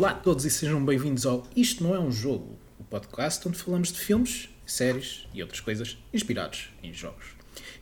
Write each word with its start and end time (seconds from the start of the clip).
Olá 0.00 0.12
a 0.12 0.14
todos 0.14 0.46
e 0.46 0.50
sejam 0.50 0.82
bem-vindos 0.82 1.26
ao 1.26 1.46
Isto 1.54 1.84
Não 1.84 1.94
É 1.94 2.00
Um 2.00 2.10
Jogo, 2.10 2.56
o 2.78 2.84
podcast 2.84 3.46
onde 3.46 3.58
falamos 3.58 3.92
de 3.92 4.00
filmes, 4.00 4.48
séries 4.64 5.28
e 5.34 5.42
outras 5.42 5.60
coisas 5.60 5.98
inspirados 6.10 6.70
em 6.82 6.90
jogos. 6.90 7.26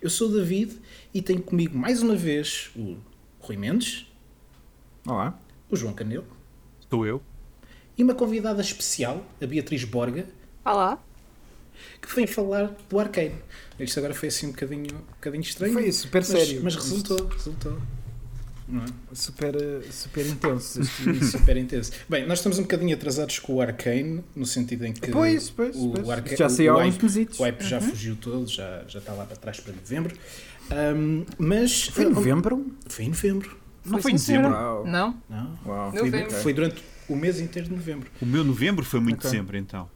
Eu 0.03 0.11
sou 0.11 0.29
o 0.29 0.33
David 0.33 0.81
e 1.15 1.23
tenho 1.23 1.41
comigo 1.41 1.79
mais 1.79 2.03
uma 2.03 2.17
vez 2.17 2.71
o 2.75 2.97
Rui 3.39 3.57
Mendes, 3.57 4.05
Olá. 5.07 5.39
o 5.71 5.77
João 5.77 5.95
Canelo 5.95 6.27
Sou 6.91 7.07
eu. 7.07 7.23
e 7.97 8.03
uma 8.03 8.17
convidada 8.17 8.61
especial, 8.63 9.25
a 9.41 9.47
Beatriz 9.47 9.85
Borga, 9.85 10.27
Olá. 10.65 11.01
que 12.03 12.13
vem 12.17 12.27
falar 12.27 12.77
do 12.91 12.99
Arcane. 12.99 13.37
Isto 13.79 14.01
agora 14.01 14.13
foi 14.13 14.27
assim 14.27 14.49
um 14.49 14.51
bocadinho, 14.51 14.93
um 14.93 15.13
bocadinho 15.13 15.43
estranho. 15.43 15.73
Foi 15.73 15.93
super 15.93 16.19
mas, 16.19 16.27
sério. 16.27 16.65
Mas 16.65 16.75
resultou, 16.75 17.29
resultou. 17.29 17.79
Não 18.69 18.83
é? 18.83 18.87
Super, 19.15 19.55
super 19.91 20.27
intenso. 20.27 20.81
Super 20.85 21.57
intenso. 21.57 21.91
Bem, 22.09 22.27
nós 22.27 22.39
estamos 22.41 22.59
um 22.59 22.63
bocadinho 22.63 22.95
atrasados 22.95 23.39
com 23.39 23.55
o 23.55 23.61
Arcane, 23.63 24.23
no 24.37 24.45
sentido 24.45 24.85
em 24.85 24.93
que 24.93 25.11
Pois, 25.11 25.49
pois, 25.51 25.75
o, 25.75 25.91
pois. 25.93 26.09
Arca- 26.11 26.37
Já 26.37 26.49
saiu 26.49 26.75
o 26.75 26.77
hype-. 26.79 27.07
O 27.39 27.43
hype 27.43 27.63
já 27.63 27.81
fugiu 27.81 28.17
todo, 28.17 28.47
já, 28.47 28.85
já 28.87 28.99
está 28.99 29.13
lá 29.15 29.25
para 29.25 29.37
trás 29.37 29.59
para 29.61 29.73
novembro. 29.73 30.15
Ahm, 30.71 31.25
mas 31.39 31.85
Foi 31.89 32.05
em 32.05 32.11
novembro? 32.11 32.67
Foi 32.89 33.05
em 33.07 33.09
novembro. 33.09 33.57
Não 33.87 34.03
foi 34.03 34.13
em 34.13 34.17
dezembro? 34.17 34.51
Uau. 34.51 34.87
Não? 34.87 35.23
Não. 35.31 35.59
Uau. 35.65 35.91
Foi, 35.93 36.03
Novembro. 36.03 36.31
foi 36.31 36.53
durante 36.53 36.83
o 37.09 37.17
mês 37.17 37.41
inteiro 37.41 37.69
de 37.69 37.75
novembro. 37.75 38.11
O 38.21 38.27
meu 38.27 38.45
novembro 38.45 38.85
foi 38.85 39.01
muito 39.01 39.17
Ok. 39.21 39.31
dezembro, 39.31 39.57
então. 39.57 39.89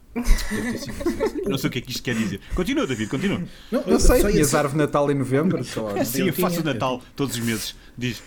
Não 1.45 1.57
sei 1.57 1.67
o 1.69 1.71
que 1.71 1.79
é 1.79 1.81
que 1.81 1.91
isto 1.91 2.03
quer 2.03 2.15
dizer. 2.15 2.39
Continua, 2.55 2.85
David, 2.85 3.09
continua. 3.09 3.43
Não, 3.71 3.83
Não 3.85 3.99
sei, 3.99 4.07
só 4.21 4.27
ia 4.27 4.31
tinhas 4.33 4.47
dizer- 4.47 4.57
árvore 4.57 4.73
de 4.73 4.85
Natal 4.85 5.11
em 5.11 5.15
novembro? 5.15 5.57
Lá. 5.57 6.05
Sim, 6.05 6.27
eu 6.27 6.33
faço 6.33 6.57
tinha- 6.57 6.71
o 6.71 6.73
Natal 6.73 7.01
todos 7.15 7.35
os 7.37 7.43
meses. 7.43 7.75
Diz. 7.97 8.21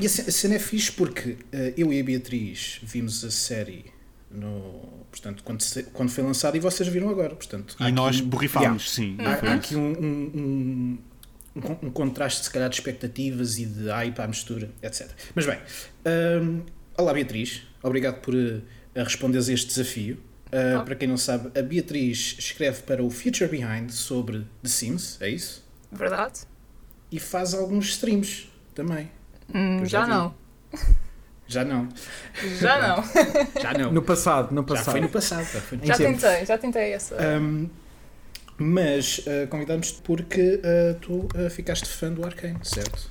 E 0.00 0.06
a 0.06 0.08
ce- 0.08 0.22
a 0.22 0.32
cena 0.32 0.54
é 0.54 0.58
fixe 0.58 0.92
porque 0.92 1.36
eh, 1.52 1.74
eu 1.76 1.92
e 1.92 2.00
a 2.00 2.04
Beatriz 2.04 2.80
vimos 2.82 3.24
a 3.24 3.30
série 3.30 3.86
no, 4.30 4.80
portanto, 5.10 5.42
quando, 5.44 5.60
se- 5.62 5.82
quando 5.84 6.10
foi 6.10 6.24
lançada 6.24 6.56
e 6.56 6.60
vocês 6.60 6.88
viram 6.88 7.08
agora. 7.08 7.34
Portanto, 7.34 7.76
há 7.78 7.84
E 7.84 7.86
aqui 7.86 7.92
nós 7.94 8.20
um- 8.20 8.26
borrifámos, 8.28 8.90
sim. 8.92 9.16
Há, 9.20 9.50
há 9.50 9.54
aqui 9.54 9.76
um, 9.76 9.92
um, 9.92 10.98
um, 11.56 11.60
con- 11.60 11.90
contraste, 11.90 12.44
se 12.44 12.50
calhar, 12.50 12.68
de 12.68 12.76
expectativas 12.76 13.58
e 13.58 13.66
de 13.66 13.88
hype 13.88 14.18
à 14.20 14.26
mistura, 14.26 14.70
etc. 14.82 15.08
Mas 15.34 15.46
bem, 15.46 15.58
hum, 16.42 16.62
olá 16.98 17.12
Beatriz, 17.14 17.62
obrigado 17.82 18.20
por 18.20 18.34
uh, 18.34 18.60
responderes 18.96 19.48
a 19.48 19.52
este 19.52 19.68
desafio. 19.68 20.18
Uh. 20.54 20.84
Para 20.84 20.94
quem 20.94 21.08
não 21.08 21.16
sabe, 21.16 21.58
a 21.58 21.62
Beatriz 21.62 22.36
escreve 22.38 22.82
para 22.82 23.02
o 23.02 23.10
Future 23.10 23.50
Behind 23.50 23.90
sobre 23.90 24.46
The 24.62 24.68
Sims, 24.68 25.18
é 25.20 25.28
isso? 25.28 25.64
Verdade? 25.90 26.40
E 27.10 27.18
faz 27.18 27.54
alguns 27.54 27.88
streams 27.90 28.48
também. 28.74 29.10
Hum, 29.52 29.84
já 29.84 30.02
já, 30.02 30.06
não. 30.06 30.34
Já 31.46 31.64
não, 31.64 31.88
Já 32.60 32.78
não. 32.80 33.62
já 33.62 33.72
não. 33.74 33.92
No 33.92 34.02
passado, 34.02 34.54
no 34.54 34.62
já 34.62 34.66
passado. 34.68 34.92
foi 34.92 35.00
no 35.00 35.08
passado. 35.08 35.44
Já 35.44 35.60
foi 35.60 35.78
no 35.78 35.86
Já 35.86 35.96
tentei, 35.96 36.46
já 36.46 36.58
tentei 36.58 36.92
essa. 36.92 37.16
Um, 37.40 37.68
mas 38.56 39.18
uh, 39.18 39.48
convidamos-te 39.48 40.00
porque 40.02 40.60
uh, 40.60 40.94
tu 41.00 41.28
uh, 41.34 41.50
ficaste 41.50 41.88
fã 41.88 42.12
do 42.12 42.24
Arcane, 42.24 42.60
certo? 42.62 43.10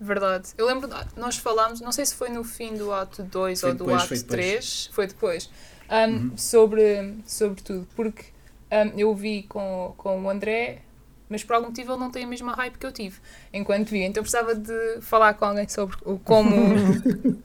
Verdade. 0.00 0.48
Eu 0.58 0.66
lembro, 0.66 0.90
nós 1.16 1.36
falámos, 1.36 1.80
não 1.80 1.92
sei 1.92 2.04
se 2.04 2.14
foi 2.14 2.28
no 2.28 2.42
fim 2.42 2.74
do 2.74 2.92
ato 2.92 3.22
2 3.22 3.60
Foi 3.60 3.70
ou 3.70 3.76
do 3.76 3.84
depois, 3.84 4.02
ato 4.02 4.08
depois. 4.08 4.22
Uhum. 4.22 4.28
3, 4.28 4.90
foi 4.92 5.06
depois, 5.06 5.50
um, 5.92 6.36
sobre, 6.36 7.14
sobre 7.26 7.62
tudo. 7.62 7.86
Porque 7.94 8.24
um, 8.70 8.98
eu 8.98 9.14
vi 9.14 9.42
com, 9.44 9.94
com 9.96 10.22
o 10.22 10.30
André, 10.30 10.80
mas 11.28 11.44
por 11.44 11.54
algum 11.54 11.68
motivo 11.68 11.92
ele 11.92 12.00
não 12.00 12.10
tem 12.10 12.24
a 12.24 12.26
mesma 12.26 12.52
hype 12.54 12.78
que 12.78 12.86
eu 12.86 12.92
tive 12.92 13.18
enquanto 13.52 13.90
vi. 13.90 14.02
Então 14.02 14.22
precisava 14.22 14.54
de 14.54 15.00
falar 15.02 15.34
com 15.34 15.44
alguém 15.44 15.68
sobre 15.68 15.96
como. 16.24 16.50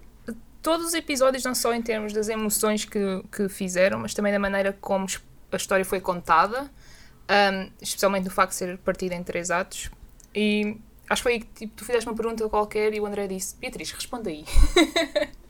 Todos 0.62 0.88
os 0.88 0.94
episódios, 0.94 1.44
não 1.46 1.56
só 1.56 1.74
em 1.74 1.82
termos 1.82 2.12
das 2.12 2.28
emoções 2.28 2.84
que, 2.84 3.00
que 3.32 3.48
fizeram, 3.48 4.00
mas 4.00 4.14
também 4.14 4.34
da 4.34 4.40
maneira 4.40 4.74
como 4.74 5.06
a 5.50 5.56
história 5.56 5.86
foi 5.86 6.02
contada, 6.02 6.64
um, 6.64 7.72
especialmente 7.82 8.26
no 8.26 8.32
facto 8.32 8.50
de 8.52 8.58
ser 8.58 8.78
partida 8.80 9.16
em 9.16 9.24
três 9.24 9.50
atos. 9.50 9.90
E 10.36 10.76
acho 11.10 11.22
que 11.22 11.24
foi 11.24 11.34
aí 11.34 11.40
que 11.40 11.48
tipo, 11.54 11.74
tu 11.74 11.86
fizeste 11.86 12.10
uma 12.10 12.16
pergunta 12.16 12.48
qualquer 12.50 12.94
e 12.94 13.00
o 13.00 13.06
André 13.06 13.28
disse: 13.28 13.56
Beatriz, 13.56 13.92
responde 13.92 14.30
aí. 14.30 14.46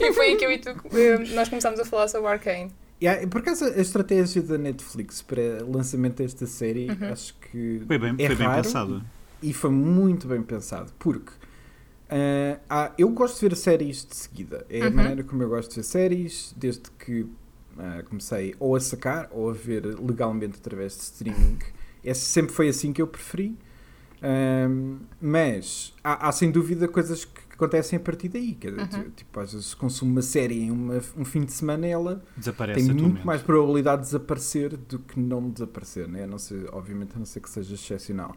e 0.00 0.12
foi 0.12 0.26
aí 0.26 0.36
que 0.36 0.44
eu 0.44 0.52
e 0.52 0.58
tu, 0.58 0.70
eh, 0.92 1.18
nós 1.34 1.48
começámos 1.48 1.80
a 1.80 1.84
falar 1.84 2.08
sobre 2.08 2.28
Arcane. 2.28 2.70
Yeah, 3.02 3.26
por 3.28 3.40
acaso, 3.40 3.64
a 3.64 3.80
estratégia 3.80 4.42
da 4.42 4.58
Netflix 4.58 5.22
para 5.22 5.64
lançamento 5.66 6.16
desta 6.16 6.46
série, 6.46 6.88
Uhum. 6.90 7.12
acho 7.12 7.34
que 7.50 7.82
Foi 7.86 7.98
bem, 7.98 8.14
é 8.18 8.26
foi 8.26 8.36
bem 8.36 8.46
raro 8.46 8.62
pensado. 8.62 9.02
e 9.42 9.52
foi 9.54 9.70
muito 9.70 10.28
bem 10.28 10.42
pensado. 10.42 10.92
Porque 10.98 11.32
ah, 12.10 12.58
há- 12.68 12.92
eu 12.98 13.08
gosto 13.10 13.40
de 13.40 13.48
ver 13.48 13.56
séries 13.56 14.04
de 14.04 14.14
seguida. 14.14 14.66
É 14.68 14.82
a 14.82 14.84
Uhum. 14.88 14.94
maneira 14.96 15.24
como 15.24 15.42
eu 15.42 15.48
gosto 15.48 15.70
de 15.70 15.76
ver 15.76 15.82
séries, 15.84 16.52
desde 16.56 16.90
que 16.98 17.26
ah, 17.78 18.02
comecei 18.08 18.54
ou 18.58 18.76
a 18.76 18.80
sacar 18.80 19.28
ou 19.30 19.48
a 19.48 19.52
ver 19.54 19.84
legalmente 19.98 20.58
através 20.60 20.94
de 20.96 21.02
streaming. 21.04 21.58
Esse 22.04 22.20
sempre 22.22 22.52
foi 22.52 22.68
assim 22.68 22.92
que 22.92 23.00
eu 23.00 23.06
preferi. 23.06 23.56
Ahm, 24.22 24.98
mas 25.20 25.94
há, 26.04 26.28
há 26.28 26.32
sem 26.32 26.50
dúvida 26.50 26.86
coisas 26.86 27.24
que 27.24 27.40
acontecem 27.64 27.96
a 27.96 28.00
partir 28.00 28.28
daí. 28.28 28.54
Quer 28.54 28.70
dizer, 28.72 29.04
Uhum. 29.04 29.10
tipo, 29.10 29.40
às 29.40 29.52
vezes 29.52 29.74
consumo 29.74 30.12
uma 30.12 30.22
série 30.22 30.62
em 30.62 30.70
uma- 30.70 31.00
um 31.16 31.24
fim 31.24 31.44
de 31.44 31.52
semana 31.52 31.86
ela 31.86 32.22
Desaparece 32.36 32.86
tem 32.86 32.94
muito 32.94 33.24
mais 33.26 33.42
probabilidade 33.42 34.02
de 34.02 34.06
desaparecer 34.08 34.76
do 34.76 34.98
que 34.98 35.18
não 35.20 35.48
desaparecer, 35.50 36.08
né? 36.08 36.24
a 36.24 36.26
não 36.26 36.38
ser, 36.38 36.68
obviamente, 36.72 37.12
a 37.14 37.18
não 37.18 37.26
ser 37.26 37.40
que 37.40 37.50
seja 37.50 37.74
excepcional. 37.74 38.34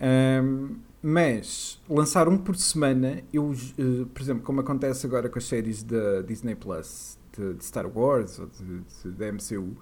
Ahm, 0.00 0.76
mas 1.02 1.80
lançar 1.88 2.28
um 2.28 2.36
por 2.38 2.56
semana, 2.56 3.22
eu, 3.32 3.52
eh, 3.78 4.06
por 4.12 4.22
exemplo, 4.22 4.42
como 4.42 4.60
acontece 4.60 5.06
agora 5.06 5.28
com 5.28 5.38
as 5.38 5.44
séries 5.44 5.82
da 5.82 6.22
Disney 6.22 6.54
Plus, 6.54 7.18
de, 7.36 7.54
de 7.54 7.64
Star 7.64 7.86
Wars 7.86 8.38
ou 8.38 8.46
de, 8.46 8.80
de- 8.80 9.10
da 9.16 9.26
MCU, 9.28 9.76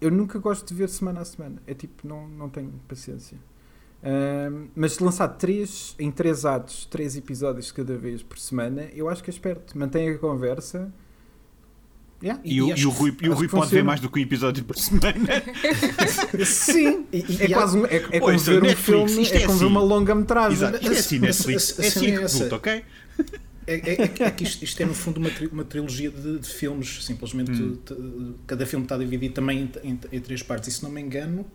eu 0.00 0.10
nunca 0.10 0.38
gosto 0.38 0.66
de 0.68 0.74
ver 0.74 0.88
semana 0.88 1.20
a 1.20 1.24
semana. 1.24 1.60
É 1.66 1.74
tipo, 1.74 2.06
não, 2.06 2.28
não 2.28 2.48
tenho 2.48 2.72
paciência. 2.88 3.36
Mas 4.74 4.98
lançar 4.98 5.28
três, 5.28 5.94
em 5.98 6.10
três 6.10 6.44
atos, 6.44 6.86
três 6.86 7.16
episódios 7.16 7.72
cada 7.72 7.96
vez 7.96 8.22
por 8.22 8.38
semana, 8.38 8.88
eu 8.94 9.08
acho 9.08 9.22
que 9.22 9.30
é 9.30 9.32
esperto. 9.32 9.76
Mantém 9.78 10.10
a 10.10 10.18
conversa. 10.18 10.92
Yeah. 12.20 12.42
E, 12.44 12.60
o, 12.60 12.72
acho 12.72 12.82
e 12.82 12.86
o 12.86 12.90
Rui, 12.90 13.16
e 13.22 13.28
o 13.28 13.32
Rui 13.34 13.46
pode 13.48 13.70
ver 13.70 13.84
mais 13.84 14.00
do 14.00 14.10
que 14.10 14.18
um 14.18 14.22
episódio 14.22 14.64
por 14.64 14.76
semana. 14.76 15.14
Sim, 16.44 17.06
E- 17.12 17.18
e- 17.28 17.42
é 17.42 17.44
e 17.46 17.52
quase 17.52 17.78
um, 17.78 17.86
é, 17.86 17.96
é 18.10 18.18
como 18.20 18.38
ver 18.38 18.62
um 18.64 18.76
filme, 18.76 19.22
é 19.24 19.36
é 19.36 19.40
como 19.46 19.58
ver 19.58 19.64
assim. 19.64 19.64
uma 19.66 19.80
longa-metragem. 19.80 20.52
Exato. 20.58 20.76
Isto 20.78 20.92
é 20.92 20.98
assim, 20.98 21.18
Netflix. 21.20 21.78
É 21.78 21.86
assim, 21.86 22.38
puto, 22.42 22.54
ok? 22.56 22.72
É, 22.72 23.74
é- 23.74 24.02
é 24.02 24.08
que- 24.08 24.22
é 24.24 24.30
que 24.32 24.42
isto, 24.42 24.64
isto 24.64 24.82
é 24.82 24.86
no 24.86 24.94
fundo 24.94 25.18
uma, 25.18 25.30
tri- 25.30 25.46
uma 25.46 25.62
trilogia 25.64 26.10
de, 26.10 26.38
de 26.40 26.48
filmes, 26.48 27.04
simplesmente 27.04 27.52
Hum. 27.52 27.76
t- 27.84 27.94
cada 28.48 28.66
filme 28.66 28.84
está 28.84 28.96
dividido 28.98 29.34
também 29.34 29.70
em, 29.84 29.90
em- 29.92 30.00
em 30.10 30.20
três 30.20 30.42
partes. 30.42 30.68
E 30.68 30.72
se 30.72 30.82
não 30.82 30.90
me 30.90 31.00
engano, 31.00 31.46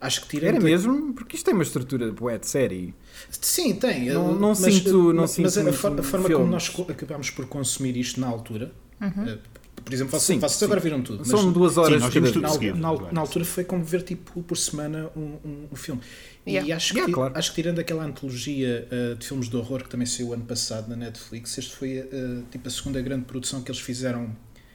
acho 0.00 0.22
que 0.22 0.28
tirando. 0.28 0.54
Era 0.56 0.60
mesmo? 0.60 1.12
Porque 1.14 1.36
isto 1.36 1.44
tem 1.44 1.54
uma 1.54 1.62
estrutura 1.62 2.10
bué 2.12 2.38
de 2.38 2.46
série. 2.46 2.94
Sim, 3.30 3.74
tem. 3.76 4.06
Não- 4.10 4.34
não 4.34 4.48
mas, 4.48 4.58
sinto- 4.58 5.12
não 5.12 5.22
mas 5.22 5.30
sinto 5.32 5.50
for- 5.50 5.66
a 5.68 5.72
forma 6.02 6.02
como 6.02 6.26
filmes. 6.26 6.50
nós 6.50 6.68
co- 6.68 6.86
acabámos 6.88 7.30
por 7.30 7.46
consumir 7.46 7.96
isto 7.96 8.20
na 8.20 8.26
altura, 8.28 8.72
Uhum. 9.00 9.28
eh, 9.28 9.38
por 9.84 9.92
exemplo, 9.94 10.10
vocês, 10.12 10.22
Sim, 10.24 10.38
vocês 10.38 10.52
sim. 10.58 10.64
agora 10.66 10.80
viram 10.80 11.02
tudo. 11.02 11.18
mas 11.20 11.28
São 11.28 11.50
duas 11.52 11.76
horas 11.76 12.00
nós 12.00 12.12
vez. 12.12 12.32
tudo 12.32 12.42
na, 12.42 12.48
seguido, 12.50 12.78
na 12.78 12.88
agora, 12.88 13.12
na 13.12 13.20
altura 13.20 13.44
foi 13.44 13.64
como 13.64 13.82
ver 13.84 14.02
tipo 14.02 14.42
por 14.42 14.56
semana 14.56 15.10
um, 15.16 15.20
um- 15.44 15.66
um 15.72 15.76
filme. 15.76 16.00
E 16.46 16.52
Yeah. 16.52 16.76
acho, 16.76 16.88
que, 16.92 16.98
Yeah, 16.98 17.10
ti- 17.10 17.14
claro. 17.14 17.34
acho 17.36 17.50
que 17.50 17.54
tirando 17.56 17.78
aquela 17.80 18.04
antologia 18.04 18.88
eh, 18.90 19.14
de 19.18 19.26
filmes 19.26 19.48
de 19.48 19.56
horror 19.56 19.82
que 19.82 19.88
também 19.90 20.06
saiu 20.06 20.32
ano 20.32 20.44
passado 20.44 20.88
na 20.88 20.96
Netflix, 20.96 21.56
este 21.58 21.74
foi 21.76 21.98
eh, 21.98 22.06
tipo 22.50 22.66
a 22.66 22.70
segunda 22.70 23.00
grande 23.02 23.24
produção 23.24 23.60
que 23.62 23.70
eles 23.70 23.80
fizeram 23.80 24.34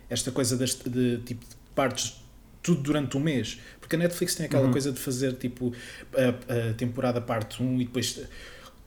esta 0.10 0.32
coisa 0.32 0.56
deste, 0.56 0.88
de 0.90 1.18
tipo 1.26 1.42
de 1.44 1.56
partes 1.74 2.22
tudo 2.66 2.82
durante 2.82 3.16
um 3.16 3.20
mês. 3.20 3.60
Porque 3.80 3.96
a 3.96 4.00
Netflix 4.00 4.34
tem 4.34 4.48
aquela 4.48 4.66
Uhum. 4.66 4.72
coisa 4.72 4.92
de 4.92 5.00
fazer 5.00 5.34
tipo 5.34 5.72
a, 6.14 6.70
a 6.72 6.74
temporada 6.74 7.22
parte 7.22 7.62
1 7.62 7.82
e 7.82 7.86
depois 7.86 8.20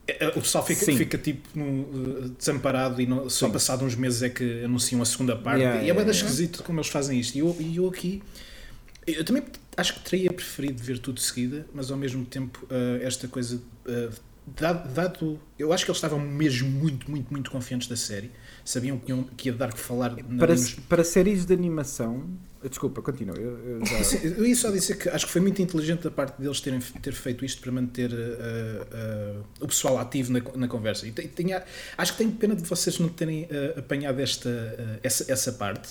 eh, 0.05 0.27
o 0.35 0.41
pessoal 0.41 0.65
fica, 0.65 0.85
fica 0.85 1.17
tipo 1.17 1.47
no, 1.57 2.25
eh, 2.25 2.29
desamparado 2.37 2.99
e 3.01 3.05
não- 3.07 3.29
só 3.29 3.45
Sim. 3.47 3.53
passado 3.53 3.85
uns 3.85 3.95
meses 3.95 4.21
é 4.21 4.29
que 4.29 4.63
anunciam 4.65 5.01
a 5.01 5.05
segunda 5.05 5.35
parte. 5.37 5.61
Yeah, 5.61 5.77
e 5.77 5.83
é 5.83 5.83
yeah, 5.85 5.93
bem 6.03 6.11
yeah. 6.11 6.27
esquisito 6.27 6.61
como 6.63 6.79
eles 6.79 6.89
fazem 6.89 7.17
isto. 7.17 7.35
E 7.35 7.39
eu, 7.39 7.55
eu 7.75 7.87
aqui 7.87 8.21
eu 9.07 9.23
também 9.23 9.43
acho 9.77 9.93
que 9.95 10.01
teria 10.01 10.31
preferido 10.31 10.83
ver 10.83 10.99
tudo 10.99 11.15
de 11.15 11.21
seguida, 11.21 11.65
mas 11.73 11.89
ao 11.89 11.97
mesmo 11.97 12.25
tempo 12.25 12.67
eh, 12.69 12.99
esta 13.03 13.27
coisa 13.29 13.59
eh, 13.87 14.09
dado, 14.59 14.93
dado- 14.93 15.39
eu 15.57 15.71
acho 15.71 15.85
que 15.85 15.89
eles 15.89 15.97
estavam 15.97 16.19
mesmo 16.19 16.69
muito, 16.69 17.09
muito, 17.09 17.31
muito 17.31 17.49
confiantes 17.49 17.87
da 17.87 17.95
série, 17.95 18.29
sabiam 18.65 18.97
que, 18.97 19.11
iam- 19.11 19.23
que 19.23 19.49
ia 19.49 19.53
dar 19.53 19.73
que 19.73 19.79
falar 19.79 20.15
Para, 20.37 20.53
nos- 20.53 20.73
para 20.73 21.03
séries 21.03 21.45
de 21.45 21.53
animação. 21.53 22.23
Desculpa, 22.61 23.01
continua. 23.01 23.37
Eu, 23.37 23.57
eu 23.79 23.85
já- 23.85 24.17
Eu 24.17 24.45
ia 24.45 24.55
só 24.55 24.69
dizer 24.69 24.97
que 24.97 25.07
acho 25.07 25.25
que 25.25 25.31
foi 25.31 25.39
muito 25.39 25.61
inteligente 25.61 26.01
da 26.03 26.11
parte 26.11 26.41
deles 26.41 26.59
terem 26.59 26.79
ter 26.79 27.13
feito 27.13 27.45
isto 27.45 27.61
para 27.61 27.71
manter 27.71 28.11
eh, 28.11 28.87
eh, 28.91 29.35
o 29.61 29.67
pessoal 29.67 29.97
ativo 29.97 30.33
na, 30.33 30.41
na 30.55 30.67
conversa. 30.67 31.07
E 31.07 31.11
te- 31.11 31.27
tinha, 31.29 31.63
acho 31.97 32.11
que 32.13 32.17
tenho 32.17 32.31
pena 32.33 32.55
de 32.55 32.63
vocês 32.63 32.99
não 32.99 33.07
terem 33.07 33.47
eh, 33.49 33.75
apanhado 33.77 34.19
esta, 34.19 34.99
essa, 35.01 35.31
essa 35.31 35.53
parte. 35.53 35.89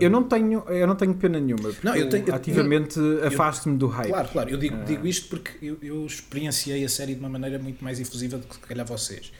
Eu, 0.00 0.08
não 0.08 0.22
tenho, 0.22 0.62
eu 0.68 0.86
não 0.86 0.94
tenho 0.94 1.12
pena 1.14 1.38
nenhuma. 1.40 1.68
Porque 1.70 1.86
Não, 1.86 1.96
eu 1.96 2.08
tenho- 2.08 2.28
eu- 2.28 2.34
ativamente 2.34 2.98
afasto-me 3.26 3.76
do 3.76 3.88
hype. 3.88 4.08
Claro, 4.08 4.28
claro. 4.28 4.50
Eu 4.50 4.56
digo, 4.56 4.76
Ah. 4.76 4.84
digo 4.84 5.04
isto 5.06 5.28
porque 5.28 5.50
eu, 5.60 5.76
eu 5.82 6.06
experienciei 6.06 6.84
a 6.84 6.88
série 6.88 7.14
de 7.14 7.20
uma 7.20 7.28
maneira 7.28 7.58
muito 7.58 7.82
mais 7.82 7.98
efusiva 8.00 8.38
do 8.38 8.46
que 8.46 8.54
se 8.54 8.60
calhar 8.60 8.86
vocês. 8.86 9.32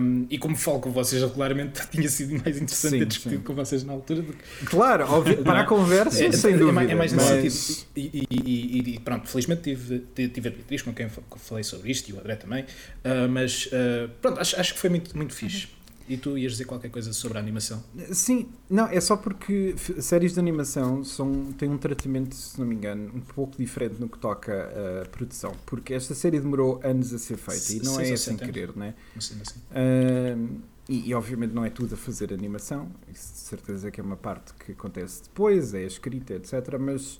Um, 0.00 0.26
e 0.30 0.38
como 0.38 0.56
falo 0.56 0.80
com 0.80 0.90
vocês 0.90 1.20
regularmente, 1.22 1.80
tinha 1.92 2.08
sido 2.08 2.32
mais 2.42 2.56
interessante 2.56 2.90
Sim, 2.92 2.98
ter 2.98 3.04
discutido 3.06 3.36
sim. 3.40 3.44
com 3.46 3.54
vocês 3.54 3.84
na 3.84 3.92
altura 3.92 4.22
do 4.22 4.32
que 4.32 4.64
Claro, 4.66 5.04
óbvio, 5.10 5.42
para 5.44 5.60
a 5.60 5.64
conversa, 5.64 6.24
é, 6.24 6.32
sem 6.32 6.54
é 6.54 6.56
dúvida. 6.56 6.72
mais- 6.72 6.90
é 6.90 6.94
mais 6.94 7.12
nesse 7.12 7.30
mas- 7.30 7.54
sentido. 7.54 7.86
E, 7.96 8.26
e- 8.30 8.94
e- 8.94 9.00
pronto, 9.00 9.28
felizmente 9.28 9.62
tive, 9.62 10.02
tive, 10.14 10.40
Beatriz 10.50 10.80
com 10.82 10.94
quem 10.94 11.08
fa- 11.10 11.20
falei 11.36 11.62
sobre 11.62 11.90
isto 11.90 12.08
e 12.08 12.14
o 12.14 12.18
André 12.18 12.36
também. 12.36 12.64
Ah, 13.04 13.28
mas 13.28 13.68
ah, 13.72 14.08
pronto, 14.22 14.40
acho, 14.40 14.58
acho 14.58 14.72
que 14.74 14.80
foi 14.80 14.88
muito, 14.90 15.14
muito 15.16 15.34
fixe. 15.34 15.68
E 16.08 16.16
tu 16.16 16.38
ias 16.38 16.52
dizer 16.52 16.64
qualquer 16.64 16.90
coisa 16.90 17.12
sobre 17.12 17.38
a 17.38 17.40
animação? 17.40 17.82
Sim, 18.12 18.48
não, 18.70 18.86
é 18.86 19.00
só 19.00 19.16
porque 19.16 19.74
séries 19.98 20.34
de 20.34 20.40
animação 20.40 21.02
são, 21.02 21.52
têm 21.52 21.68
um 21.68 21.78
tratamento, 21.78 22.34
se 22.34 22.58
não 22.58 22.66
me 22.66 22.74
engano, 22.74 23.10
um 23.14 23.20
pouco 23.20 23.56
diferente 23.56 24.00
no 24.00 24.08
que 24.08 24.18
toca 24.18 24.70
a 25.02 25.08
produção. 25.08 25.52
Porque 25.66 25.94
esta 25.94 26.14
série 26.14 26.38
demorou 26.38 26.80
anos 26.84 27.12
a 27.12 27.18
ser 27.18 27.36
feita 27.36 27.72
e 27.72 27.84
não 27.84 28.00
é 28.00 28.12
assim 28.12 28.30
anos. 28.30 28.42
querer, 28.42 28.76
né? 28.76 28.94
Não 29.14 29.20
sei, 29.20 29.36
não 29.36 29.44
sei. 29.44 29.56
Ahm, 29.74 30.60
e, 30.88 31.08
e 31.08 31.14
obviamente 31.14 31.52
não 31.52 31.64
é 31.64 31.70
tudo 31.70 31.94
a 31.94 31.96
fazer 31.96 32.32
animação, 32.32 32.88
isso 33.12 33.32
de 33.32 33.38
certeza 33.40 33.90
que 33.90 34.00
é 34.00 34.04
uma 34.04 34.16
parte 34.16 34.54
que 34.54 34.72
acontece 34.72 35.24
depois, 35.24 35.74
é 35.74 35.78
a 35.78 35.86
escrita, 35.86 36.34
etc. 36.34 36.78
Mas 36.78 37.18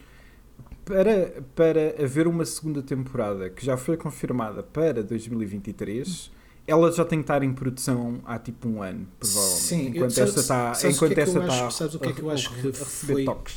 para, 0.85 1.43
para 1.55 2.03
haver 2.03 2.29
uma 2.29 2.45
segunda 2.45 2.81
temporada 2.81 3.51
que 3.51 3.67
já 3.67 3.77
foi 3.77 3.97
confirmada 3.97 4.63
para 4.63 5.03
2023, 5.03 6.31
ela 6.67 6.91
já 6.93 7.05
tem 7.05 7.19
que 7.21 7.25
estar 7.25 7.43
em 7.43 7.53
produção 7.53 8.21
há 8.25 8.39
tipo 8.39 8.69
um 8.69 8.83
ano, 8.83 9.07
provavelmente. 9.19 9.61
Sim, 9.61 9.87
enquanto 9.89 10.11
sabes- 10.11 10.31
esta 10.31 10.41
está, 10.41 10.73
que 10.73 10.87
é 10.87 10.91
enquanto 10.91 11.19
esta 11.19 11.39
está 11.41 11.71
sabes 11.71 11.95
o 11.95 12.01
que 12.01 12.09
é 12.09 12.13
que 12.13 12.23
eu 12.23 12.31
acho 12.31 12.51
que 12.55 12.73
foi- 12.73 13.25
toques. 13.25 13.55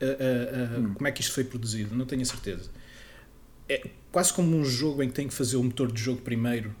Ah, 0.00 0.04
ah, 0.04 0.74
ah, 0.76 0.78
Hum. 0.80 0.94
Como 0.94 1.08
é 1.08 1.12
que 1.12 1.20
isto 1.20 1.32
foi 1.34 1.44
produzido? 1.44 1.94
Não 1.94 2.06
tenho 2.06 2.22
a 2.22 2.24
certeza. 2.24 2.70
É 3.68 3.88
quase 4.12 4.32
como 4.32 4.56
um 4.56 4.64
jogo 4.64 5.02
em 5.02 5.08
que 5.08 5.14
tem 5.14 5.28
que 5.28 5.34
fazer 5.34 5.56
o 5.56 5.62
motor 5.64 5.90
de 5.92 6.00
jogo 6.02 6.20
primeiro. 6.22 6.74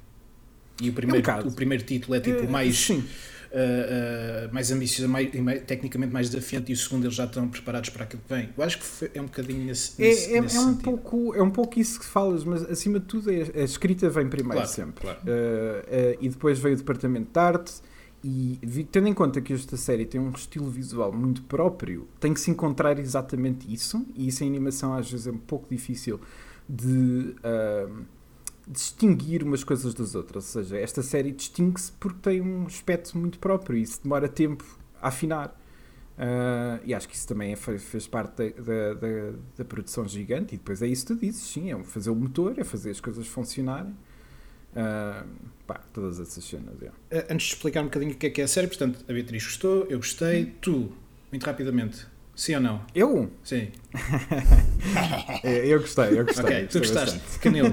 E 0.80 0.88
o 0.88 0.92
primeiro, 0.92 1.20
bocado. 1.22 1.48
o 1.48 1.52
primeiro 1.52 1.82
título 1.84 2.14
é 2.14 2.20
tipo 2.20 2.38
Eh, 2.44 2.46
mais, 2.48 2.76
Sim, 2.78 3.04
ah, 3.52 4.48
mais 4.52 4.70
ambicioso, 4.70 5.10
mais, 5.10 5.32
mais- 5.34 5.62
tecnicamente 5.62 6.12
mais 6.12 6.28
desafiante, 6.28 6.70
e 6.70 6.74
o 6.74 6.76
segundo 6.76 7.04
eles 7.04 7.14
já 7.14 7.24
estão 7.24 7.48
preparados 7.48 7.90
para 7.90 8.04
aquilo 8.04 8.22
que 8.26 8.34
vem. 8.34 8.48
Eu 8.56 8.64
acho 8.64 8.78
que 8.78 8.84
foi- 8.84 9.10
é 9.14 9.20
um 9.20 9.24
bocadinho 9.26 9.64
nesse, 9.64 10.00
nesse, 10.00 10.32
é, 10.32 10.36
é, 10.36 10.40
nesse 10.40 10.56
é 10.56 10.60
um 10.60 10.64
sentido. 10.70 10.82
pouco, 10.84 11.34
é 11.34 11.42
um 11.42 11.50
pouco 11.50 11.78
isso 11.78 11.98
que 11.98 12.06
falas, 12.06 12.44
mas 12.44 12.62
acima 12.64 12.98
de 13.00 13.06
tudo 13.06 13.30
é, 13.30 13.42
a 13.60 13.64
escrita 13.64 14.08
vem 14.10 14.28
primeiro 14.28 14.54
Claro, 14.58 14.68
sempre. 14.68 15.00
claro. 15.02 15.18
Uh, 15.20 15.24
uh, 15.24 16.18
e 16.20 16.28
depois 16.28 16.58
veio 16.58 16.74
o 16.74 16.78
departamento 16.78 17.30
de 17.32 17.38
arte 17.38 17.72
e 18.24 18.58
tendo 18.90 19.06
em 19.08 19.14
conta 19.14 19.40
que 19.40 19.52
esta 19.52 19.76
série 19.76 20.04
tem 20.04 20.20
um 20.20 20.30
estilo 20.30 20.68
visual 20.68 21.12
muito 21.12 21.42
próprio, 21.42 22.08
tem 22.18 22.34
que 22.34 22.40
se 22.40 22.50
encontrar 22.50 22.98
exatamente 22.98 23.72
isso 23.72 24.04
e 24.14 24.26
isso 24.28 24.42
em 24.42 24.48
animação 24.48 24.92
às 24.92 25.10
vezes 25.10 25.26
é 25.28 25.30
um 25.30 25.38
pouco 25.38 25.68
difícil 25.70 26.20
de 26.68 27.34
uh, 27.38 28.04
distinguir 28.70 29.42
umas 29.42 29.64
coisas 29.64 29.94
das 29.94 30.14
outras, 30.14 30.54
ou 30.56 30.62
seja, 30.62 30.78
esta 30.78 31.02
série 31.02 31.32
distingue-se 31.32 31.92
porque 31.92 32.18
tem 32.20 32.40
um 32.40 32.66
aspecto 32.66 33.16
muito 33.18 33.38
próprio 33.38 33.76
e 33.78 33.82
isso 33.82 34.00
demora 34.02 34.28
tempo 34.28 34.64
a 35.00 35.08
afinar. 35.08 35.58
Uh, 36.18 36.82
e 36.84 36.92
acho 36.92 37.08
que 37.08 37.14
isso 37.14 37.28
também 37.28 37.52
é- 37.52 37.56
fe- 37.56 37.78
fez 37.78 38.08
parte 38.08 38.50
da, 38.52 38.94
da, 38.94 39.30
da- 39.56 39.64
produção 39.64 40.06
gigante. 40.08 40.54
E 40.54 40.58
depois 40.58 40.82
é 40.82 40.86
isso 40.88 41.06
que 41.06 41.14
tu 41.14 41.20
dizes: 41.20 41.42
sim, 41.42 41.70
é 41.72 41.84
fazer 41.84 42.10
o 42.10 42.14
motor, 42.16 42.58
é 42.58 42.64
fazer 42.64 42.90
as 42.90 43.00
coisas 43.00 43.26
funcionarem. 43.26 43.94
Uh, 44.72 45.26
pá, 45.66 45.80
todas 45.92 46.18
essas 46.20 46.42
cenas. 46.44 46.74
é. 46.82 46.88
Ah, 47.10 47.26
Antes 47.32 47.46
de 47.48 47.54
explicar 47.54 47.80
um 47.82 47.84
bocadinho 47.84 48.12
o 48.12 48.16
que 48.16 48.26
é 48.26 48.30
que 48.30 48.40
é 48.40 48.44
a 48.44 48.48
série, 48.48 48.66
portanto, 48.66 49.04
a 49.08 49.12
Beatriz 49.12 49.44
gostou, 49.44 49.86
eu 49.88 49.98
gostei, 49.98 50.46
tu, 50.60 50.92
muito 51.32 51.44
rapidamente, 51.44 52.06
sim 52.38 52.54
ou 52.54 52.60
não? 52.60 52.80
Eu? 52.94 53.30
Sim. 53.42 53.68
É, 55.42 55.66
Eu 55.66 55.80
gostei, 55.80 56.18
eu 56.18 56.24
gostei. 56.24 56.44
ok, 56.44 56.66
tu 56.66 56.78
gostei 56.78 56.80
gostaste. 56.80 57.18
bastante. 57.18 57.38
Canelo. 57.40 57.72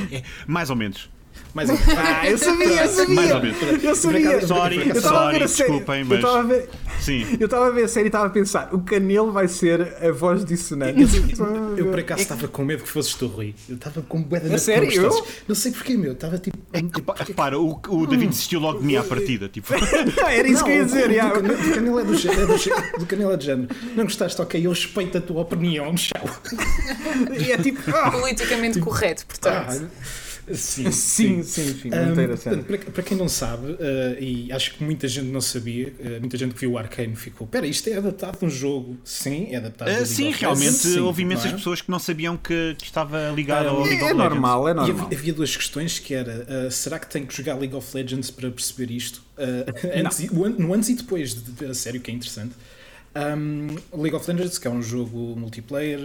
Mais 0.46 0.70
ou 0.70 0.76
menos. 0.76 1.10
Mais 1.56 1.70
um. 1.70 1.74
Ah, 1.96 2.28
eu 2.28 2.36
sabia, 2.36 2.66
eu 2.84 2.88
sabia! 2.90 3.14
Mais 3.14 3.30
ou 3.32 3.40
menos. 3.40 3.82
Eu 3.84 3.96
sabia! 3.96 4.46
Sorry, 4.46 4.76
eu 4.88 4.94
estava 4.96 5.28
a 5.28 5.30
ver 5.32 5.42
a 5.42 5.48
sorry, 5.48 5.48
série. 5.48 5.68
desculpem, 5.70 6.00
Eu 6.00 6.06
mas- 6.06 6.18
estava 6.18 6.38
a 6.38 6.42
ver, 6.42 6.68
Sim. 7.00 7.26
eu 7.40 7.44
estava 7.46 7.66
a 7.66 7.70
ver 7.70 7.84
a 7.84 7.88
série 7.88 8.04
e 8.04 8.08
estava 8.08 8.26
a 8.26 8.30
pensar: 8.30 8.74
o 8.74 8.80
Canelo 8.80 9.32
vai 9.32 9.48
ser 9.48 9.96
a 10.04 10.12
voz 10.12 10.44
dissonante. 10.44 11.00
Eu 11.78 11.86
por 11.86 11.98
acaso 11.98 12.20
estava 12.20 12.46
com 12.46 12.62
medo 12.62 12.82
que 12.82 12.88
fosses 12.90 13.14
tu, 13.14 13.26
Rui. 13.26 13.54
Eu 13.70 13.76
estava 13.76 14.02
com 14.02 14.22
bué 14.22 14.38
A 14.38 14.58
sério? 14.58 14.92
Eu? 14.92 15.26
Não 15.48 15.54
sei 15.54 15.72
porquê, 15.72 15.96
meu. 15.96 16.12
Estava 16.12 16.38
tipo. 16.38 16.58
Repa- 16.74 17.14
Repara, 17.26 17.58
o, 17.58 17.80
o 17.88 18.06
David 18.06 18.28
desistiu 18.28 18.60
logo 18.60 18.80
de 18.80 18.84
mim 18.84 18.96
à 18.96 19.02
partida. 19.02 19.48
Tipo, 19.48 19.72
Não, 20.20 20.28
era 20.28 20.46
isso 20.46 20.62
que 20.62 20.70
eu 20.70 20.74
ia 20.76 20.84
dizer. 20.84 21.08
do, 21.08 21.14
já. 21.14 21.28
do, 21.28 21.34
Canelo- 21.40 21.56
do 21.62 21.74
Canelo 21.74 22.00
é 22.00 22.04
do, 22.04 22.16
gé- 22.16 22.32
é 22.32 22.46
do, 22.46 22.98
do 22.98 23.06
Canelo 23.06 23.32
é 23.32 23.36
de 23.38 23.46
género. 23.46 23.68
Não 23.96 24.04
gostaste? 24.04 24.42
Ok, 24.42 24.66
eu 24.66 24.70
respeito 24.70 25.16
a 25.16 25.20
tua 25.22 25.40
opinião. 25.40 25.94
Tchau. 25.94 26.22
E 27.40 27.50
é 27.50 27.56
tipo. 27.56 27.80
ah, 27.96 28.10
Politicamente 28.10 28.78
correto, 28.78 29.24
portanto. 29.26 29.86
Sim, 30.54 30.90
Sim, 30.92 31.42
sim, 31.42 31.74
sim. 31.74 31.90
Um, 31.92 32.06
Muito 32.06 32.20
interessante. 32.20 32.62
portanto, 32.64 32.66
para, 32.84 32.92
para 32.92 33.02
quem 33.02 33.16
não 33.16 33.28
sabe, 33.28 33.72
uh, 33.72 33.76
e 34.20 34.52
acho 34.52 34.74
que 34.74 34.84
muita 34.84 35.08
gente 35.08 35.26
não 35.26 35.40
sabia, 35.40 35.88
uh, 35.98 36.20
muita 36.20 36.36
gente 36.38 36.54
que 36.54 36.60
viu 36.60 36.72
o 36.72 36.78
Arcane 36.78 37.16
ficou: 37.16 37.46
Pera, 37.46 37.66
isto 37.66 37.88
é 37.90 37.94
adaptado 37.96 38.38
de 38.38 38.44
um 38.44 38.50
jogo? 38.50 38.96
Sim, 39.04 39.48
é 39.50 39.56
adaptado 39.56 39.88
de 39.88 39.94
League 39.94 40.06
sim, 40.06 40.30
realmente 40.30 40.76
sim, 40.76 41.00
houve 41.00 41.22
imensas 41.22 41.52
é? 41.52 41.54
pessoas 41.56 41.80
que 41.80 41.90
não 41.90 41.98
sabiam 41.98 42.36
que, 42.36 42.76
que 42.78 42.84
estava 42.84 43.30
ligado 43.30 43.68
ao 43.68 43.80
Ah, 43.80 43.86
League 43.88 44.02
É, 44.02 44.04
of 44.04 44.12
é 44.12 44.14
Legends. 44.14 44.16
normal, 44.16 44.68
é 44.68 44.70
E 44.70 44.74
normal. 44.74 45.06
havia, 45.06 45.18
havia 45.18 45.32
duas 45.34 45.56
questões 45.56 45.98
que 45.98 46.14
era 46.14 46.46
uh, 46.68 46.70
será 46.70 46.98
que 46.98 47.08
tenho 47.10 47.26
que 47.26 47.36
jogar 47.36 47.54
League 47.58 47.74
of 47.74 47.96
Legends 47.96 48.30
para 48.30 48.50
perceber 48.50 48.92
isto? 48.92 49.24
Uh, 49.36 49.64
antes 50.04 50.20
e- 50.20 50.30
no 50.32 50.72
antes 50.72 50.88
e 50.90 50.94
depois 50.94 51.34
de 51.34 51.50
ver 51.50 51.70
a 51.70 51.74
sério, 51.74 52.00
que 52.00 52.10
é 52.10 52.14
interessante. 52.14 52.54
Um, 53.16 53.68
League 54.02 54.14
of 54.14 54.30
Legends, 54.30 54.58
que 54.58 54.68
é 54.68 54.70
um 54.70 54.82
jogo 54.82 55.34
multiplayer, 55.36 55.98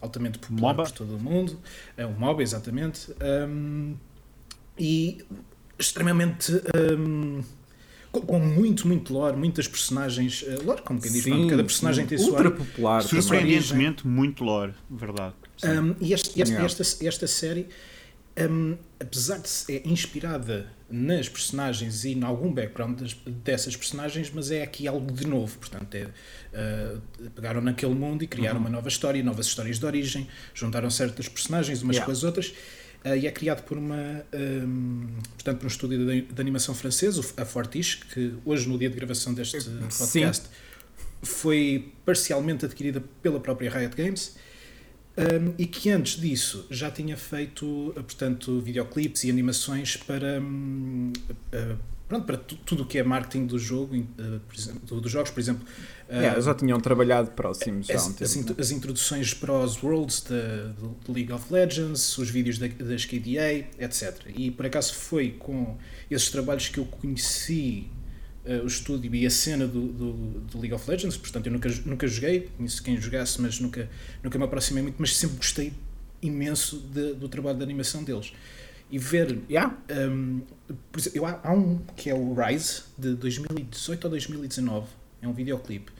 altamente 0.00 0.38
popular 0.38 0.72
MOBA. 0.74 0.82
por 0.84 0.92
todo 0.92 1.16
o 1.16 1.18
mundo, 1.18 1.58
é 1.96 2.06
um 2.06 2.12
MOBA, 2.12 2.42
exatamente, 2.42 3.12
um, 3.48 3.94
e 4.78 5.18
extremamente 5.78 6.52
um, 6.98 7.42
com, 8.10 8.38
muito, 8.38 8.88
muito 8.88 9.12
lore, 9.12 9.36
muitas 9.36 9.68
personagens, 9.68 10.42
uh, 10.42 10.64
lore, 10.64 10.80
como 10.82 10.98
quem 11.00 11.12
diz, 11.12 11.24
pronto, 11.24 11.48
cada 11.48 11.64
personagem 11.64 12.06
tem 12.06 12.16
a 12.16 12.20
sua 12.20 12.30
ultra 12.30 12.50
popular. 12.50 13.02
também. 13.04 13.22
Surpreendentemente, 13.22 14.06
muito 14.06 14.42
lore, 14.42 14.72
verdade. 14.90 15.34
Sim. 15.58 15.68
um, 15.68 15.96
e 16.00 16.12
este- 16.14 16.40
este- 16.40 16.54
esta, 16.54 17.06
esta 17.06 17.26
série, 17.26 17.66
um, 18.50 18.76
apesar 18.98 19.38
de 19.38 19.48
ser 19.48 19.82
inspirada 19.86 20.72
nas 20.88 21.28
personagens 21.28 22.04
e 22.04 22.12
em 22.12 22.22
algum 22.22 22.52
background 22.52 23.00
das- 23.00 23.14
dessas 23.26 23.74
personagens, 23.76 24.30
mas 24.32 24.50
é 24.50 24.62
aqui 24.62 24.86
algo 24.86 25.12
de 25.12 25.26
novo. 25.26 25.58
Portanto, 25.58 25.92
é, 25.94 26.04
uh, 26.04 27.30
pegaram 27.34 27.60
naquele 27.60 27.94
mundo 27.94 28.22
e 28.22 28.26
criaram 28.26 28.60
uma 28.60 28.70
nova 28.70 28.88
história, 28.88 29.22
novas 29.22 29.46
histórias 29.46 29.78
de 29.80 29.84
origem, 29.86 30.28
juntaram 30.54 30.88
certas 30.88 31.28
personagens 31.28 31.82
umas 31.82 31.96
Yeah. 31.96 32.06
com 32.06 32.12
as 32.12 32.22
outras. 32.22 32.54
uh, 33.04 33.16
e 33.16 33.26
é 33.26 33.30
criado 33.32 33.62
por 33.64 33.76
uma 33.78 34.24
um, 34.32 35.06
portanto 35.34 35.58
por 35.58 35.64
um 35.64 35.68
estúdio 35.68 36.06
de, 36.06 36.22
de 36.22 36.40
animação 36.40 36.74
francês, 36.74 37.18
a 37.36 37.44
Fortiche, 37.44 37.98
que 38.12 38.34
hoje 38.44 38.68
no 38.68 38.78
dia 38.78 38.88
de 38.90 38.96
gravação 38.96 39.32
deste 39.34 39.60
Sim. 39.60 39.78
podcast 39.98 40.46
foi 41.22 41.92
parcialmente 42.04 42.64
adquirida 42.64 43.02
pela 43.22 43.40
própria 43.40 43.70
Riot 43.70 43.96
Games 43.96 44.36
um, 45.18 45.54
e 45.58 45.66
que 45.66 45.90
antes 45.90 46.20
disso 46.20 46.66
já 46.70 46.90
tinha 46.90 47.16
feito, 47.16 47.64
uh, 47.66 47.92
portanto, 47.94 48.60
videoclipes 48.60 49.24
e 49.24 49.30
animações 49.30 49.96
para, 49.96 50.40
hum, 50.40 51.12
uh, 51.52 51.76
pronto, 52.08 52.24
para 52.26 52.36
tu- 52.36 52.56
tudo 52.56 52.82
o 52.82 52.86
que 52.86 52.98
é 52.98 53.02
marketing 53.02 53.46
do 53.46 53.58
jogo, 53.58 53.96
uh, 53.96 54.40
exemplo, 54.56 54.80
do- 54.86 55.00
dos 55.00 55.10
jogos, 55.10 55.30
por 55.30 55.40
exemplo. 55.40 55.66
uh, 56.08 56.12
Yeah, 56.14 56.40
já 56.40 56.54
tinham 56.54 56.78
trabalhado 56.80 57.30
próximos 57.32 57.86
já 57.86 57.94
há 57.94 57.96
um 57.96 58.10
as, 58.10 58.22
as, 58.22 58.36
intro- 58.36 58.56
as 58.58 58.70
introduções 58.70 59.34
para 59.34 59.52
os 59.52 59.82
Worlds 59.82 60.20
da- 60.22 60.66
do, 60.78 60.88
do 61.04 61.12
League 61.12 61.32
of 61.32 61.52
Legends, 61.52 62.16
os 62.18 62.28
vídeos 62.30 62.58
da, 62.58 62.68
das 62.68 63.04
KDA, 63.04 63.66
etc. 63.78 64.20
E 64.36 64.50
por 64.50 64.66
acaso 64.66 64.94
foi 64.94 65.30
com 65.30 65.76
esses 66.10 66.30
trabalhos 66.30 66.68
que 66.68 66.78
eu 66.78 66.84
conheci 66.84 67.88
eh, 68.46 68.60
o 68.62 68.66
estúdio 68.66 69.14
e 69.14 69.26
a 69.26 69.30
cena 69.30 69.66
do, 69.66 69.80
do, 69.88 70.12
do 70.12 70.58
League 70.60 70.72
of 70.74 70.88
Legends. 70.90 71.16
Portanto, 71.16 71.46
eu 71.46 71.52
nunca, 71.52 71.68
nunca 71.84 72.06
joguei, 72.06 72.48
conheço 72.56 72.82
quem 72.82 73.00
jogasse, 73.00 73.40
mas 73.40 73.60
nunca, 73.60 73.88
nunca 74.22 74.38
me 74.38 74.44
aproximei 74.44 74.82
muito. 74.82 74.96
Mas 74.98 75.16
sempre 75.16 75.36
gostei 75.36 75.72
imenso 76.22 76.78
de- 76.78 77.14
do 77.14 77.28
trabalho 77.28 77.58
de 77.58 77.62
animação 77.64 78.02
deles. 78.02 78.32
E 78.90 78.98
ver 78.98 79.38
Yeah. 79.50 79.76
um, 80.10 80.42
por 80.92 81.00
exemplo, 81.00 81.18
eu- 81.18 81.26
há, 81.26 81.40
há 81.42 81.52
um 81.52 81.78
que 81.96 82.08
é 82.08 82.14
o 82.14 82.34
Rise 82.34 82.82
de 82.96 83.14
2018 83.14 84.04
ou 84.04 84.10
2019, 84.10 84.86
é 85.20 85.26
um 85.28 85.32
videoclipe. 85.32 85.90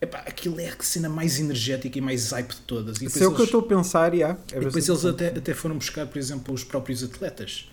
Epá, 0.00 0.18
aquilo 0.20 0.60
é 0.60 0.68
a 0.68 0.76
cena 0.82 1.08
mais 1.08 1.40
energética 1.40 1.98
e 1.98 2.00
mais 2.00 2.30
hype 2.30 2.50
de 2.50 2.60
todas. 2.60 3.00
E 3.00 3.06
Isso 3.06 3.22
é 3.22 3.26
o 3.26 3.34
que 3.34 3.40
eu 3.40 3.44
estou 3.46 3.60
a 3.60 3.66
pensar, 3.66 4.14
yeah. 4.14 4.38
é 4.52 4.56
e 4.58 4.60
depois 4.64 4.88
eles 4.88 5.04
até, 5.04 5.28
até 5.28 5.54
foram 5.54 5.76
buscar, 5.76 6.06
por 6.06 6.18
exemplo, 6.18 6.54
os 6.54 6.62
próprios 6.62 7.02
atletas 7.02 7.68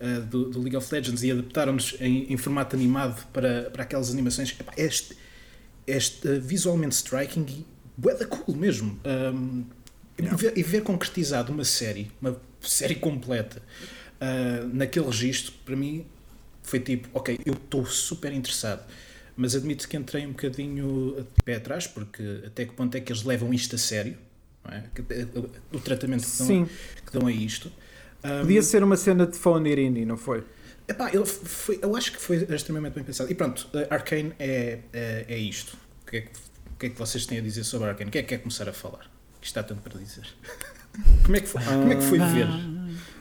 uh, 0.00 0.20
do, 0.26 0.50
do 0.50 0.60
League 0.60 0.76
of 0.76 0.92
Legends 0.94 1.22
e 1.22 1.30
adaptaram-nos 1.30 1.96
em, 2.00 2.32
em 2.32 2.36
formato 2.36 2.74
animado 2.76 3.26
para, 3.32 3.70
para 3.70 3.82
aquelas 3.82 4.10
animações. 4.10 4.54
Epá, 4.58 4.72
é 4.76 4.84
este, 4.84 5.16
este, 5.86 6.26
uh, 6.28 6.40
visualmente 6.40 6.94
striking 6.94 7.44
e 7.48 7.66
da 8.14 8.26
cool 8.26 8.56
mesmo. 8.56 8.98
Um, 9.34 9.64
e 10.18 10.22
ver- 10.22 10.52
E 10.56 10.62
ver 10.62 10.82
concretizado 10.82 11.52
uma 11.52 11.64
série, 11.64 12.10
uma 12.20 12.40
série 12.60 12.94
completa, 12.94 13.62
uh, 14.20 14.66
naquele 14.74 15.06
registro, 15.06 15.52
para 15.64 15.76
mim 15.76 16.04
foi 16.62 16.80
tipo, 16.80 17.08
ok, 17.14 17.38
eu 17.44 17.54
estou 17.54 17.84
super 17.86 18.32
interessado. 18.32 18.84
Mas 19.36 19.54
admito 19.54 19.88
que 19.88 19.96
entrei 19.96 20.26
um 20.26 20.30
bocadinho 20.32 21.16
de 21.18 21.42
pé 21.44 21.54
atrás, 21.56 21.86
porque 21.86 22.42
até 22.46 22.66
que 22.66 22.72
ponto 22.74 22.94
é 22.94 23.00
que 23.00 23.10
eles 23.10 23.22
levam 23.22 23.52
isto 23.54 23.74
a 23.74 23.78
sério? 23.78 24.16
é? 24.66 24.82
Que- 24.94 25.02
O 25.72 25.80
tratamento 25.80 26.26
que 26.26 26.36
dão, 26.38 26.46
que 27.06 27.18
dão 27.18 27.26
a 27.26 27.32
isto. 27.32 27.72
Um, 28.24 28.40
podia 28.40 28.62
ser 28.62 28.82
uma 28.82 28.96
cena 28.96 29.26
de 29.26 29.36
Indie, 29.78 30.04
não 30.04 30.16
foi? 30.16 30.44
Epá, 30.86 31.08
ele 31.12 31.24
foi, 31.24 31.78
eu 31.80 31.94
acho 31.96 32.12
que 32.12 32.20
foi 32.20 32.36
extremamente 32.52 32.94
bem 32.94 33.04
pensado. 33.04 33.30
E 33.30 33.34
pronto, 33.34 33.68
uh, 33.72 33.86
Arcane 33.92 34.32
é, 34.38 34.80
é, 34.92 35.24
é 35.28 35.38
isto. 35.38 35.76
O 36.02 36.10
que 36.10 36.16
é, 36.16 36.20
que, 36.22 36.28
o 36.28 36.76
que 36.78 36.86
é 36.86 36.88
que 36.90 36.98
vocês 36.98 37.24
têm 37.26 37.38
a 37.38 37.40
dizer 37.42 37.64
sobre 37.64 37.88
Arcane? 37.88 38.08
O 38.08 38.12
que 38.12 38.18
é 38.18 38.22
que 38.22 38.28
quer 38.28 38.38
começar 38.38 38.68
a 38.68 38.72
falar? 38.72 39.10
Que 39.40 39.46
está 39.46 39.62
tanto 39.62 39.80
para 39.82 39.98
dizer. 39.98 40.26
como, 41.24 41.36
é 41.36 41.40
que 41.40 41.46
foi, 41.46 41.62
como 41.62 41.92
é 41.92 41.96
que 41.96 42.02
foi 42.02 42.18
ver? 42.18 42.46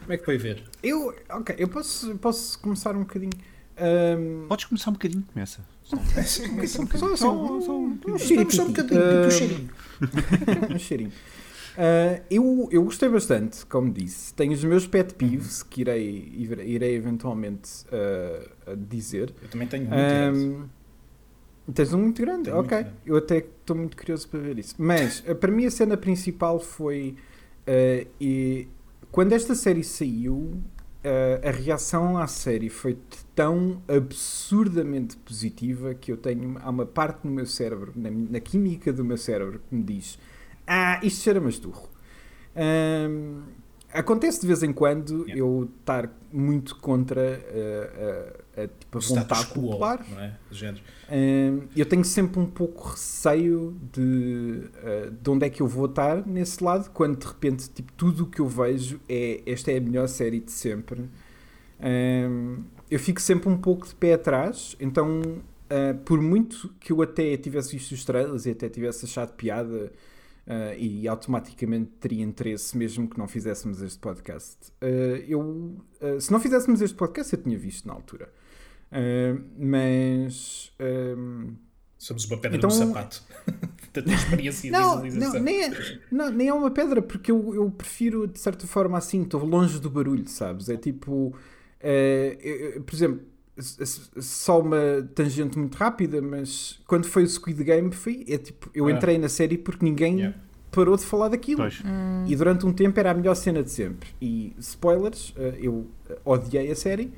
Como 0.02 0.14
é 0.14 0.18
que 0.18 0.26
foi 0.26 0.38
ver? 0.38 0.64
Eu, 0.82 1.16
ok, 1.30 1.56
eu 1.60 1.68
posso, 1.68 2.16
posso 2.18 2.58
começar 2.60 2.96
um 2.96 3.02
bocadinho. 3.02 3.32
Ahm, 3.78 4.48
Podes 4.48 4.66
começar 4.66 4.90
um 4.90 4.94
bocadinho, 4.94 5.24
começa. 5.32 5.62
só, 5.84 5.96
só, 5.98 6.86
Só- 6.98 7.16
só 7.16 7.32
um 7.32 7.98
Vamos 8.04 8.24
só 8.56 8.64
um 8.64 8.72
bocadinho, 8.72 9.02
um 9.28 9.30
cheirinho. 9.32 9.70
um 10.76 10.80
cheirinho. 10.80 11.12
Ah, 11.82 12.22
eu, 12.30 12.68
eu 12.74 12.84
gostei 12.84 13.08
bastante, 13.08 13.66
como 13.66 13.90
disse. 13.90 14.34
Tenho 14.34 14.52
os 14.52 14.62
meus 14.66 14.86
pet 14.86 15.14
peeves 15.14 15.64
que 15.64 15.80
irei, 15.80 16.30
irei 16.66 16.94
eventualmente 16.94 17.86
ah, 17.90 18.76
dizer. 18.78 19.34
Eu 19.42 19.48
também 19.48 19.66
tenho 19.66 19.86
um 19.86 19.90
muito 19.90 20.14
grande. 20.14 20.46
Ahm, 20.46 20.70
tens 21.74 21.94
um 21.94 22.00
muito 22.00 22.22
grande, 22.22 22.44
Tenho 22.44 22.58
muito 22.58 22.68
ok. 22.68 22.84
grande. 22.84 22.98
Eu 23.06 23.16
até 23.16 23.38
estou 23.38 23.78
muito 23.78 23.96
curioso 23.96 24.28
para 24.28 24.40
ver 24.42 24.60
isso. 24.60 24.76
Mas 24.78 25.24
ah, 25.26 25.34
para 25.34 25.50
mim 25.50 25.66
a 25.66 25.72
cena 25.72 25.96
principal 25.96 26.60
foi 26.60 27.16
ah, 27.66 28.06
e 28.20 28.68
quando 29.10 29.32
esta 29.32 29.56
série 29.56 29.84
saiu, 29.84 30.62
ah, 31.02 31.48
a 31.48 31.52
reação 31.52 32.18
à 32.18 32.28
série 32.28 32.68
foi 32.68 32.98
tão 33.34 33.82
absurdamente 33.88 35.16
positiva 35.16 35.94
que 35.94 36.12
eu 36.12 36.18
tenho 36.18 36.58
há 36.62 36.70
uma 36.70 36.86
parte 36.86 37.26
no 37.26 37.32
meu 37.32 37.46
cérebro, 37.46 37.94
na, 37.96 38.10
na 38.12 38.40
química 38.42 38.92
do 38.92 39.06
meu 39.06 39.18
cérebro, 39.18 39.62
que 39.70 39.74
me 39.74 39.84
diz: 39.84 40.20
Ah, 40.70 41.00
isto 41.04 41.24
cheira 41.24 41.42
masturro. 41.42 41.90
Ahm, 42.56 43.42
acontece 43.92 44.42
de 44.42 44.48
vez 44.48 44.62
em 44.64 44.72
quando 44.72 45.26
Yeah. 45.28 45.38
eu 45.40 45.70
estar 45.80 46.12
muito 46.32 46.76
contra 46.78 47.42
ah, 47.52 48.58
a, 48.58 48.62
a, 48.62 48.64
a, 48.66 48.68
tipo, 48.68 48.98
a 48.98 49.00
O 49.00 49.02
status 49.02 49.40
vontade 49.40 49.46
quo, 49.54 49.62
popular. 49.62 50.06
não 50.10 50.20
é? 50.20 50.38
Hum, 51.12 51.68
eu 51.76 51.86
tenho 51.88 52.06
sempre 52.06 52.40
um 52.40 52.46
pouco 52.46 52.90
receio 52.90 53.76
de, 53.92 54.02
uh, 54.84 55.12
de 55.12 55.30
onde 55.30 55.46
é 55.46 55.50
que 55.50 55.62
eu 55.62 55.68
vou 55.68 55.86
estar 55.88 56.26
nesse 56.28 56.64
lado, 56.64 56.92
quando 56.92 57.18
de 57.18 57.26
repente 57.26 57.70
tipo, 57.70 57.92
tudo 57.94 58.24
o 58.24 58.28
que 58.28 58.40
eu 58.42 58.48
vejo 58.48 59.00
é 59.10 59.42
esta 59.46 59.72
é 59.72 59.78
a 59.78 59.82
melhor 59.82 60.08
série 60.08 60.40
de 60.40 60.52
sempre. 60.52 61.10
Hum, 61.82 62.64
eu 62.92 63.00
fico 63.00 63.22
sempre 63.22 63.50
um 63.50 63.58
pouco 63.58 63.88
de 63.88 63.96
pé 63.96 64.14
atrás, 64.14 64.76
então 64.80 65.22
uh, 65.22 65.98
por 66.06 66.22
muito 66.22 66.70
que 66.80 66.92
eu 66.92 67.02
até 67.02 67.38
tivesse 67.38 67.72
visto 67.76 67.92
os 67.94 68.04
trailers 68.06 68.46
e 68.46 68.52
até 68.52 68.70
tivesse 68.70 69.06
achado 69.06 69.34
piada 69.34 69.92
uh, 70.50 70.76
e 70.78 71.08
automaticamente 71.08 71.92
teria 72.00 72.24
interesse 72.24 72.76
mesmo 72.78 73.08
que 73.08 73.18
não 73.18 73.28
fizéssemos 73.28 73.82
este 73.82 74.00
podcast, 74.00 74.58
uh, 74.82 74.86
eu, 75.28 75.40
uh, 76.02 76.20
se 76.20 76.32
não 76.32 76.40
fizéssemos 76.40 76.82
este 76.82 76.96
podcast 76.98 77.32
eu 77.34 77.42
tinha 77.42 77.58
visto 77.58 77.88
na 77.88 77.94
altura. 77.94 78.30
Mas 79.56 80.72
Somos 81.98 82.26
uma 82.26 82.38
pedra 82.38 82.58
Então- 82.58 82.70
no 82.70 82.76
sapato. 82.76 83.22
Tanta 83.94 84.14
experiência 84.14 84.72
não, 84.72 85.04
não, 85.04 85.34
nem 85.42 85.64
é, 85.64 86.00
não, 86.12 86.30
nem 86.32 86.48
é 86.48 86.54
uma 86.54 86.72
pedra, 86.72 87.02
porque 87.02 87.30
eu, 87.32 87.54
eu 87.56 87.70
prefiro 87.72 88.26
de 88.28 88.40
certa 88.40 88.66
forma 88.68 88.98
assim, 88.98 89.24
estou 89.24 89.44
longe 89.44 89.80
do 89.80 89.90
barulho, 89.90 90.28
sabes? 90.28 90.70
É 90.70 90.78
tipo, 90.78 91.36
eu- 91.82 92.50
eu- 92.76 92.84
por 92.84 92.96
exemplo, 92.96 93.22
só 93.62 94.60
uma 94.62 94.78
tangente 95.16 95.58
muito 95.58 95.76
rápida, 95.76 96.22
mas 96.22 96.80
quando 96.88 97.06
foi 97.06 97.24
o 97.24 97.28
Squid 97.28 97.64
Game, 97.64 97.92
foi, 97.92 98.26
é 98.28 98.38
tipo, 98.38 98.70
eu 98.74 98.88
Ah. 98.88 98.92
entrei 98.92 99.18
na 99.18 99.30
série 99.30 99.58
porque 99.58 99.84
ninguém 99.86 100.18
Yeah. 100.18 100.38
parou 100.72 100.96
de 100.96 101.04
falar 101.04 101.30
daquilo. 101.30 101.62
Pois. 101.62 101.82
E 102.28 102.36
durante 102.36 102.66
um 102.66 102.72
tempo 102.74 103.00
era 103.00 103.12
a 103.12 103.14
melhor 103.14 103.36
cena 103.36 103.64
de 103.64 103.72
sempre. 103.72 104.10
E 104.22 104.54
spoilers, 104.60 105.34
eh, 105.38 105.58
eu 105.62 105.88
eh, 106.10 106.18
odiei 106.24 106.72
a 106.72 106.76
série, 106.76 107.12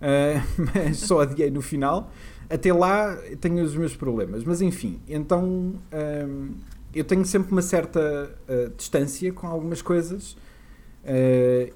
eh, 0.00 0.40
mas 0.74 0.98
só 0.98 1.20
odiei 1.20 1.50
no 1.50 1.60
final. 1.62 2.10
Até 2.50 2.72
lá 2.72 3.16
tenho 3.40 3.62
os 3.64 3.74
meus 3.76 3.94
problemas. 3.96 4.44
Mas 4.44 4.60
enfim, 4.60 5.00
então 5.08 5.74
ehm, 5.92 6.50
eu 6.94 7.04
tenho 7.04 7.24
sempre 7.24 7.50
uma 7.52 7.62
certa 7.62 8.34
distância 8.76 9.32
com 9.32 9.46
algumas 9.46 9.80
coisas. 9.82 10.36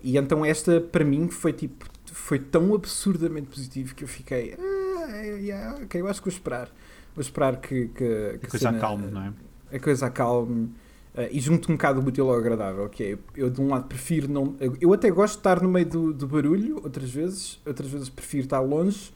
e 0.02 0.16
então 0.16 0.44
esta 0.44 0.80
para 0.80 1.04
mim 1.04 1.28
foi 1.28 1.52
tipo 1.52 1.86
foi 2.18 2.38
tão 2.38 2.74
absurdamente 2.74 3.48
positivo 3.48 3.94
que 3.94 4.04
eu 4.04 4.08
fiquei 4.08 4.54
ah, 4.58 5.16
yeah, 5.16 5.78
ok, 5.82 6.00
eu 6.00 6.08
acho 6.08 6.20
que 6.20 6.28
vou 6.28 6.36
esperar 6.36 6.70
vou 7.14 7.22
esperar 7.22 7.60
que, 7.60 7.88
que, 7.88 8.38
que 8.38 8.46
A 8.46 8.50
coisa 8.50 8.70
acalme, 8.70 9.10
não 9.10 9.22
é? 9.22 9.32
a 9.72 9.78
coisa 9.78 10.06
acalme 10.06 10.70
eh, 11.18 11.30
e 11.32 11.40
junto 11.40 11.70
um 11.70 11.74
bocado 11.74 12.00
o 12.00 12.04
útil 12.04 12.30
ao 12.30 12.36
agradável, 12.38 12.88
que 12.88 13.02
é, 13.02 13.18
eu 13.34 13.50
de 13.50 13.60
um 13.60 13.68
lado 13.68 13.86
prefiro 13.88 14.28
não... 14.28 14.54
Eu, 14.80 14.92
até 14.92 15.10
gosto 15.10 15.34
de 15.34 15.40
estar 15.40 15.60
no 15.60 15.68
meio 15.68 15.86
do, 15.86 16.12
do 16.12 16.28
barulho, 16.28 16.76
outras 16.76 17.10
vezes, 17.10 17.60
outras 17.66 17.90
vezes 17.90 18.08
prefiro 18.08 18.44
estar 18.44 18.60
longe, 18.60 19.12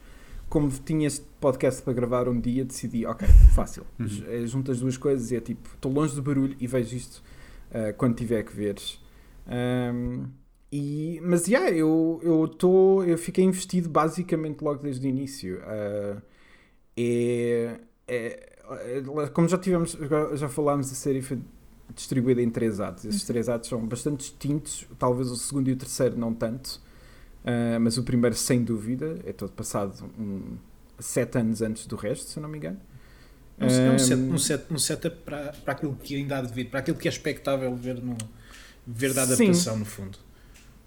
como 0.49 0.69
tinha 0.69 1.07
este 1.07 1.25
podcast 1.39 1.81
para 1.81 1.93
gravar 1.93 2.27
um 2.27 2.39
dia, 2.39 2.65
decidi, 2.65 3.05
ok, 3.05 3.27
fácil, 3.55 3.85
Uhum. 3.97 4.07
Eh, 4.27 4.45
junto 4.45 4.69
as 4.69 4.81
duas 4.81 4.97
coisas 4.97 5.31
e 5.31 5.37
é 5.37 5.39
tipo, 5.39 5.69
estou 5.73 5.91
longe 5.91 6.13
do 6.13 6.21
barulho 6.21 6.55
e 6.59 6.67
vejo 6.67 6.95
isto 6.95 7.23
eh, 7.71 7.93
quando 7.93 8.15
tiver 8.15 8.43
que 8.43 8.53
ver. 8.53 8.75
Ahm, 9.47 10.25
e, 10.75 11.19
mas, 11.23 11.47
yeah, 11.47 11.69
eu, 11.71 12.19
eu, 12.23 12.47
tô, 12.47 13.03
eu 13.03 13.17
fiquei 13.17 13.43
investido 13.45 13.89
basicamente 13.89 14.61
logo 14.63 14.81
desde 14.83 15.07
o 15.07 15.09
início. 15.09 15.61
Ah, 15.65 16.21
é, 16.97 17.79
é- 18.07 18.49
como 19.33 19.47
já 19.47 19.57
tivemos, 19.57 19.91
já- 19.93 20.35
já 20.35 20.49
falámos, 20.49 20.91
a 20.91 20.95
série 20.95 21.21
foi 21.21 21.39
distribuída 21.95 22.41
em 22.41 22.49
três 22.49 22.79
atos. 22.79 23.05
Esses 23.05 23.23
três 23.23 23.49
atos 23.49 23.69
são 23.69 23.85
bastante 23.87 24.19
distintos, 24.19 24.87
talvez 24.99 25.29
o 25.31 25.35
segundo 25.35 25.69
e 25.69 25.73
o 25.73 25.77
terceiro 25.77 26.17
não 26.17 26.33
tanto, 26.33 26.81
ah, 27.45 27.79
mas 27.79 27.97
o 27.97 28.03
primeiro 28.03 28.35
sem 28.35 28.63
dúvida, 28.63 29.19
é 29.25 29.33
todo 29.33 29.51
passado 29.53 30.05
um, 30.19 30.57
sete 30.99 31.37
anos 31.39 31.61
antes 31.61 31.85
do 31.87 31.95
resto, 31.95 32.29
se 32.31 32.37
eu 32.39 32.43
não 32.43 32.49
me 32.49 32.57
engano. 32.57 32.79
É 33.59 33.65
um, 33.65 33.69
é 33.85 33.91
um, 33.91 33.97
set, 33.99 34.21
Ahm, 34.21 34.33
um, 34.33 34.37
set, 34.37 34.65
um 34.73 34.77
setup 34.77 35.17
para, 35.23 35.53
para 35.53 35.73
aquilo 35.73 35.95
que 35.95 36.15
ainda 36.15 36.37
há 36.39 36.41
de 36.41 36.51
vir, 36.53 36.69
para 36.69 36.79
aquilo 36.79 36.97
que 36.97 37.07
é 37.07 37.11
expectável 37.11 37.75
ver, 37.75 38.01
no, 38.01 38.17
ver 38.85 39.13
da 39.13 39.23
Sim. 39.23 39.23
adaptação, 39.23 39.77
no 39.77 39.85
fundo. 39.85 40.17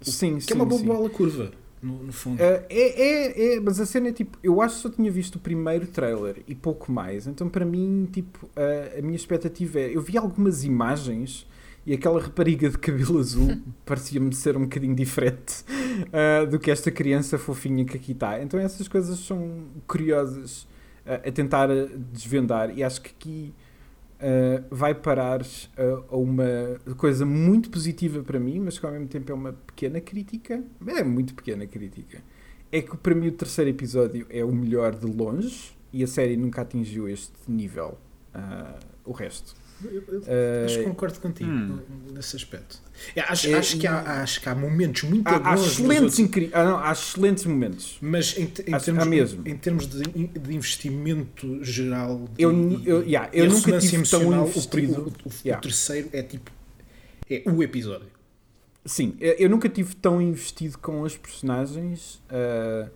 Sim, 0.01 0.35
Que 0.35 0.41
sim, 0.41 0.51
é 0.51 0.55
uma 0.55 0.65
boa 0.65 0.79
sim. 0.79 0.87
bola 0.87 1.09
curva, 1.09 1.51
no, 1.81 2.03
no 2.03 2.11
fundo. 2.11 2.39
Uh, 2.39 2.63
é, 2.69 2.69
é, 2.69 3.55
é, 3.55 3.59
mas 3.59 3.79
a 3.79 3.85
cena 3.85 4.09
é 4.09 4.11
tipo, 4.11 4.37
eu 4.43 4.61
acho 4.61 4.75
que 4.75 4.81
só 4.81 4.89
tinha 4.89 5.11
visto 5.11 5.35
o 5.35 5.39
primeiro 5.39 5.87
trailer 5.87 6.43
e 6.47 6.55
pouco 6.55 6.91
mais, 6.91 7.27
então 7.27 7.49
para 7.49 7.65
mim, 7.65 8.07
tipo, 8.11 8.45
uh, 8.47 8.99
a 8.99 9.01
minha 9.01 9.15
expectativa 9.15 9.79
é, 9.79 9.95
eu 9.95 10.01
vi 10.01 10.17
algumas 10.17 10.63
imagens 10.63 11.47
e 11.85 11.93
aquela 11.93 12.21
rapariga 12.21 12.69
de 12.69 12.77
cabelo 12.77 13.17
azul 13.19 13.57
parecia-me 13.85 14.33
ser 14.33 14.57
um 14.57 14.63
bocadinho 14.63 14.95
diferente 14.95 15.63
uh, 16.07 16.45
do 16.47 16.59
que 16.59 16.69
esta 16.69 16.91
criança 16.91 17.37
fofinha 17.37 17.85
que 17.85 17.97
aqui 17.97 18.11
está, 18.11 18.41
então 18.41 18.59
essas 18.59 18.87
coisas 18.87 19.19
são 19.19 19.65
curiosas 19.87 20.63
uh, 21.05 21.27
a 21.27 21.31
tentar 21.31 21.69
desvendar 22.11 22.77
e 22.77 22.83
acho 22.83 23.01
que 23.01 23.09
aqui 23.09 23.53
uh, 24.19 24.65
vai 24.69 24.93
parar 24.93 25.41
uh, 25.41 26.05
a 26.09 26.17
uma 26.17 26.79
coisa 26.97 27.25
muito 27.25 27.69
positiva 27.69 28.21
para 28.23 28.39
mim, 28.39 28.59
mas 28.59 28.77
que 28.77 28.85
ao 28.85 28.91
mesmo 28.91 29.07
tempo 29.07 29.31
é 29.31 29.35
uma 29.35 29.53
pequena 29.53 30.01
crítica. 30.01 30.63
É 30.87 31.03
muito 31.03 31.33
pequena 31.33 31.65
crítica. 31.65 32.21
É 32.71 32.81
que 32.81 32.97
para 32.97 33.15
mim 33.15 33.27
o 33.27 33.31
terceiro 33.31 33.69
episódio 33.69 34.25
é 34.29 34.43
o 34.43 34.51
melhor 34.51 34.95
de 34.95 35.05
longe 35.05 35.71
e 35.93 36.03
a 36.03 36.07
série 36.07 36.35
nunca 36.35 36.61
atingiu 36.61 37.07
este 37.07 37.33
nível. 37.47 37.97
uh, 38.37 38.79
o 39.05 39.11
resto. 39.11 39.55
Eu- 39.83 39.91
eu- 40.07 40.19
Uh, 40.21 40.65
acho 40.65 40.77
que 40.79 40.83
concordo 40.85 41.19
contigo 41.19 41.49
Hum. 41.51 41.79
nesse 42.13 42.35
aspecto. 42.35 42.81
É, 43.15 43.21
acho, 43.21 43.47
É, 43.47 43.53
acho, 43.53 43.77
que 43.77 43.85
há, 43.85 44.21
acho 44.23 44.41
que 44.41 44.49
há 44.49 44.55
momentos 44.55 45.03
muito 45.03 45.27
há, 45.27 45.51
há 45.51 45.53
excelentes, 45.55 46.17
incri- 46.17 46.49
ah, 46.51 46.63
não, 46.63 46.79
há 46.79 46.91
excelentes 46.91 47.45
momentos. 47.45 47.97
mas 48.01 48.35
em, 48.37 48.51
em 48.67 48.73
Acho- 48.73 48.85
termos, 48.85 49.05
mesmo. 49.07 49.41
em 49.47 49.55
termos 49.55 49.87
de, 49.87 50.01
de 50.03 50.53
investimento 50.55 51.63
geral 51.63 52.27
de- 52.35 52.41
Eu, 52.43 52.51
eu, 52.85 53.03
yeah, 53.03 53.29
eu 53.31 53.45
a 53.45 53.47
nunca 53.49 53.77
tive 53.79 54.03
tão 54.09 54.27
o, 54.27 54.33
investido. 54.47 55.01
o- 55.01 55.07
o- 55.27 55.29
o 55.29 55.33
Yeah. 55.45 55.61
terceiro 55.61 56.09
é 56.11 56.23
tipo 56.23 56.51
é 57.29 57.43
o 57.45 57.61
episódio. 57.61 58.07
Sim, 58.85 59.15
eu 59.19 59.49
nunca 59.49 59.67
tive 59.69 59.93
tão 59.95 60.21
investido 60.21 60.77
com 60.79 61.01
os 61.01 61.15
personagens 61.17 62.19
ah, 62.29 62.87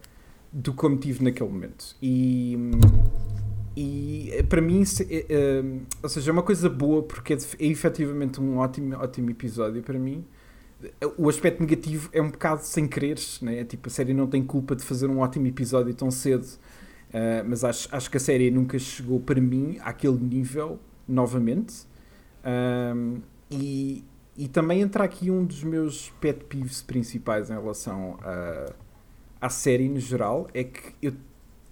do 0.51 0.73
como 0.73 0.97
tive 0.97 1.23
naquele 1.23 1.49
momento. 1.49 1.95
E, 2.01 2.57
e 3.75 4.29
eh, 4.33 4.43
para 4.43 4.61
mim, 4.61 4.83
eh, 4.83 5.25
eh, 5.29 5.63
ou 6.03 6.09
seja, 6.09 6.31
é 6.31 6.33
uma 6.33 6.43
coisa 6.43 6.69
boa 6.69 7.03
porque 7.03 7.33
é, 7.33 7.37
é 7.37 7.65
efetivamente 7.65 8.41
um 8.41 8.57
ótimo, 8.57 8.95
ótimo 8.97 9.29
episódio 9.29 9.81
para 9.81 9.97
mim. 9.97 10.25
O 11.17 11.29
aspecto 11.29 11.61
negativo 11.61 12.09
é 12.11 12.21
um 12.21 12.29
bocado 12.31 12.63
sem 12.63 12.87
quereres, 12.87 13.39
né? 13.41 13.63
tipo, 13.63 13.87
a 13.87 13.91
série 13.91 14.13
não 14.13 14.25
tem 14.27 14.43
culpa 14.43 14.75
de 14.75 14.83
fazer 14.83 15.07
um 15.07 15.19
ótimo 15.19 15.45
episódio 15.45 15.93
tão 15.93 16.09
cedo, 16.09 16.47
ah, 17.13 17.43
mas 17.45 17.63
acho, 17.63 17.87
acho 17.91 18.09
que 18.09 18.17
a 18.17 18.19
série 18.19 18.49
nunca 18.49 18.79
chegou 18.79 19.19
para 19.19 19.39
mim 19.39 19.77
àquele 19.81 20.17
nível 20.17 20.79
novamente. 21.07 21.85
Ahm, 22.43 23.19
e, 23.49 24.03
e 24.35 24.47
também 24.47 24.81
entra 24.81 25.03
aqui 25.03 25.29
um 25.29 25.45
dos 25.45 25.63
meus 25.63 26.09
pet 26.21 26.45
peeves 26.45 26.81
principais 26.81 27.49
em 27.49 27.53
relação 27.53 28.17
a, 28.23 28.73
à 29.39 29.49
série 29.49 29.89
no 29.89 29.99
geral, 29.99 30.47
é 30.53 30.63
que 30.63 30.93
eu, 31.01 31.13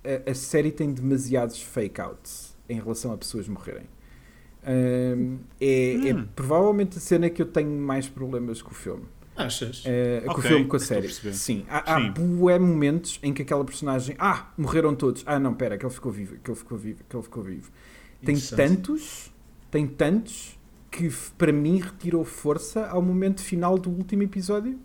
a, 0.03 0.31
a 0.31 0.33
série 0.33 0.71
tem 0.71 0.91
demasiados 0.91 1.61
fake 1.61 1.99
outs 2.01 2.57
em 2.67 2.79
relação 2.79 3.11
a 3.13 3.17
pessoas 3.17 3.47
morrerem. 3.47 3.85
Ahm, 4.63 5.37
é, 5.59 6.09
é 6.09 6.13
Hum. 6.15 6.27
provavelmente 6.35 6.97
a 6.97 7.01
cena 7.01 7.29
que 7.29 7.41
eu 7.41 7.45
tenho 7.45 7.71
mais 7.71 8.07
problemas 8.09 8.61
com 8.61 8.71
o 8.71 8.73
filme. 8.73 9.05
Achas? 9.35 9.83
eh, 9.85 10.21
com 10.25 10.39
o 10.39 10.41
filme, 10.41 10.65
com 10.65 10.75
a 10.75 10.79
série. 10.79 11.07
Sim, 11.09 11.65
há, 11.69 11.95
há 11.95 12.01
Sim. 12.01 12.11
bué 12.11 12.59
momentos 12.59 13.19
em 13.23 13.33
que 13.33 13.41
aquela 13.41 13.63
personagem. 13.63 14.15
Ah, 14.19 14.51
morreram 14.57 14.93
todos. 14.93 15.23
Ah, 15.25 15.39
não, 15.39 15.53
pera, 15.53 15.75
aquele 15.75 15.91
ficou 15.93 16.11
vivo, 16.11 16.35
aquele 16.35 16.57
ficou 16.57 16.77
vivo, 16.77 16.99
aquele 17.07 17.23
ficou 17.23 17.41
vivo. 17.43 17.71
Tem 18.23 18.37
tantos, 18.37 19.31
tem 19.71 19.87
tantos 19.87 20.59
que 20.91 21.09
para 21.37 21.53
mim 21.53 21.79
retirou 21.79 22.25
força 22.25 22.85
ao 22.87 23.01
momento 23.01 23.41
final 23.41 23.77
do 23.77 23.89
último 23.89 24.23
episódio, 24.23 24.77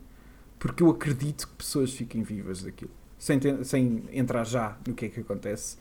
porque 0.57 0.85
eu 0.85 0.91
acredito 0.91 1.49
que 1.49 1.55
pessoas 1.57 1.93
fiquem 1.93 2.23
vivas 2.23 2.63
daquilo. 2.63 2.93
Sem, 3.25 3.41
sem 3.65 4.03
entrar 4.13 4.45
já 4.45 4.77
no 4.87 4.95
que 4.95 5.07
é 5.07 5.09
que 5.09 5.21
acontece 5.21 5.79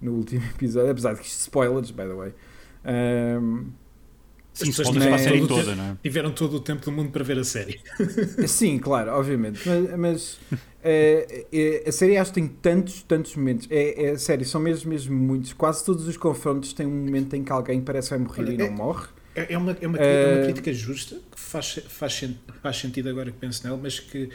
no 0.00 0.12
último 0.12 0.44
episódio, 0.54 0.90
apesar 0.92 1.14
de 1.14 1.20
que 1.20 1.26
isto 1.26 1.40
spoilers, 1.40 1.90
by 1.90 2.02
the 2.04 2.14
way. 2.14 2.32
Ahm, 2.84 3.70
Sim, 4.52 4.66
pessoas 4.66 4.88
spoilers 4.88 5.06
para 5.06 5.14
a 5.16 5.18
tiveram 5.18 5.18
série 5.18 5.40
todo 5.48 5.54
o 5.58 5.64
toda, 5.64 5.74
não 5.74 5.84
é? 5.84 5.96
Tiveram 6.02 6.30
todo 6.32 6.54
o 6.56 6.60
tempo 6.60 6.84
do 6.84 6.92
mundo 6.92 7.10
para 7.10 7.24
ver 7.24 7.38
a 7.38 7.44
série. 7.44 7.80
Sim, 8.46 8.78
claro, 8.78 9.10
obviamente. 9.10 9.60
Mas, 9.66 9.98
mas, 9.98 10.40
eh, 10.84 11.46
eh, 11.52 11.84
a 11.88 11.90
série 11.90 12.16
acho 12.16 12.30
que 12.32 12.40
tem 12.40 12.46
tantos, 12.48 13.02
tantos 13.02 13.34
momentos. 13.34 13.66
É, 13.68 14.10
é 14.10 14.18
sério, 14.18 14.46
são 14.46 14.60
mesmo, 14.60 14.90
mesmo 14.90 15.16
muitos. 15.16 15.52
Quase 15.52 15.84
todos 15.84 16.06
os 16.06 16.16
confrontos 16.16 16.72
têm 16.72 16.86
um 16.86 16.90
momento 16.90 17.34
em 17.34 17.42
que 17.42 17.50
alguém 17.50 17.80
parece 17.80 18.10
que 18.10 18.14
vai 18.16 18.24
morrer 18.24 18.42
Olha, 18.42 18.52
e 18.52 18.56
não 18.58 18.66
é- 18.66 18.70
morre. 18.70 19.08
É 19.34 19.54
é 19.54 19.58
uma, 19.58 19.76
é 19.80 19.86
uma, 19.88 19.98
Eh, 19.98 20.22
é 20.22 20.36
uma 20.36 20.44
crítica 20.44 20.72
justa, 20.72 21.16
que 21.16 21.40
faz, 21.40 21.80
faz, 21.88 22.24
faz 22.62 22.76
sentido 22.76 23.08
agora 23.08 23.32
que 23.32 23.38
penso 23.38 23.64
nela, 23.64 23.76
mas 23.82 23.98
que 23.98 24.30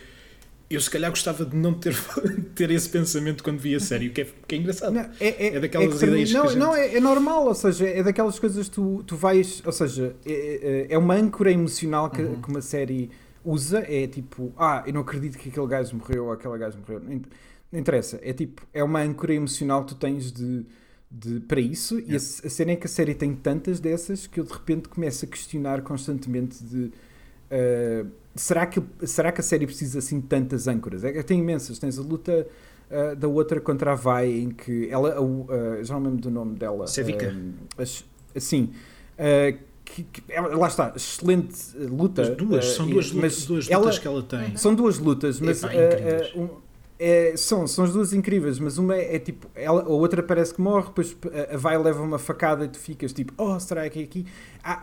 eu 0.69 0.79
se 0.79 0.89
calhar 0.89 1.09
gostava 1.09 1.45
de 1.45 1.55
não 1.55 1.73
ter, 1.73 1.95
ter 2.55 2.69
esse 2.71 2.87
pensamento 2.89 3.43
quando 3.43 3.57
vi 3.59 3.73
a 3.75 3.79
série, 3.79 4.07
o 4.07 4.13
que 4.13 4.21
é, 4.21 4.27
que 4.47 4.55
é 4.55 4.57
engraçado. 4.59 4.93
Não, 4.93 5.01
é, 5.01 5.27
é, 5.27 5.55
É 5.55 5.59
daquelas 5.59 5.99
que 5.99 6.05
mim- 6.05 6.11
ideias 6.11 6.29
que 6.29 6.35
não, 6.35 6.43
a 6.43 6.47
gente- 6.47 6.57
não 6.59 6.75
é, 6.75 6.95
é 6.95 6.99
normal, 6.99 7.45
ou 7.47 7.55
seja, 7.55 7.87
é 7.87 8.03
daquelas 8.03 8.37
coisas 8.37 8.69
que 8.69 8.75
tu, 8.75 9.03
tu 9.05 9.15
vais, 9.15 9.61
ou 9.65 9.71
seja, 9.71 10.15
é, 10.25 10.85
é- 10.91 10.93
é 10.93 10.97
uma 10.97 11.15
âncora 11.15 11.51
emocional 11.51 12.09
que, 12.09 12.21
Uhum. 12.21 12.41
que 12.41 12.49
uma 12.49 12.61
série 12.61 13.09
usa, 13.43 13.79
é 13.87 14.05
tipo, 14.07 14.53
ah, 14.57 14.83
eu 14.85 14.93
não 14.93 15.01
acredito 15.01 15.37
que 15.37 15.49
aquele 15.49 15.65
gajo 15.67 15.95
morreu 15.95 16.25
ou 16.25 16.31
aquela 16.31 16.57
gajo 16.57 16.77
morreu. 16.77 16.99
Não 16.99 17.13
in- 17.13 17.21
não 17.71 17.79
interessa, 17.79 18.19
é 18.21 18.33
tipo, 18.33 18.61
é 18.73 18.83
uma 18.83 18.99
âncora 19.01 19.33
emocional 19.33 19.83
que 19.85 19.93
tu 19.93 19.99
tens 19.99 20.31
de, 20.31 20.65
de, 21.09 21.39
para 21.41 21.59
isso 21.59 21.99
e 21.99 22.13
a, 22.13 22.17
a 22.17 22.19
cena 22.19 22.71
é 22.71 22.75
que 22.75 22.85
a 22.85 22.89
série 22.89 23.13
tem 23.15 23.33
tantas 23.33 23.79
dessas 23.79 24.27
que 24.27 24.39
eu 24.39 24.43
de 24.43 24.51
repente 24.53 24.87
começo 24.89 25.23
a 25.25 25.27
questionar 25.27 25.81
constantemente 25.81 26.63
de 26.63 26.91
ah, 27.51 28.05
será, 28.35 28.65
que, 28.65 28.81
será 29.05 29.31
que 29.31 29.41
a 29.41 29.43
série 29.43 29.65
precisa 29.65 29.99
assim 29.99 30.19
de 30.19 30.27
tantas 30.27 30.67
âncoras? 30.67 31.03
É, 31.03 31.21
tem 31.23 31.39
imensas, 31.39 31.77
tens 31.79 31.97
a 31.99 32.01
luta 32.01 32.47
ah, 32.91 33.13
da 33.15 33.27
outra 33.27 33.59
contra 33.59 33.91
a 33.91 33.95
Vai 33.95 34.29
em 34.31 34.49
que 34.51 34.87
ela, 34.89 35.15
a- 35.19 35.83
já 35.83 35.93
não 35.95 36.03
lembro 36.03 36.21
do 36.21 36.31
nome 36.31 36.55
dela 36.57 36.87
Sevica. 36.87 37.33
assim 38.35 38.71
ah, 39.17 39.53
que, 39.85 40.03
que- 40.03 40.23
ela- 40.29 40.55
lá 40.55 40.67
está, 40.67 40.93
excelente 40.95 41.55
luta 41.77 42.21
As 42.21 42.29
duas, 42.29 42.65
são 42.65 42.87
duas, 42.87 43.11
lutas, 43.11 43.45
duas 43.45 43.69
ela- 43.69 43.81
lutas 43.85 43.99
que 43.99 44.07
ela 44.07 44.21
tem. 44.23 44.55
são 44.55 44.75
duas 44.75 44.99
lutas, 44.99 45.39
mas 45.39 45.63
um- 46.35 46.49
é, 47.01 47.33
são, 47.37 47.65
são 47.65 47.85
as 47.85 47.93
duas 47.93 48.11
incríveis, 48.13 48.59
mas 48.59 48.77
uma 48.77 48.95
é 48.95 49.17
tipo, 49.17 49.47
ela, 49.55 49.81
a 49.83 49.87
outra 49.87 50.21
parece 50.21 50.53
que 50.53 50.61
morre, 50.61 50.87
depois 50.87 51.15
a, 51.51 51.55
a 51.55 51.57
vai 51.57 51.77
leva 51.77 52.03
uma 52.03 52.19
facada 52.19 52.65
e 52.65 52.67
tu 52.67 52.77
ficas 52.77 53.13
tipo, 53.13 53.33
oh, 53.37 53.57
será 53.59 53.89
que 53.89 53.99
é 53.99 54.03
aqui? 54.03 54.25
Há, 54.63 54.73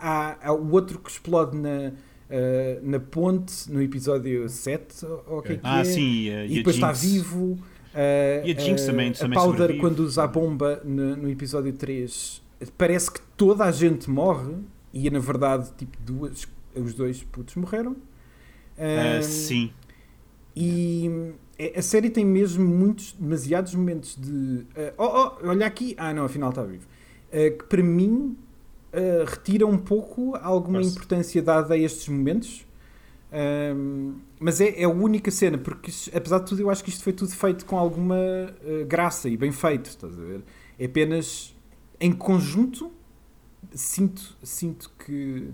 há, 0.41 0.47
há 0.49 0.51
o 0.51 0.71
outro 0.71 0.97
que 0.99 1.09
explode 1.11 1.55
na, 1.55 1.91
ah, 2.29 2.79
na 2.83 2.99
ponte 2.99 3.71
no 3.71 3.81
episódio 3.81 4.47
7, 4.49 5.05
ou 5.27 5.39
o 5.39 5.41
que 5.41 5.53
é 5.53 5.55
que 5.55 5.61
Ah, 5.63 5.79
é? 5.81 5.83
sim, 5.83 6.01
e, 6.23 6.31
a- 6.31 6.45
e, 6.45 6.49
e 6.49 6.53
a 6.53 6.57
depois 6.57 6.75
está 6.75 6.91
vivo. 6.91 7.57
ah, 7.93 8.45
E 8.45 8.51
a 8.51 8.59
Jinx 8.59 8.83
ah, 8.83 8.85
também- 8.87 9.09
A 9.11 9.13
também 9.13 9.37
Powder, 9.39 9.51
sobrevive. 9.57 9.79
quando 9.79 9.99
usa 9.99 10.23
a 10.23 10.27
bomba 10.27 10.81
no, 10.85 11.15
no 11.15 11.29
episódio 11.29 11.73
3, 11.73 12.41
parece 12.77 13.11
que 13.11 13.19
toda 13.35 13.63
a 13.65 13.71
gente 13.71 14.09
morre, 14.09 14.53
e 14.93 15.09
na 15.09 15.19
verdade, 15.19 15.69
tipo, 15.77 15.97
duas, 16.01 16.47
os 16.75 16.93
dois 16.93 17.21
putos 17.23 17.55
morreram. 17.55 17.95
Ah, 18.77 19.21
sim. 19.21 19.71
e 20.55 21.09
é- 21.57 21.79
a 21.79 21.81
série 21.81 22.09
tem 22.09 22.25
mesmo 22.25 22.63
muitos, 22.67 23.13
demasiados 23.13 23.73
momentos 23.75 24.15
de. 24.19 24.65
oh, 24.97 25.03
oh, 25.41 25.47
olha 25.49 25.65
aqui. 25.65 25.95
Ah, 25.97 26.13
não, 26.13 26.25
afinal 26.25 26.49
está 26.49 26.63
vivo. 26.63 26.85
Que 27.31 27.63
para 27.67 27.83
mim 27.83 28.35
ah, 28.97 29.25
retira 29.29 29.65
um 29.67 29.77
pouco 29.77 30.35
alguma 30.41 30.81
importância 30.81 31.41
dada 31.41 31.75
a 31.75 31.77
estes 31.77 32.07
momentos. 32.07 32.65
Ahm, 33.31 34.15
mas 34.39 34.61
é, 34.61 34.81
é 34.81 34.85
a 34.85 34.89
única 34.89 35.29
cena, 35.29 35.57
porque 35.57 35.91
apesar 36.13 36.39
de 36.39 36.45
tudo, 36.45 36.61
eu 36.61 36.69
acho 36.69 36.81
que 36.83 36.89
isto 36.89 37.03
foi 37.03 37.11
tudo 37.13 37.31
feito 37.31 37.65
com 37.65 37.77
alguma 37.77 38.15
ah, 38.15 38.85
graça 38.87 39.29
e 39.29 39.37
bem 39.37 39.51
feito. 39.51 39.89
Estás 39.89 40.17
a 40.17 40.21
ver? 40.21 40.43
É 40.79 40.85
apenas 40.85 41.55
em 41.99 42.11
conjunto 42.11 42.91
sinto, 43.73 44.37
sinto 44.43 44.91
que 45.05 45.49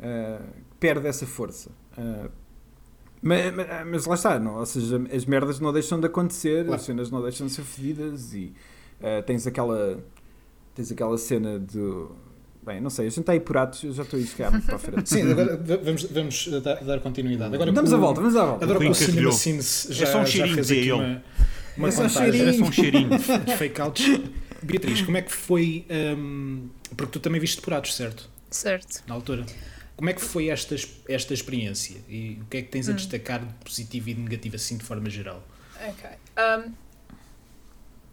ah, 0.00 0.42
perde 0.78 1.06
essa 1.06 1.26
força. 1.26 1.70
Ah, 1.96 2.28
mas, 3.22 3.54
mas, 3.54 3.86
mas 3.86 4.04
lá 4.06 4.14
está, 4.16 4.38
não? 4.38 4.56
ou 4.56 4.66
seja, 4.66 5.00
as 5.10 5.24
merdas 5.24 5.58
não 5.58 5.72
deixam 5.72 5.98
de 5.98 6.06
acontecer, 6.06 6.66
Claro. 6.66 6.74
as 6.74 6.82
cenas 6.82 7.10
não 7.10 7.22
deixam 7.22 7.46
de 7.46 7.54
ser 7.54 7.62
fedidas 7.62 8.34
e 8.34 8.52
tens 9.24 9.46
aquela 9.46 9.98
tens 10.74 10.92
aquela 10.92 11.16
cena 11.16 11.58
do 11.58 12.14
bem, 12.64 12.80
não 12.80 12.90
sei, 12.90 13.06
a 13.06 13.08
gente 13.08 13.20
está 13.20 13.32
aí 13.32 13.40
por 13.40 13.56
atos, 13.56 13.82
eu 13.84 13.92
já 13.92 14.02
estou 14.02 14.18
a 14.18 14.22
chegar 14.22 14.50
muito 14.50 14.66
para 14.66 14.76
a 14.76 14.78
frente. 14.78 15.08
Sim, 15.08 15.30
agora 15.30 15.56
vamos, 15.56 16.02
vamos 16.04 16.46
uh, 16.46 16.60
dar, 16.60 16.84
dar 16.84 17.00
continuidade. 17.00 17.54
Agora, 17.54 17.72
Damos 17.72 17.92
o- 17.92 17.94
a 17.94 17.98
volta, 17.98 18.20
vamos 18.20 18.36
à 18.36 18.44
volta. 18.44 18.64
Agora 18.64 18.78
que 18.80 18.86
o 18.86 18.94
Cinema. 18.94 19.32
Sins 19.32 19.90
É 19.90 19.92
já, 19.92 20.06
só 20.06 20.18
um 20.20 20.26
já 20.26 20.26
cheirinho, 20.26 20.54
fez 20.54 20.70
aqui 20.70 20.80
ele. 20.80 20.92
uma, 20.92 21.22
uma 21.76 21.88
É 21.88 21.90
só 21.90 22.02
um 22.02 22.08
contagem 22.08 22.32
cheirinho. 22.32 22.48
Era 22.48 22.52
só 22.58 22.64
um 22.64 22.72
cheirinho. 22.72 23.08
de 23.46 23.56
fake-outs. 23.56 24.20
Beatriz, 24.62 25.02
como 25.02 25.16
é 25.16 25.22
que 25.22 25.32
foi... 25.32 25.84
hum, 26.16 26.68
porque 26.96 27.12
tu 27.12 27.20
também 27.20 27.40
viste 27.40 27.60
por 27.60 27.74
atos, 27.74 27.94
certo? 27.94 28.28
Certo. 28.50 29.02
Na 29.06 29.14
altura. 29.14 29.44
Como 29.96 30.08
é 30.10 30.12
que 30.12 30.22
foi 30.22 30.48
esta, 30.48 30.74
esta 31.08 31.34
experiência? 31.34 31.96
E 32.08 32.38
o 32.42 32.46
que 32.46 32.56
é 32.56 32.62
que 32.62 32.68
tens 32.68 32.88
a 32.88 32.92
destacar 32.92 33.40
de 33.44 33.52
positivo 33.64 34.08
e 34.10 34.14
de 34.14 34.20
negativo 34.22 34.56
assim 34.56 34.76
de 34.76 34.84
forma 34.84 35.08
geral? 35.10 35.46
Ok. 35.86 36.10
Um, 36.38 36.72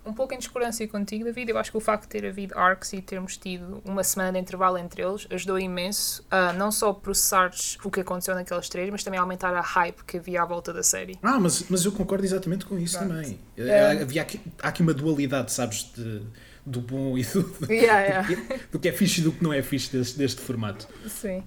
um 0.06 0.14
pouco 0.14 0.34
em 0.34 0.38
discordância 0.38 0.88
contigo, 0.88 1.24
David. 1.24 1.52
Eu 1.52 1.58
acho 1.58 1.72
que 1.72 1.78
o 1.78 1.80
facto 1.80 2.04
de 2.04 2.10
ter 2.10 2.26
havido 2.26 2.58
arcs 2.58 2.94
e 2.94 3.02
termos 3.02 3.38
tido 3.38 3.82
uma 3.86 4.04
semana 4.04 4.32
de 4.34 4.40
intervalo 4.40 4.78
entre 4.78 5.02
eles 5.04 5.28
ajudou 5.30 5.60
imenso 5.60 6.26
a 6.32 6.54
não 6.54 6.72
só 6.72 6.92
processares 6.94 7.78
o 7.84 7.92
que 7.92 8.00
aconteceu 8.02 8.34
naquelas 8.36 8.68
três, 8.70 8.90
mas 8.90 9.04
também 9.04 9.20
a 9.20 9.22
aumentar 9.22 9.54
a 9.54 9.62
hype 9.62 10.04
que 10.06 10.18
havia 10.18 10.42
à 10.42 10.46
volta 10.46 10.74
da 10.74 10.84
série. 10.84 11.18
Ah, 11.22 11.40
mas, 11.40 11.66
mas 11.70 11.86
eu 11.86 11.92
concordo 11.92 12.26
exatamente 12.26 12.66
com 12.66 12.78
isso 12.78 12.98
também. 12.98 13.40
É. 13.58 14.02
Havia 14.02 14.22
aqui, 14.22 14.40
há 14.62 14.68
aqui 14.70 14.82
uma 14.82 14.94
dualidade, 14.94 15.52
sabes, 15.52 15.92
de- 15.96 16.22
do 16.66 16.80
bom 16.82 17.18
e 17.18 17.24
do, 17.24 17.56
Yeah, 17.72 18.02
yeah. 18.28 18.56
do 18.72 18.80
que 18.80 18.90
é 18.90 18.92
fixe 18.92 19.22
e 19.22 19.24
do 19.24 19.32
que 19.32 19.44
não 19.44 19.52
é 19.52 19.62
fixe 19.62 19.92
deste, 19.96 20.18
deste 20.18 20.42
formato. 20.42 20.88
Sim. 21.08 21.44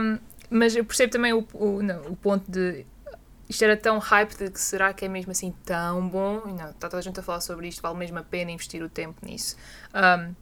Um, 0.00 0.18
mas 0.50 0.76
eu 0.76 0.84
percebo 0.84 1.10
também 1.10 1.32
o, 1.32 1.46
o, 1.54 1.82
não, 1.82 2.02
o 2.02 2.16
ponto 2.16 2.50
de. 2.50 2.84
Isto 3.52 3.64
era 3.64 3.76
tão 3.76 3.98
hype 3.98 4.34
de 4.34 4.50
que 4.50 4.58
será 4.58 4.94
que 4.94 5.04
é 5.04 5.08
mesmo 5.08 5.30
assim 5.30 5.52
tão 5.64 6.08
bom? 6.08 6.40
E 6.46 6.52
não, 6.54 6.70
está 6.70 6.88
toda 6.88 6.98
a 6.98 7.02
gente 7.02 7.20
a 7.20 7.22
falar 7.22 7.42
sobre 7.42 7.68
isto, 7.68 7.82
vale 7.82 7.98
mesmo 7.98 8.18
a 8.18 8.22
pena 8.22 8.50
investir 8.50 8.82
o 8.82 8.88
tempo 8.88 9.24
nisso. 9.26 9.56
Um, 9.94 10.34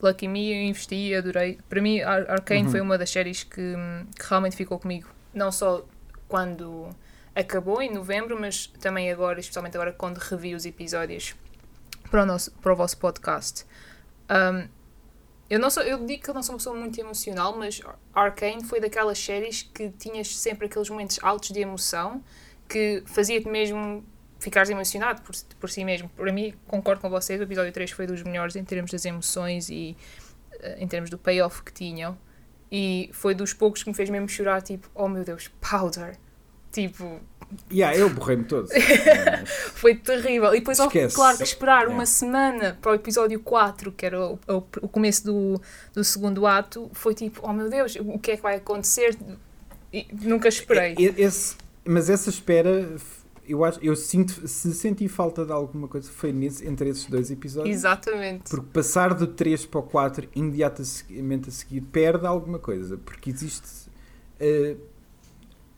Lucky 0.00 0.26
Me, 0.26 0.50
eu 0.50 0.62
investi, 0.70 1.14
adorei. 1.14 1.58
Para 1.68 1.80
mim, 1.82 2.00
Ar- 2.00 2.30
Arcane 2.30 2.64
Uhum. 2.64 2.70
foi 2.70 2.80
uma 2.80 2.96
das 2.96 3.10
séries 3.10 3.44
que, 3.44 3.74
que 4.16 4.26
realmente 4.28 4.56
ficou 4.56 4.78
comigo. 4.78 5.08
Não 5.34 5.52
só 5.52 5.84
quando 6.26 6.88
acabou, 7.34 7.82
em 7.82 7.92
novembro, 7.92 8.40
mas 8.40 8.66
também 8.80 9.12
agora, 9.12 9.38
especialmente 9.40 9.76
agora, 9.76 9.92
quando 9.92 10.16
revi 10.16 10.54
os 10.54 10.64
episódios 10.64 11.34
para 12.10 12.22
o, 12.22 12.26
nosso, 12.26 12.50
para 12.52 12.72
o 12.72 12.76
vosso 12.76 12.96
podcast. 12.96 13.66
Um, 14.30 14.68
eu, 15.48 15.58
não 15.58 15.70
sou, 15.70 15.82
eu 15.82 16.04
digo 16.04 16.22
que 16.22 16.30
eu 16.30 16.34
não 16.34 16.42
sou 16.42 16.54
uma 16.54 16.58
pessoa 16.58 16.76
muito 16.76 16.98
emocional, 17.00 17.56
mas 17.56 17.80
Arcane 18.14 18.64
foi 18.64 18.80
daquelas 18.80 19.18
séries 19.18 19.62
que 19.62 19.90
tinhas 19.90 20.36
sempre 20.36 20.66
aqueles 20.66 20.88
momentos 20.88 21.18
altos 21.22 21.50
de 21.50 21.60
emoção 21.60 22.22
que 22.68 23.02
fazia-te 23.06 23.48
mesmo 23.48 24.04
ficares 24.38 24.70
emocionado 24.70 25.22
por, 25.22 25.34
por 25.58 25.70
si 25.70 25.84
mesmo. 25.84 26.08
Para 26.10 26.32
mim, 26.32 26.54
concordo 26.66 27.00
com 27.00 27.10
vocês, 27.10 27.40
o 27.40 27.42
episódio 27.42 27.72
3 27.72 27.90
foi 27.90 28.06
dos 28.06 28.22
melhores 28.22 28.56
em 28.56 28.64
termos 28.64 28.90
das 28.90 29.04
emoções 29.04 29.68
e 29.68 29.96
eh, 30.60 30.76
em 30.78 30.86
termos 30.86 31.10
do 31.10 31.18
payoff 31.18 31.62
que 31.62 31.72
tinham. 31.72 32.16
E 32.70 33.10
foi 33.12 33.34
dos 33.34 33.52
poucos 33.52 33.82
que 33.82 33.88
me 33.88 33.94
fez 33.94 34.10
mesmo 34.10 34.28
chorar, 34.28 34.60
tipo, 34.62 34.88
oh 34.94 35.08
meu 35.08 35.24
Deus, 35.24 35.48
Powder. 35.60 36.16
Tipo, 36.70 37.20
Yeah, 37.72 37.96
eu 37.96 38.10
borrei-me 38.10 38.44
todo. 38.44 38.68
foi 39.74 39.94
terrível. 39.94 40.54
E 40.54 40.58
depois, 40.58 40.78
Esquece. 40.78 41.14
claro 41.14 41.36
que 41.38 41.42
esperar 41.44 41.84
É. 41.84 41.88
uma 41.88 42.04
semana 42.06 42.76
para 42.80 42.92
o 42.92 42.94
episódio 42.94 43.40
4, 43.40 43.90
que 43.92 44.04
era 44.06 44.20
o, 44.20 44.38
o, 44.46 44.56
o 44.82 44.88
começo 44.88 45.24
do, 45.24 45.60
do 45.94 46.04
segundo 46.04 46.46
ato, 46.46 46.90
foi 46.92 47.14
tipo, 47.14 47.40
oh 47.42 47.52
meu 47.52 47.68
Deus, 47.70 47.96
o 48.00 48.18
que 48.18 48.32
é 48.32 48.36
que 48.36 48.42
vai 48.42 48.56
acontecer? 48.56 49.16
E 49.92 50.06
nunca 50.12 50.48
esperei. 50.48 50.94
Esse- 50.98 51.56
mas 51.86 52.10
essa 52.10 52.28
espera, 52.28 52.94
eu, 53.48 53.64
acho, 53.64 53.78
eu 53.82 53.96
sinto, 53.96 54.46
se 54.46 54.74
senti 54.74 55.08
falta 55.08 55.46
de 55.46 55.52
alguma 55.52 55.88
coisa, 55.88 56.10
foi 56.10 56.32
nesse, 56.32 56.66
entre 56.68 56.90
esses 56.90 57.06
dois 57.06 57.30
episódios. 57.30 57.74
Exatamente. 57.74 58.50
Porque 58.50 58.66
passar 58.74 59.14
do 59.14 59.26
3 59.26 59.64
para 59.64 59.80
o 59.80 59.82
4 59.84 60.28
imediatamente 60.34 61.48
a 61.48 61.52
seguir 61.52 61.80
perde 61.80 62.26
alguma 62.26 62.58
coisa. 62.58 62.98
Porque 62.98 63.30
existe. 63.30 63.66
eh, 64.38 64.76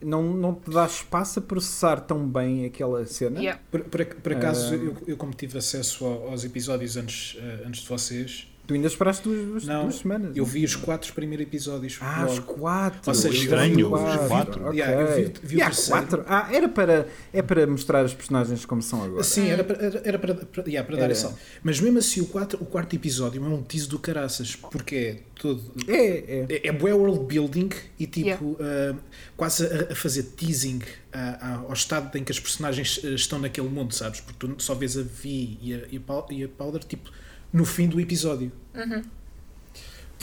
não, 0.03 0.23
não 0.33 0.53
te 0.55 0.69
dá 0.71 0.85
espaço 0.85 1.39
a 1.39 1.41
processar 1.41 1.97
tão 2.01 2.27
bem 2.27 2.65
aquela 2.65 3.05
cena. 3.05 3.39
Yeah. 3.39 3.61
Por, 3.71 3.81
por, 3.83 4.05
por 4.05 4.33
acaso, 4.33 4.73
Ah. 4.73 4.77
eu, 4.77 4.97
eu 5.07 5.17
como 5.17 5.33
tive 5.33 5.57
acesso 5.57 6.05
ao- 6.05 6.29
aos 6.29 6.43
episódios 6.43 6.97
antes, 6.97 7.37
eh, 7.39 7.63
antes 7.65 7.81
de 7.81 7.87
vocês, 7.89 8.47
Tu 8.67 8.75
ainda 8.75 8.87
esperaste 8.87 9.23
duas, 9.27 9.65
Não, 9.65 9.83
duas 9.83 9.95
semanas. 9.95 10.37
Eu 10.37 10.45
vi 10.45 10.63
os 10.63 10.75
quatro 10.75 11.11
primeiros 11.13 11.45
episódios. 11.45 11.97
Ah, 11.99 12.25
os 12.29 12.37
logo. 12.39 12.53
quatro. 12.53 13.01
Ou 13.05 13.13
seja, 13.13 13.35
Estranho, 13.43 13.93
os 13.93 14.01
os 14.01 14.27
quatro. 14.27 14.73
Yeah, 14.73 15.01
eu 15.01 15.33
vi- 15.43 15.57
Yeah, 15.57 15.75
quatro. 15.87 16.23
Ah, 16.27 16.47
era 16.53 16.69
para, 16.69 17.07
é 17.33 17.41
para 17.41 17.65
mostrar 17.67 18.05
os 18.05 18.13
personagens 18.13 18.63
como 18.65 18.81
são 18.81 19.03
agora. 19.03 19.23
Sim, 19.23 19.49
era 19.49 19.63
para, 19.63 19.83
era, 19.85 20.01
era 20.05 20.19
para, 20.19 20.35
para, 20.35 20.63
yeah, 20.67 20.87
para 20.87 21.07
dar 21.07 21.15
salto. 21.15 21.37
Mas 21.63 21.79
mesmo 21.79 21.97
assim, 21.99 22.21
o, 22.21 22.25
quatro, 22.27 22.61
o 22.61 22.65
quarto 22.65 22.95
episódio 22.95 23.43
é 23.43 23.47
um 23.47 23.61
tease 23.61 23.87
do 23.89 23.99
caraças, 23.99 24.55
porque 24.55 24.95
é 24.95 25.19
todo. 25.35 25.61
É, 25.87 25.95
é. 25.95 26.45
É, 26.49 26.67
é 26.67 26.71
world 26.71 27.25
building 27.25 27.69
e 27.99 28.05
tipo 28.07 28.57
ah, 28.61 28.95
quase 29.35 29.65
a, 29.65 29.91
a 29.91 29.95
fazer 29.95 30.23
teasing 30.23 30.81
ah, 31.11 31.63
ao 31.67 31.73
estado 31.73 32.15
em 32.17 32.23
que 32.23 32.31
as 32.31 32.39
personagens 32.39 33.03
estão 33.03 33.39
naquele 33.39 33.67
mundo, 33.67 33.93
sabes? 33.93 34.21
Porque 34.21 34.47
tu 34.47 34.55
só 34.63 34.75
vês 34.75 34.97
a 34.97 35.01
Vi 35.01 35.57
e 35.61 35.73
a, 35.73 35.77
e 36.29 36.43
a 36.43 36.47
Powder 36.47 36.83
tipo 36.83 37.11
no 37.51 37.65
fim 37.65 37.87
do 37.87 37.99
episódio. 37.99 38.51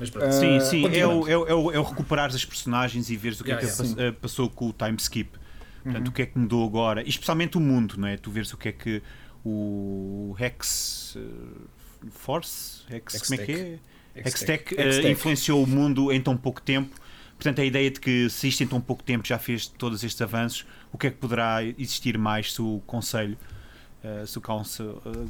Mas 0.00 0.10
pronto. 0.10 0.26
Ah, 0.26 0.32
Sim, 0.32 0.60
sim, 0.60 0.86
é 0.96 1.06
o, 1.06 1.26
é, 1.28 1.36
o, 1.36 1.46
é, 1.48 1.54
o, 1.54 1.72
é 1.72 1.78
o 1.78 1.82
recuperar 1.82 2.26
as 2.26 2.44
personagens 2.44 3.10
e 3.10 3.16
veres 3.16 3.40
o 3.40 3.44
que 3.44 3.50
Yeah, 3.50 3.66
é 3.66 3.70
que 3.70 3.82
yeah. 3.82 4.12
pass- 4.12 4.20
passou 4.20 4.48
com 4.48 4.68
o 4.68 4.72
time 4.72 4.96
skip. 4.98 5.30
Portanto, 5.82 6.04
Uhum. 6.06 6.10
o 6.10 6.12
que 6.12 6.22
é 6.22 6.26
que 6.26 6.38
mudou 6.38 6.66
agora, 6.66 7.02
e 7.02 7.08
especialmente 7.08 7.56
o 7.56 7.60
mundo, 7.60 7.94
não 7.96 8.06
é? 8.08 8.16
Tu 8.16 8.30
vês 8.30 8.52
o 8.52 8.56
que 8.56 8.68
é 8.68 8.72
que 8.72 9.02
o 9.44 10.36
Hex 10.38 11.16
eh, 11.16 11.20
Force, 12.10 12.82
Hex, 12.90 13.22
como 13.22 13.40
é 13.40 13.44
que 13.44 13.52
é? 13.52 13.78
Hextech 14.16 14.74
Hextech. 14.74 15.08
influenciou 15.10 15.62
o 15.62 15.66
mundo 15.66 16.12
em 16.12 16.20
tão 16.20 16.36
pouco 16.36 16.60
tempo. 16.60 16.94
Portanto, 17.36 17.60
a 17.60 17.64
ideia 17.64 17.90
de 17.90 18.00
que 18.00 18.28
se 18.28 18.48
isto 18.48 18.62
em 18.64 18.66
tão 18.66 18.80
pouco 18.80 19.02
tempo 19.02 19.26
já 19.26 19.38
fez 19.38 19.66
todos 19.68 20.02
estes 20.02 20.20
avanços, 20.20 20.66
o 20.92 20.98
que 20.98 21.06
é 21.06 21.10
que 21.10 21.16
poderá 21.16 21.62
existir 21.64 22.18
mais 22.18 22.52
se 22.52 22.60
o 22.60 22.82
Conselho, 22.86 23.38
eh, 24.02 24.24
se 24.26 24.36
o 24.36 24.40
Council, 24.40 25.00
eh, 25.06 25.26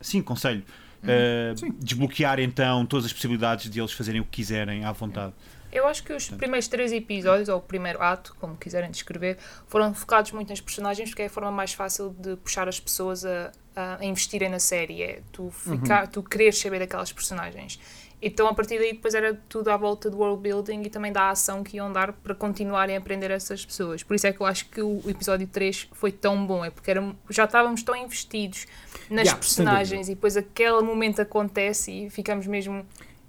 sim, 0.00 0.20
Conselho, 0.20 0.64
eh, 1.06 1.54
desbloquear 1.78 2.40
então 2.40 2.84
todas 2.86 3.06
as 3.06 3.12
possibilidades 3.12 3.70
de 3.70 3.80
eles 3.80 3.92
fazerem 3.92 4.20
o 4.20 4.24
que 4.24 4.30
quiserem 4.30 4.84
à 4.84 4.92
vontade. 4.92 5.32
Eu 5.74 5.88
acho 5.88 6.04
que 6.04 6.12
os 6.12 6.28
primeiros 6.28 6.68
três 6.68 6.92
episódios, 6.92 7.48
ou 7.48 7.58
o 7.58 7.60
primeiro 7.60 8.00
ato, 8.00 8.36
como 8.38 8.56
quiserem 8.56 8.92
descrever, 8.92 9.36
foram 9.66 9.92
focados 9.92 10.30
muito 10.30 10.48
nas 10.48 10.60
personagens 10.60 11.10
porque 11.10 11.22
é 11.22 11.26
a 11.26 11.30
forma 11.30 11.50
mais 11.50 11.74
fácil 11.74 12.14
de 12.16 12.36
puxar 12.36 12.68
as 12.68 12.78
pessoas 12.78 13.24
a, 13.26 13.50
a 13.74 14.04
investirem 14.04 14.48
na 14.48 14.60
série. 14.60 15.02
É 15.02 15.20
tu, 15.32 15.50
ficar, 15.50 16.06
tu 16.06 16.22
quereres 16.22 16.58
saber 16.58 16.78
daquelas 16.78 17.12
personagens. 17.12 17.80
Então, 18.26 18.48
a 18.48 18.54
partir 18.54 18.78
daí, 18.78 18.94
depois 18.94 19.12
era 19.14 19.34
tudo 19.50 19.70
à 19.70 19.76
volta 19.76 20.08
do 20.08 20.16
world 20.16 20.40
building 20.40 20.80
e 20.82 20.88
também 20.88 21.12
da 21.12 21.28
ação 21.28 21.62
que 21.62 21.76
iam 21.76 21.92
dar 21.92 22.12
para 22.14 22.34
continuarem 22.34 22.96
a 22.96 22.98
aprender 22.98 23.30
essas 23.30 23.64
pessoas. 23.66 24.02
Por 24.02 24.14
isso 24.16 24.26
é 24.26 24.32
que 24.32 24.40
eu 24.40 24.46
acho 24.46 24.66
que 24.70 24.80
o 24.80 25.02
episódio 25.06 25.46
3 25.46 25.88
foi 25.92 26.10
tão 26.10 26.46
bom, 26.46 26.64
é 26.64 26.70
porque 26.70 26.90
era, 26.90 27.14
já 27.28 27.44
estávamos 27.44 27.82
tão 27.82 27.94
investidos 27.94 28.66
nas 29.10 29.24
Yeah, 29.26 29.38
personagens 29.38 30.08
e 30.08 30.14
depois 30.14 30.36
aquele 30.38 30.80
momento 30.80 31.20
acontece 31.20 31.92
e 32.06 32.08
ficamos 32.10 32.46
mesmo. 32.46 32.86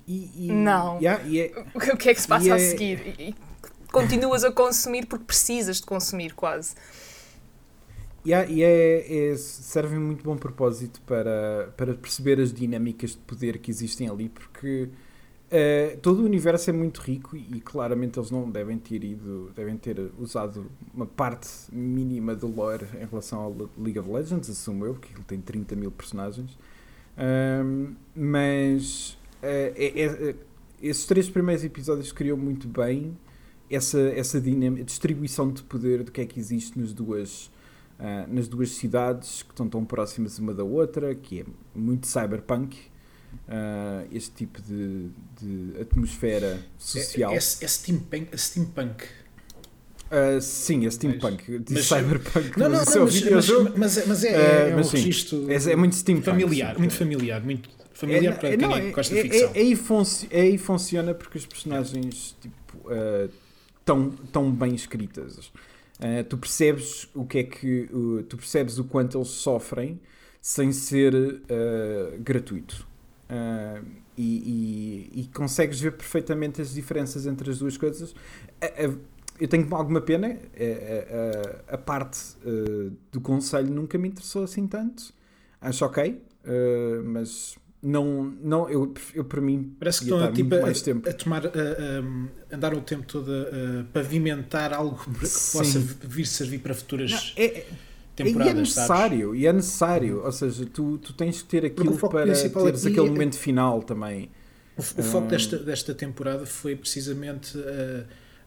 E, 0.07 0.47
e- 0.47 0.51
Não. 0.53 0.97
Yeah, 0.99 1.21
e 1.25 1.41
é- 1.41 1.63
O 1.75 1.97
que 1.97 2.09
é 2.09 2.13
que 2.13 2.21
se 2.21 2.27
passa 2.27 2.53
a 2.53 2.55
é- 2.55 2.59
seguir? 2.59 3.15
E 3.19 3.35
continuas 3.91 4.43
a 4.45 4.51
consumir 4.51 5.05
porque 5.07 5.25
precisas 5.25 5.77
de 5.81 5.85
consumir, 5.85 6.33
quase. 6.33 6.73
E 8.25 8.33
é, 8.33 9.31
é- 9.33 9.37
serve 9.37 9.97
muito 9.99 10.23
bom 10.23 10.35
propósito 10.35 10.99
para, 11.01 11.71
para 11.77 11.93
perceber 11.93 12.39
as 12.39 12.51
dinâmicas 12.51 13.11
de 13.11 13.17
poder 13.17 13.59
que 13.59 13.69
existem 13.69 14.09
ali, 14.09 14.29
porque 14.29 14.89
eh, 15.51 15.97
todo 16.01 16.21
o 16.21 16.25
universo 16.25 16.69
é 16.71 16.73
muito 16.73 17.01
rico 17.01 17.37
e, 17.37 17.61
claramente 17.61 18.17
eles 18.19 18.31
não 18.31 18.49
devem 18.49 18.79
ter 18.79 19.03
ido, 19.03 19.51
devem 19.55 19.77
ter 19.77 20.11
usado 20.19 20.65
uma 20.93 21.05
parte 21.05 21.47
mínima 21.71 22.35
do 22.35 22.47
lore 22.47 22.85
em 22.99 23.05
relação 23.05 23.41
ao 23.41 23.51
Le- 23.53 23.69
League 23.77 23.99
of 23.99 24.09
Legends, 24.09 24.49
assumo 24.49 24.85
eu, 24.85 24.93
porque 24.95 25.13
ele 25.13 25.23
tem 25.27 25.39
30 25.41 25.75
mil 25.75 25.91
personagens. 25.91 26.57
Ahm, 27.17 27.95
mas 28.15 29.17
eh, 29.41 29.73
é- 29.75 30.01
é- 30.01 30.29
é- 30.31 30.35
esses 30.81 31.05
três 31.05 31.29
primeiros 31.29 31.63
episódios 31.63 32.11
criam 32.11 32.37
muito 32.37 32.67
bem 32.67 33.17
essa, 33.69 33.99
essa 33.99 34.41
dinâmica, 34.41 34.83
distribuição 34.83 35.51
de 35.51 35.63
poder 35.63 36.03
do 36.03 36.11
que 36.11 36.21
é 36.21 36.25
que 36.25 36.39
existe 36.39 36.77
nas 36.79 36.91
duas 36.93 37.51
ah, 37.99 38.25
nas 38.27 38.47
duas 38.47 38.71
cidades 38.71 39.43
que 39.43 39.51
estão 39.51 39.67
tão 39.69 39.83
próximas 39.85 40.37
uma 40.39 40.53
da 40.53 40.63
outra, 40.63 41.13
que 41.15 41.41
é 41.41 41.45
muito 41.73 42.07
cyberpunk, 42.07 42.77
ah, 43.47 44.03
este 44.11 44.31
tipo 44.31 44.61
de, 44.61 45.09
de 45.41 45.81
atmosfera 45.81 46.59
social. 46.77 47.31
É, 47.31 47.35
é, 47.35 47.37
é 47.37 47.39
steampunk. 47.39 48.27
é 48.31 48.37
steampunk. 48.37 49.03
Ah, 50.11 50.39
sim, 50.39 50.85
é 50.85 50.91
steampunk, 50.91 51.59
de 51.59 51.73
mas- 51.73 51.85
cyberpunk, 51.85 52.57
Não, 52.59 52.69
não, 52.69 52.77
mas 52.77 52.95
não, 52.95 53.01
é 53.01 53.05
mas, 53.05 53.49
mas, 53.49 53.75
mas, 53.75 53.97
é- 53.97 54.05
mas 54.05 54.23
é, 54.23 54.27
é, 54.67 54.69
é 54.69 54.75
um 54.75 54.83
sim, 54.83 54.97
registro 54.97 55.51
É, 55.51 55.55
é 55.71 55.75
muito 55.75 55.95
steampunk. 55.95 56.25
familiar, 56.25 56.77
muito 56.77 56.93
familiar, 56.93 57.43
muito 57.43 57.69
familiar 57.93 58.33
É, 58.33 58.37
para 58.37 58.49
é, 58.49 58.57
quem 58.57 58.67
não, 58.67 58.75
é, 58.75 58.87
é- 58.87 58.91
gosta 58.91 59.13
é- 59.17 59.23
de 59.23 59.29
ficção. 59.29 59.51
é- 59.55 59.59
aí, 59.59 59.75
funci- 59.75 60.29
aí 60.31 60.57
funciona 60.59 61.13
porque 61.15 61.37
os 61.39 61.45
personagens 61.47 62.35
tipo, 62.39 62.87
ah, 62.89 63.27
tão, 63.83 64.11
tão 64.31 64.51
bem 64.51 64.75
escritas. 64.75 65.51
Ah, 65.99 66.23
tu 66.27 66.37
percebes 66.37 67.07
o 67.13 67.25
que 67.25 67.39
é 67.39 67.43
que 67.43 67.89
o- 67.93 68.23
tu 68.23 68.37
percebes 68.37 68.77
o 68.79 68.83
quanto 68.85 69.17
eles 69.17 69.29
sofrem 69.29 69.99
sem 70.41 70.71
ser 70.71 71.13
ah, 71.49 72.17
gratuito. 72.19 72.87
Ah, 73.29 73.81
e, 74.17 75.09
e- 75.15 75.21
e 75.21 75.27
consegues 75.33 75.79
ver 75.79 75.91
perfeitamente 75.93 76.61
as 76.61 76.73
diferenças 76.73 77.25
entre 77.25 77.49
as 77.51 77.59
duas 77.59 77.77
coisas. 77.77 78.13
Eu 79.39 79.47
tenho 79.49 79.73
alguma 79.75 79.99
pena, 79.99 80.39
a, 81.67 81.77
parte 81.77 82.19
do 83.11 83.19
conselho 83.21 83.69
nunca 83.69 83.97
me 83.97 84.07
interessou 84.09 84.43
assim 84.43 84.67
tanto. 84.67 85.13
Acho 85.61 85.85
ok, 85.85 86.21
mas 87.03 87.57
não, 87.85 88.23
não 88.41 88.69
eu, 88.69 88.93
eu 89.13 89.23
para 89.23 89.39
mim 89.39 89.75
Parece 89.79 89.99
que 89.99 90.05
estão 90.05 90.19
tipo, 90.33 90.49
muito 90.49 90.55
a, 90.55 90.61
mais 90.61 90.81
tempo. 90.81 91.07
a 91.09 91.13
tomar, 91.13 91.45
a, 91.45 91.49
a- 91.49 92.55
andaram 92.55 92.79
o 92.79 92.81
tempo 92.81 93.05
todo 93.05 93.31
a, 93.31 93.81
a 93.81 93.83
pavimentar 93.93 94.73
algo 94.73 94.97
que 95.19 95.25
Sim. 95.27 95.57
possa 95.57 95.79
vir 96.07 96.25
servir 96.25 96.59
para 96.59 96.73
futuras 96.73 97.11
Não, 97.11 97.19
é, 97.43 97.45
é- 97.45 97.67
temporadas, 98.15 98.47
e 98.47 98.49
é 98.49 98.65
sabes? 98.65 98.75
necessário, 98.89 99.35
e 99.35 99.45
é 99.47 99.53
necessário, 99.53 100.23
ou 100.25 100.31
seja, 100.31 100.65
tu, 100.65 100.97
tu 100.97 101.13
tens 101.13 101.41
que 101.41 101.47
ter 101.49 101.65
aquilo 101.65 101.97
para 101.97 102.23
teres 102.23 102.85
aquele 102.85 103.07
é- 103.07 103.09
momento 103.09 103.37
final 103.37 103.83
também. 103.83 104.29
O, 104.77 104.81
o 104.81 105.03
foco 105.03 105.27
Ah. 105.27 105.29
desta, 105.29 105.57
desta 105.57 105.93
temporada 105.93 106.45
foi 106.45 106.75
precisamente 106.75 107.57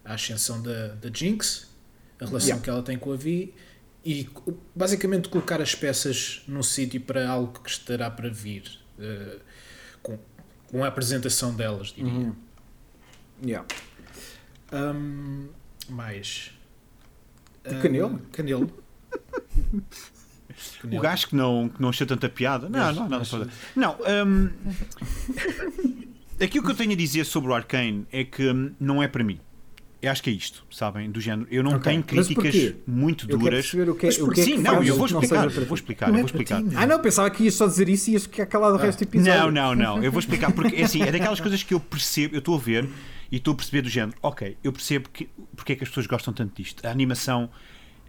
a, 0.05 0.11
a 0.11 0.15
ascensão 0.15 0.61
da, 0.63 0.89
da 0.95 1.11
Jinx, 1.13 1.69
a 2.21 2.25
relação 2.27 2.49
Yeah. 2.49 2.65
que 2.65 2.71
ela 2.71 2.83
tem 2.83 2.99
com 2.99 3.13
a 3.13 3.17
Vi 3.17 3.55
e 4.05 4.29
basicamente 4.75 5.29
colocar 5.29 5.61
as 5.61 5.75
peças 5.75 6.43
num 6.49 6.63
sítio 6.63 7.01
para 7.01 7.29
algo 7.29 7.61
que 7.63 7.71
estará 7.71 8.11
para 8.11 8.29
vir 8.29 8.63
com, 10.03 10.19
com 10.67 10.85
a 10.85 10.89
apresentação 10.89 11.55
delas, 11.55 11.89
diria. 11.89 12.13
Uhum. 12.13 12.35
Yeah. 13.45 13.67
Hum, 14.73 15.49
mais. 15.89 16.51
O 17.65 17.75
Hum, 17.75 17.81
Canelo? 17.81 18.19
Canelo. 18.33 18.73
O 20.79 20.81
Canelo. 20.83 21.03
gajo 21.03 21.29
que 21.29 21.37
não, 21.37 21.69
que 21.69 21.81
não 21.81 21.91
achou 21.91 22.05
tanta 22.05 22.29
piada. 22.29 22.69
Não, 22.69 22.93
não, 22.93 23.09
não. 23.09 23.21
Não, 23.21 23.49
não 23.77 23.97
hum, 24.27 24.51
aquilo 26.41 26.65
que 26.65 26.71
eu 26.73 26.75
tenho 26.75 26.93
a 26.93 26.97
dizer 26.97 27.25
sobre 27.25 27.51
o 27.51 27.55
Arcane 27.55 28.05
é 28.11 28.25
que 28.25 28.45
hum, 28.51 28.75
não 28.81 29.01
é 29.01 29.07
para 29.07 29.23
mim. 29.23 29.39
Eu 30.01 30.13
acho 30.13 30.23
que 30.23 30.31
é 30.31 30.33
isto, 30.33 30.65
sabem? 30.71 31.11
Do 31.11 31.21
género. 31.21 31.49
Eu 31.51 31.61
não 31.63 31.73
Ok, 31.73 31.83
tenho 31.91 32.05
críticas 32.05 32.75
muito 32.87 33.29
Eu 33.29 33.37
duras. 33.37 33.67
o 33.75 33.95
que 33.97 34.07
é, 34.07 34.09
Mas 34.09 34.17
o 34.17 34.25
por- 34.27 34.35
que, 34.35 34.41
é 34.41 34.45
Sim, 34.45 34.51
que 34.53 34.59
não, 34.63 34.83
eu 34.85 34.95
vou 34.97 35.07
explicar. 35.07 35.45
Eu 35.45 35.67
vou 35.67 35.75
explicar, 35.75 36.07
Não 36.07 36.15
eu 36.15 36.19
é 36.19 36.23
vou 36.23 36.27
explicar. 36.27 36.63
Ah 36.77 36.87
não, 36.87 37.01
pensava 37.01 37.29
que 37.31 37.43
ias 37.43 37.55
só 37.55 37.67
dizer 37.67 37.89
isso 37.89 38.11
e 38.11 38.13
ias 38.13 38.23
ficar 38.23 38.47
calado 38.47 38.77
o 38.77 38.79
Ah. 38.79 38.83
resto 38.83 39.01
do 39.01 39.09
episódio. 39.09 39.51
Não, 39.51 39.51
não, 39.51 39.75
não. 39.75 40.05
Eu 40.05 40.13
vou 40.13 40.21
explicar 40.21 40.53
porque 40.53 40.77
é 40.77 40.85
assim, 40.85 41.03
é 41.03 41.11
daquelas 41.11 41.41
coisas 41.41 41.63
que 41.65 41.75
eu 41.75 41.81
percebo, 41.81 42.37
eu 42.37 42.39
estou 42.39 42.55
a 42.55 42.59
ver 42.59 42.89
e 43.33 43.37
estou 43.39 43.53
a 43.55 43.57
perceber 43.57 43.83
do 43.83 43.89
género. 43.89 44.17
Ok, 44.23 44.57
eu 44.63 44.73
percebo 44.73 45.09
que, 45.13 45.29
porque 45.57 45.73
é 45.73 45.77
que 45.77 45.83
as 45.83 45.89
pessoas 45.89 46.07
gostam 46.07 46.33
tanto 46.33 46.55
disto. 46.63 46.87
A 46.87 46.91
animação 46.93 47.51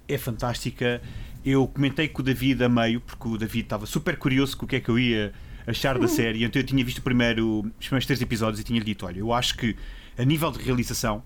é 0.08 0.16
fantástica. 0.18 1.02
Eu 1.44 1.68
comentei 1.68 2.08
com 2.08 2.22
o 2.22 2.24
David 2.24 2.64
a 2.64 2.70
meio, 2.70 3.02
porque 3.02 3.28
o 3.28 3.36
David 3.36 3.64
estava 3.66 3.86
super 3.88 4.16
curioso 4.16 4.56
com 4.56 4.66
o 4.66 4.68
que 4.70 4.76
é 4.76 4.80
que 4.80 4.90
eu 4.90 5.00
ia 5.00 5.34
achar 5.66 5.98
da 5.98 6.08
série. 6.08 6.44
Então 6.44 6.62
eu 6.62 6.66
tinha 6.66 6.86
visto 6.86 7.00
o 7.00 7.02
primeiro, 7.02 7.62
os 7.80 7.88
primeiros 7.88 8.06
três 8.06 8.22
episódios 8.22 8.60
e 8.60 8.64
tinha-lhe 8.64 8.86
dito: 8.86 9.08
olha, 9.08 9.18
eu 9.20 9.34
acho 9.34 9.58
que 9.58 9.76
a 10.18 10.24
nível 10.24 10.52
de 10.52 10.60
realização 10.64 11.24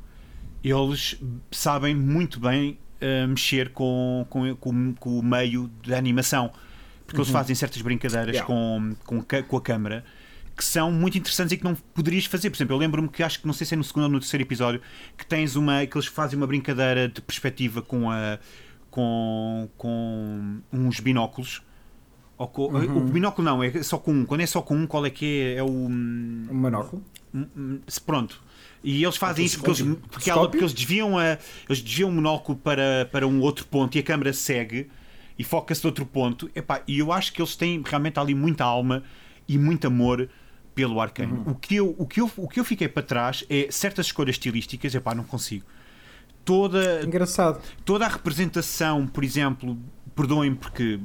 eles 0.63 1.19
sabem 1.51 1.93
muito 1.95 2.39
bem 2.39 2.77
uh, 3.01 3.27
mexer 3.27 3.69
com, 3.69 4.25
com, 4.29 4.55
com, 4.55 4.93
com 4.93 5.19
o 5.19 5.23
meio 5.23 5.69
da 5.87 5.97
animação. 5.97 6.51
Porque 7.05 7.19
eles 7.19 7.29
fazem 7.31 7.55
certas 7.55 7.81
brincadeiras 7.81 8.33
Yeah. 8.35 8.47
com, 8.47 8.95
com, 9.05 9.21
com 9.43 9.57
a 9.57 9.61
câmara 9.61 10.03
que 10.55 10.63
são 10.63 10.91
muito 10.91 11.17
interessantes 11.17 11.51
e 11.51 11.57
que 11.57 11.63
não 11.63 11.73
poderias 11.75 12.25
fazer. 12.25 12.49
Por 12.49 12.55
exemplo, 12.57 12.75
eu 12.75 12.79
lembro-me 12.79 13.09
que 13.09 13.23
acho 13.23 13.39
que 13.41 13.47
não 13.47 13.53
sei 13.53 13.65
se 13.67 13.73
é 13.73 13.77
no 13.77 13.83
segundo 13.83 14.03
ou 14.03 14.09
no 14.09 14.19
terceiro 14.19 14.43
episódio 14.43 14.81
que 15.17 15.25
tens 15.25 15.55
uma. 15.55 15.85
que 15.85 15.97
eles 15.97 16.07
fazem 16.07 16.37
uma 16.37 16.45
brincadeira 16.47 17.09
de 17.09 17.21
perspectiva 17.21 17.81
com 17.81 18.09
a. 18.09 18.37
com, 18.89 19.67
com 19.77 20.59
uns 20.71 20.99
binóculos. 20.99 21.61
Com- 22.37 22.65
O 22.75 23.01
binóculo 23.01 23.45
não, 23.45 23.63
é 23.63 23.81
só 23.83 23.97
com 23.97 24.11
um. 24.13 24.25
Quando 24.25 24.41
é 24.41 24.45
só 24.45 24.61
com 24.61 24.75
um, 24.75 24.85
qual 24.87 25.05
é 25.05 25.09
que 25.09 25.25
é? 25.25 25.55
É 25.55 25.63
o. 25.63 25.67
hum, 25.67 26.47
Um 26.49 26.55
monóculo. 26.55 27.03
Hum, 27.33 27.47
hum, 27.55 27.79
Pronto. 28.05 28.41
E 28.83 29.03
eles 29.03 29.15
fazem 29.15 29.45
isso 29.45 29.59
porque 29.59 29.81
eles, 29.81 29.97
porque, 30.11 30.29
ela- 30.29 30.41
porque 30.49 30.57
eles 30.63 30.73
desviam 30.73 31.17
a, 31.17 31.37
eles 31.69 31.81
desviam 31.81 32.09
o 32.09 32.11
monóculo 32.11 32.57
para, 32.57 33.07
para 33.11 33.25
um 33.25 33.39
outro 33.39 33.65
ponto 33.65 33.95
e 33.95 33.99
a 33.99 34.03
câmera 34.03 34.33
segue 34.33 34.89
e 35.39 35.43
foca-se 35.43 35.81
de 35.81 35.87
outro 35.87 36.05
ponto. 36.05 36.49
Epá, 36.53 36.81
e 36.87 36.99
eu 36.99 37.11
acho 37.11 37.31
que 37.31 37.41
eles 37.41 37.55
têm 37.55 37.81
realmente 37.85 38.19
ali 38.19 38.35
muita 38.35 38.63
alma 38.65 39.01
e 39.47 39.57
muito 39.57 39.87
amor 39.87 40.29
pelo 40.75 40.99
Arcane. 40.99 41.41
O, 41.45 41.55
que 41.55 41.75
eu, 41.75 41.95
o, 41.97 42.05
que 42.05 42.19
eu, 42.19 42.31
o 42.35 42.47
que 42.47 42.59
eu 42.59 42.65
fiquei 42.65 42.87
para 42.87 43.03
trás 43.03 43.45
é 43.49 43.67
certas 43.71 44.07
escolhas 44.07 44.35
estilísticas, 44.35 44.93
epá, 44.95 45.15
não 45.15 45.23
consigo. 45.23 45.65
Toda, 46.43 47.01
Engraçado. 47.05 47.61
toda 47.85 48.05
a 48.05 48.09
representação, 48.09 49.07
por 49.07 49.23
exemplo, 49.23 49.77
perdoem 50.13 50.53
porque 50.53 50.99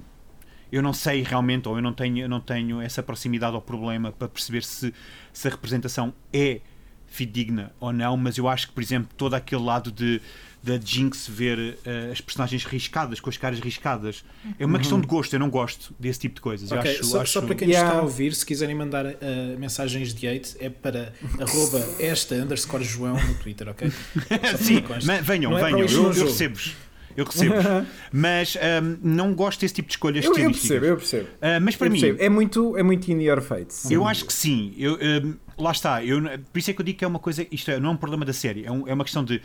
eu 0.73 0.83
não 0.83 0.93
sei 0.93 1.23
realmente, 1.23 1.69
ou 1.69 1.77
eu 1.77 1.83
não 1.83 1.93
tenho, 1.93 2.19
eu 2.19 2.29
não 2.29 2.41
tenho 2.41 2.81
essa 2.81 3.03
proximidade 3.03 3.55
ao 3.55 3.63
problema 3.63 4.11
para 4.11 4.29
perceber 4.29 4.65
se, 4.65 4.93
se 5.33 5.47
a 5.47 5.51
representação 5.51 6.13
é 6.33 6.61
fidedigna 7.09 7.73
ou 7.81 7.93
não, 7.93 8.17
mas 8.17 8.37
eu 8.39 8.47
acho 8.49 8.69
que, 8.69 8.73
por 8.73 8.83
exemplo, 8.83 9.09
todo 9.17 9.35
aquele 9.35 9.63
lado 9.63 9.91
de 9.91 10.21
da 10.61 10.77
Jinx 10.77 11.29
ver 11.29 11.57
uh, 11.87 12.13
as 12.13 12.21
personagens 12.21 12.65
riscadas, 12.65 13.21
com 13.21 13.31
as 13.31 13.37
caras 13.37 13.61
riscadas, 13.61 14.25
é 14.59 14.67
uma 14.67 14.79
questão 14.79 15.01
de 15.01 15.07
gosto, 15.07 15.33
eu 15.33 15.39
não 15.39 15.49
gosto 15.49 15.95
desse 15.99 16.19
tipo 16.19 16.35
de 16.35 16.41
coisas. 16.41 16.71
Eu 16.71 16.79
Ok, 16.79 16.91
acho, 16.91 17.05
só, 17.05 17.21
acho- 17.23 17.33
só 17.33 17.41
para 17.43 17.55
quem 17.55 17.69
Yeah. 17.69 17.89
está 17.89 18.01
a 18.01 18.03
ouvir, 18.03 18.35
se 18.35 18.45
quiserem 18.45 18.75
mandar 18.75 19.07
uh, 19.07 19.17
mensagens 19.57 20.13
de 20.13 20.27
hate, 20.27 20.57
é 20.59 20.69
para 20.69 21.13
arroba 21.41 21.79
esta 22.01 22.35
underscore 22.35 22.83
João 22.85 23.15
no 23.15 23.35
Twitter, 23.37 23.69
ok? 23.69 23.89
Sim, 24.59 24.83
venham, 25.23 25.53
Não 25.53 25.59
é 25.59 25.63
venham, 25.65 25.81
eu, 25.87 26.13
eu 26.13 26.25
recebo-vos. 26.27 26.77
Eu 27.17 27.25
recebo-vos. 27.25 27.65
mas 28.13 28.57
ahm, 28.57 28.97
não 29.01 29.35
gosto 29.35 29.61
desse 29.61 29.75
tipo 29.75 29.89
de 29.89 29.95
escolhas 29.95 30.25
Eu, 30.25 30.33
eu 30.33 30.37
estilísticas. 30.51 30.69
percebo, 30.71 30.87
eu 30.87 30.97
percebo. 30.97 31.29
Ah, 31.41 31.61
mas 31.61 31.77
para 31.77 31.87
Eu 31.87 31.93
mim, 31.93 32.01
percebo. 32.01 32.23
É 32.23 32.29
muito, 32.29 32.77
é 32.77 32.83
muito 32.83 33.11
in 33.11 33.23
your 33.23 33.41
face. 33.41 33.93
Eu 33.95 34.05
acho 34.07 34.25
que 34.25 34.33
sim. 34.33 34.75
Eu, 34.77 34.95
hum, 35.01 35.35
lá 35.59 35.73
está. 35.73 36.05
Eu, 36.05 36.23
por 36.53 36.59
isso 36.59 36.71
é 36.71 36.75
que 36.75 36.81
eu 36.81 36.85
digo 36.85 36.99
que 36.99 37.05
é 37.05 37.09
uma 37.09 37.19
coisa. 37.19 37.47
Isto 37.51 37.71
é, 37.71 37.81
não 37.81 37.91
é 37.91 37.93
um 37.93 37.97
problema 37.97 38.25
da 38.25 38.33
série. 38.33 38.65
É, 38.65 38.71
um- 38.73 38.87
é 38.89 38.95
uma 38.95 39.05
questão 39.05 39.25
de. 39.25 39.41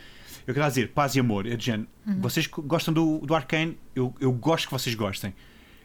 Eu 0.46 0.52
quero 0.54 0.66
dizer, 0.68 0.88
paz 0.90 1.14
e 1.16 1.20
amor. 1.20 1.46
É 1.46 1.56
de 1.56 1.64
género. 1.64 1.88
Vocês 2.20 2.46
que 2.46 2.60
gostam 2.62 2.92
do, 2.92 3.18
do 3.18 3.34
Arcane, 3.34 3.78
eu, 3.94 4.14
eu 4.20 4.30
gosto 4.32 4.66
que 4.66 4.72
vocês 4.72 4.94
gostem. 4.94 5.34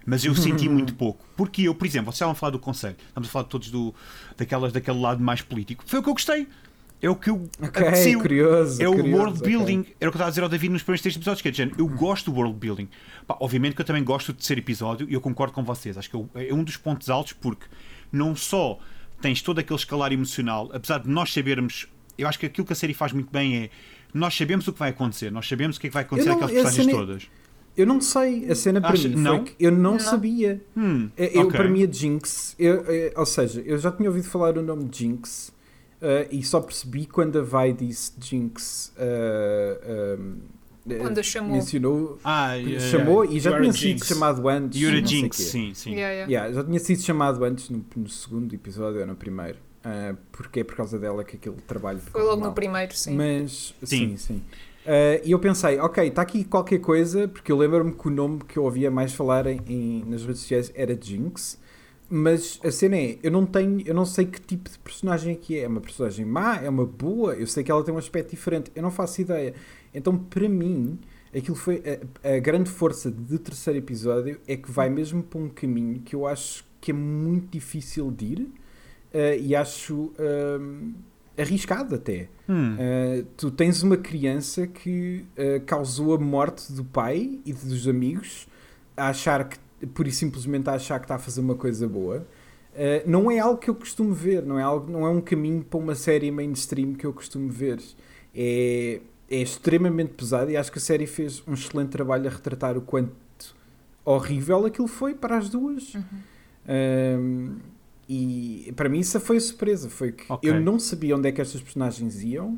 Mas 0.06 0.24
eu 0.26 0.34
senti 0.36 0.68
muito 0.70 0.94
pouco. 0.96 1.26
Porque 1.36 1.64
eu, 1.64 1.74
por 1.76 1.86
exemplo, 1.86 2.06
vocês 2.08 2.16
estavam 2.16 2.32
a 2.34 2.36
falar 2.36 2.52
do 2.52 2.60
conselho. 2.60 2.96
Estamos 3.08 3.30
a 3.30 3.32
falar 3.32 3.46
todos 3.46 3.70
do, 3.70 3.94
daquelas, 4.38 4.72
daquele 4.74 5.00
lado 5.00 5.22
mais 5.24 5.42
político. 5.42 5.84
Foi 5.86 6.00
o 6.00 6.04
que 6.04 6.10
eu 6.10 6.14
gostei. 6.14 6.48
É 7.02 7.10
o 7.10 7.16
que 7.16 7.30
eu 7.30 7.36
Ok, 7.62 7.82
apeteceu. 7.82 8.20
curioso. 8.20 8.84
É 8.84 8.90
o 8.90 8.94
curioso, 8.94 9.18
world 9.18 9.40
building. 9.42 9.86
Era 10.02 10.10
o 10.10 10.12
que 10.12 10.18
eu 10.18 10.20
estava 10.20 10.26
a 10.26 10.30
dizer 10.30 10.42
ao 10.44 10.50
David 10.50 10.74
nos 10.74 10.84
primeiros 10.84 11.02
três 11.02 11.16
episódios. 11.16 11.42
Que 11.42 11.48
é 11.48 11.54
género, 11.54 11.78
eu 11.80 11.88
gosto 11.88 12.30
do 12.30 12.36
world 12.38 12.58
building. 12.58 12.90
Pá, 13.26 13.38
obviamente 13.40 13.74
que 13.76 13.82
eu 13.82 13.86
também 13.86 14.04
gosto 14.04 14.34
do 14.34 14.36
terceiro 14.36 14.60
episódio 14.62 15.08
e 15.10 15.14
eu 15.14 15.22
concordo 15.22 15.54
com 15.54 15.64
vocês. 15.64 15.98
Acho 15.98 16.10
que 16.10 16.18
é 16.50 16.54
um 16.54 16.62
dos 16.64 16.76
pontos 16.76 17.10
altos 17.10 17.32
porque 17.32 17.66
não 18.12 18.36
só 18.36 18.78
tens 19.22 19.42
todo 19.42 19.60
aquele 19.60 19.78
escalar 19.80 20.12
emocional, 20.12 20.70
apesar 20.74 21.00
de 21.00 21.10
nós 21.10 21.32
sabermos. 21.34 21.88
Eu 22.18 22.28
acho 22.28 22.38
que 22.40 22.46
aquilo 22.46 22.66
que 22.68 22.74
a 22.74 22.76
série 22.76 22.94
faz 22.94 23.12
muito 23.14 23.32
bem 23.32 23.58
é. 23.58 23.70
Nós 24.14 24.36
sabemos 24.36 24.68
o 24.68 24.74
que 24.74 24.80
vai 24.80 24.90
acontecer, 24.90 25.32
nós 25.32 25.48
sabemos 25.48 25.78
o 25.78 25.80
que 25.80 25.88
é 25.88 25.90
que 25.90 25.94
vai 25.94 26.04
acontecer 26.04 26.30
Eu 26.30 26.34
àquelas 26.34 26.52
personagens 26.52 26.86
nem- 26.88 26.96
todas. 26.96 27.30
Eu 27.78 27.86
não 27.86 28.02
sei, 28.02 28.50
a 28.52 28.56
cena 28.56 28.82
para 28.82 28.92
Acha- 28.94 29.08
mim 29.08 29.14
foi 29.14 29.24
não? 29.24 29.44
que 29.44 29.54
eu 29.60 29.72
não, 29.72 29.92
Não. 29.94 30.00
sabia. 30.00 30.60
Hum, 30.76 31.10
É, 31.16 31.38
Eu, 31.38 31.44
ok. 31.44 31.52
Para 31.58 31.70
mim, 31.70 31.84
a 31.84 31.90
Jinx, 31.92 32.56
eu- 32.60 32.84
é, 32.88 33.14
ou 33.16 33.26
seja, 33.26 33.62
eu 33.62 33.78
já 33.78 33.92
tinha 33.92 34.10
ouvido 34.10 34.28
falar 34.28 34.58
o 34.58 34.62
nome 34.62 34.86
de 34.86 34.98
Jinx 35.00 35.54
eh, 36.02 36.28
e 36.32 36.44
só 36.44 36.60
percebi 36.60 37.06
quando 37.06 37.38
a 37.40 37.42
Vi 37.44 37.74
disse 37.74 38.14
Jinx. 38.20 38.92
eh, 38.98 39.80
eh, 39.84 40.18
Quando 40.98 41.18
a 41.20 41.24
chamou. 41.24 41.52
Mencionou, 41.56 42.20
Ah, 42.24 42.58
eh, 42.58 42.80
chamou 42.80 43.24
e 43.26 43.40
já 43.40 43.50
You 43.52 43.56
are 43.56 43.64
tinha 43.64 43.74
sido 43.74 44.06
chamado 44.06 44.48
antes. 44.50 44.82
Yura 44.82 45.06
Jinx, 45.06 45.38
sim, 45.38 45.74
sim. 45.74 45.92
Yeah, 45.94 46.14
yeah. 46.14 46.32
Yeah, 46.32 46.54
já 46.54 46.64
tinha 46.64 46.80
sido 46.80 47.02
chamado 47.02 47.44
antes 47.44 47.70
no, 47.70 47.86
no 47.96 48.10
segundo 48.10 48.54
episódio 48.54 49.02
ou 49.02 49.08
no 49.08 49.16
primeiro. 49.16 49.58
eh, 49.84 50.16
porque 50.32 50.60
é 50.62 50.64
por 50.64 50.76
causa 50.76 50.98
dela 51.00 51.24
que 51.24 51.36
aquele 51.38 51.56
trabalho 51.68 52.00
ficou 52.00 52.20
Foi 52.22 52.30
logo 52.30 52.42
mal. 52.42 52.50
no 52.50 52.56
primeiro, 52.56 52.94
sim. 52.96 53.16
Mas, 53.16 53.74
Sim. 53.84 54.18
sim, 54.18 54.18
sim. 54.18 54.42
Eh, 54.86 55.22
E 55.26 55.32
eu 55.32 55.40
pensei, 55.40 55.80
ok, 55.80 56.08
está 56.08 56.22
aqui 56.22 56.44
qualquer 56.44 56.80
coisa, 56.80 57.28
porque 57.28 57.52
eu 57.52 57.58
lembro-me 57.58 57.94
que 57.94 58.08
o 58.08 58.12
nome 58.12 58.40
que 58.48 58.58
eu 58.58 58.64
ouvia 58.64 58.90
mais 58.92 59.14
falar 59.14 59.46
em, 59.48 59.62
em- 59.68 60.04
nas 60.08 60.24
redes 60.24 60.42
sociais 60.42 60.72
era 60.76 60.98
Jinx, 61.00 61.58
mas 62.10 62.60
a 62.64 62.72
cena 62.72 62.98
é, 62.98 63.20
eu 63.22 63.30
não 63.32 63.46
tenho, 63.46 63.82
eu 63.86 63.94
não 63.94 64.06
sei 64.06 64.26
que 64.26 64.42
tipo 64.42 64.70
de 64.70 64.80
personagem 64.80 65.34
é 65.34 65.36
que 65.36 65.58
é. 65.58 65.62
É 65.64 65.68
uma 65.68 65.80
personagem 65.82 66.26
má, 66.26 66.56
é 66.58 66.68
uma 66.68 66.86
boa, 66.86 67.36
eu 67.36 67.46
sei 67.46 67.64
que 67.64 67.70
ela 67.72 67.84
tem 67.84 67.94
um 67.94 67.98
aspecto 68.00 68.32
diferente, 68.32 68.72
eu 68.76 68.82
não 68.82 68.90
faço 68.92 69.22
ideia. 69.22 69.54
Então, 69.94 70.18
para 70.18 70.48
mim, 70.48 71.00
aquilo 71.36 71.56
foi 71.56 71.84
a, 72.24 72.36
a 72.36 72.40
grande 72.40 72.70
força 72.70 73.10
do 73.10 73.40
terceiro 73.40 73.80
episódio 73.80 74.40
é 74.48 74.56
que 74.56 74.72
vai 74.72 74.90
mesmo 74.90 75.24
para 75.24 75.40
um 75.40 75.50
caminho 75.50 76.00
que 76.02 76.16
eu 76.16 76.28
acho 76.28 76.66
que 76.82 76.92
é 76.92 76.94
muito 76.94 77.50
difícil 77.52 78.12
de 78.12 78.26
ir 78.26 78.52
eh, 79.14 79.40
e 79.40 79.56
acho 79.56 80.14
hum, 80.20 80.94
arriscado 81.42 81.96
até. 81.96 82.28
Hum. 82.48 82.76
Uh, 82.76 83.26
tu 83.38 83.50
tens 83.50 83.82
uma 83.82 83.98
criança 83.98 84.68
que 84.68 85.26
uh, 85.38 85.64
causou 85.66 86.14
a 86.14 86.18
morte 86.18 86.72
do 86.74 86.84
pai 86.84 87.40
e 87.46 87.54
dos 87.54 87.88
amigos 87.88 88.48
a 88.96 89.10
achar 89.10 89.48
que, 89.48 89.58
por 89.88 90.08
e 90.08 90.12
simplesmente 90.12 90.70
a 90.70 90.74
achar 90.74 91.00
que 91.00 91.06
está 91.06 91.16
a 91.16 91.20
fazer 91.20 91.42
uma 91.42 91.56
coisa 91.56 91.88
boa. 91.88 92.26
Uh, 92.74 93.10
não 93.10 93.32
é 93.32 93.40
algo 93.40 93.58
que 93.58 93.70
eu 93.70 93.76
costumo 93.76 94.14
ver, 94.14 94.46
não 94.46 94.60
é, 94.60 94.64
algo, 94.64 94.92
não 94.92 95.06
é 95.06 95.10
um 95.10 95.22
caminho 95.22 95.64
para 95.64 95.80
uma 95.80 95.96
série 95.96 96.30
mainstream 96.30 96.94
que 96.94 97.06
eu 97.06 97.14
costumo 97.14 97.50
ver. 97.50 97.80
É, 98.36 99.00
é 99.30 99.38
extremamente 99.42 100.14
pesado 100.14 100.50
e 100.52 100.58
acho 100.58 100.72
que 100.72 100.78
a 100.78 100.82
série 100.82 101.06
fez 101.08 101.44
um 101.48 101.54
excelente 101.54 101.90
trabalho 101.90 102.28
a 102.28 102.32
retratar 102.32 102.78
o 102.78 102.82
quanto 102.82 103.14
horrível 104.04 104.66
aquilo 104.66 104.88
foi 104.88 105.14
para 105.14 105.38
as 105.38 105.50
duas. 105.50 105.94
Uhum. 105.94 106.04
Um, 106.68 107.56
e 108.08 108.74
para 108.76 108.90
mim 108.90 109.00
isso 109.00 109.20
foi 109.20 109.38
a 109.38 109.42
surpresa. 109.42 109.90
Foi 109.90 110.12
que 110.12 110.24
Ok. 110.28 110.50
eu 110.50 110.60
não 110.60 110.80
sabia 110.80 111.16
onde 111.16 111.30
é 111.30 111.32
que 111.32 111.42
estas 111.42 111.62
personagens 111.62 112.24
iam. 112.24 112.54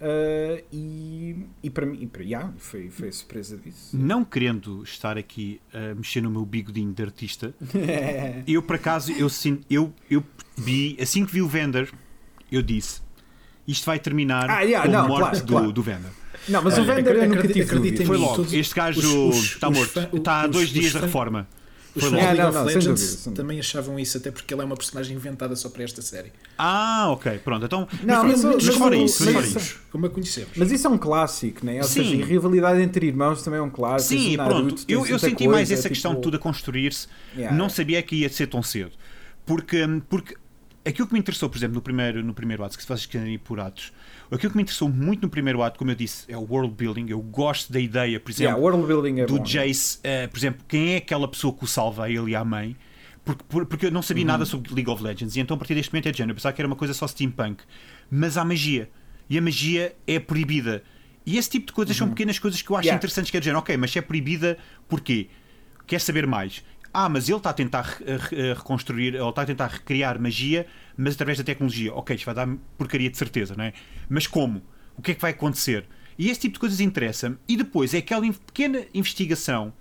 uh, 0.00 0.62
e, 0.72 1.46
e 1.62 1.70
para 1.70 1.86
mim, 1.86 1.98
e 2.02 2.06
para, 2.06 2.22
yeah, 2.22 2.52
foi, 2.58 2.90
foi 2.90 3.08
a 3.08 3.12
surpresa 3.12 3.56
disso. 3.56 3.96
Não 3.96 4.24
querendo 4.24 4.82
estar 4.82 5.16
aqui 5.16 5.60
a 5.72 5.94
mexer 5.94 6.20
no 6.20 6.30
meu 6.30 6.44
bigodinho 6.44 6.92
de 6.92 7.02
artista, 7.02 7.54
eu 8.46 8.62
por 8.62 8.76
acaso 8.76 9.12
eu, 9.12 9.28
eu, 9.70 9.92
eu 10.10 10.22
vi, 10.56 10.96
assim 11.00 11.24
que 11.24 11.32
vi 11.32 11.40
o 11.42 11.48
Vender, 11.48 11.90
eu 12.52 12.60
disse 12.62 13.00
isto 13.70 13.84
vai 13.86 13.98
terminar 13.98 14.48
Ah, 14.50 14.60
yeah, 14.62 14.88
com 14.88 14.94
a 14.96 15.00
não, 15.02 15.08
morte 15.08 15.22
claro, 15.30 15.38
do, 15.46 15.52
claro. 15.52 15.72
do 15.72 15.82
Vender. 15.82 16.10
não, 16.48 16.62
mas 16.62 16.78
o 16.78 16.82
Olha, 16.82 16.94
Vander 16.94 17.14
eu 17.16 17.22
nunca 17.28 17.38
acredita- 17.40 17.52
tive 17.64 17.74
dúvida. 17.76 18.02
em 18.02 18.06
Foi 18.06 18.16
logo. 18.16 18.36
todos- 18.36 18.52
este 18.52 18.74
gajo 18.74 19.00
os- 19.00 19.36
os- 19.36 19.44
está 19.52 19.68
os 19.68 19.76
morto. 19.78 20.16
está 20.16 20.42
a 20.42 20.44
os- 20.46 20.50
dois 20.50 20.68
os 20.68 20.72
dias 20.74 20.92
da 20.92 21.00
reforma. 21.00 21.46
Os 21.92 22.04
Foi 22.04 22.10
fãs 22.12 22.20
de 22.20 22.26
Ah, 22.28 22.30
of 22.30 22.40
não, 22.40 22.52
não, 22.52 22.64
Legends 22.66 23.16
dúvida, 23.24 23.34
também 23.42 23.58
achavam 23.58 23.98
isso, 23.98 24.16
até 24.16 24.30
porque 24.30 24.54
ele 24.54 24.62
é 24.62 24.64
uma 24.64 24.76
personagem 24.76 25.16
inventada 25.16 25.56
só 25.56 25.68
para 25.68 25.82
esta 25.82 26.00
série. 26.00 26.30
Ah, 26.56 27.08
ok, 27.10 27.38
pronto. 27.40 27.66
Então, 27.66 27.88
Não, 28.04 28.22
mas, 28.22 28.44
mas 28.44 28.44
o- 28.44 28.46
mas 28.54 28.64
mas 28.66 28.74
fora 28.76 28.96
o- 28.96 29.04
isso, 29.04 29.24
mas 29.24 29.46
isso- 29.48 29.58
isso. 29.58 29.80
Como 29.90 30.06
a 30.06 30.10
conhecemos. 30.10 30.50
Mas 30.54 30.70
isso 30.70 30.86
é 30.86 30.90
um 30.90 30.96
clássico, 30.96 31.66
né? 31.66 31.78
Ou 31.78 31.82
Sim. 31.82 32.04
seja, 32.04 32.14
e 32.14 32.22
rivalidade 32.22 32.80
entre 32.80 33.06
irmãos 33.08 33.42
também 33.42 33.58
é 33.58 33.62
um 33.62 33.68
clássico. 33.70 34.20
Sim, 34.20 34.34
o 34.34 34.36
Naruto, 34.36 34.66
pronto. 34.66 34.84
Eu, 34.86 35.04
eu 35.04 35.18
senti 35.18 35.48
mais 35.48 35.68
essa 35.68 35.82
tipo- 35.82 35.94
questão 35.94 36.14
tudo 36.14 36.36
a 36.36 36.38
construir-se. 36.38 37.08
Yeah. 37.36 37.56
Não 37.56 37.68
sabia 37.68 38.00
que 38.04 38.14
ia 38.14 38.28
ser 38.28 38.46
tão 38.46 38.62
cedo. 38.62 38.92
Porque, 39.44 39.84
porque 40.08 40.36
aquilo 40.84 41.06
que 41.06 41.12
me 41.14 41.20
interessou, 41.20 41.48
por 41.48 41.56
exemplo, 41.58 41.74
no 41.74 41.82
primeiro, 41.82 42.22
no 42.24 42.32
primeiro 42.34 42.64
ato, 42.64 42.76
que 42.76 42.82
se 42.82 42.88
vocês 42.88 43.06
quiserem 43.06 43.34
ir 43.34 43.38
por 43.38 43.60
atos, 43.60 43.92
aquilo 44.30 44.50
que 44.50 44.56
me 44.56 44.62
interessou 44.62 44.88
muito 44.88 45.22
no 45.22 45.28
primeiro 45.28 45.62
ato, 45.62 45.78
como 45.78 45.90
eu 45.90 45.94
disse, 45.94 46.24
é 46.30 46.36
o 46.36 46.40
world 46.42 46.74
building. 46.74 47.06
Eu 47.08 47.20
gosto 47.20 47.72
da 47.72 47.78
ideia, 47.80 48.18
por 48.20 48.30
Yeah, 48.32 48.58
exemplo, 48.58 48.86
building 48.86 49.20
é 49.20 49.26
do 49.26 49.38
bom. 49.38 49.44
Jace, 49.44 49.98
eh, 50.02 50.26
por 50.26 50.38
exemplo, 50.38 50.64
quem 50.68 50.94
é 50.94 50.96
aquela 50.98 51.28
pessoa 51.28 51.52
que 51.54 51.64
o 51.64 51.66
salva, 51.66 52.04
a 52.04 52.10
ele 52.10 52.30
e 52.30 52.34
à 52.34 52.44
mãe. 52.44 52.76
Porque, 53.24 53.44
por- 53.48 53.66
porque 53.66 53.86
eu 53.86 53.90
não 53.90 54.00
sabia 54.00 54.24
nada 54.24 54.46
sobre 54.46 54.72
League 54.74 54.88
of 54.90 55.02
Legends 55.02 55.36
e 55.36 55.40
então 55.40 55.54
a 55.54 55.58
partir 55.58 55.74
deste 55.74 55.92
momento 55.92 56.08
é 56.08 56.12
de 56.12 56.18
género. 56.18 56.32
Eu 56.32 56.36
pensava 56.36 56.54
que 56.54 56.60
era 56.62 56.66
uma 56.66 56.76
coisa 56.76 56.94
só 56.94 57.06
steampunk. 57.06 57.62
Mas 58.10 58.36
há 58.38 58.44
magia. 58.44 58.88
E 59.28 59.36
a 59.36 59.42
magia 59.42 59.94
é 60.06 60.18
proibida. 60.18 60.82
E 61.26 61.36
esse 61.36 61.50
tipo 61.50 61.66
de 61.66 61.72
coisas 61.74 61.94
são 61.94 62.08
pequenas 62.08 62.38
coisas 62.38 62.62
que 62.62 62.70
eu 62.70 62.76
acho 62.76 62.86
Yeah. 62.86 62.96
interessantes. 62.96 63.30
Que 63.30 63.36
é 63.36 63.40
de 63.40 63.44
género, 63.44 63.60
ok, 63.60 63.76
mas 63.76 63.90
se 63.92 63.98
é 63.98 64.02
proibida, 64.02 64.56
porquê? 64.88 65.28
Quer 65.86 66.00
saber 66.00 66.26
mais? 66.26 66.64
Ah, 66.92 67.08
mas 67.08 67.28
ele 67.28 67.38
está 67.38 67.50
a 67.50 67.52
tentar 67.52 67.82
re- 67.82 68.16
re- 68.16 68.52
reconstruir, 68.54 69.16
ou 69.20 69.30
está 69.30 69.42
a 69.42 69.46
tentar 69.46 69.68
recriar 69.68 70.20
magia, 70.20 70.66
mas 70.96 71.14
através 71.14 71.38
da 71.38 71.44
tecnologia. 71.44 71.94
Ok, 71.94 72.16
isto 72.16 72.24
vai 72.26 72.34
dar 72.34 72.48
porcaria 72.76 73.08
de 73.08 73.16
certeza, 73.16 73.54
não 73.56 73.64
é? 73.64 73.72
Mas 74.08 74.26
como? 74.26 74.62
O 74.96 75.02
que 75.02 75.12
é 75.12 75.14
que 75.14 75.20
vai 75.20 75.30
acontecer? 75.30 75.86
E 76.18 76.28
esse 76.28 76.40
tipo 76.40 76.54
de 76.54 76.60
coisas 76.60 76.80
interessa-me. 76.80 77.36
E 77.48 77.56
depois 77.56 77.94
é 77.94 77.98
aquela 77.98 78.26
pequena 78.32 78.82
investigação, 78.92 79.72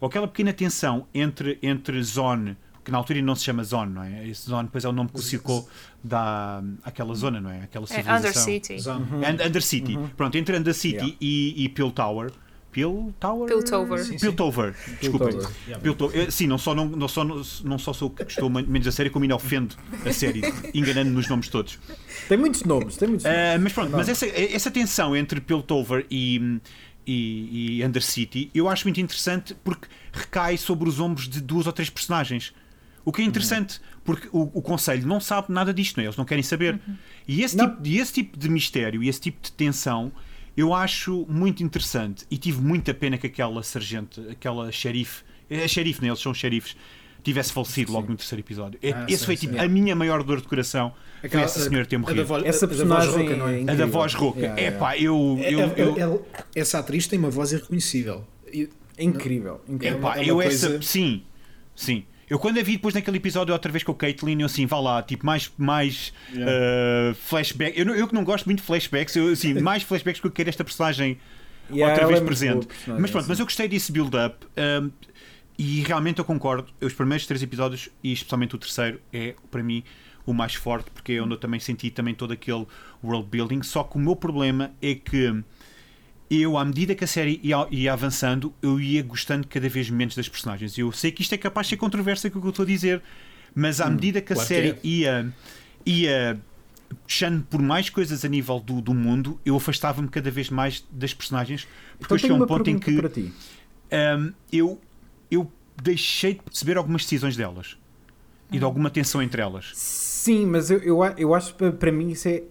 ou 0.00 0.08
aquela 0.08 0.26
pequena 0.26 0.52
tensão 0.52 1.06
entre, 1.14 1.58
entre 1.62 2.02
Zone, 2.02 2.56
que 2.82 2.90
na 2.90 2.98
altura 2.98 3.22
não 3.22 3.34
se 3.34 3.44
chama 3.44 3.62
Zone, 3.62 3.92
não 3.92 4.02
é? 4.02 4.26
Esse 4.28 4.46
Zone 4.48 4.64
depois 4.64 4.84
é 4.84 4.88
o 4.88 4.92
nome 4.92 5.10
que 5.10 5.18
o 5.18 5.22
Circo 5.22 5.68
dá 6.02 6.62
àquela 6.82 7.14
zona, 7.14 7.40
não 7.40 7.50
é? 7.50 7.62
Aquela 7.62 7.84
É 7.84 7.88
civilização. 7.88 8.42
Undercity. 8.42 8.78
Zone. 8.78 9.06
And- 9.24 9.46
Undercity. 9.46 9.98
Pronto, 10.16 10.36
entre 10.36 10.56
Undercity 10.58 10.94
Yeah. 10.96 11.16
e, 11.20 11.64
e 11.64 11.68
Piltover. 11.68 12.30
Piltower? 12.74 13.46
Piltover. 13.48 14.04
Sim, 14.04 14.18
sim. 14.18 14.18
Piltover. 14.18 14.74
Desculpem. 15.00 15.28
Piltover. 15.28 15.80
Piltover. 15.80 16.20
Eu, 16.24 16.30
Sim, 16.32 16.48
não 16.48 16.58
só, 16.58 16.74
não, 16.74 16.86
não, 16.86 17.06
só, 17.06 17.24
não 17.24 17.78
só 17.78 17.92
sou 17.92 18.10
que 18.10 18.24
estou 18.24 18.50
menos 18.50 18.86
a 18.88 18.90
série, 18.90 19.10
como 19.10 19.24
ainda 19.24 19.36
ofendo 19.36 19.76
a 20.04 20.12
série, 20.12 20.42
enganando 20.74 21.10
nos 21.10 21.28
nomes 21.28 21.48
todos. 21.48 21.78
Tem 22.28 22.36
muitos 22.36 22.64
nomes, 22.64 22.96
tem 22.96 23.06
muitos 23.06 23.24
nomes. 23.24 23.38
Ah, 23.38 23.58
mas 23.60 23.72
pronto, 23.72 23.90
Não. 23.90 23.98
mas 23.98 24.08
essa, 24.08 24.26
essa 24.26 24.70
tensão 24.72 25.16
entre 25.16 25.40
Piltover 25.40 26.04
e, 26.10 26.58
e, 27.06 27.78
e 27.78 27.84
Undercity 27.86 28.50
eu 28.52 28.68
acho 28.68 28.84
muito 28.86 29.00
interessante 29.00 29.54
porque 29.62 29.86
recai 30.12 30.56
sobre 30.56 30.88
os 30.88 30.98
ombros 30.98 31.28
de 31.28 31.40
duas 31.40 31.66
ou 31.68 31.72
três 31.72 31.88
personagens. 31.88 32.52
O 33.04 33.12
que 33.12 33.20
é 33.20 33.24
interessante, 33.24 33.80
porque 34.02 34.28
o, 34.32 34.50
o 34.54 34.62
Conselho 34.62 35.06
não 35.06 35.20
sabe 35.20 35.52
nada 35.52 35.72
disto, 35.74 35.98
não 35.98 36.02
é? 36.02 36.06
eles 36.06 36.16
não 36.16 36.24
querem 36.24 36.42
saber. 36.42 36.80
E, 37.28 37.42
esse 37.42 37.54
Não. 37.56 37.68
tipo, 37.68 37.86
e 37.86 37.98
esse 37.98 38.12
tipo 38.14 38.38
de 38.38 38.48
mistério 38.48 39.02
e 39.02 39.08
esse 39.08 39.20
tipo 39.20 39.42
de 39.42 39.52
tensão 39.52 40.10
eu 40.56 40.72
acho 40.74 41.26
muito 41.28 41.62
interessante. 41.62 42.24
E 42.30 42.36
tive 42.38 42.60
muita 42.60 42.92
pena 42.94 43.16
que 43.18 43.26
aquela 43.26 43.62
sargento, 43.62 44.24
aquela 44.30 44.70
xerife, 44.72 45.22
é 45.50 45.66
xerife, 45.68 46.00
né? 46.02 46.08
eles 46.08 46.20
são 46.20 46.32
xerifes, 46.34 46.76
tivesse 47.22 47.52
falecido 47.52 47.90
logo 47.92 48.06
Sim. 48.06 48.12
no 48.12 48.16
terceiro 48.18 48.40
episódio. 48.42 48.78
É- 48.82 48.92
Ah, 48.92 49.06
Esse 49.08 49.18
sim, 49.20 49.24
foi 49.26 49.36
sim. 49.36 49.46
tipo 49.48 49.60
a 49.60 49.66
minha 49.68 49.94
maior 49.96 50.22
dor 50.22 50.40
de 50.40 50.46
coração. 50.48 50.92
Aquela- 51.22 51.44
essa 51.44 51.60
senhora 51.68 51.86
ter 51.86 51.96
a 51.96 51.98
da 51.98 52.02
morrido. 52.06 52.26
voz- 52.26 52.44
Essa 52.44 52.66
a 52.66 52.68
da 52.68 52.74
voz 52.74 52.88
personagem 52.88 53.18
rouca, 53.28 53.36
não 53.36 53.48
é? 53.48 53.60
é 53.62 53.70
A 53.70 53.74
da 53.74 53.86
voz 53.86 54.14
rouca. 54.14 54.40
Yeah, 54.40 54.60
É 54.60 54.64
yeah. 54.64 54.78
pá, 54.78 54.98
eu. 54.98 55.38
Eu, 55.96 56.26
essa 56.54 56.78
atriz 56.80 57.06
tem 57.06 57.18
uma 57.18 57.30
voz 57.30 57.52
irreconhecível. 57.52 58.26
E- 58.52 58.68
É 58.96 59.02
incrível. 59.04 59.60
incrível. 59.68 59.98
Epá, 59.98 60.18
é 60.18 60.24
eu 60.30 60.36
coisa- 60.36 60.68
essa. 60.76 60.82
Sim, 60.82 61.22
sim. 61.74 62.04
Eu 62.28 62.38
quando 62.38 62.58
a 62.58 62.62
vi 62.62 62.72
depois 62.72 62.94
naquele 62.94 63.16
episódio 63.16 63.52
outra 63.52 63.70
vez 63.70 63.84
com 63.84 63.92
o 63.92 63.94
Caitlyn, 63.94 64.40
eu 64.40 64.46
assim, 64.46 64.66
vá 64.66 64.80
lá, 64.80 65.02
tipo, 65.02 65.24
mais, 65.26 65.50
mais 65.58 66.12
uh, 66.32 67.14
flashback. 67.14 67.78
Eu, 67.78 67.94
eu 67.94 68.08
que 68.08 68.14
não 68.14 68.24
gosto 68.24 68.46
muito 68.46 68.60
de 68.60 68.64
flashbacks, 68.64 69.14
eu, 69.16 69.28
assim, 69.28 69.54
mais 69.60 69.82
flashbacks 69.82 70.20
que 70.20 70.26
eu 70.26 70.30
quero 70.30 70.48
esta 70.48 70.64
personagem 70.64 71.18
Yeah, 71.70 71.92
outra 71.92 72.06
vez 72.06 72.20
é 72.20 72.24
presente. 72.24 72.68
boa 72.86 73.00
Mas 73.00 73.10
pronto, 73.10 73.26
mas 73.28 73.38
eu 73.38 73.46
gostei 73.46 73.68
desse 73.68 73.90
build-up 73.90 74.46
um, 74.82 74.90
e 75.58 75.80
realmente 75.80 76.18
eu 76.18 76.24
concordo. 76.24 76.68
Os 76.80 76.92
primeiros 76.92 77.26
três 77.26 77.42
episódios, 77.42 77.88
e 78.02 78.12
especialmente 78.12 78.54
o 78.54 78.58
terceiro, 78.58 79.00
é 79.12 79.34
para 79.50 79.62
mim 79.62 79.82
o 80.26 80.32
mais 80.32 80.54
forte, 80.54 80.90
porque 80.90 81.12
é 81.12 81.22
onde 81.22 81.34
eu 81.34 81.38
também 81.38 81.60
senti 81.60 81.90
também 81.90 82.14
todo 82.14 82.32
aquele 82.32 82.66
world 83.02 83.28
building. 83.28 83.62
Só 83.62 83.84
que 83.84 83.96
o 83.96 84.00
meu 84.00 84.16
problema 84.16 84.72
é 84.80 84.94
que 84.94 85.42
eu, 86.30 86.56
à 86.56 86.64
medida 86.64 86.94
que 86.94 87.04
a 87.04 87.06
série 87.06 87.38
ia, 87.42 87.66
ia 87.70 87.92
avançando, 87.92 88.52
eu 88.62 88.80
ia 88.80 89.02
gostando 89.02 89.46
cada 89.46 89.68
vez 89.68 89.90
menos 89.90 90.14
das 90.14 90.28
personagens. 90.28 90.76
Eu 90.78 90.90
sei 90.92 91.12
que 91.12 91.22
isto 91.22 91.34
é 91.34 91.38
capaz 91.38 91.66
de 91.66 91.70
ser 91.70 91.76
controverso 91.76 92.30
com 92.30 92.38
o 92.38 92.40
que 92.40 92.46
eu 92.46 92.50
estou 92.50 92.64
a 92.64 92.66
dizer, 92.66 93.02
mas 93.54 93.80
à 93.80 93.88
medida 93.88 94.20
que 94.20 94.32
a 94.32 94.36
claro 94.36 94.48
que 94.48 94.54
série 94.54 94.68
é. 94.70 94.78
ia, 94.82 95.34
ia 95.84 96.40
puxando 97.06 97.44
por 97.44 97.60
mais 97.60 97.90
coisas 97.90 98.24
a 98.24 98.28
nível 98.28 98.58
do, 98.58 98.80
do 98.80 98.94
mundo, 98.94 99.38
eu 99.44 99.56
afastava-me 99.56 100.08
cada 100.08 100.30
vez 100.30 100.50
mais 100.50 100.84
das 100.90 101.12
personagens, 101.12 101.66
porque 101.98 102.04
Então 102.04 102.16
eu 102.16 102.18
cheguei 102.18 102.36
a 102.36 102.42
um 102.42 102.46
ponto 102.46 102.70
em 102.70 102.78
que 102.78 102.98
um, 102.98 104.32
eu, 104.52 104.80
eu 105.30 105.50
deixei 105.82 106.34
de 106.34 106.42
perceber 106.42 106.76
algumas 106.76 107.02
decisões 107.02 107.36
delas 107.36 107.76
e 108.50 108.58
de 108.58 108.64
alguma 108.64 108.90
tensão 108.90 109.22
entre 109.22 109.42
elas. 109.42 109.72
Sim, 110.24 110.46
mas 110.46 110.70
eu, 110.70 110.78
eu, 110.78 111.02
a- 111.02 111.14
eu 111.18 111.34
acho 111.34 111.54
que 111.54 111.70
para 111.72 111.92
mim 111.92 112.10
isso 112.12 112.26
é 112.28 112.42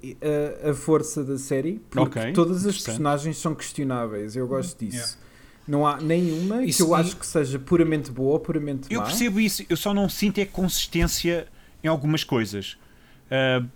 uh, 0.63 0.69
a 0.69 0.73
força 0.75 1.23
da 1.23 1.39
série, 1.39 1.81
porque 1.89 2.19
Ok, 2.19 2.33
todas 2.33 2.67
as 2.67 2.79
personagens 2.79 3.37
são 3.37 3.55
questionáveis. 3.55 4.35
Eu 4.35 4.47
gosto 4.47 4.77
disso. 4.85 4.95
Yeah. 4.97 5.17
Não 5.67 5.87
há 5.87 5.99
nenhuma 5.99 6.59
que 6.59 6.65
Isso- 6.69 6.83
eu 6.83 6.91
e- 6.95 6.99
acho 7.01 7.17
que 7.17 7.25
seja 7.25 7.57
puramente 7.57 8.11
boa 8.11 8.33
ou 8.33 8.39
puramente 8.39 8.93
Eu 8.93 8.99
má. 8.99 9.07
percebo 9.07 9.39
isso, 9.39 9.63
eu 9.67 9.75
só 9.75 9.91
não 9.91 10.07
sinto 10.07 10.37
é 10.39 10.45
consistência 10.45 11.47
em 11.83 11.87
algumas 11.87 12.23
coisas. 12.23 12.77
Uh, 13.31 13.67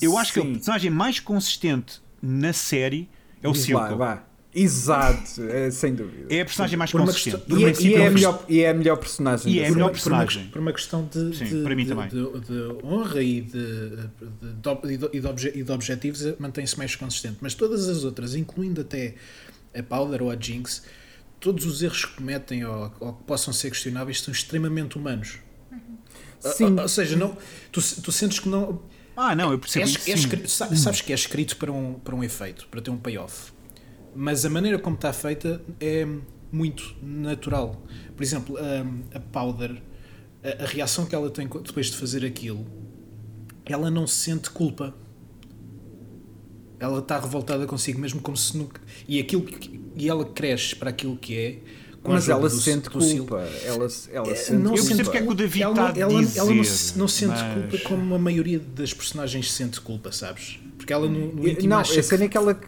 eu 0.00 0.16
acho 0.18 0.32
que 0.34 0.38
o 0.38 0.42
Sim. 0.44 0.52
personagem 0.52 0.90
mais 0.90 1.18
consistente 1.18 2.00
na 2.22 2.52
série 2.52 3.08
é 3.42 3.48
o 3.48 3.50
lá, 3.50 3.56
Silco. 3.56 3.96
vá. 3.96 4.22
Exato, 4.54 5.42
é, 5.44 5.70
sem 5.70 5.94
dúvida. 5.94 6.26
É 6.34 6.42
a 6.42 6.44
personagem 6.44 6.76
mais 6.76 6.90
Por 6.90 7.00
uma 7.00 7.06
consistente. 7.06 7.36
questão- 7.38 7.58
E, 7.58 7.64
é, 7.64 7.72
e 7.82 7.94
é 8.02 8.10
melhor, 8.10 8.44
e 8.48 8.60
é 8.60 8.68
a 8.70 8.74
melhor 8.74 8.96
personagem. 8.98 9.50
E 9.52 9.58
é 9.60 9.66
a 9.66 9.70
melhor 9.70 9.76
por, 9.76 9.82
uma, 9.84 9.90
personagem. 9.92 10.46
por 10.48 10.58
uma 10.60 10.72
questão 10.72 11.08
de, 11.10 11.34
Sim, 11.36 11.44
de- 11.46 11.62
para 11.62 11.74
mim 11.74 11.84
de- 11.84 11.88
também. 11.88 12.08
de- 12.08 12.40
de 12.40 12.84
honra 12.84 13.22
e 13.22 13.40
de, 13.40 13.50
de, 13.50 14.52
de 14.60 14.68
ob- 14.68 14.86
de- 14.86 15.20
de 15.20 15.26
obje- 15.26 15.64
de 15.64 15.72
objetivos, 15.72 16.22
mantém-se 16.38 16.76
mais 16.76 16.94
consistente. 16.94 17.38
Mas 17.40 17.54
todas 17.54 17.88
as 17.88 18.04
outras, 18.04 18.34
incluindo 18.34 18.82
até 18.82 19.14
a 19.74 19.82
Powder 19.82 20.22
ou 20.22 20.30
a 20.30 20.36
Jinx, 20.38 20.82
todos 21.40 21.64
os 21.64 21.82
erros 21.82 22.04
que 22.04 22.14
cometem 22.16 22.62
ou, 22.66 22.92
ou 23.00 23.12
que 23.14 23.24
possam 23.24 23.54
ser 23.54 23.70
questionáveis 23.70 24.20
são 24.20 24.32
extremamente 24.32 24.98
humanos. 24.98 25.38
Sim, 26.40 26.64
Ou, 26.76 26.80
ou 26.82 26.88
seja, 26.88 27.16
não, 27.16 27.36
tu, 27.70 27.80
tu 27.80 28.12
sentes 28.12 28.38
que 28.40 28.48
não. 28.48 28.82
Ah, 29.16 29.34
não, 29.34 29.50
eu 29.52 29.58
percebo 29.58 29.86
É, 29.86 29.88
isso. 29.88 30.10
é 30.10 30.14
escrito- 30.14 30.48
sa- 30.50 30.74
sabes 30.76 31.00
que 31.00 31.12
é 31.12 31.14
escrito 31.14 31.56
para 31.56 31.70
um, 31.72 31.94
para 31.94 32.14
um 32.14 32.22
efeito, 32.24 32.66
para 32.68 32.80
ter 32.82 32.90
um 32.90 32.96
payoff. 32.98 33.51
Mas 34.14 34.44
a 34.44 34.50
maneira 34.50 34.78
como 34.78 34.96
está 34.96 35.12
feita 35.12 35.62
é 35.80 36.06
muito 36.50 36.94
natural. 37.02 37.82
Por 38.16 38.22
exemplo, 38.22 38.56
a, 38.58 39.16
a 39.16 39.20
Powder, 39.20 39.80
a, 40.44 40.62
a 40.64 40.66
reação 40.66 41.06
que 41.06 41.14
ela 41.14 41.30
tem 41.30 41.46
depois 41.48 41.86
de 41.86 41.96
fazer 41.96 42.24
aquilo, 42.24 42.66
ela 43.64 43.90
não 43.90 44.06
sente 44.06 44.50
culpa. 44.50 44.94
Ela 46.78 46.98
está 46.98 47.18
revoltada 47.18 47.64
consigo 47.66 48.00
mesmo, 48.00 48.20
como 48.20 48.36
se 48.36 48.56
nunca. 48.56 48.80
E, 49.06 49.20
aquilo 49.20 49.42
que- 49.44 49.80
e 49.96 50.08
ela 50.08 50.24
cresce 50.24 50.74
para 50.74 50.90
aquilo 50.90 51.16
que 51.16 51.36
é. 51.38 51.58
mas 52.04 52.28
ela 52.28 52.48
do- 52.48 52.50
sente 52.50 52.88
do 52.90 53.00
Sil- 53.00 53.18
culpa. 53.24 53.38
Ela, 53.64 53.86
ela 54.10 54.30
é, 54.32 54.34
sente 54.34 54.52
não 54.60 54.72
Eu 54.72 54.78
culpa. 54.78 54.86
percebo 54.88 55.04
porque 55.04 55.18
é 55.18 55.22
que 55.22 55.28
o 55.28 55.34
David 55.34 55.62
ela, 55.62 55.72
está 55.72 55.86
a 55.86 55.90
ela, 55.90 56.12
ela 56.12 56.12
não, 56.52 56.60
dizer, 56.60 56.64
se- 56.64 56.98
não 56.98 57.06
sente 57.08 57.30
mas- 57.30 57.54
culpa 57.70 57.88
como 57.88 58.14
a 58.16 58.18
maioria 58.18 58.58
das 58.58 58.92
personagens 58.92 59.52
sente 59.52 59.80
culpa, 59.80 60.10
sabes? 60.10 60.58
Porque 60.76 60.92
ela 60.92 61.08
no, 61.08 61.32
no 61.32 61.46
E- 61.46 61.52
íntimo 61.52 61.68
Não, 61.68 61.78
acha 61.78 62.00
a 62.00 62.02
cena 62.02 62.24
é 62.24 62.28
que 62.28 62.36
ela, 62.36 62.60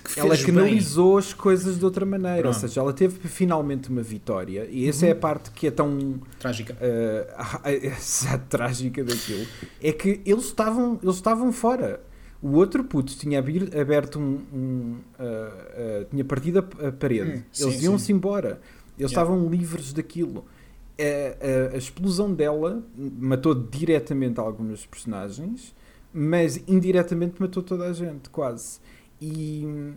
que 0.00 0.18
ela 0.20 0.36
canalizou 0.36 1.18
as 1.18 1.32
coisas 1.34 1.78
de 1.78 1.84
outra 1.84 2.04
maneira. 2.06 2.36
Ou 2.36 2.42
Pronto. 2.54 2.58
seja, 2.60 2.80
ela 2.80 2.92
teve 2.92 3.18
finalmente 3.28 3.88
uma 3.90 4.02
vitória. 4.02 4.66
E 4.70 4.88
essa 4.88 5.06
é 5.06 5.10
a 5.12 5.14
parte 5.16 5.50
que 5.50 5.66
é 5.66 5.70
tão. 5.70 5.96
bem. 5.96 6.20
Trágica. 6.38 6.74
uh, 6.74 7.60
essa 7.86 8.38
trágica 8.38 9.04
daquilo 9.04 9.46
é 9.82 9.92
que 9.92 10.20
eles 10.24 10.44
estavam 10.44 10.98
eles 11.02 11.16
estavam 11.16 11.52
fora 11.52 12.00
o 12.42 12.54
outro 12.56 12.82
puto 12.82 13.16
tinha 13.16 13.38
aberto 13.38 14.18
um, 14.18 14.40
um, 14.52 14.96
uh, 15.18 16.02
uh, 16.02 16.04
tinha 16.10 16.24
partido 16.24 16.58
a, 16.58 16.90
parede 16.92 17.38
Hum, 17.38 17.42
eles 17.60 17.82
iam-se 17.82 18.12
embora 18.12 18.60
eles 18.98 19.10
Yeah. 19.10 19.12
estavam 19.12 19.48
livres 19.48 19.92
daquilo 19.92 20.44
a, 20.98 21.72
a- 21.72 21.74
a 21.74 21.78
explosão 21.78 22.34
dela 22.34 22.82
matou 23.18 23.54
diretamente 23.54 24.38
alguns 24.40 24.84
personagens 24.84 25.72
mas 26.12 26.62
indiretamente 26.68 27.36
matou 27.40 27.62
toda 27.62 27.84
a 27.86 27.92
gente 27.92 28.28
quase 28.28 28.78
e 29.22 29.94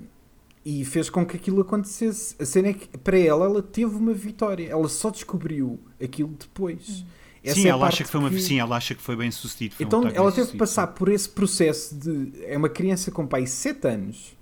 e 0.67 0.83
fez 0.83 1.11
com 1.11 1.23
que 1.23 1.35
aquilo 1.37 1.61
acontecesse. 1.61 2.35
A 2.39 2.45
cena 2.45 2.69
é 2.69 2.73
que, 2.73 2.87
para 2.97 3.19
ela, 3.19 3.45
ela 3.45 3.61
teve 3.61 3.95
uma 3.95 4.13
vitória. 4.13 4.67
Ela 4.67 4.89
só 4.89 5.11
descobriu 5.11 5.79
aquilo 6.03 6.29
depois. 6.39 7.05
Essa 7.43 7.53
Sim, 7.61 7.67
é 7.67 7.69
ela 7.69 7.85
acha 7.87 8.03
que 8.03 8.09
foi 8.09 8.19
uma, 8.19 8.29
que- 8.31 8.41
sim, 8.41 8.59
ela 8.59 8.75
acha 8.75 8.95
que 8.95 9.01
foi 9.01 9.15
bem 9.15 9.29
sucedido. 9.29 9.75
foi 9.75 9.85
um 9.85 9.87
Então 9.87 9.99
ataque 9.99 10.17
ela 10.17 10.31
teve 10.31 10.51
que 10.51 10.57
passar 10.57 10.87
por 10.87 11.07
esse 11.09 11.29
processo 11.29 11.93
de. 11.95 12.31
É 12.45 12.57
uma 12.57 12.67
criança 12.69 13.11
com 13.11 13.27
pai 13.27 13.45
7 13.45 13.87
anos. 13.87 14.35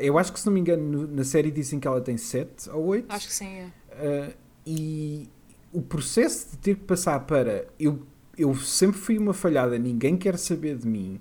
Eu 0.00 0.16
acho 0.18 0.32
que, 0.32 0.40
se 0.40 0.46
não 0.46 0.52
me 0.54 0.60
engano, 0.60 0.82
no- 0.82 1.06
na 1.08 1.24
série 1.24 1.50
dizem 1.50 1.78
que 1.78 1.86
ela 1.86 2.00
tem 2.00 2.16
7 2.16 2.70
ou 2.70 2.86
8. 2.86 3.12
Acho 3.12 3.26
que 3.28 3.34
sim, 3.34 3.46
é. 3.46 3.66
Uh, 3.92 4.34
e 4.66 5.28
o 5.72 5.82
processo 5.82 6.52
de 6.52 6.56
ter 6.56 6.76
que 6.76 6.84
passar 6.84 7.20
para 7.20 7.66
eu, 7.78 8.00
eu 8.38 8.54
sempre 8.56 8.98
fui 8.98 9.18
uma 9.18 9.34
falhada, 9.34 9.78
ninguém 9.78 10.16
quer 10.16 10.38
saber 10.38 10.76
de 10.78 10.88
mim, 10.88 11.20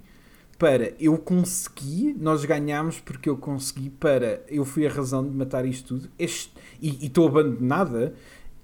para 0.66 0.94
eu 1.00 1.16
consegui, 1.20 2.16
nós 2.20 2.44
ganhámos 2.44 3.00
porque 3.00 3.30
eu 3.30 3.38
consegui, 3.38 3.92
para 3.92 4.42
eu 4.48 4.66
fui 4.66 4.88
a 4.88 4.90
razão 4.90 5.24
de 5.24 5.30
matar 5.30 5.64
isto 5.64 5.90
tudo, 5.90 6.10
este, 6.18 6.52
e 6.82 7.06
estou 7.06 7.28
abandonada, 7.28 8.16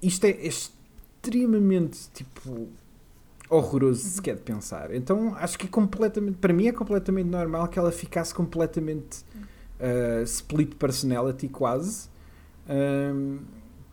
isto 0.01 0.25
é 0.25 0.31
extremamente 0.31 2.09
tipo 2.11 2.69
horroroso 3.47 4.03
sequer 4.03 4.37
de 4.37 4.41
pensar. 4.41 4.91
Então 4.95 5.35
acho 5.35 5.59
que 5.59 5.67
é 5.67 5.69
completamente, 5.69 6.37
para 6.39 6.51
mim 6.51 6.65
é 6.65 6.71
completamente 6.71 7.27
normal 7.27 7.67
que 7.67 7.77
ela 7.77 7.91
ficasse 7.91 8.33
completamente 8.33 9.19
uh, 9.79 10.23
split 10.23 10.73
personality 10.77 11.49
quase. 11.49 12.09
Um, 12.67 13.41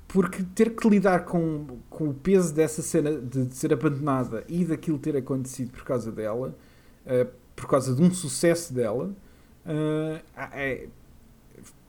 porque 0.07 0.43
ter 0.55 0.75
que 0.75 0.89
lidar 0.89 1.27
com, 1.27 1.67
com 1.91 2.09
o 2.09 2.15
peso 2.15 2.55
dessa 2.55 2.81
cena 2.81 3.11
de, 3.19 3.45
de 3.45 3.55
ser 3.55 3.71
abandonada 3.71 4.45
e 4.49 4.65
daquilo 4.65 4.99
ter 4.99 5.15
acontecido 5.15 5.73
por 5.73 5.85
causa 5.85 6.11
dela, 6.11 6.57
uh, 7.05 7.48
por 7.61 7.69
causa 7.69 7.95
de 7.95 8.01
um 8.03 8.13
sucesso 8.15 8.73
dela, 8.73 9.15
uh, 9.67 10.21
é, 10.53 10.87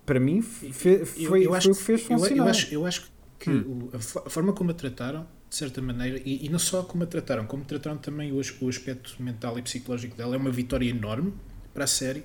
para 0.06 0.20
mim 0.20 0.42
fe- 0.42 0.72
foi, 0.74 0.92
Eu- 0.94 1.06
foi, 1.06 1.46
eu 1.48 1.54
acho 1.54 1.72
o 1.72 1.76
que 1.76 1.82
fez 1.84 2.02
Eu, 2.02 2.08
funcionar. 2.08 2.36
eu 2.46 2.50
acho, 2.50 2.74
eu 2.74 2.86
acho 2.86 3.12
que 3.38 3.50
Hum. 3.50 3.90
o- 3.94 3.96
a, 3.96 4.00
fo- 4.00 4.24
a 4.26 4.30
forma 4.30 4.52
como 4.54 4.72
a 4.72 4.74
trataram, 4.74 5.28
de 5.50 5.56
certa 5.56 5.82
maneira, 5.82 6.20
e, 6.26 6.46
e 6.46 6.50
não 6.50 6.60
só 6.60 6.84
como 6.84 7.04
a 7.04 7.08
trataram, 7.08 7.46
como 7.46 7.64
trataram 7.64 7.98
também 7.98 8.32
o, 8.32 8.36
o 8.62 8.70
aspecto 8.70 9.16
mental 9.22 9.58
e 9.58 9.62
psicológico 9.62 10.16
dela, 10.16 10.36
é 10.36 10.38
uma 10.38 10.52
vitória 10.52 10.90
enorme 10.90 11.34
para 11.74 11.84
a 11.84 11.88
série. 11.88 12.24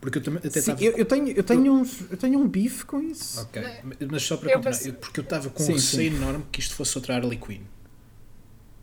Porque 0.00 0.18
eu 0.18 0.22
também 0.22 0.38
até 0.38 0.50
Sim, 0.50 0.58
estava. 0.72 0.84
eu, 0.84 0.92
eu 0.92 1.04
tenho, 1.06 1.28
eu, 1.30 1.42
tenho 1.42 1.72
uns, 1.72 2.02
eu 2.10 2.16
tenho 2.18 2.38
um 2.38 2.46
bife 2.46 2.84
com 2.84 3.00
isso. 3.00 3.40
Ok, 3.40 3.62
mas 4.10 4.22
só 4.22 4.36
para 4.36 4.50
Eu 4.50 4.56
continuar, 4.60 4.76
penso- 4.76 4.88
eu- 4.88 4.94
porque 4.94 5.20
eu 5.20 5.24
estava 5.24 5.48
com 5.48 5.62
Sim, 5.62 5.72
um 5.72 5.74
receio 5.76 6.10
sim. 6.10 6.16
enorme 6.18 6.44
que 6.52 6.60
isto 6.60 6.74
fosse 6.74 6.96
outra 6.98 7.16
Harley 7.16 7.38
Quinn. 7.38 7.62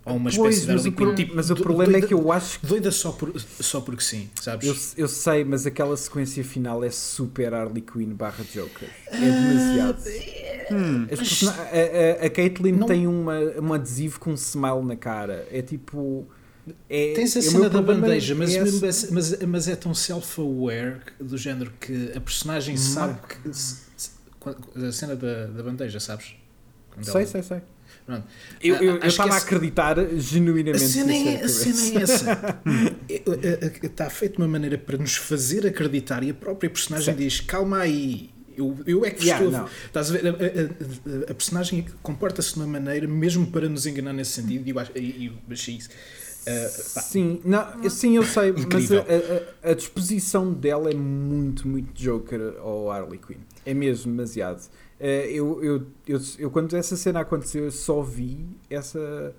Ou 0.06 0.18
uma 0.18 0.30
Pois, 0.30 0.56
espécie 0.58 0.68
de 0.68 0.74
mas 0.74 0.86
Harley 0.86 0.94
o. 1.12 1.16
Tipo, 1.16 1.36
mas 1.36 1.50
o 1.50 1.56
problema 1.56 1.84
é 1.84 1.94
doida- 1.94 2.08
que 2.08 2.14
eu 2.14 2.32
acho 2.32 2.60
que 2.60 2.66
Doida 2.68 2.92
só, 2.92 3.12
por, 3.14 3.34
só 3.40 3.80
porque 3.80 4.04
sim, 4.04 4.30
sabes? 4.42 4.94
Eu, 4.98 5.04
eu 5.04 5.08
sei, 5.08 5.46
mas 5.46 5.66
aquela 5.66 5.96
sequência 5.96 6.44
final 6.44 6.84
é 6.84 6.90
super 6.90 7.54
Harley 7.54 7.82
Quinn 7.82 8.10
barra 8.14 8.44
Joker. 8.54 8.90
É 9.08 9.18
demasiado. 9.20 10.04
Hum, 10.72 11.04
As 11.12 11.20
persona- 11.20 11.52
a, 11.54 12.24
a, 12.24 12.26
a 12.26 12.30
Caitlyn 12.30 12.74
Não- 12.74 12.88
tem 12.88 13.08
uma, 13.08 13.38
um 13.62 13.74
adesivo 13.74 14.20
com 14.20 14.32
um 14.32 14.36
smile 14.36 14.84
na 14.84 14.96
cara. 14.96 15.48
É 15.52 15.62
tipo. 15.62 16.26
É, 16.90 17.14
Tens 17.14 17.36
a 17.36 17.40
é 17.40 17.42
cena 17.42 17.70
da 17.70 17.82
bandeja, 17.82 18.34
mas, 18.36 18.56
é 18.56 18.64
esse. 18.64 19.12
mas, 19.14 19.40
mas 19.42 19.68
é 19.68 19.76
tão 19.76 19.94
self-aware 19.94 20.98
do 21.20 21.38
género 21.38 21.72
que 21.80 22.12
a 22.16 22.22
personagem 22.22 22.78
sabe 22.78 23.20
que. 23.28 23.54
se- 23.54 23.82
se- 23.98 24.10
quando- 24.40 24.60
A 24.76 24.92
cena 24.92 25.16
da, 25.16 25.46
da 25.48 25.64
bandeja, 25.64 26.00
sabes? 26.00 26.36
Quando 26.92 27.06
Sei, 27.06 27.22
ela- 27.22 27.26
sei, 27.26 27.44
sei. 27.44 27.62
Pronto. 28.06 28.26
Eu 28.62 28.76
Ah, 28.76 28.84
eu- 28.84 28.92
eu 28.92 28.98
acho 28.98 29.08
estava 29.08 29.34
a 29.34 29.38
acreditar 29.38 30.00
A 30.00 30.06
genuinamente 30.18 30.84
cena, 30.88 31.12
nisso 31.14 31.30
é, 31.30 31.44
a 31.44 31.48
cena 31.48 32.00
é 32.00 32.04
essa. 32.04 32.62
Está 33.84 34.10
feito 34.10 34.34
de 34.34 34.42
uma 34.42 34.48
maneira 34.48 34.78
para 34.78 34.98
nos 34.98 35.16
fazer 35.16 35.66
acreditar 35.66 36.24
e 36.24 36.32
a 36.32 36.34
própria 36.34 36.70
personagem 36.70 37.14
Sim. 37.14 37.20
diz: 37.20 37.40
calma 37.40 37.80
aí, 37.80 38.30
Eu, 38.56 38.78
eu 38.86 39.04
é 39.06 39.10
que 39.10 39.26
Yeah, 39.26 39.46
estou. 39.46 39.70
Estás 39.88 40.10
a 40.12 40.14
ver? 40.14 40.28
A, 40.28 40.30
a- 40.32 40.34
a- 40.34 41.32
a 41.32 41.34
personagem 41.34 41.86
comporta-se 42.04 42.54
de 42.54 42.60
uma 42.60 42.68
maneira, 42.68 43.08
mesmo 43.08 43.48
para 43.48 43.68
nos 43.68 43.86
enganar 43.88 44.14
nesse 44.14 44.32
sentido, 44.34 44.68
e 44.68 44.70
eu, 44.70 44.78
eu 45.26 45.32
achei 45.50 45.76
isso. 45.76 45.90
pá, 46.94 47.02
Sim, 47.02 47.42
não, 47.46 47.90
sim, 47.90 48.16
eu 48.18 48.24
sei, 48.24 48.52
mas 48.72 48.92
a, 48.92 48.98
a- 49.00 49.72
a 49.72 49.74
disposição 49.74 50.54
dela 50.54 50.92
é 50.92 50.94
muito, 50.94 51.68
muito 51.68 51.94
Joker 52.00 52.54
ao 52.60 52.92
Harley 52.92 53.18
Quinn. 53.26 53.38
É 53.66 53.74
mesmo 53.74 54.12
demasiado. 54.12 54.62
Eh, 55.00 55.32
eu, 55.32 55.64
eu, 55.64 55.88
eu, 56.08 56.20
eu, 56.38 56.52
quando 56.52 56.76
essa 56.76 56.96
cena 56.96 57.22
aconteceu, 57.22 57.66
eu 57.66 57.72
só 57.72 58.02
vi 58.02 58.46
essa 58.70 59.34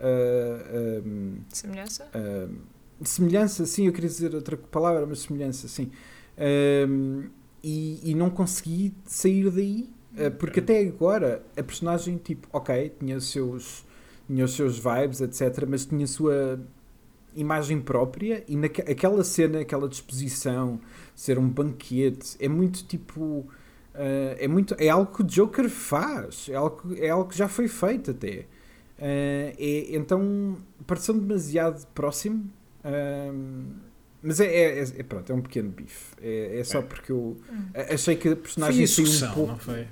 ah, 0.00 0.98
ahm, 1.04 1.40
Semelhança? 1.50 2.08
ahm, 2.14 2.56
semelhança, 3.04 3.66
sim, 3.66 3.86
eu 3.86 3.92
queria 3.92 4.08
dizer 4.08 4.34
outra 4.34 4.56
palavra, 4.56 5.06
mas 5.06 5.20
semelhança, 5.20 5.68
sim. 5.68 5.90
Ahm, 6.38 7.28
e, 7.62 8.10
e 8.10 8.14
não 8.14 8.30
consegui 8.30 8.94
sair 9.04 9.50
daí, 9.50 9.90
eh, 10.16 10.30
porque 10.30 10.60
até 10.60 10.80
agora 10.80 11.42
a 11.56 11.62
personagem, 11.62 12.16
tipo, 12.16 12.48
ok, 12.52 12.92
tinha 12.98 13.16
os 13.16 13.30
seus, 13.30 13.84
tinha 14.26 14.44
os 14.44 14.54
seus 14.54 14.78
vibes, 14.78 15.20
etc., 15.20 15.66
mas 15.68 15.84
tinha 15.84 16.04
a 16.04 16.08
sua 16.08 16.60
imagem 17.36 17.80
própria 17.80 18.42
e 18.48 18.56
naque, 18.56 18.80
aquela 18.80 19.22
cena, 19.22 19.60
aquela 19.60 19.88
disposição, 19.88 20.80
ser 21.14 21.38
um 21.38 21.48
banquete, 21.48 22.36
é 22.40 22.48
muito 22.48 22.84
tipo. 22.84 23.46
Eh, 23.94 24.36
é, 24.40 24.48
muito, 24.48 24.74
é 24.78 24.88
algo 24.88 25.14
que 25.14 25.22
o 25.22 25.24
Joker 25.24 25.68
faz, 25.68 26.48
é 26.48 26.54
algo, 26.54 26.94
é 26.96 27.08
algo 27.10 27.28
que 27.30 27.36
já 27.36 27.48
foi 27.48 27.68
feito 27.68 28.10
até. 28.12 28.46
Eh, 28.98 29.54
é, 29.58 29.96
então 29.96 30.56
pareceu-me 30.86 31.20
demasiado 31.20 31.86
próximo, 31.88 32.50
ehm, 32.84 33.72
mas 34.22 34.38
é, 34.40 34.46
é, 34.46 34.78
é- 34.80 34.82
é- 34.98 35.02
pronto, 35.02 35.30
é 35.32 35.34
um 35.34 35.40
pequeno 35.40 35.70
bife. 35.70 36.14
É, 36.20 36.58
é 36.60 36.64
só 36.64 36.78
É. 36.78 36.82
porque 36.82 37.10
eu 37.12 37.36
Hum. 37.50 37.64
achei 37.74 38.16
que 38.16 38.28
a 38.28 38.32
foi 38.32 38.40
personagem 38.42 38.80
um 38.80 38.84
execução, 38.84 39.34
pouco. 39.34 39.52
não 39.52 39.58
foi? 39.58 39.86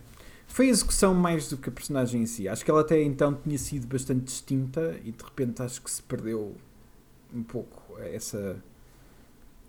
Foi 0.47 0.67
a 0.67 0.71
execução 0.71 1.15
mais 1.15 1.49
do 1.49 1.57
que 1.57 1.69
a 1.69 1.73
personagem 1.73 2.23
em 2.23 2.27
si. 2.27 2.49
Acho 2.49 2.65
que 2.65 2.71
ela 2.71 2.81
até 2.81 3.03
então 3.03 3.35
tinha 3.35 3.57
sido 3.59 3.87
bastante 3.87 4.25
distinta 4.25 4.97
e 5.05 5.13
de 5.13 5.23
repente 5.25 5.63
acho 5.63 5.81
que 5.83 5.91
se 5.91 6.03
perdeu 6.03 6.55
um 7.35 7.43
pouco 7.43 7.99
essa, 8.01 8.57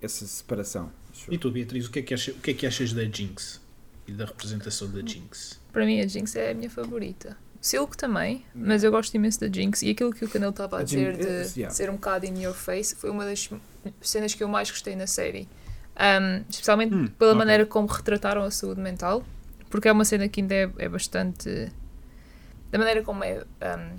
essa 0.02 0.26
separação. 0.26 0.90
E 1.30 1.38
tu, 1.38 1.52
Beatriz, 1.52 1.86
o 1.88 1.92
que, 1.92 2.00
é 2.00 2.02
que 2.02 2.14
achas, 2.14 2.36
o 2.36 2.40
que 2.40 2.52
é 2.52 2.54
que 2.54 2.66
achas 2.66 2.94
da 2.94 3.04
Jinx? 3.04 3.62
E 4.10 4.14
da 4.14 4.26
representação 4.26 4.90
da 4.90 5.02
Jinx? 5.02 5.60
Para 5.72 5.86
mim, 5.86 6.00
a 6.02 6.08
Jinx 6.08 6.36
é 6.36 6.50
a 6.50 6.54
minha 6.56 6.70
favorita. 6.70 7.38
Silk 7.62 7.96
também, 7.96 8.44
mas 8.56 8.84
eu 8.84 8.90
gosto 8.92 9.14
imenso 9.14 9.40
da 9.40 9.48
Jinx. 9.48 9.84
E 9.84 9.92
aquilo 9.92 10.12
que 10.12 10.26
o 10.26 10.30
Canelo 10.30 10.50
estava 10.52 10.78
a 10.78 10.80
A 10.80 10.84
dizer 10.84 11.14
Jinx, 11.14 11.26
eh, 11.28 11.44
de 11.44 11.60
yeah. 11.60 11.76
ser 11.76 11.90
um 11.90 11.94
bocado 11.94 12.26
in 12.26 12.42
your 12.42 12.56
face 12.56 12.96
foi 12.96 13.10
uma 13.12 13.24
das 13.26 13.50
cenas 14.02 14.34
que 14.34 14.44
eu 14.44 14.48
mais 14.48 14.72
gostei 14.72 14.96
na 14.96 15.06
série. 15.06 15.48
Um, 15.96 16.44
especialmente 16.50 16.96
Hum, 16.96 17.08
pela 17.08 17.32
ok. 17.32 17.38
maneira 17.38 17.66
como 17.66 17.88
retrataram 17.88 18.42
a 18.44 18.50
saúde 18.50 18.80
mental, 18.82 19.24
porque 19.70 19.88
é 19.88 19.92
uma 19.92 20.06
cena 20.06 20.28
que 20.28 20.42
ainda 20.42 20.56
é, 20.56 20.72
é 20.80 20.90
bastante. 20.90 21.72
Da 22.72 22.80
maneira 22.80 23.04
como 23.04 23.24
é 23.24 23.44
um, 23.62 23.98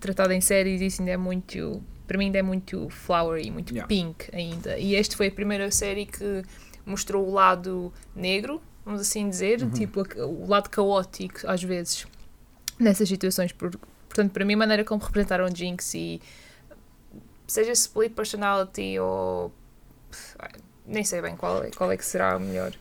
tratada 0.00 0.34
em 0.34 0.40
séries, 0.42 0.82
isso 0.82 1.00
ainda 1.00 1.12
é 1.12 1.16
muito. 1.16 1.82
Para 2.06 2.18
mim, 2.18 2.26
ainda 2.26 2.38
é 2.40 2.42
muito 2.42 2.90
flowery, 2.90 3.50
muito 3.50 3.72
Yeah. 3.72 3.86
pink 3.88 4.26
ainda. 4.34 4.76
E 4.76 4.94
este 4.96 5.16
foi 5.16 5.28
a 5.28 5.30
primeira 5.30 5.70
série 5.70 6.04
que 6.04 6.42
mostrou 6.84 7.26
o 7.26 7.32
lado 7.32 7.90
negro, 8.14 8.60
vamos 8.84 9.00
assim 9.00 9.28
dizer, 9.28 9.62
Uhum. 9.62 9.70
tipo 9.70 10.02
o 10.18 10.46
lado 10.48 10.68
caótico, 10.70 11.40
às 11.46 11.62
vezes, 11.62 12.06
nessas 12.78 13.08
situações. 13.08 13.52
Por- 13.52 13.70
portanto, 14.08 14.32
para 14.32 14.44
mim, 14.44 14.54
a 14.54 14.58
maneira 14.58 14.84
como 14.84 15.02
representaram 15.02 15.46
Jinx 15.54 15.94
e 15.94 16.20
seja 17.46 17.72
split 17.72 18.12
personality 18.12 18.98
ou 18.98 19.52
nem 20.86 21.04
sei 21.04 21.20
bem 21.22 21.36
qual 21.36 21.64
é, 21.64 21.70
qual 21.70 21.90
é 21.90 21.96
que 21.96 22.04
será 22.04 22.36
o 22.36 22.40
melhor. 22.40 22.72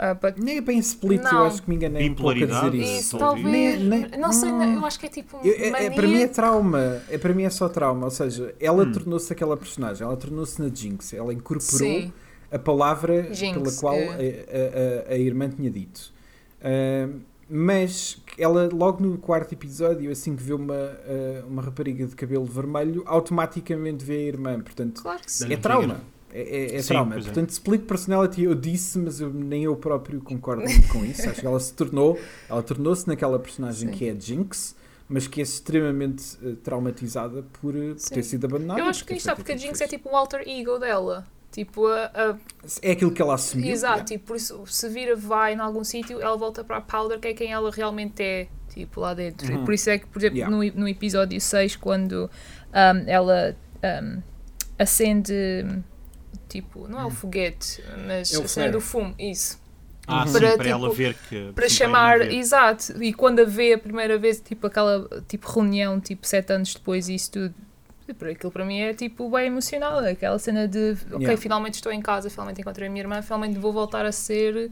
Ah, 0.00 0.14
but- 0.14 0.36
Nem 0.38 0.58
é 0.58 0.60
bem 0.60 0.78
split, 0.78 1.24
eu 1.24 1.32
Não. 1.32 1.44
acho 1.46 1.60
que 1.62 1.68
me 1.68 1.74
enganei 1.74 2.08
um 2.08 2.14
pouco 2.14 2.30
a 2.30 2.34
Bipolaridade. 2.34 2.78
dizer 2.78 2.84
isso. 2.92 3.00
isso, 3.00 3.18
talvez. 3.18 3.44
Nem- 3.46 3.78
nem- 4.08 4.20
não 4.20 4.32
sei, 4.32 4.48
Hum. 4.48 4.74
eu 4.76 4.86
acho 4.86 5.00
que 5.00 5.06
é 5.06 5.08
tipo. 5.08 5.38
Eu- 5.44 5.52
é- 5.54 5.86
é- 5.86 5.90
para 5.90 6.06
mim 6.06 6.20
é 6.22 6.28
trauma, 6.28 7.02
é, 7.08 7.18
para 7.18 7.34
mim 7.34 7.42
é 7.42 7.50
só 7.50 7.68
trauma, 7.68 8.04
ou 8.04 8.10
seja, 8.10 8.54
ela 8.60 8.84
Hum. 8.84 8.92
tornou-se 8.92 9.32
aquela 9.32 9.56
personagem, 9.56 10.04
ela 10.06 10.16
tornou-se 10.16 10.60
na 10.62 10.68
Jinx, 10.72 11.12
ela 11.14 11.32
incorporou 11.32 11.78
Sim, 11.78 12.12
a 12.50 12.58
palavra 12.58 13.32
Jinx, 13.34 13.58
pela 13.58 13.72
qual 13.76 13.94
é. 13.96 14.06
a, 15.08 15.10
a- 15.10 15.14
a- 15.14 15.18
irmã 15.18 15.48
tinha 15.48 15.70
dito. 15.70 16.12
Ahm, 16.62 17.20
mas 17.50 18.18
ela, 18.36 18.68
logo 18.72 19.02
no 19.02 19.16
quarto 19.16 19.52
episódio, 19.54 20.10
assim 20.10 20.36
que 20.36 20.42
vê 20.42 20.52
uma, 20.52 20.74
ah, 20.74 21.44
uma 21.48 21.62
rapariga 21.62 22.06
de 22.06 22.14
cabelo 22.14 22.44
vermelho, 22.44 23.02
automaticamente 23.06 24.04
vê 24.04 24.16
a 24.16 24.22
irmã. 24.22 24.60
Portanto, 24.60 25.00
claro 25.02 25.20
que 25.22 25.32
sim. 25.32 25.52
É 25.52 25.56
um 25.56 25.60
trauma. 25.60 26.00
É, 26.30 26.40
é- 26.42 26.76
é 26.76 26.82
Sim, 26.82 26.88
trauma. 26.88 27.16
é. 27.16 27.22
Portanto, 27.22 27.48
split 27.50 27.82
personality 27.84 28.42
eu 28.44 28.54
disse, 28.54 28.98
mas 28.98 29.18
eu, 29.18 29.32
nem 29.32 29.64
eu 29.64 29.74
próprio 29.76 30.20
concordo 30.20 30.62
muito 30.68 30.88
com 30.88 31.02
isso. 31.06 31.26
Acho 31.28 31.40
que 31.40 31.46
ela 31.46 31.58
se 31.58 31.72
tornou, 31.72 32.18
ela 32.50 32.62
tornou-se 32.62 33.08
naquela 33.08 33.38
personagem 33.38 33.88
Sim. 33.90 33.94
que 33.96 34.06
é 34.06 34.10
a 34.12 34.14
Jinx, 34.14 34.76
mas 35.08 35.26
que 35.26 35.40
é 35.40 35.42
extremamente 35.42 36.36
eh, 36.44 36.52
traumatizada 36.62 37.42
por, 37.62 37.72
por 37.72 37.94
ter 38.10 38.22
sido 38.24 38.44
abandonada. 38.44 38.78
Eu 38.78 38.84
acho 38.84 39.06
que 39.06 39.14
isto 39.14 39.30
é 39.30 39.34
porque 39.34 39.52
a 39.52 39.56
Jinx 39.56 39.80
é 39.80 39.86
tipo 39.88 40.10
um 40.10 40.14
alter 40.16 40.42
ego 40.46 40.78
dela. 40.78 41.26
Tipo, 41.50 41.86
a, 41.88 42.04
a- 42.14 42.36
É 42.82 42.92
aquilo 42.92 43.10
que 43.10 43.22
ela 43.22 43.34
assumiu. 43.34 43.70
exato, 43.70 44.04
tipo, 44.04 44.26
por 44.26 44.36
isso, 44.36 44.64
se 44.66 44.88
vira 44.88 45.16
vai 45.16 45.54
em 45.54 45.58
algum 45.58 45.82
sítio, 45.82 46.20
ela 46.20 46.36
volta 46.36 46.62
para 46.62 46.76
a 46.76 46.80
Powder, 46.80 47.18
que 47.18 47.28
é 47.28 47.34
quem 47.34 47.50
ela 47.52 47.70
realmente 47.70 48.22
é, 48.22 48.48
tipo, 48.68 49.00
lá 49.00 49.14
dentro. 49.14 49.50
Uhum. 49.52 49.62
E 49.62 49.64
por 49.64 49.72
isso 49.74 49.88
é 49.90 49.98
que, 49.98 50.06
por 50.06 50.18
exemplo, 50.18 50.36
Yeah. 50.38 50.54
no, 50.54 50.80
no 50.82 50.88
episódio 50.88 51.40
6, 51.40 51.74
quando 51.76 52.30
ahm, 52.72 53.04
ela 53.06 53.56
ahm, 53.82 54.20
acende, 54.78 55.32
tipo, 56.48 56.86
não 56.88 57.00
é 57.00 57.04
o 57.06 57.10
foguete, 57.10 57.82
mas 58.06 58.32
É 58.32 58.38
o 58.38 58.42
a 58.44 58.48
cena 58.48 58.66
flare. 58.66 58.72
do 58.72 58.80
fumo, 58.80 59.14
isso. 59.18 59.58
Ah, 60.06 60.20
Uhum. 60.22 60.26
sim, 60.26 60.32
Para, 60.40 60.56
para, 60.56 60.68
ela 60.70 60.80
tipo, 60.88 60.92
ver 60.94 61.14
que. 61.28 61.52
para 61.54 61.68
sim, 61.68 61.74
chamar, 61.76 62.16
ela 62.20 62.24
ver. 62.30 62.34
exato, 62.36 63.02
e 63.02 63.12
quando 63.12 63.40
a 63.40 63.44
vê 63.44 63.74
a 63.74 63.78
primeira 63.78 64.18
vez, 64.18 64.40
tipo 64.40 64.66
aquela 64.66 65.06
tipo 65.28 65.50
reunião, 65.50 66.00
tipo 66.00 66.26
sete 66.26 66.52
anos 66.52 66.72
depois 66.74 67.08
e 67.08 67.14
isso 67.14 67.30
tudo, 67.32 67.54
aquilo 68.12 68.50
para 68.52 68.64
mim 68.64 68.78
é 68.80 68.94
tipo 68.94 69.30
bem 69.30 69.46
emocional, 69.46 69.98
aquela 69.98 70.38
cena 70.38 70.66
de 70.68 70.92
ok, 71.10 71.18
Yeah. 71.20 71.36
finalmente 71.36 71.74
estou 71.74 71.92
em 71.92 72.00
casa, 72.00 72.28
finalmente 72.30 72.60
encontrei 72.60 72.88
a 72.88 72.90
minha 72.90 73.02
irmã, 73.02 73.20
finalmente 73.22 73.58
vou 73.58 73.72
voltar 73.72 74.04
a 74.06 74.12
ser 74.12 74.70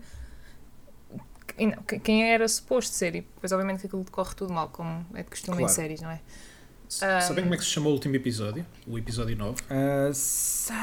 quem 2.03 2.31
era 2.31 2.47
suposto 2.49 2.95
ser, 2.95 3.15
e 3.15 3.21
depois 3.23 3.51
obviamente 3.53 3.81
que 3.81 3.87
aquilo 3.87 4.05
decorre 4.05 4.35
tudo 4.35 4.53
mal, 4.53 4.69
como 4.69 5.07
é 5.15 5.23
de 5.23 5.31
costume 5.31 5.57
em 5.57 5.61
Claro. 5.61 5.73
séries, 5.75 6.01
não 6.03 6.11
é? 6.11 6.21
Sabem 6.89 7.19
Ah. 7.19 7.43
como 7.43 7.55
é 7.55 7.57
que 7.57 7.65
se 7.65 7.71
chamou 7.71 7.91
o 7.91 7.95
último 7.95 8.15
episódio? 8.15 8.65
O 8.87 8.97
episódio 8.97 9.37
9? 9.37 9.61
Ah, 9.69 10.11
sei, 10.13 10.77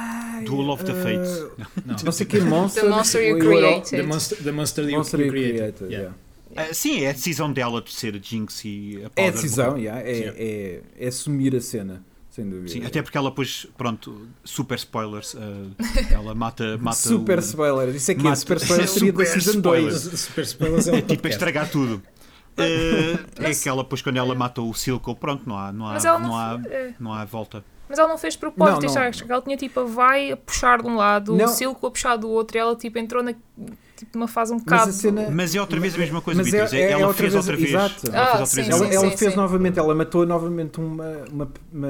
Duel 0.46 0.70
of 0.72 0.84
the 0.84 0.92
ah, 0.92 0.96
Fates. 0.96 1.40
Não. 1.86 1.96
Não 2.06 2.12
sei 2.12 2.26
que 2.26 2.42
Monster. 2.42 2.84
The 2.84 2.90
Monster 2.90 3.28
You 3.30 3.40
Created. 3.40 3.90
The 3.90 4.04
Monster, 4.04 4.44
the 4.44 4.52
monster 4.52 4.84
You 4.90 4.98
Monster 4.98 5.20
You 5.22 5.30
Created. 5.30 5.58
Created. 5.78 5.92
Yeah. 5.94 6.14
yeah. 6.56 6.70
Ah, 6.72 6.74
sim, 6.74 7.04
é 7.04 7.10
a 7.10 7.14
decisão 7.14 7.52
dela 7.54 7.82
de 7.82 7.94
ser 7.94 8.16
a 8.16 8.20
Jinx 8.20 8.66
e 8.66 9.02
a 9.06 9.22
É 9.22 9.28
a 9.28 9.32
decisão, 9.32 9.78
yeah, 9.78 10.02
é, 10.02 10.20
é, 10.36 10.82
é 11.00 11.08
assumir 11.08 11.56
a 11.56 11.62
cena, 11.62 12.04
sem 12.34 12.50
dúvida. 12.50 12.68
Sim, 12.70 12.84
até 12.84 13.00
porque 13.04 13.16
ela 13.16 13.30
depois, 13.30 13.68
pronto, 13.78 14.28
super 14.44 14.74
spoilers, 14.76 15.36
ah, 15.36 15.70
ela 16.12 16.34
mata, 16.34 16.80
mata 16.80 16.96
super 16.98 17.38
o, 17.38 17.42
spoiler. 17.42 17.96
Isso 17.96 18.10
é 18.12 18.16
que 18.16 18.22
é 18.22 18.24
Mata- 18.24 18.36
super 18.38 18.58
spoiler 18.58 18.88
seria 18.88 19.14
da 19.14 19.26
Super 19.26 19.42
Season 19.42 19.60
spoiler. 19.60 19.92
2. 19.92 20.20
Super 20.20 20.44
spoilers 20.44 20.88
é 20.88 20.92
um 20.92 20.96
É 20.96 21.02
tipo 21.02 21.14
a 21.14 21.16
podcast. 21.18 21.36
estragar 21.36 21.70
tudo. 21.70 22.02
Ah, 22.58 22.62
é 23.38 23.42
Mas- 23.44 23.62
aquela, 23.62 23.84
depois 23.84 24.02
quando 24.02 24.18
ela 24.18 24.34
mata 24.34 24.62
o 24.64 24.74
Silco, 24.74 25.16
pronto, 25.16 25.48
não 25.48 25.56
há, 25.58 25.72
não 25.72 25.88
há, 25.88 25.96
ela 25.98 26.20
não 26.20 26.28
não, 26.30 26.36
há, 26.36 26.62
é. 26.66 26.94
não 27.00 27.14
há 27.14 27.24
volta. 27.24 27.64
Mas 27.88 28.00
ela 28.00 28.08
não 28.10 28.18
fez 28.18 28.36
propósito, 28.36 28.86
Não, 28.88 28.94
não. 28.96 29.02
é, 29.04 29.12
que 29.12 29.32
ela 29.32 29.42
tinha 29.42 29.58
tipo 29.58 29.80
a 29.82 29.84
vai 29.84 30.32
a 30.32 30.38
puxar 30.38 30.82
de 30.82 30.88
um 30.88 30.96
lado, 30.96 31.36
Não. 31.36 31.46
o 31.46 31.48
Silco 31.50 31.86
a 31.86 31.92
puxar 31.92 32.16
do 32.16 32.28
outro, 32.30 32.58
e 32.58 32.60
ela 32.60 32.76
tipo 32.76 32.98
entrou 32.98 33.22
na, 33.22 33.36
tipo, 33.96 34.18
numa 34.18 34.28
fase 34.28 34.52
um 34.52 34.56
Mas 34.56 34.64
bocado. 34.66 34.90
a 34.90 34.94
cena. 34.94 35.30
Mas 35.32 35.54
é 35.56 35.62
outra 35.62 35.80
vez 35.80 35.96
a 35.96 35.98
mesma 35.98 36.22
coisa, 36.22 36.42
Mas 36.42 36.52
Beatriz. 36.52 36.74
é- 36.74 36.82
é 36.86 36.92
ela 36.92 37.08
outra 37.08 37.14
fez 37.18 37.34
vez- 37.34 37.44
outra 37.48 37.58
vez. 37.58 37.70
exato. 37.70 38.08
Ela 38.12 38.22
Ah, 38.24 38.26
fez 38.26 38.40
outra 38.42 38.46
sim, 38.46 38.56
vez 38.56 38.70
Ela, 38.70 38.94
ela 39.08 39.18
fez 39.18 39.32
sim. 39.32 39.38
novamente, 39.38 39.80
ela 39.80 39.96
matou 39.96 40.26
novamente 40.26 40.80
uma. 40.80 41.06
uma, 41.32 41.52
uma 41.72 41.88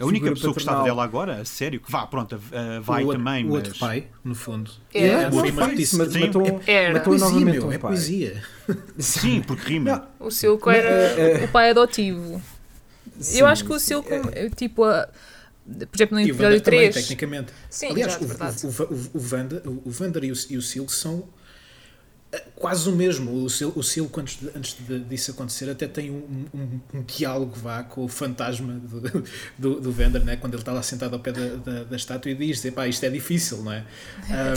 A 0.00 0.04
única 0.06 0.30
pessoa 0.30 0.52
que 0.52 0.58
gostava 0.60 0.78
paternal. 0.78 0.84
dela 0.84 1.04
agora, 1.04 1.40
a 1.40 1.44
sério, 1.44 1.80
que 1.80 1.90
vá, 1.90 2.06
pronto, 2.06 2.34
a 2.36 2.80
vai 2.80 3.02
o, 3.02 3.06
outro- 3.06 3.22
também, 3.22 3.44
o 3.44 3.48
mas... 3.48 3.54
outro 3.56 3.78
pai, 3.78 4.06
no 4.24 4.34
fundo. 4.34 4.70
É. 4.94 5.06
É, 5.06 5.22
não 5.30 5.32
foi 5.40 5.50
uma 5.50 5.60
faz, 5.62 5.70
notícia. 5.72 5.98
mas 5.98 6.12
Sim. 6.12 6.20
matou, 6.20 6.60
Era. 6.66 6.92
matou 6.94 7.04
poesia, 7.10 7.28
novamente 7.28 7.54
meu, 7.58 7.66
um 7.68 7.72
é 7.72 7.78
pai. 7.78 7.90
poesia. 7.90 8.42
Sim, 8.98 9.42
porque 9.46 9.68
rima. 9.74 10.08
O 10.18 10.30
Silco 10.30 10.66
Mas, 10.68 10.78
era 10.78 10.88
eh, 10.90 11.44
o 11.44 11.48
pai 11.48 11.70
adotivo. 11.70 12.40
Sim, 13.18 13.38
eu 13.40 13.46
acho 13.46 13.64
que 13.64 13.72
o. 13.72 13.78
Silco, 13.78 14.08
É, 14.12 14.48
tipo, 14.50 14.84
a- 14.84 15.08
por 15.64 15.96
exemplo, 15.96 16.14
no 16.16 16.20
E 16.20 16.30
episódio 16.30 16.60
também, 16.60 16.80
3. 16.90 16.94
tecnicamente. 16.94 17.52
Sim, 17.70 17.86
Aliás, 17.90 18.12
exato, 18.20 18.24
o, 18.24 18.28
verdade. 18.28 18.66
o, 18.66 18.68
o, 18.68 19.10
o, 19.14 19.20
Vander, 19.20 19.62
o, 19.66 19.90
Vander 19.90 20.24
e 20.24 20.32
o, 20.32 20.34
e 20.50 20.56
o 20.56 20.62
Sil 20.62 20.88
são 20.88 21.28
eh, 22.32 22.44
quase 22.56 22.88
o 22.88 22.92
mesmo. 22.96 23.44
O 23.44 23.48
Sil, 23.52 23.70
o 23.76 23.82
Sil 23.84 24.10
antes, 24.16 24.40
de, 24.40 24.48
antes 24.56 24.76
de, 24.86 24.98
disso 25.00 25.30
acontecer, 25.30 25.70
até 25.70 25.86
tem 25.86 26.10
um, 26.10 26.46
um, 26.52 26.80
um 26.94 27.02
diálogo 27.02 27.54
vá, 27.54 27.82
com 27.84 28.04
o 28.04 28.08
fantasma 28.08 28.72
do, 28.74 29.24
do, 29.58 29.80
do 29.80 29.92
Vander, 29.92 30.24
né? 30.24 30.36
quando 30.36 30.54
ele 30.54 30.62
está 30.62 30.72
lá 30.72 30.82
sentado 30.82 31.12
ao 31.14 31.20
pé 31.20 31.30
da, 31.32 31.56
da, 31.56 31.84
da 31.84 31.96
estátua 31.96 32.30
e 32.30 32.34
diz: 32.34 32.64
Epá, 32.64 32.88
isto 32.88 33.04
é 33.04 33.10
difícil, 33.10 33.58
não 33.62 33.72
é? 33.72 33.84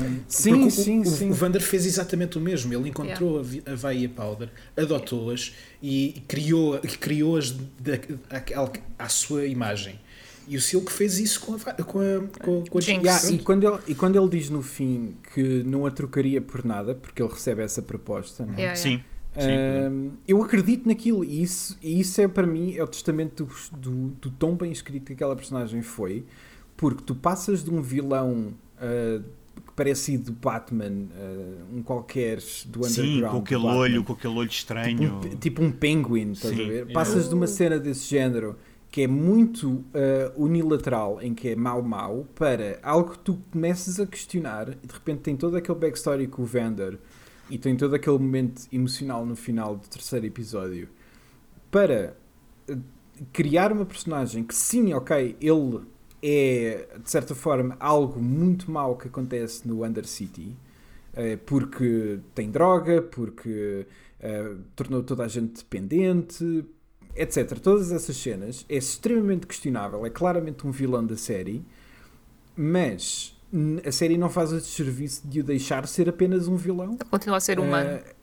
Um, 0.01 0.19
Sim, 0.27 0.63
o- 0.65 0.71
sim, 0.71 0.99
o, 1.01 1.05
sim. 1.05 1.29
O 1.29 1.33
Vander 1.33 1.61
fez 1.61 1.85
exatamente 1.85 2.37
o 2.37 2.41
mesmo. 2.41 2.73
Ele 2.73 2.89
encontrou 2.89 3.39
a, 3.39 3.43
Vi- 3.43 3.61
a 3.65 3.75
Vai 3.75 3.99
e 3.99 4.05
a 4.05 4.09
Powder, 4.09 4.49
adotou-as 4.75 5.53
e 5.83 6.23
criou- 6.27 6.79
criou-as 6.99 7.51
da- 7.51 7.99
à- 8.31 9.03
à 9.05 9.09
sua 9.09 9.45
imagem. 9.45 9.99
E 10.47 10.57
o 10.57 10.61
Silk 10.61 10.91
fez 10.91 11.19
isso 11.19 11.41
com 11.41 11.55
a, 11.55 11.59
com 11.83 11.99
a, 11.99 12.43
com, 12.43 12.63
com 12.65 12.77
a 12.77 12.81
Jinx. 12.81 13.03
Yeah, 13.03 13.31
e, 13.31 13.39
quando 13.39 13.67
ele, 13.67 13.79
e 13.87 13.95
quando 13.95 14.15
ele 14.17 14.29
diz 14.29 14.49
no 14.49 14.61
fim 14.61 15.15
que 15.33 15.63
não 15.63 15.85
a 15.85 15.91
trocaria 15.91 16.41
por 16.41 16.63
nada, 16.63 16.93
porque 16.93 17.21
ele 17.21 17.31
recebe 17.31 17.63
essa 17.63 17.81
proposta, 17.81 18.45
né? 18.45 18.53
Yeah, 18.57 18.79
yeah. 18.79 18.99
Sim. 18.99 19.03
Eu 20.27 20.41
acredito 20.41 20.87
naquilo 20.87 21.23
e 21.23 21.41
isso, 21.41 21.77
e 21.81 21.99
isso 21.99 22.21
é 22.21 22.27
para 22.27 22.47
mim 22.47 22.75
é 22.75 22.83
o 22.83 22.87
testamento 22.87 23.43
do, 23.43 23.77
do, 23.77 24.07
do 24.21 24.31
tão 24.31 24.55
bem 24.55 24.71
escrito 24.71 25.07
que 25.07 25.13
aquela 25.13 25.35
personagem 25.35 25.81
foi, 25.81 26.25
porque 26.77 27.03
tu 27.03 27.13
passas 27.13 27.63
de 27.63 27.69
um 27.69 27.81
vilão 27.81 28.53
ah, 28.79 29.21
que 29.55 29.73
parece 29.75 30.17
do 30.17 30.31
Batman, 30.31 31.07
ah, 31.15 31.65
um 31.73 31.81
qualquer 31.81 32.37
do 32.65 32.83
Sim, 32.85 33.01
underground. 33.01 33.31
com 33.31 33.37
do 33.39 33.43
aquele 33.43 33.63
Batman, 33.63 33.79
olho, 33.79 34.03
com 34.03 34.13
aquele 34.13 34.33
olho 34.35 34.49
estranho. 34.49 34.97
Tipo 34.97 35.27
um, 35.27 35.37
tipo 35.37 35.63
um 35.63 35.71
penguin, 35.71 36.31
estás 36.31 36.53
a 36.53 36.57
Sim. 36.57 36.67
ver? 36.67 36.93
Passas 36.93 37.27
de 37.27 37.35
uma 37.35 37.47
cena 37.47 37.77
desse 37.79 38.09
género 38.09 38.57
que 38.95 39.01
é 39.01 39.07
muito 39.07 39.83
ah, 39.93 40.31
unilateral, 40.37 41.21
em 41.21 41.33
que 41.33 41.49
é 41.49 41.55
mau-mau, 41.57 42.25
para 42.33 42.79
algo 42.81 43.11
que 43.11 43.19
tu 43.19 43.37
começas 43.51 43.99
a 43.99 44.05
questionar 44.05 44.69
e 44.69 44.87
de 44.87 44.93
repente 44.93 45.19
tem 45.19 45.35
todo 45.35 45.57
aquele 45.57 45.77
backstory 45.77 46.27
com 46.27 46.43
o 46.43 46.45
Vander 46.45 46.97
e 47.49 47.57
tem 47.57 47.75
todo 47.75 47.93
aquele 47.93 48.17
momento 48.17 48.61
emocional 48.71 49.25
no 49.25 49.35
final 49.35 49.75
do 49.75 49.85
terceiro 49.85 50.25
episódio 50.25 50.87
para 51.69 52.15
ah, 52.69 52.77
criar 53.33 53.73
uma 53.73 53.85
personagem 53.85 54.45
que 54.45 54.55
sim, 54.55 54.93
ok, 54.93 55.35
ele 55.41 55.81
é 56.23 56.87
de 57.03 57.11
certa 57.11 57.35
forma 57.35 57.75
algo 57.81 58.21
muito 58.21 58.71
mau 58.71 58.95
que 58.95 59.09
acontece 59.09 59.67
no 59.67 59.83
Undercity 59.83 60.55
eh, 61.13 61.37
porque 61.45 62.19
tem 62.33 62.49
droga, 62.49 63.01
porque 63.01 63.85
eh, 64.21 64.55
tornou 64.73 65.03
toda 65.03 65.25
a 65.25 65.27
gente 65.27 65.57
dependente, 65.57 66.65
etc. 67.15 67.57
Todas 67.59 67.91
essas 67.91 68.17
cenas 68.17 68.65
é 68.67 68.77
extremamente 68.77 69.47
questionável, 69.47 70.05
é 70.05 70.09
claramente 70.09 70.65
um 70.65 70.71
vilão 70.71 71.05
da 71.05 71.15
série, 71.15 71.65
mas 72.55 73.35
a 73.85 73.91
série 73.91 74.17
não 74.17 74.29
faz 74.29 74.51
o 74.51 74.59
serviço 74.59 75.27
de 75.27 75.39
o 75.39 75.43
deixar 75.43 75.87
ser 75.87 76.09
apenas 76.09 76.47
um 76.47 76.55
vilão. 76.55 76.97
Continua 77.09 77.37
a 77.37 77.39
ser 77.39 77.59
humano. 77.59 77.89
Eh, 77.89 78.15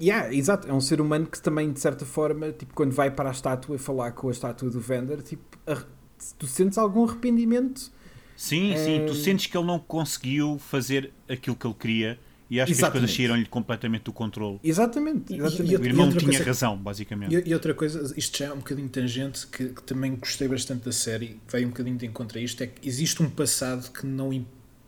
yeah, 0.00 0.34
exato, 0.34 0.68
é 0.68 0.72
um 0.72 0.80
ser 0.80 1.00
humano 1.00 1.26
que 1.26 1.40
também, 1.40 1.72
de 1.72 1.80
certa 1.80 2.04
forma, 2.04 2.50
tipo, 2.52 2.74
quando 2.74 2.92
vai 2.92 3.10
para 3.10 3.28
a 3.28 3.32
estátua 3.32 3.78
falar 3.78 4.12
com 4.12 4.28
a 4.28 4.32
estátua 4.32 4.70
do 4.70 4.80
Vander, 4.80 5.22
tipo, 5.22 5.44
tu 6.38 6.46
sentes 6.46 6.78
algum 6.78 7.04
arrependimento 7.04 7.92
Sim, 8.36 8.74
sim, 8.76 9.06
tu 9.06 9.14
sentes 9.14 9.46
que 9.46 9.56
ele 9.56 9.66
não 9.66 9.78
conseguiu 9.78 10.58
fazer 10.58 11.12
aquilo 11.28 11.54
que 11.54 11.66
ele 11.66 11.74
queria 11.74 12.18
e 12.50 12.60
acho 12.60 12.66
que 12.66 12.72
as 12.72 12.78
Exatamente. 12.78 13.00
coisas 13.00 13.16
saíram-lhe 13.16 13.46
completamente 13.46 14.02
do 14.04 14.12
controle. 14.12 14.60
Exatamente, 14.62 15.32
E- 15.32 15.36
e- 15.36 15.40
exatamente. 15.40 15.76
O 15.76 15.84
irmão 15.84 16.08
tinha 16.10 16.22
coisa- 16.24 16.44
razão, 16.44 16.76
basicamente. 16.76 17.34
E, 17.34 17.48
e 17.48 17.54
outra 17.54 17.72
coisa, 17.74 18.12
isto 18.16 18.38
já 18.38 18.46
é 18.46 18.52
um 18.52 18.58
bocadinho 18.58 18.88
tangente, 18.88 19.46
que, 19.46 19.68
que 19.70 19.82
também 19.82 20.14
gostei 20.16 20.46
bastante 20.48 20.84
da 20.84 20.92
série, 20.92 21.40
veio 21.50 21.66
um 21.66 21.70
bocadinho 21.70 21.96
de 21.96 22.06
encontro 22.06 22.38
a 22.38 22.40
isto, 22.42 22.62
é 22.62 22.66
que 22.66 22.86
existe 22.86 23.22
um 23.22 23.30
passado 23.30 23.90
que 23.90 24.06
não, 24.06 24.30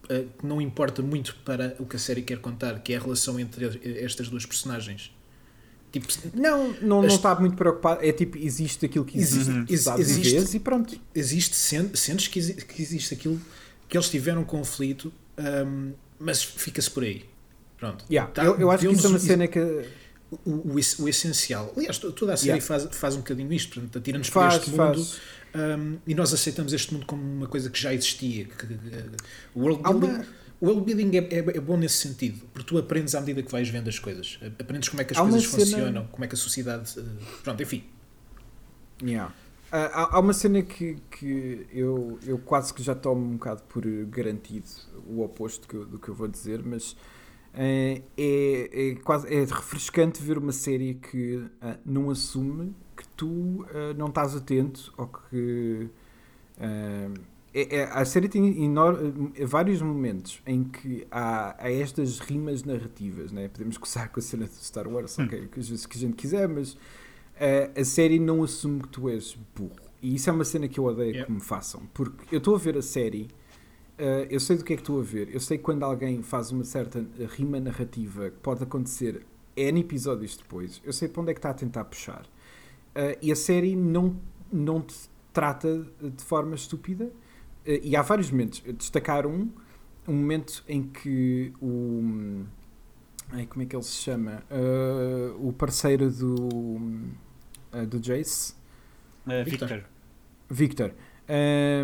eh, 0.09 0.25
que 0.39 0.47
não 0.47 0.61
importa 0.61 1.01
muito 1.03 1.35
para 1.45 1.75
o 1.79 1.87
que 1.87 1.97
a 1.97 1.99
série 1.99 2.23
quer 2.23 2.39
contar, 2.39 2.79
que 2.81 2.93
é 2.93 2.97
a 2.97 3.01
relação 3.01 3.41
entre 3.41 3.81
estas 4.05 4.29
duas 4.29 4.45
personagens. 4.45 5.11
Tipo, 5.93 6.09
Não, 6.35 6.73
não, 6.83 7.01
não 7.01 7.07
está 7.07 7.35
muito 7.41 7.57
preocupado. 7.57 8.05
É 8.05 8.13
tipo, 8.13 8.37
existe 8.37 8.85
aquilo 8.85 9.05
que 9.05 9.17
existe, 9.17 9.49
Existe- 9.51 9.67
tu 9.67 9.79
sabes, 9.79 10.09
e 10.09 10.21
existe- 10.21 10.57
e 10.57 10.61
pronto. 10.61 11.01
existe, 11.15 11.57
sen- 11.57 11.91
sentes 11.95 12.29
que, 12.29 12.39
exi- 12.39 12.55
que 12.55 12.83
existe 12.83 13.15
aquilo 13.15 13.41
que 13.89 13.97
eles 13.97 14.11
tiveram 14.11 14.45
conflito, 14.45 15.11
ahm, 15.39 15.93
mas 16.19 16.43
fica-se 16.43 16.91
por 16.91 17.03
aí. 17.03 17.25
Pronto. 17.79 18.05
Yeah, 18.11 18.31
Tá- 18.33 18.45
eu, 18.45 18.59
eu 18.59 18.71
acho 18.71 18.87
que 18.87 18.93
isso 18.95 19.07
é 19.07 19.11
uma 19.11 19.19
cena 19.19 19.47
que 19.47 19.59
o, 20.45 20.51
o, 20.51 20.75
o 20.75 21.09
essencial. 21.09 21.73
Aliás, 21.77 21.99
to- 21.99 22.13
toda 22.13 22.35
a 22.35 22.37
série 22.37 22.49
Yeah. 22.59 22.67
faz, 22.67 22.89
faz 22.93 23.15
um 23.15 23.19
bocadinho 23.19 23.53
isto, 23.53 23.75
portanto, 23.75 23.99
atira-nos 23.99 24.31
para 24.31 24.51
faz, 24.51 24.55
este 24.63 24.71
mundo 24.71 25.05
faz. 25.05 25.21
um, 25.55 25.99
e 26.07 26.15
nós 26.15 26.33
aceitamos 26.33 26.73
este 26.73 26.93
mundo 26.95 27.07
como 27.07 27.23
uma 27.23 27.47
coisa 27.47 27.69
que 27.71 27.81
já 27.81 27.93
existia. 27.95 28.47
Que, 28.47 28.67
o 29.55 29.61
world 29.61 29.81
Há 29.85 29.91
uma- 29.91 30.01
building, 30.01 30.25
o 30.61 30.67
world 30.67 30.85
building 30.85 31.17
é, 31.17 31.35
é, 31.35 31.39
é 31.39 31.61
bom 31.61 31.77
nesse 31.77 31.99
sentido, 31.99 32.41
porque 32.53 32.67
tu 32.67 32.79
aprendes 32.79 33.15
à 33.15 33.21
medida 33.21 33.43
que 33.43 33.53
vais 33.53 33.69
vendo 33.69 33.89
as 33.89 33.99
coisas. 33.99 34.39
Aprendes 34.59 34.89
como 34.89 35.03
é 35.03 35.05
que 35.05 35.13
as 35.13 35.19
Há 35.19 35.23
coisas 35.23 35.43
cena- 35.45 35.65
funcionam, 35.65 36.07
como 36.11 36.25
é 36.25 36.29
que 36.29 36.35
a 36.35 36.39
sociedade. 36.39 36.95
eh, 36.99 37.03
Pronto, 37.45 37.63
enfim. 37.63 37.85
Yeah. 39.03 39.33
Ah, 39.71 39.91
Há, 39.93 40.17
há 40.17 40.21
uma 40.21 40.33
cena 40.33 40.63
que, 40.63 40.97
que 41.11 41.67
eu, 41.73 42.19
eu 42.27 42.39
quase 42.39 42.73
que 42.73 42.83
já 42.83 42.95
tomo 42.95 43.21
um 43.27 43.33
bocado 43.37 43.63
por 43.69 43.85
garantido 44.07 44.67
o 45.07 45.23
oposto 45.23 45.69
que 45.69 45.75
eu- 45.75 45.85
do 45.85 45.99
que 45.99 46.09
eu 46.09 46.15
vou 46.15 46.29
dizer, 46.29 46.63
mas 46.65 46.97
é, 47.57 48.03
é, 48.19 48.95
quase, 49.03 49.33
é 49.33 49.41
refrescante 49.41 50.23
ver 50.23 50.39
uma 50.39 50.53
série 50.53 50.95
que 50.95 51.43
ah, 51.61 51.77
não 51.85 52.11
assume 52.11 52.75
que 52.97 53.07
tu 53.09 53.65
ah, 53.71 53.95
não 53.97 54.09
estás 54.09 54.35
atento 54.37 54.93
ou 54.97 55.07
que. 55.09 55.89
ah, 56.61 57.11
é- 57.55 57.85
a 57.85 58.05
série 58.05 58.29
tem 58.29 58.71
vários 59.47 59.81
momentos 59.81 60.43
em 60.47 60.63
que 60.63 61.07
há, 61.11 61.57
há 61.59 61.73
estas 61.73 62.19
rimas 62.19 62.63
narrativas, 62.65 63.33
né? 63.33 63.49
podemos 63.49 63.79
começar 63.79 64.09
com 64.11 64.21
a 64.21 64.23
cena 64.23 64.45
do 64.45 64.53
Star 64.53 64.87
Wars, 64.87 65.19
ok, 65.19 65.49
que 65.51 65.61
às 65.61 65.67
vezes 65.67 65.87
que 65.87 65.97
a 65.97 66.01
gente 66.01 66.17
quiser, 66.17 66.47
mas 66.49 66.75
uh, 66.75 67.81
a 67.81 67.83
série 67.83 68.19
não 68.19 68.43
assume 68.43 68.83
que 68.83 68.89
tu 68.89 69.09
és 69.09 69.39
burro. 69.55 69.75
E 70.03 70.15
isso 70.17 70.29
é 70.29 70.33
uma 70.35 70.45
cena 70.45 70.69
que 70.69 70.79
eu 70.79 70.85
odeio 70.85 71.09
Yeah. 71.13 71.25
que 71.27 71.33
me 71.33 71.41
façam. 71.41 71.81
Porque 71.95 72.35
eu 72.35 72.39
estou 72.39 72.55
a 72.55 72.59
ver 72.59 72.77
a 72.77 72.83
série, 72.83 73.29
uh, 73.99 74.27
eu 74.31 74.41
sei 74.41 74.57
do 74.57 74.65
que 74.65 74.73
é 74.73 74.77
que 74.77 74.83
estou 74.83 75.01
a 75.01 75.03
ver, 75.03 75.29
eu 75.33 75.41
sei 75.41 75.59
que 75.59 75.65
quando 75.65 75.83
alguém 75.83 76.23
faz 76.23 76.51
uma 76.51 76.65
certa 76.65 77.05
rima 77.37 77.61
narrativa 77.61 78.31
que 78.31 78.39
pode 78.39 78.63
acontecer 78.63 79.25
N 79.57 79.81
episódios 79.81 80.37
depois, 80.37 80.81
eu 80.85 80.93
sei 80.93 81.09
para 81.09 81.23
onde 81.23 81.31
é 81.31 81.35
que 81.35 81.39
está 81.39 81.51
a 81.51 81.55
tentar 81.55 81.85
puxar. 81.85 82.23
Uh, 82.95 83.17
e 83.21 83.31
a 83.33 83.37
série 83.37 83.77
não, 83.77 84.17
não 84.53 84.81
te 84.81 84.95
trata 85.33 85.87
de 86.01 86.25
forma 86.25 86.55
estúpida. 86.55 87.05
Uh, 87.05 87.81
e 87.83 87.95
há 87.97 88.03
vários 88.03 88.31
momentos. 88.31 88.63
Destacar 88.77 89.27
um, 89.27 89.51
um 90.07 90.13
momento 90.13 90.65
em 90.69 90.83
que 90.83 91.53
o. 91.61 92.45
Ai, 93.31 93.47
como 93.47 93.63
é 93.63 93.67
que 93.67 93.75
ele 93.75 93.83
se 93.83 93.95
chama? 93.95 94.43
Uh, 94.51 95.49
o 95.49 95.53
parceiro 95.53 96.11
do, 96.11 96.47
uh, 97.73 97.87
do 97.87 97.99
Jace, 98.01 98.55
Eh, 99.27 99.45
Victor. 99.45 99.69
Victor. 99.69 99.85
Victor, 100.49 100.95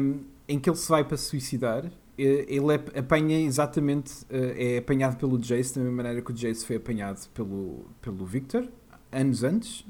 um, 0.01 0.21
em 0.47 0.59
que 0.61 0.71
ele 0.71 0.77
se 0.77 0.89
vai 0.89 1.05
para 1.05 1.17
suicidar. 1.17 1.91
Eh, 2.25 2.47
Ele 2.49 2.75
é- 2.75 2.99
apanha 3.01 3.41
exatamente, 3.41 4.13
eh, 4.31 4.75
é 4.75 4.79
apanhado 4.79 5.17
pelo 5.17 5.39
Jace, 5.39 5.75
da 5.75 5.81
mesma 5.83 5.97
maneira 5.97 6.23
que 6.23 6.31
o 6.31 6.35
Jace 6.35 6.65
foi 6.67 6.77
apanhado 6.77 7.27
pelo, 7.35 7.87
pelo 8.01 8.25
Victor, 8.25 8.69
anos 9.11 9.43
antes, 9.45 9.85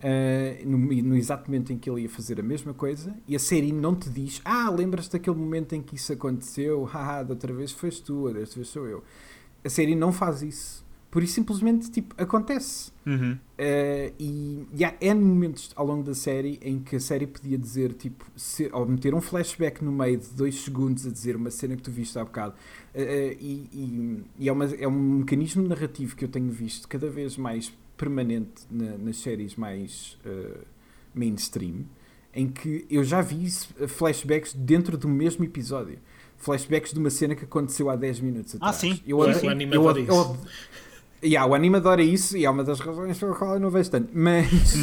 eh, 0.00 0.62
no, 0.66 0.76
no 0.78 1.16
exato 1.16 1.50
momento 1.50 1.72
em 1.72 1.78
que 1.78 1.88
ele 1.88 2.02
ia 2.02 2.08
fazer 2.10 2.38
a 2.38 2.42
mesma 2.42 2.74
coisa, 2.74 3.14
e 3.26 3.34
a 3.34 3.38
série 3.38 3.72
não 3.72 3.94
te 3.94 4.10
diz: 4.10 4.40
Ah, 4.44 4.68
lembras-te 4.70 5.12
daquele 5.12 5.36
momento 5.36 5.74
em 5.74 5.82
que 5.82 5.94
isso 5.96 6.12
aconteceu? 6.12 6.84
Haha, 6.92 7.22
da 7.22 7.30
outra 7.34 7.52
vez 7.52 7.72
foste 7.72 8.02
tu, 8.02 8.30
desta 8.32 8.56
vez 8.56 8.68
sou 8.68 8.86
eu. 8.86 9.02
A 9.64 9.68
série 9.70 9.94
não 9.94 10.12
faz 10.12 10.42
isso. 10.42 10.83
Por 11.14 11.22
isso, 11.22 11.34
simplesmente, 11.34 11.88
tipo, 11.92 12.12
acontece. 12.20 12.90
Uhum. 13.06 13.34
Uh, 13.34 14.12
e, 14.18 14.66
e 14.74 14.84
há 14.84 14.94
N 15.00 15.20
momentos 15.20 15.70
ao 15.76 15.86
longo 15.86 16.02
da 16.02 16.12
série 16.12 16.58
em 16.60 16.80
que 16.80 16.96
a 16.96 17.00
série 17.00 17.24
podia 17.24 17.56
dizer, 17.56 17.92
tipo, 17.92 18.26
se, 18.34 18.68
ou 18.72 18.84
meter 18.84 19.14
um 19.14 19.20
flashback 19.20 19.84
no 19.84 19.92
meio 19.92 20.18
de 20.18 20.26
dois 20.30 20.56
segundos 20.56 21.06
a 21.06 21.10
dizer 21.10 21.36
uma 21.36 21.52
cena 21.52 21.76
que 21.76 21.82
tu 21.82 21.90
viste 21.92 22.18
há 22.18 22.24
bocado. 22.24 22.54
Uh, 22.92 22.98
uh, 22.98 23.36
e 23.40 23.68
e, 23.72 24.24
e 24.40 24.48
é, 24.48 24.52
uma, 24.52 24.64
é 24.64 24.88
um 24.88 24.90
mecanismo 25.20 25.62
narrativo 25.68 26.16
que 26.16 26.24
eu 26.24 26.28
tenho 26.28 26.50
visto 26.50 26.88
cada 26.88 27.08
vez 27.08 27.36
mais 27.36 27.72
permanente 27.96 28.64
na- 28.68 28.98
nas 28.98 29.18
séries 29.18 29.54
mais 29.54 30.18
mainstream, 31.14 31.84
em 32.34 32.48
que 32.48 32.84
eu 32.90 33.04
já 33.04 33.20
vi 33.20 33.48
flashbacks 33.86 34.52
dentro 34.52 34.98
do 34.98 35.08
mesmo 35.08 35.44
episódio. 35.44 35.98
Flashbacks 36.38 36.92
de 36.92 36.98
uma 36.98 37.08
cena 37.10 37.36
que 37.36 37.44
aconteceu 37.44 37.88
há 37.88 37.94
10 37.96 38.18
minutos 38.20 38.54
Ah, 38.54 38.70
atrás. 38.70 38.76
sim. 38.76 39.00
Eu, 39.06 39.22
anime 39.22 39.76
eu, 39.76 39.82
ode- 39.84 40.00
eu, 40.00 40.04
isso. 40.06 40.12
ode- 40.32 40.38
Yeah, 41.24 41.50
o 41.50 41.54
anime 41.54 41.76
adora 41.76 42.02
isso 42.02 42.36
e 42.36 42.44
é 42.44 42.50
uma 42.50 42.62
das 42.62 42.80
razões 42.80 43.18
pela 43.18 43.34
qual 43.34 43.54
eu 43.54 43.60
não 43.60 43.70
vejo 43.70 43.90
tanto. 43.90 44.10
Mas, 44.12 44.74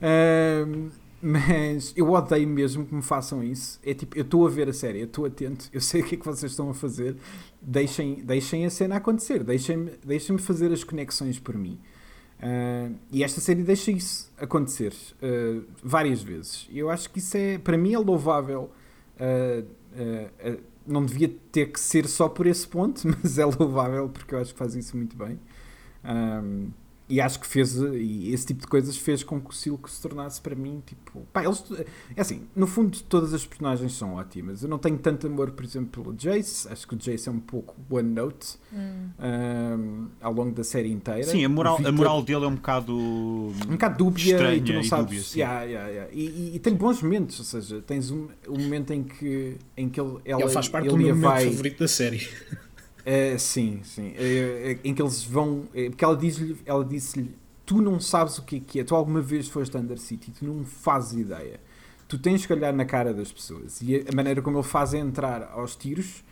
ahm, 0.00 0.88
mas 1.20 1.92
eu 1.94 2.10
odeio 2.10 2.48
mesmo 2.48 2.86
que 2.86 2.94
me 2.94 3.02
façam 3.02 3.44
isso. 3.44 3.78
É 3.84 3.92
tipo, 3.92 4.16
eu 4.16 4.22
estou 4.22 4.46
a 4.46 4.50
ver 4.50 4.68
a 4.68 4.72
série, 4.72 5.00
eu 5.00 5.04
estou 5.04 5.26
atento, 5.26 5.68
eu 5.72 5.80
sei 5.80 6.00
o 6.00 6.04
que 6.04 6.14
é 6.14 6.18
que 6.18 6.24
vocês 6.24 6.52
estão 6.52 6.70
a 6.70 6.74
fazer. 6.74 7.16
Deixem, 7.60 8.16
deixem 8.24 8.64
a 8.64 8.70
cena 8.70 8.96
acontecer, 8.96 9.44
deixem-me 9.44 9.92
deixem 10.02 10.38
fazer 10.38 10.72
as 10.72 10.82
conexões 10.82 11.38
por 11.38 11.54
mim. 11.54 11.78
Ah, 12.40 12.90
e 13.12 13.22
esta 13.22 13.40
série 13.40 13.62
deixa 13.62 13.90
isso 13.90 14.32
acontecer 14.38 14.94
ah, 15.22 15.62
várias 15.82 16.22
vezes. 16.22 16.66
E 16.70 16.78
eu 16.78 16.88
acho 16.88 17.10
que 17.10 17.18
isso 17.18 17.36
é, 17.36 17.58
para 17.58 17.76
mim, 17.76 17.92
é 17.92 17.98
louvável. 17.98 18.70
Ah, 19.20 19.62
não 20.86 21.04
devia 21.04 21.34
ter 21.50 21.72
que 21.72 21.80
ser 21.80 22.06
só 22.06 22.28
por 22.28 22.46
esse 22.46 22.66
ponto, 22.66 23.02
mas 23.22 23.38
é 23.38 23.44
louvável 23.44 24.08
porque 24.08 24.34
eu 24.34 24.38
acho 24.38 24.52
que 24.52 24.58
faz 24.58 24.74
isso 24.74 24.96
muito 24.96 25.16
bem. 25.16 25.38
Um, 26.04 26.68
e 27.06 27.20
acho 27.20 27.38
que 27.38 27.46
fez, 27.46 27.74
e 27.76 28.32
esse 28.32 28.46
tipo 28.46 28.62
de 28.62 28.66
coisas 28.66 28.96
fez 28.96 29.22
com 29.22 29.38
que 29.38 29.50
o 29.50 29.52
Silco 29.52 29.90
se 29.90 30.00
tornasse 30.00 30.40
para 30.40 30.54
mim, 30.54 30.82
tipo, 30.86 31.20
pá, 31.34 31.44
eles, 31.44 31.62
é 32.16 32.20
assim, 32.22 32.44
no 32.56 32.66
fundo 32.66 32.98
todas 33.02 33.34
as 33.34 33.44
personagens 33.44 33.92
são 33.92 34.14
ótimas. 34.14 34.62
Eu 34.62 34.70
não 34.70 34.78
tenho 34.78 34.96
tanto 34.96 35.26
amor, 35.26 35.50
por 35.50 35.66
exemplo, 35.66 36.02
pelo 36.02 36.16
Jace, 36.16 36.66
acho 36.66 36.88
que 36.88 36.94
o 36.94 36.96
Jace 36.96 37.28
é 37.28 37.32
um 37.32 37.38
pouco 37.40 37.74
one 37.90 38.08
note 38.08 38.56
Hum. 38.72 39.10
um, 39.20 40.08
ao 40.18 40.32
longo 40.32 40.52
da 40.52 40.64
série 40.64 40.90
inteira. 40.90 41.24
Sim, 41.24 41.44
a 41.44 41.48
moral, 41.48 41.74
O 41.74 41.76
a 41.76 41.78
Victor- 41.80 41.94
moral 41.94 42.22
dele 42.22 42.44
é 42.46 42.48
um 42.48 42.54
bocado. 42.54 42.96
um 42.96 43.52
bocado 43.72 43.98
dúbia 43.98 44.54
e 44.54 44.60
tu 44.62 44.72
não 44.72 44.80
estranha 44.80 44.80
e 44.80 44.84
sabes. 44.88 45.28
dúbia. 45.30 45.44
Yeah, 45.44 45.62
yeah, 45.64 45.88
yeah. 45.90 46.10
E, 46.10 46.24
e- 46.24 46.56
e 46.56 46.58
tem 46.58 46.74
bons 46.74 47.02
momentos, 47.02 47.38
ou 47.38 47.44
seja, 47.44 47.82
tens 47.86 48.10
um, 48.10 48.28
um 48.48 48.58
momento 48.58 48.92
em 48.94 49.02
que, 49.04 49.58
em 49.76 49.90
que 49.90 50.00
ele, 50.00 50.18
ela, 50.24 50.40
Ele 50.40 50.50
faz 50.50 50.68
parte 50.68 50.88
do 50.88 50.94
ele 50.96 51.02
e 51.02 51.06
meu 51.06 51.12
a 51.12 51.16
momento 51.18 51.30
vai. 51.34 51.50
favorito 51.50 51.78
da 51.80 51.88
série. 51.88 52.26
É, 53.04 53.36
sim, 53.36 53.80
sim. 53.84 54.12
É, 54.16 54.72
é, 54.72 54.78
em 54.88 54.94
que 54.94 55.02
eles 55.02 55.22
vão. 55.24 55.64
é, 55.74 55.88
porque 55.90 56.04
ela 56.04 56.16
diz-lhe, 56.16 56.56
ela 56.64 56.84
disse-lhe: 56.84 57.34
Tu 57.66 57.80
não 57.80 58.00
sabes 58.00 58.38
o 58.38 58.42
que 58.42 58.56
é 58.56 58.60
que 58.60 58.80
é. 58.80 58.84
Tu 58.84 58.94
alguma 58.94 59.20
vez 59.20 59.48
foste 59.48 59.76
a 59.76 59.80
Undercity, 59.80 60.30
tu 60.32 60.44
não 60.44 60.64
fazes 60.64 61.18
ideia. 61.18 61.60
Tu 62.08 62.18
tens 62.18 62.44
que 62.46 62.52
olhar 62.52 62.72
na 62.72 62.84
cara 62.84 63.12
das 63.12 63.32
pessoas. 63.32 63.80
E 63.82 63.96
a, 63.96 64.14
maneira 64.14 64.40
como 64.42 64.58
ele 64.58 64.66
faz 64.66 64.92
é 64.94 64.98
entrar 64.98 65.50
aos 65.52 65.74
tiros 65.74 66.22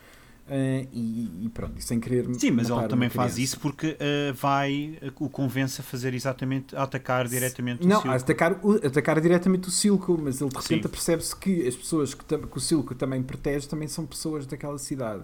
eh, 0.49 0.87
e, 0.93 1.47
e 1.47 1.49
pronto, 1.49 1.81
sem 1.83 1.99
querer. 1.99 2.27
Sim, 2.35 2.51
mas 2.51 2.69
ele 2.69 2.89
também 2.89 3.09
faz 3.09 3.39
isso 3.39 3.59
porque 3.59 3.97
eh, 3.99 4.33
vai, 4.33 4.99
eh, 5.01 5.11
o 5.19 5.29
convence 5.31 5.81
a 5.81 5.85
fazer 5.85 6.13
exatamente, 6.15 6.77
a 6.77 6.83
atacar 6.83 7.27
diretamente 7.27 7.87
Não, 7.87 7.99
o 7.99 8.03
Silco. 8.03 8.17
atacar, 8.17 8.61
o- 8.63 8.87
atacar 8.87 9.21
diretamente 9.21 9.69
o 9.69 9.71
Silco, 9.71 10.19
mas 10.23 10.41
ele 10.41 10.51
de 10.51 10.57
repente 10.57 10.89
percebe-se 10.89 11.35
que 11.35 11.67
as 11.67 11.75
pessoas 11.75 12.13
que, 12.13 12.25
que 12.25 12.57
o 12.57 12.61
Silco 12.61 12.95
também 12.95 13.23
protege 13.23 13.67
também 13.67 13.89
são 13.89 14.05
pessoas 14.05 14.45
daquela 14.47 14.79
cidade. 14.79 15.23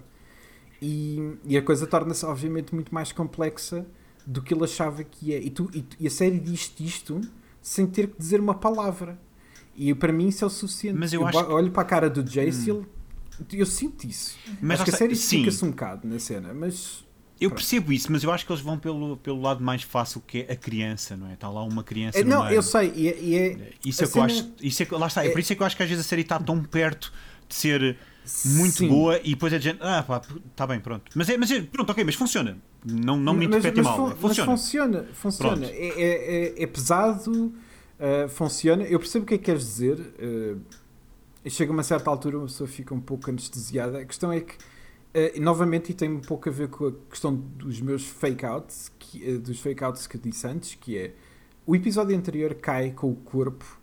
E, 0.81 1.35
e 1.45 1.57
a 1.57 1.63
coisa 1.63 1.87
torna-se, 1.87 2.25
obviamente, 2.25 2.75
muito 2.75 2.95
mais 2.95 3.11
complexa 3.13 3.87
do 4.27 4.41
que 4.43 4.55
ele 4.55 4.65
achava 4.65 5.03
que 5.03 5.35
é. 5.35 5.41
E, 5.41 5.51
tu, 5.51 5.71
e, 5.75 5.85
e 6.01 6.07
a 6.07 6.11
série 6.11 6.39
diz-te 6.39 6.85
isto 6.85 7.21
sem 7.61 7.87
ter 7.87 8.09
que 8.09 8.19
dizer 8.19 8.41
uma 8.41 8.55
palavra. 8.55 9.19
E 9.77 9.93
para 9.95 10.13
mim 10.13 10.29
isso 10.29 10.45
é 10.45 10.47
o 10.47 10.51
suficiente. 10.51 10.99
Mas 10.99 11.13
eu 11.13 11.23
ba- 11.25 11.49
olho 11.49 11.71
para 11.71 11.83
a 11.83 11.85
cara 11.85 12.11
do 12.11 12.23
Jace 12.23 12.69
e 12.69 12.71
ele. 12.71 12.87
Eu 13.53 13.67
sinto 13.67 14.05
isso. 14.07 14.37
Mas 14.61 14.81
acho 14.81 14.91
que 14.91 14.95
a 14.95 14.99
série 14.99 15.15
fica-se 15.15 15.65
um 15.65 15.71
bocado 15.71 16.07
na 16.09 16.19
cena, 16.19 16.53
mas. 16.53 17.05
eu 17.41 17.49
pronto. 17.51 17.61
percebo 17.61 17.93
isso, 17.93 18.11
mas 18.11 18.25
eu 18.25 18.33
acho 18.33 18.45
que 18.45 18.51
eles 18.53 18.61
vão 18.63 18.77
pelo, 18.77 19.17
pelo 19.19 19.41
lado 19.41 19.63
mais 19.63 19.83
fácil 19.83 20.21
que 20.27 20.41
é 20.49 20.53
a 20.53 20.57
criança, 20.57 21.17
não 21.17 21.29
é? 21.29 21.35
Está 21.35 21.49
lá 21.49 21.63
uma 21.63 21.85
criança 21.85 22.19
É, 22.19 22.25
não, 22.25 22.45
meio. 22.45 22.57
eu 22.57 22.63
sei, 22.63 22.93
e 22.97 23.09
é. 23.09 23.21
e 23.21 23.35
é- 23.37 23.71
Isso 23.85 24.03
é 24.03 24.07
que 24.09 24.19
eu 24.19 24.23
cena- 24.23 24.25
acho. 24.27 24.53
Isso 24.61 24.83
é 24.83 24.87
que, 24.87 24.95
lá 24.95 25.07
está, 25.07 25.25
é, 25.25 25.29
é- 25.29 25.31
por 25.31 25.39
isso 25.39 25.53
é 25.53 25.57
que 25.57 25.63
eu 25.63 25.67
acho 25.67 25.77
que 25.77 25.83
às 25.85 25.89
vezes 25.89 26.05
a 26.05 26.09
série 26.09 26.23
está 26.23 26.39
tão 26.41 26.61
perto 26.65 27.13
de 27.49 27.55
ser 27.55 27.97
muito 28.45 28.77
Sim. 28.79 28.89
boa 28.89 29.19
e 29.25 29.31
depois 29.31 29.53
é 29.53 29.59
de 29.59 29.65
gente, 29.65 29.79
ah 29.83 30.03
pá, 30.03 30.21
está 30.51 30.67
bem, 30.67 30.81
pronto. 30.81 31.11
Mas 31.15 31.29
é, 31.29 31.37
mas 31.37 31.51
é, 31.51 31.61
pronto, 31.63 31.91
ok, 31.91 32.05
mas 32.05 32.15
funciona. 32.15 32.59
Não, 32.85 33.17
não 33.17 33.35
me 33.35 33.47
interpretem 33.47 33.83
mal. 33.83 33.97
fun- 33.97 34.17
funciona. 34.17 34.51
Mas 34.53 34.61
funciona, 34.61 35.07
funciona. 35.15 35.67
É, 35.67 35.71
é, 35.89 36.45
é- 36.59 36.63
é 36.63 36.67
pesado, 36.67 37.33
uh, 37.99 38.29
funciona. 38.29 38.85
Eu 38.85 38.99
percebo 38.99 39.25
o 39.25 39.27
que 39.27 39.35
é 39.35 39.39
que 39.39 39.45
queres 39.45 39.63
dizer. 39.65 39.99
uh, 39.99 40.61
chega 41.51 41.73
a 41.73 41.75
uma 41.75 41.83
certa 41.83 42.11
altura, 42.11 42.37
uma 42.39 42.47
pessoa 42.47 42.69
fica 42.69 42.95
um 42.95 43.01
pouco 43.01 43.31
anestesiada. 43.31 43.99
A 44.01 44.05
questão 44.05 44.31
é 44.33 44.41
que, 44.41 44.55
uh, 44.55 45.41
novamente, 45.41 45.91
e 45.93 45.95
tem 45.95 46.11
um 46.11 46.21
pouco 46.21 46.49
a 46.49 46.53
ver 46.53 46.69
com 46.69 46.89
a 46.89 46.93
questão 47.11 47.35
dos 47.35 47.81
meus 47.81 48.05
fake-outs, 48.05 48.93
uh, 49.15 49.39
dos 49.39 49.59
fake-outs 49.61 50.07
que 50.07 50.17
eu 50.17 50.21
disse 50.21 50.47
antes, 50.47 50.75
que 50.75 50.99
é 50.99 51.13
o 51.67 51.75
episódio 51.75 52.17
anterior 52.17 52.55
cai 52.55 52.91
com 52.91 53.11
o 53.11 53.15
corpo 53.17 53.78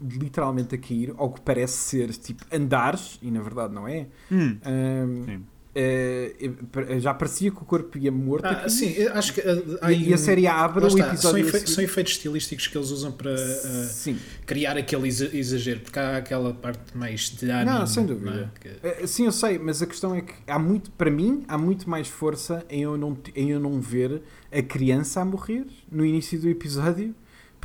literalmente 0.00 0.74
a 0.74 0.78
cair, 0.78 1.14
ao 1.16 1.32
que 1.32 1.40
parece 1.40 1.76
ser 1.78 2.08
tipo 2.12 2.44
andares, 2.52 3.18
e 3.22 3.30
na 3.30 3.40
verdade 3.40 3.72
não 3.74 3.86
é. 3.88 4.06
Hum, 4.30 4.58
Um, 4.66 5.24
Sim. 5.24 5.44
uh, 5.76 7.00
já 7.00 7.14
parecia 7.14 7.50
que 7.50 7.58
o 7.58 7.64
corpo 7.64 7.96
ia 7.98 8.10
morto. 8.12 8.44
Ah, 8.46 8.68
sim, 8.68 8.94
acho 9.12 9.32
que 9.34 9.40
uh, 9.40 9.44
E, 9.44 9.78
aí 9.82 10.08
e 10.10 10.14
a 10.14 10.18
série 10.18 10.46
abre 10.46 10.84
o 10.84 10.88
episódio. 10.88 11.18
são, 11.18 11.38
efe- 11.38 11.58
seguir. 11.60 11.70
são 11.72 11.84
efeitos 11.84 12.12
estilísticos 12.14 12.66
que 12.66 12.76
eles 12.76 12.90
usam 12.90 13.12
para 13.12 13.32
uh, 13.32 13.84
Sim, 13.90 14.18
criar 14.44 14.76
aquele 14.76 15.08
exa- 15.08 15.30
exagero, 15.36 15.80
porque 15.80 15.98
há 15.98 16.16
aquela 16.18 16.52
parte 16.54 16.96
mais 16.96 17.30
de 17.30 17.48
ânimo. 17.50 17.78
Não, 17.78 17.86
sem 17.86 18.04
não 18.04 18.12
é? 18.12 18.14
dúvida. 18.14 18.52
Que- 18.60 18.68
Eh, 18.82 19.06
sim, 19.06 19.24
eu 19.26 19.32
sei, 19.32 19.58
mas 19.58 19.80
a 19.82 19.86
questão 19.86 20.14
é 20.14 20.20
que 20.22 20.34
há 20.46 20.58
muito, 20.58 20.90
para 20.92 21.10
mim, 21.10 21.42
há 21.48 21.56
muito 21.58 21.88
mais 21.88 22.08
força 22.08 22.64
em 22.70 22.82
eu 22.82 22.96
não, 22.96 23.16
em 23.34 23.50
eu 23.50 23.60
não 23.60 23.80
ver 23.80 24.22
a 24.52 24.62
criança 24.62 25.20
a 25.20 25.24
morrer 25.24 25.66
no 25.90 26.04
início 26.04 26.38
do 26.40 26.48
episódio, 26.48 27.14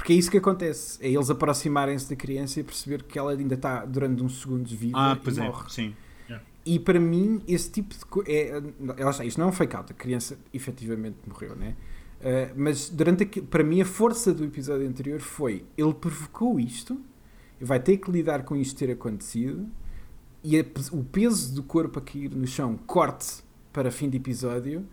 porque 0.01 0.13
é 0.13 0.15
isso 0.15 0.31
que 0.31 0.37
acontece. 0.37 0.97
É 0.99 1.07
eles 1.07 1.29
aproximarem-se 1.29 2.09
da 2.09 2.15
criança 2.15 2.59
e 2.59 2.63
perceber 2.63 3.03
que 3.03 3.19
ela 3.19 3.33
ainda 3.33 3.53
está 3.53 3.85
durante 3.85 4.23
uns 4.23 4.41
segundos 4.41 4.71
viva 4.71 4.97
ah, 4.97 5.19
e 5.23 5.39
é, 5.39 5.43
morre. 5.43 5.69
sim. 5.69 5.95
E 6.65 6.79
para 6.79 6.99
mim, 6.99 7.43
esse 7.47 7.69
tipo 7.69 7.93
de 7.93 8.03
coisa. 8.05 8.31
É, 8.31 8.57
está, 8.97 9.23
isto 9.23 9.37
não 9.37 9.45
é 9.45 9.49
um 9.49 9.51
fake 9.51 9.75
out, 9.75 9.91
a 9.91 9.95
criança 9.95 10.39
efetivamente 10.51 11.17
morreu, 11.27 11.55
né? 11.55 11.75
Uh, 12.19 12.53
mas 12.55 12.89
durante 12.89 13.23
aqui, 13.23 13.41
para 13.43 13.63
mim, 13.63 13.79
a 13.79 13.85
força 13.85 14.33
do 14.33 14.43
episódio 14.43 14.87
anterior 14.87 15.19
foi 15.19 15.65
ele 15.77 15.93
provocou 15.93 16.59
isto, 16.59 16.99
vai 17.59 17.79
ter 17.79 17.97
que 17.97 18.09
lidar 18.09 18.43
com 18.43 18.55
isto 18.55 18.75
ter 18.77 18.91
acontecido, 18.91 19.67
e 20.43 20.59
a 20.59 20.65
o 20.91 21.03
peso 21.03 21.53
do 21.53 21.61
corpo 21.61 21.99
a 21.99 22.01
cair 22.01 22.31
no 22.31 22.47
chão, 22.47 22.75
corte 22.87 23.43
para 23.71 23.91
fim 23.91 24.09
de 24.09 24.17
episódio, 24.17 24.83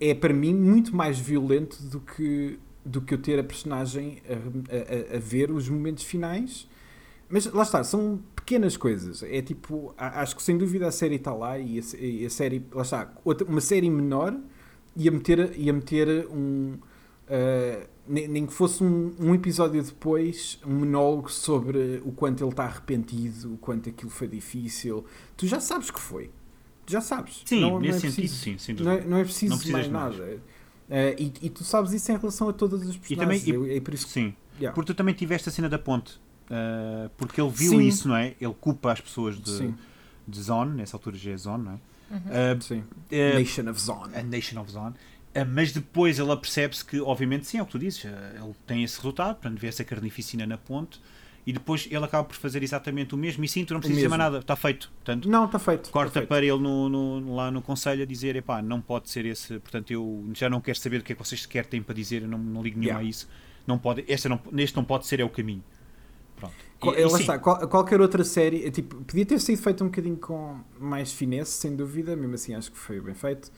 é 0.00 0.14
para 0.14 0.32
mim 0.32 0.54
muito 0.54 0.94
mais 0.94 1.18
violento 1.18 1.82
do 1.82 1.98
que, 1.98 2.56
do 2.84 3.00
que 3.00 3.14
eu 3.14 3.18
ter 3.18 3.38
a 3.38 3.44
personagem 3.44 4.18
a, 4.28 5.14
a- 5.14 5.16
a 5.16 5.18
ver 5.20 5.50
os 5.50 5.68
momentos 5.68 6.04
finais. 6.04 6.68
Mas 7.28 7.46
lá 7.46 7.62
está, 7.62 7.82
são 7.82 8.20
pequenas 8.36 8.76
coisas. 8.76 9.22
É 9.22 9.40
tipo, 9.40 9.94
acho 9.96 10.36
que 10.36 10.42
sem 10.42 10.58
dúvida 10.58 10.86
a 10.86 10.92
série 10.92 11.14
está 11.16 11.32
lá 11.34 11.58
e 11.58 11.78
a, 11.80 11.82
e 11.98 12.26
a 12.26 12.30
série, 12.30 12.64
lá 12.72 12.82
está, 12.82 13.12
outra- 13.24 13.46
uma 13.48 13.60
série 13.62 13.88
menor 13.90 14.36
ia 14.96 15.10
meter, 15.10 15.58
ia 15.58 15.72
meter 15.72 16.26
um. 16.30 16.74
ah, 17.28 17.86
nem, 18.06 18.28
nem 18.28 18.44
que 18.46 18.52
fosse 18.52 18.84
um, 18.84 19.14
um 19.18 19.34
episódio 19.34 19.82
depois, 19.82 20.60
um 20.66 20.74
monólogo 20.80 21.32
sobre 21.32 22.02
o 22.04 22.12
quanto 22.12 22.44
ele 22.44 22.50
está 22.50 22.64
arrependido, 22.64 23.54
o 23.54 23.56
quanto 23.56 23.88
aquilo 23.88 24.10
foi 24.10 24.28
difícil. 24.28 25.06
Tu 25.38 25.46
já 25.46 25.58
sabes 25.58 25.90
que 25.90 25.98
foi. 25.98 26.30
Tu 26.84 26.92
já 26.92 27.00
sabes. 27.00 27.42
Sim, 27.46 27.62
Não- 27.62 27.70
não 27.70 27.78
nesse 27.80 27.96
é 27.96 28.00
sentido, 28.10 28.16
preciso- 28.28 28.42
sim, 28.42 28.58
sem 28.58 28.74
não 28.74 28.84
dúvida. 28.84 29.02
é, 29.02 29.08
não 29.08 29.16
é 29.16 29.24
preciso 29.24 29.54
Não 29.64 29.72
mais 29.72 29.88
mais. 29.88 30.18
nada. 30.18 30.38
Ah, 30.90 31.10
e, 31.18 31.32
e 31.42 31.50
tu 31.50 31.64
sabes 31.64 31.92
isso 31.92 32.10
em 32.12 32.16
relação 32.16 32.48
a 32.48 32.52
todas 32.52 32.82
as 32.82 32.96
também- 32.96 33.00
personagens. 33.40 33.46
e- 33.46 33.70
é, 33.72 33.76
é 33.76 33.80
por 33.80 33.94
isso 33.94 34.06
que. 34.06 34.12
Sim. 34.12 34.34
Yeah. 34.56 34.74
Porque 34.74 34.92
tu 34.92 34.96
também 34.96 35.14
tiveste 35.14 35.48
a 35.48 35.52
cena 35.52 35.68
da 35.68 35.78
ponte. 35.78 36.20
ah, 36.50 37.10
porque 37.16 37.40
ele 37.40 37.50
viu 37.50 37.72
Sim. 37.72 37.80
isso, 37.80 38.06
não 38.08 38.16
é? 38.16 38.34
Ele 38.40 38.54
culpa 38.60 38.92
as 38.92 39.00
pessoas 39.00 39.40
de, 39.40 39.50
Sim, 39.50 39.74
de 40.28 40.40
Zone, 40.42 40.76
nessa 40.76 40.96
altura 40.96 41.16
já 41.16 41.30
é 41.32 41.36
Zone, 41.36 41.64
não 41.64 41.72
é? 41.72 41.78
Uhum. 42.10 42.20
Ah, 42.28 42.60
sim. 42.60 42.84
Nation 43.10 43.70
of 43.70 43.80
Zone. 43.80 44.14
a 44.14 44.22
Nation 44.22 44.60
of 44.60 44.70
Zone. 44.70 44.94
Mas 45.52 45.72
depois 45.72 46.18
ele 46.20 46.30
apercebe-se 46.30 46.84
que, 46.84 47.00
obviamente, 47.00 47.44
sim, 47.46 47.58
é 47.58 47.62
o 47.62 47.66
que 47.66 47.72
tu 47.72 47.78
dizes, 47.78 48.04
ele 48.04 48.54
tem 48.66 48.84
esse 48.84 48.96
resultado, 48.98 49.34
portanto, 49.36 49.58
vê 49.58 49.66
essa 49.66 49.82
carnificina 49.82 50.46
na 50.46 50.56
ponte 50.56 51.00
e 51.46 51.52
depois 51.52 51.86
ele 51.90 52.04
acaba 52.04 52.24
por 52.24 52.34
fazer 52.36 52.62
exatamente 52.62 53.14
o 53.14 53.18
mesmo. 53.18 53.44
E 53.44 53.48
sim, 53.48 53.64
tu 53.64 53.74
não 53.74 53.80
precisas 53.80 53.98
dizer 53.98 54.08
mais 54.08 54.18
nada, 54.18 54.38
está 54.38 54.56
feito. 54.56 54.90
Portanto, 54.96 55.28
Não, 55.28 55.44
está 55.44 55.58
feito. 55.58 55.90
corta 55.90 56.10
tá 56.10 56.20
feito. 56.20 56.28
para 56.28 56.44
ele 56.44 56.58
no, 56.58 56.88
no- 56.88 57.34
lá 57.36 57.50
no 57.50 57.60
conselho 57.60 58.02
a 58.02 58.06
dizer: 58.06 58.34
epá, 58.36 58.62
não 58.62 58.80
pode 58.80 59.10
ser 59.10 59.26
esse, 59.26 59.58
portanto, 59.60 59.90
eu 59.92 60.24
já 60.32 60.48
não 60.48 60.60
quero 60.60 60.78
saber 60.78 61.00
o 61.00 61.02
que 61.04 61.12
é 61.12 61.16
que 61.16 61.22
vocês 61.24 61.42
sequer 61.42 61.66
têm 61.66 61.82
para 61.82 61.94
dizer, 61.94 62.22
eu 62.22 62.28
não, 62.28 62.38
não 62.38 62.62
ligo 62.62 62.78
nenhum 62.78 62.88
Yeah. 62.92 63.06
a 63.06 63.08
isso. 63.08 63.28
Não 63.66 63.78
pode, 63.78 64.04
esta 64.08 64.28
não, 64.28 64.40
neste 64.52 64.76
não 64.76 64.84
pode 64.84 65.06
ser, 65.06 65.20
é 65.20 65.24
o 65.24 65.28
caminho. 65.30 65.62
Pronto. 66.36 66.54
E- 66.82 67.00
e 67.00 67.04
lá 67.04 67.10
sim, 67.10 67.20
está, 67.20 67.38
qual- 67.38 67.66
qualquer 67.68 68.00
outra 68.00 68.24
série, 68.24 68.64
é 68.66 68.70
tipo, 68.70 68.96
podia 69.04 69.24
ter 69.24 69.38
sido 69.40 69.60
feita 69.62 69.82
um 69.84 69.86
bocadinho 69.88 70.16
com 70.16 70.58
mais 70.78 71.12
finesse, 71.12 71.52
sem 71.52 71.74
dúvida, 71.76 72.14
mesmo 72.16 72.34
assim 72.34 72.54
acho 72.54 72.70
que 72.72 72.78
foi 72.78 73.00
bem 73.00 73.14
feito. 73.14 73.50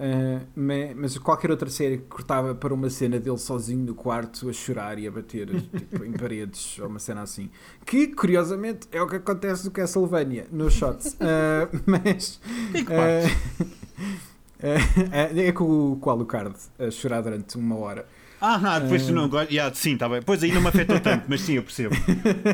Uh, 0.00 0.40
ma- 0.56 0.94
mas, 0.96 1.18
qualquer 1.18 1.50
outra 1.50 1.68
série 1.68 1.98
que 1.98 2.04
cortava 2.04 2.54
para 2.54 2.72
uma 2.72 2.88
cena 2.88 3.20
dele 3.20 3.36
sozinho 3.36 3.84
no 3.84 3.94
quarto 3.94 4.48
a 4.48 4.52
chorar 4.52 4.98
e 4.98 5.06
a 5.06 5.10
bater 5.10 5.46
tipo, 5.76 6.02
em 6.06 6.12
paredes 6.12 6.78
ou 6.78 6.86
uma 6.88 6.98
cena 6.98 7.20
assim, 7.20 7.50
que 7.84 8.06
curiosamente 8.06 8.88
é 8.92 9.02
o 9.02 9.06
que 9.06 9.16
acontece 9.16 9.66
no 9.66 9.70
Castlevania, 9.70 10.46
no 10.50 10.70
Shots. 10.70 11.18
Uh, 11.20 11.80
mas 11.84 12.40
que 12.72 12.84
parte. 12.84 13.36
uh, 13.60 15.34
uh, 15.34 15.38
é 15.38 15.52
com 15.52 16.00
o, 16.02 16.10
Alucard 16.10 16.54
a 16.78 16.90
chorar 16.90 17.20
durante 17.20 17.58
uma 17.58 17.76
hora. 17.76 18.06
Ah, 18.40 18.78
depois 18.78 19.04
tu 19.04 19.12
não 19.12 19.28
gosta. 19.28 19.52
Yeah, 19.52 19.74
sim, 19.74 19.92
está 19.92 20.08
bem. 20.08 20.22
Pois 20.22 20.42
aí 20.42 20.50
não 20.50 20.62
me 20.62 20.68
afetou 20.68 20.98
tanto, 20.98 21.26
mas 21.28 21.42
sim, 21.42 21.56
eu 21.56 21.62
percebo. 21.62 21.94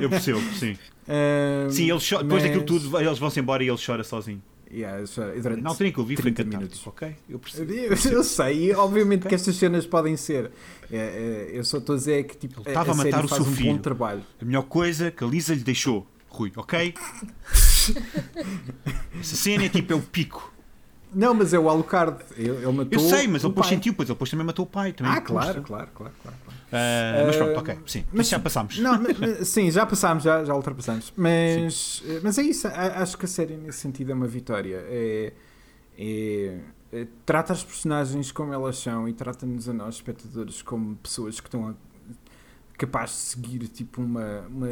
Eu 0.02 0.10
percebo, 0.10 0.40
sim. 0.54 0.76
Sim, 1.70 1.90
ele 1.90 2.00
depois 2.00 2.24
mas- 2.26 2.42
daquilo 2.42 2.64
tudo, 2.64 2.98
eles 3.00 3.18
vão-se 3.20 3.38
embora 3.38 3.62
e 3.62 3.68
ele 3.68 3.78
chora 3.78 4.02
sozinho. 4.02 4.42
Yeah, 4.76 5.02
durante 5.40 5.62
Na 5.62 5.70
altura 5.70 5.88
em 5.88 5.92
que 5.92 5.98
eu 5.98 6.04
vi 6.04 6.16
foi 6.16 6.24
30 6.32 6.44
catártico, 6.44 6.58
minutos. 6.60 6.86
ok? 6.86 7.16
Eu 7.30 7.38
percebo. 7.38 7.72
Eu, 7.72 7.96
eu 8.12 8.22
sei, 8.24 8.66
e 8.66 8.74
obviamente 8.74 9.26
que 9.26 9.34
estas 9.34 9.56
cenas 9.56 9.86
podem 9.86 10.18
ser. 10.18 10.50
É, 10.92 10.96
é, 10.96 11.50
eu 11.54 11.64
só 11.64 11.78
estou 11.78 11.94
a 11.94 11.98
dizer 11.98 12.24
que 12.24 12.36
tipo, 12.36 12.60
Ele 12.60 12.68
estava 12.68 12.92
a 12.92 12.94
série 12.94 13.10
matar 13.10 13.24
o 13.24 13.28
seu 13.28 13.42
um 13.42 13.48
bom 13.48 13.56
filho. 13.56 13.78
trabalho. 13.78 14.22
A 14.38 14.44
melhor 14.44 14.64
coisa 14.64 15.10
que 15.10 15.24
a 15.24 15.26
Lisa 15.26 15.54
lhe 15.54 15.62
deixou, 15.62 16.06
Rui, 16.28 16.52
ok? 16.56 16.92
Essa 19.18 19.36
cena 19.36 19.64
é 19.64 19.68
tipo, 19.70 19.92
é 19.92 19.96
o 19.96 20.02
pico. 20.02 20.52
Não, 21.16 21.32
mas 21.34 21.54
é 21.54 21.58
o 21.58 21.68
Alucard. 21.70 22.22
Ele, 22.36 22.50
ele 22.50 22.66
matou. 22.72 22.88
Eu 22.92 23.00
sei, 23.00 23.26
mas 23.26 23.42
ele 23.42 23.50
depois 23.52 23.66
pai. 23.66 23.76
sentiu, 23.76 23.94
pois 23.94 24.08
ele 24.08 24.14
depois 24.14 24.30
também 24.30 24.44
matou 24.46 24.64
o 24.64 24.68
pai. 24.68 24.92
Também 24.92 25.12
Ah, 25.12 25.20
claro, 25.20 25.62
claro, 25.62 25.88
claro, 25.94 26.12
claro. 26.22 26.36
claro. 26.44 26.58
Ah, 26.72 27.22
mas 27.26 27.36
pronto, 27.36 27.56
Ah, 27.56 27.60
ok, 27.60 27.78
sim. 27.86 28.00
Mas 28.08 28.16
mas- 28.18 28.28
já 28.28 28.38
passámos. 28.38 28.78
Não, 28.78 29.00
mas- 29.18 29.48
sim, 29.48 29.70
já 29.70 29.86
passámos, 29.86 30.22
já, 30.24 30.44
já 30.44 30.54
ultrapassamos. 30.54 31.12
Mas, 31.16 32.02
mas 32.22 32.36
é 32.38 32.42
isso, 32.42 32.68
acho 32.68 33.16
que 33.16 33.24
a 33.24 33.28
série 33.28 33.56
nesse 33.56 33.78
sentido 33.78 34.12
é 34.12 34.14
uma 34.14 34.26
vitória. 34.26 34.84
É, 34.88 35.32
É, 35.98 36.58
é, 36.92 37.06
trata 37.24 37.52
as 37.54 37.64
personagens 37.64 38.30
como 38.30 38.52
elas 38.52 38.76
são 38.78 39.08
e 39.08 39.12
trata-nos 39.14 39.66
a 39.68 39.72
nós, 39.72 39.94
espectadores, 39.94 40.60
como 40.60 40.94
pessoas 40.96 41.40
que 41.40 41.46
estão 41.48 41.68
a, 41.68 41.74
capazes 42.76 43.16
de 43.16 43.22
seguir 43.22 43.68
tipo 43.68 44.02
uma, 44.02 44.40
uma, 44.50 44.68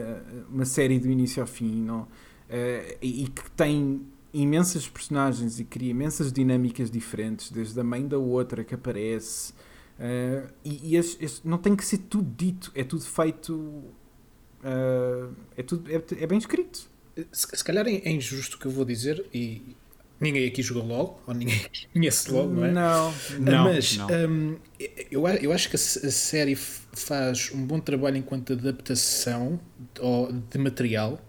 uma 0.50 0.64
série 0.66 0.98
do 0.98 1.08
início 1.08 1.40
ao 1.42 1.46
fim 1.46 1.82
não? 1.82 2.02
Uh, 2.02 2.96
e, 3.00 3.24
e 3.24 3.28
que 3.28 3.50
tem 3.52 4.02
imensas 4.34 4.88
personagens 4.88 5.60
e 5.60 5.64
cria 5.64 5.90
imensas 5.90 6.32
dinâmicas 6.32 6.90
diferentes, 6.90 7.50
desde 7.50 7.78
a 7.78 7.84
mãe 7.84 8.06
da 8.06 8.18
outra 8.18 8.64
que 8.64 8.74
aparece. 8.74 9.52
Uh, 9.98 10.52
e, 10.64 10.90
e 10.90 10.96
este, 10.96 11.24
este, 11.24 11.46
não 11.48 11.56
tem 11.56 11.76
que 11.76 11.84
ser 11.84 11.98
tudo 11.98 12.28
dito, 12.36 12.72
é 12.74 12.82
tudo 12.82 13.04
feito. 13.04 13.54
Uh, 13.54 15.32
é, 15.56 15.62
tudo, 15.62 15.88
é, 15.90 16.02
é, 16.22 16.26
bem 16.26 16.38
escrito. 16.38 16.90
Se, 17.30 17.46
se 17.54 17.62
calhar 17.62 17.86
é 17.86 18.10
injusto 18.10 18.56
o 18.56 18.58
que 18.58 18.66
eu 18.66 18.72
vou 18.72 18.84
dizer, 18.84 19.24
e 19.32 19.62
ninguém 20.20 20.48
aqui 20.48 20.62
jogou 20.62 20.84
LOL, 20.84 21.22
ou 21.28 21.32
ninguém 21.32 21.64
conhece 21.92 22.32
LOL, 22.32 22.48
não 22.50 22.64
é? 22.64 22.72
Não, 22.72 23.14
não. 23.38 23.64
Mas 23.64 23.96
não. 23.96 24.08
Um, 24.08 24.56
eu, 25.12 25.28
eu 25.28 25.52
acho 25.52 25.70
que 25.70 25.76
a, 25.76 25.78
a 25.78 26.10
série 26.10 26.56
faz 26.56 27.52
um 27.54 27.64
bom 27.64 27.78
trabalho 27.78 28.16
enquanto 28.16 28.52
adaptação 28.54 29.60
de 30.50 30.58
material, 30.58 31.20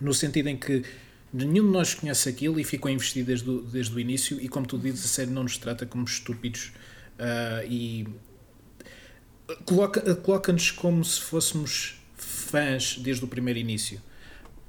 no 0.00 0.14
sentido 0.14 0.48
em 0.48 0.56
que 0.56 0.84
nenhum 1.32 1.66
de 1.66 1.72
nós 1.72 1.94
conhece 1.94 2.28
aquilo 2.28 2.58
e 2.58 2.64
ficou 2.64 2.90
investido 2.90 3.26
desde 3.26 3.50
o, 3.50 3.62
desde 3.62 3.94
o 3.94 4.00
início, 4.00 4.40
e 4.40 4.48
como 4.48 4.66
tu 4.66 4.78
dizes, 4.78 5.04
a 5.04 5.08
série 5.08 5.30
não 5.30 5.42
nos 5.42 5.58
trata 5.58 5.84
como 5.86 6.04
estúpidos 6.04 6.72
uh, 7.18 7.66
e 7.68 8.06
coloca-nos 9.64 10.20
coloca 10.20 10.54
como 10.76 11.04
se 11.04 11.20
fôssemos 11.20 12.00
fãs 12.16 12.96
desde 12.98 13.24
o 13.24 13.28
primeiro 13.28 13.58
início. 13.58 13.98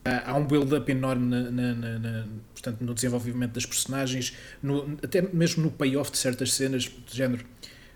Uh, 0.06 0.24
há 0.26 0.34
um 0.36 0.46
build-up 0.46 0.90
enorme 0.92 1.26
na, 1.26 1.52
na, 1.52 2.00
na, 2.00 2.28
portanto, 2.54 2.82
no 2.82 2.94
desenvolvimento 2.94 3.54
das 3.54 3.66
personagens, 3.66 4.34
no, 4.62 4.98
até 5.04 5.22
mesmo 5.22 5.64
no 5.64 5.72
payoff 5.72 6.12
de 6.12 6.18
certas 6.18 6.54
cenas, 6.54 6.84
de 6.84 7.16
género. 7.16 7.46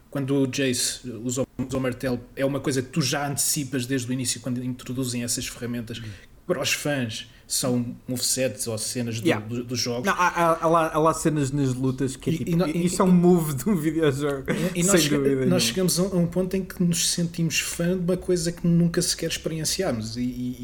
Quando 0.10 0.36
o 0.36 0.46
Jace 0.46 1.10
usa, 1.24 1.48
usa 1.58 1.78
o 1.78 1.80
martelo, 1.80 2.22
é 2.36 2.46
uma 2.46 2.60
coisa 2.60 2.82
que 2.82 2.90
tu 2.90 3.02
já 3.02 3.30
antecipas 3.30 3.86
desde 3.86 4.10
o 4.10 4.14
início, 4.14 4.42
quando 4.42 4.62
introduzem 4.62 5.24
essas 5.24 5.48
ferramentas, 5.48 6.00
uhum. 6.00 6.10
para 6.46 6.62
os 6.62 6.74
fãs 6.74 7.30
são 7.52 7.94
movesets 8.08 8.66
ou 8.66 8.78
cenas 8.78 9.20
do, 9.20 9.28
yeah. 9.28 9.46
do, 9.46 9.62
dos 9.66 9.78
jogos. 9.78 10.06
Não, 10.06 10.14
há, 10.14 10.28
há, 10.28 10.64
há, 10.64 10.68
lá, 10.68 10.92
há, 10.94 10.98
lá, 10.98 11.14
cenas 11.14 11.52
nas 11.52 11.74
lutas 11.74 12.16
que 12.16 12.30
é 12.30 12.34
tipo, 12.38 12.50
e, 12.50 12.72
e, 12.72 12.86
isso 12.86 13.02
é 13.02 13.06
um 13.06 13.12
move 13.12 13.56
de 13.56 13.70
um 13.70 13.76
videojogo. 13.76 14.46
E, 14.74 14.82
nós, 14.84 15.06
dúvida, 15.10 15.46
nós 15.46 15.64
chegamos 15.64 16.00
a 16.00 16.04
um 16.04 16.26
ponto 16.26 16.56
em 16.56 16.64
que 16.64 16.82
nos 16.82 17.10
sentimos 17.10 17.60
fã 17.60 17.98
de 17.98 18.04
uma 18.04 18.16
coisa 18.16 18.54
que 18.54 18.66
nunca 18.66 19.02
sequer 19.02 19.30
experienciámos 19.30 20.16
e, 20.16 20.62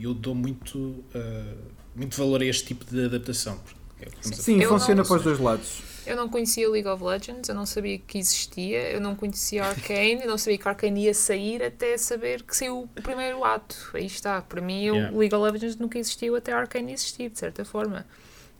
eu 0.00 0.14
dou 0.14 0.36
muito, 0.36 0.78
uh, 0.78 1.56
muito 1.96 2.16
valor 2.16 2.40
a 2.42 2.44
este 2.44 2.66
tipo 2.66 2.84
de 2.84 3.06
adaptação. 3.06 3.58
É 4.00 4.06
Sim, 4.20 4.62
funciona 4.62 5.04
para 5.04 5.16
os 5.16 5.22
dois 5.24 5.40
lados. 5.40 5.87
Eu 6.08 6.16
não 6.16 6.26
conhecia 6.26 6.68
League 6.68 6.88
of 6.88 7.04
Legends, 7.04 7.48
eu 7.48 7.54
não 7.54 7.66
sabia 7.66 7.98
que 7.98 8.18
existia, 8.18 8.90
eu 8.90 9.00
não 9.00 9.14
conhecia 9.14 9.62
Arcane, 9.62 10.22
eu 10.22 10.26
não 10.26 10.38
sabia 10.38 10.56
que 10.56 10.66
Arcane 10.66 11.04
ia 11.04 11.12
sair 11.12 11.62
até 11.62 11.98
saber 11.98 12.42
que 12.42 12.56
saiu 12.56 12.88
o 12.96 13.02
primeiro 13.02 13.44
ato. 13.44 13.90
Aí 13.92 14.06
está. 14.06 14.40
Para 14.40 14.62
mim, 14.62 14.88
o 14.88 14.94
yeah. 14.94 15.16
League 15.16 15.34
of 15.34 15.52
Legends 15.52 15.76
nunca 15.76 15.98
existiu 15.98 16.34
até 16.34 16.52
Arcane 16.52 16.94
existir, 16.94 17.28
de 17.28 17.38
certa 17.38 17.62
forma. 17.62 18.06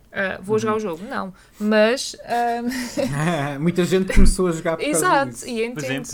Uh, 0.09 0.42
vou 0.42 0.55
uhum. 0.55 0.59
jogar 0.59 0.76
o 0.76 0.80
jogo? 0.80 1.05
Não. 1.05 1.32
Mas. 1.59 2.14
Um... 3.57 3.59
Muita 3.61 3.84
gente 3.84 4.12
começou 4.12 4.49
a 4.49 4.53
jogar 4.53 4.76
por 4.76 4.84
Exato, 4.84 5.46
e 5.46 5.64
entendo. 5.64 6.07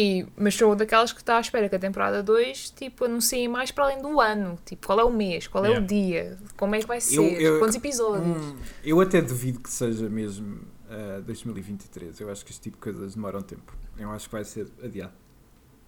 E, 0.00 0.24
mas 0.36 0.54
sou 0.54 0.76
daquelas 0.76 1.12
que 1.12 1.18
está 1.18 1.38
à 1.38 1.40
espera 1.40 1.68
que 1.68 1.74
a 1.74 1.78
temporada 1.78 2.22
2 2.22 2.70
tipo, 2.70 3.06
anuncie 3.06 3.48
mais 3.48 3.72
para 3.72 3.82
além 3.82 4.00
do 4.00 4.20
ano. 4.20 4.56
Tipo, 4.64 4.86
qual 4.86 5.00
é 5.00 5.04
o 5.04 5.10
mês, 5.10 5.48
qual 5.48 5.64
é 5.64 5.70
yeah. 5.70 5.84
o 5.84 5.88
dia, 5.88 6.38
como 6.56 6.76
é 6.76 6.78
que 6.78 6.86
vai 6.86 7.00
ser, 7.00 7.16
eu, 7.16 7.24
eu, 7.24 7.58
quantos 7.58 7.74
episódios. 7.74 8.24
Hum, 8.24 8.56
eu 8.84 9.00
até 9.00 9.20
duvido 9.20 9.58
que 9.58 9.68
seja 9.68 10.08
mesmo 10.08 10.60
uh, 10.88 11.20
2023. 11.22 12.20
Eu 12.20 12.30
acho 12.30 12.44
que 12.44 12.52
este 12.52 12.62
tipo 12.62 12.76
de 12.76 12.82
coisas 12.82 13.16
demoram 13.16 13.42
tempo. 13.42 13.76
Eu 13.98 14.08
acho 14.12 14.28
que 14.28 14.32
vai 14.36 14.44
ser 14.44 14.68
adiado. 14.80 15.14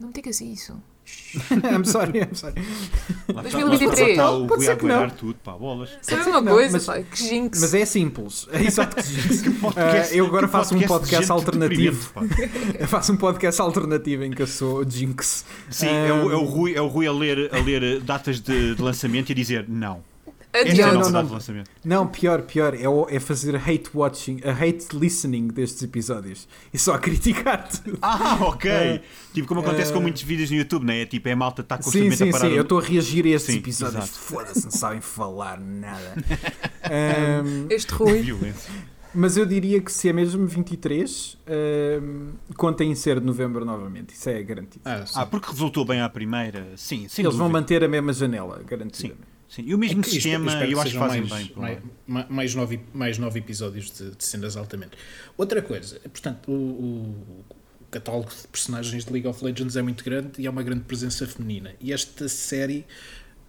Não 0.00 0.08
me 0.08 0.12
digas 0.12 0.40
isso. 0.40 0.82
I'm 1.50 1.84
sorry, 1.84 2.20
I'm 2.20 2.34
sorry. 2.34 2.54
2023. 3.28 4.16
Não, 4.16 4.46
pode 4.46 4.64
ser 4.64 4.76
que 4.76 4.84
não. 4.84 5.10
Tudo, 5.10 5.34
pá, 5.44 5.52
bolas. 5.52 5.90
Sabe 6.02 6.28
uma 6.28 6.42
coisa, 6.42 6.72
mas, 6.72 6.86
pá, 6.86 7.00
que 7.02 7.16
jinx. 7.16 7.60
Mas 7.60 7.74
é 7.74 7.84
simples. 7.84 8.48
É 8.52 8.64
exato 8.64 8.96
que 8.96 9.02
jinx. 9.02 9.42
uh, 9.42 10.14
eu 10.14 10.26
agora 10.26 10.48
faço 10.48 10.74
um 10.74 10.80
podcast 10.80 11.30
alternativo. 11.30 12.12
eu 12.78 12.88
faço 12.88 13.12
um 13.12 13.16
podcast 13.16 13.60
alternativo 13.60 14.24
em 14.24 14.30
que 14.32 14.42
eu 14.42 14.46
sou 14.46 14.84
jinx. 14.88 15.44
Sim, 15.70 15.86
um, 15.86 15.90
é, 15.90 16.12
o, 16.12 16.32
é, 16.32 16.36
o 16.36 16.44
Rui, 16.44 16.74
é 16.74 16.80
o 16.80 16.88
Rui 16.88 17.06
a 17.06 17.12
ler, 17.12 17.54
a 17.54 17.58
ler 17.58 18.00
datas 18.00 18.40
de, 18.40 18.74
de 18.74 18.82
lançamento 18.82 19.30
e 19.30 19.32
a 19.32 19.36
dizer 19.36 19.66
não. 19.68 20.09
Este 20.52 20.80
não, 20.80 20.94
não, 20.94 21.10
não, 21.10 21.40
não, 21.84 22.06
pior, 22.08 22.42
pior, 22.42 22.74
é, 22.74 23.14
é 23.14 23.20
fazer 23.20 23.54
hate 23.54 23.88
watching, 23.94 24.40
a 24.44 24.50
hate 24.50 24.88
listening 24.92 25.46
destes 25.48 25.82
episódios 25.82 26.48
e 26.74 26.78
só 26.78 26.98
criticar 26.98 27.68
tudo. 27.68 27.98
Ah, 28.02 28.38
ok. 28.40 28.70
Uh, 28.70 29.00
tipo, 29.32 29.46
como 29.46 29.60
acontece 29.60 29.90
uh, 29.90 29.94
com 29.94 30.00
muitos 30.00 30.22
vídeos 30.22 30.50
no 30.50 30.56
YouTube, 30.56 30.84
não 30.84 30.92
é? 30.92 31.06
Tipo, 31.06 31.28
é 31.28 31.32
a 31.32 31.36
malta 31.36 31.62
está 31.62 31.76
constantemente 31.76 32.16
sim, 32.16 32.24
sim, 32.24 32.30
a 32.30 32.32
parar. 32.32 32.48
Sim, 32.48 32.56
eu 32.56 32.62
estou 32.62 32.78
a 32.78 32.82
reagir 32.82 33.24
a 33.26 33.28
estes 33.28 33.54
sim, 33.54 33.60
episódios. 33.60 34.08
Foda-se, 34.10 34.64
não 34.64 34.70
sabem 34.70 35.00
falar 35.00 35.60
nada. 35.60 36.14
um, 37.44 37.66
este 37.70 37.92
Rui. 37.92 38.24
Mas 39.14 39.36
eu 39.36 39.44
diria 39.44 39.80
que 39.80 39.90
se 39.90 40.08
é 40.08 40.12
mesmo 40.12 40.46
23, 40.46 41.38
um, 42.02 42.32
conta 42.56 42.84
em 42.84 42.94
ser 42.94 43.20
de 43.20 43.26
novembro 43.26 43.64
novamente. 43.64 44.14
Isso 44.14 44.28
é 44.28 44.42
garantido. 44.42 44.82
Ah, 44.84 45.04
ah 45.14 45.26
porque 45.26 45.50
resultou 45.50 45.84
bem 45.84 46.00
à 46.00 46.08
primeira. 46.08 46.66
Sim, 46.76 47.08
sim. 47.08 47.22
Eles 47.22 47.36
vão 47.36 47.48
manter 47.48 47.82
a 47.82 47.88
mesma 47.88 48.12
janela, 48.12 48.62
garantidamente. 48.64 49.22
Sim. 49.24 49.29
Sim, 49.50 49.64
e 49.66 49.74
o 49.74 49.78
mesmo 49.78 50.00
é 50.00 50.04
sistema, 50.04 50.52
eu, 50.62 50.70
eu 50.70 50.80
acho 50.80 50.92
que 50.92 50.98
fazem 50.98 51.22
mais, 51.22 51.48
bem. 51.48 51.80
Mais, 52.06 52.28
mais, 52.30 52.54
nove, 52.54 52.80
mais 52.94 53.18
nove 53.18 53.40
episódios 53.40 53.90
de, 53.90 54.12
de 54.12 54.24
cenas 54.24 54.56
altamente. 54.56 54.92
Outra 55.36 55.60
coisa, 55.60 55.98
portanto, 55.98 56.52
o, 56.52 56.54
o, 56.54 57.44
catálogo 57.90 58.30
de 58.30 58.46
personagens 58.46 59.04
de 59.04 59.12
League 59.12 59.26
of 59.26 59.44
Legends 59.44 59.74
é 59.74 59.82
muito 59.82 60.04
grande 60.04 60.40
e 60.40 60.46
há 60.46 60.50
uma 60.52 60.62
grande 60.62 60.82
presença 60.82 61.26
feminina. 61.26 61.74
E 61.80 61.92
esta 61.92 62.28
série 62.28 62.86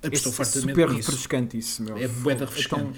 apostou 0.01 0.31
fortemente 0.31 0.69
super 0.69 0.89
nisso. 0.89 1.11
refrescante 1.11 1.57
isso, 1.59 1.83
meu. 1.83 1.95
É 1.95 2.07
bué 2.07 2.33
refrescante. 2.33 2.81
Então, 2.81 2.93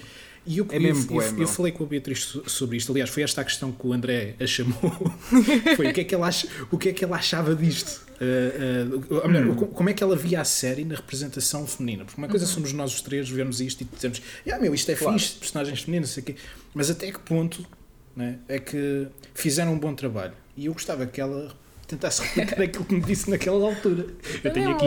e 0.46 0.58
eu, 0.58 0.66
é 0.70 0.76
eu, 0.76 0.82
eu, 0.82 1.22
eu, 1.22 1.38
eu, 1.38 1.48
falei 1.48 1.72
com 1.72 1.84
a 1.84 1.86
Beatriz 1.86 2.38
sobre 2.46 2.76
isto. 2.76 2.92
Aliás, 2.92 3.08
foi 3.08 3.22
esta 3.22 3.40
a 3.40 3.44
questão 3.44 3.72
que 3.72 3.86
o 3.86 3.92
André 3.92 4.34
a 4.38 4.46
chamou. 4.46 4.76
foi 5.76 5.88
o 5.88 5.92
que, 5.92 6.02
é 6.02 6.04
que 6.04 6.14
ela 6.14 6.28
ach, 6.28 6.44
o 6.70 6.76
que 6.76 6.90
é 6.90 6.92
que 6.92 7.04
ela 7.04 7.16
achava 7.16 7.54
disto? 7.54 8.04
Uh, 8.14 9.16
uh, 9.16 9.28
melhor, 9.28 9.48
hum. 9.48 9.54
como 9.54 9.88
é 9.88 9.92
que 9.92 10.02
ela 10.02 10.14
via 10.14 10.40
a 10.40 10.44
série 10.44 10.84
na 10.84 10.94
representação 10.94 11.66
feminina? 11.66 12.04
Porque 12.04 12.20
uma 12.20 12.28
coisa 12.28 12.44
uhum. 12.44 12.52
somos 12.52 12.72
nós 12.72 12.94
os 12.94 13.00
três 13.00 13.28
vermos 13.28 13.60
isto 13.60 13.80
e 13.80 13.84
dizemos, 13.84 14.22
ah, 14.50 14.58
meu, 14.58 14.74
isto 14.74 14.90
é 14.90 14.94
claro. 14.94 15.18
fixe, 15.18 15.34
personagens 15.34 15.82
femininas, 15.82 16.10
sei 16.10 16.22
quê. 16.22 16.36
mas 16.74 16.90
até 16.90 17.10
que 17.10 17.18
ponto 17.18 17.66
né, 18.14 18.38
é 18.46 18.58
que 18.58 19.08
fizeram 19.34 19.72
um 19.72 19.78
bom 19.78 19.94
trabalho? 19.94 20.34
E 20.56 20.66
eu 20.66 20.72
gostava 20.72 21.06
que 21.06 21.20
ela 21.20 21.52
tentasse 21.86 22.22
replicar 22.22 22.62
aquilo 22.62 22.84
que 22.84 22.94
me 22.94 23.00
disse 23.00 23.30
naquela 23.30 23.64
altura. 23.66 24.06
Eu, 24.42 24.52
tenho 24.52 24.70
aqui. 24.70 24.86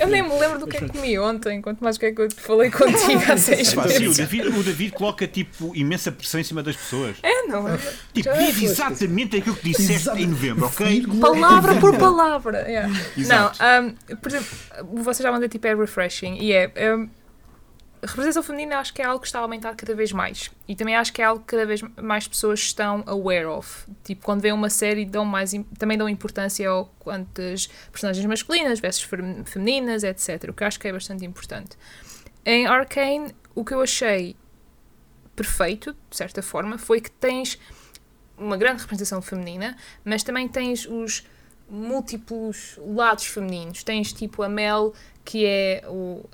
eu 0.00 0.08
nem 0.08 0.22
me 0.22 0.38
lembro 0.38 0.58
do 0.58 0.66
que 0.66 0.76
é 0.76 0.80
que 0.80 0.88
comi 0.88 1.18
ontem, 1.18 1.60
quanto 1.60 1.82
mais 1.82 1.96
o 1.96 2.00
que 2.00 2.06
é 2.06 2.12
que 2.12 2.20
eu 2.20 2.28
falei 2.30 2.70
contigo 2.72 3.22
há 3.30 3.36
seis 3.36 3.74
meses. 3.74 4.14
o, 4.14 4.16
David, 4.16 4.48
o 4.48 4.62
David 4.62 4.92
coloca 4.92 5.26
tipo 5.26 5.74
imensa 5.74 6.12
pressão 6.12 6.40
em 6.40 6.44
cima 6.44 6.62
das 6.62 6.76
pessoas. 6.76 7.16
É, 7.22 7.46
não 7.46 7.68
é? 7.68 7.78
Tipo, 8.12 8.30
diz 8.34 8.62
exatamente 8.62 9.36
aquilo 9.36 9.56
que 9.56 9.70
disseste 9.70 9.92
Exato. 9.92 10.18
em 10.18 10.26
novembro, 10.26 10.66
ok? 10.66 11.06
Palavra 11.20 11.76
por 11.76 11.96
palavra. 11.96 12.58
Yeah. 12.68 12.92
Não, 13.16 13.50
um, 13.84 14.16
por 14.16 14.28
exemplo, 14.28 14.48
vocês 15.02 15.18
já 15.18 15.30
dizer 15.32 15.48
tipo 15.48 15.66
é 15.66 15.74
refreshing 15.74 16.36
e 16.36 16.52
é. 16.52 16.72
Um, 16.94 17.08
a 18.02 18.06
representação 18.06 18.42
feminina 18.42 18.78
acho 18.78 18.92
que 18.92 19.00
é 19.00 19.04
algo 19.04 19.20
que 19.20 19.26
está 19.26 19.38
a 19.38 19.42
aumentar 19.42 19.74
cada 19.74 19.94
vez 19.94 20.12
mais. 20.12 20.50
E 20.68 20.76
também 20.76 20.94
acho 20.94 21.12
que 21.12 21.22
é 21.22 21.24
algo 21.24 21.40
que 21.40 21.46
cada 21.46 21.66
vez 21.66 21.80
mais 22.00 22.28
pessoas 22.28 22.60
estão 22.60 23.02
aware 23.06 23.46
of. 23.46 23.86
Tipo, 24.04 24.24
quando 24.24 24.40
vêem 24.40 24.52
uma 24.52 24.70
série, 24.70 25.04
dão 25.04 25.24
mais, 25.24 25.52
também 25.78 25.96
dão 25.96 26.08
importância 26.08 26.68
ao 26.68 26.86
quantas 26.98 27.68
personagens 27.90 28.24
masculinas 28.26 28.80
versus 28.80 29.08
femininas, 29.46 30.04
etc. 30.04 30.50
O 30.50 30.52
que 30.52 30.64
acho 30.64 30.78
que 30.78 30.88
é 30.88 30.92
bastante 30.92 31.24
importante. 31.24 31.76
Em 32.44 32.66
Arcane, 32.66 33.34
o 33.54 33.64
que 33.64 33.74
eu 33.74 33.80
achei 33.80 34.36
perfeito, 35.34 35.96
de 36.10 36.16
certa 36.16 36.42
forma, 36.42 36.78
foi 36.78 37.00
que 37.00 37.10
tens 37.10 37.58
uma 38.36 38.56
grande 38.56 38.82
representação 38.82 39.22
feminina, 39.22 39.76
mas 40.04 40.22
também 40.22 40.46
tens 40.46 40.86
os 40.86 41.26
múltiplos 41.68 42.78
lados 42.78 43.26
femininos. 43.26 43.82
Tens 43.82 44.12
tipo 44.12 44.42
a 44.42 44.48
Mel, 44.48 44.94
que 45.24 45.44
é 45.44 45.82
o 45.88 46.24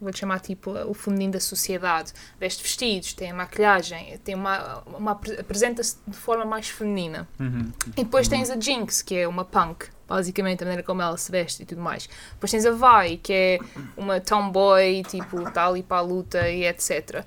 vou-lhe 0.00 0.16
chamar 0.16 0.40
tipo 0.40 0.70
o 0.70 0.94
feminino 0.94 1.32
da 1.32 1.40
sociedade, 1.40 2.12
veste 2.38 2.62
vestidos, 2.62 3.14
tem 3.14 3.30
a 3.30 3.34
maquilhagem, 3.34 4.18
tem 4.18 4.34
uma, 4.34 4.82
uma 4.86 5.12
apresenta-se 5.12 5.96
de 6.06 6.16
forma 6.16 6.44
mais 6.44 6.68
feminina. 6.68 7.28
Uhum. 7.40 7.72
E 7.96 8.04
depois 8.04 8.28
tens 8.28 8.50
a 8.50 8.58
Jinx, 8.58 9.02
que 9.02 9.16
é 9.16 9.28
uma 9.28 9.44
punk, 9.44 9.86
basicamente 10.06 10.62
a 10.62 10.66
maneira 10.66 10.82
como 10.82 11.02
ela 11.02 11.16
se 11.16 11.30
veste 11.30 11.62
e 11.62 11.66
tudo 11.66 11.80
mais. 11.80 12.08
Depois 12.32 12.50
tens 12.50 12.66
a 12.66 12.72
Vi, 12.72 13.16
que 13.18 13.32
é 13.32 13.58
uma 13.96 14.20
tomboy, 14.20 15.02
tipo, 15.04 15.46
está 15.48 15.66
ali 15.66 15.82
para 15.82 15.98
a 15.98 16.00
luta 16.00 16.48
e 16.48 16.64
etc. 16.64 17.24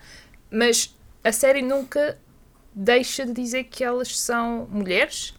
Mas 0.51 0.95
a 1.24 1.32
série 1.32 1.61
nunca 1.61 2.17
deixa 2.74 3.26
de 3.26 3.34
dizer 3.34 3.65
que 3.65 3.84
elas 3.84 4.17
são 4.17 4.67
mulheres, 4.70 5.34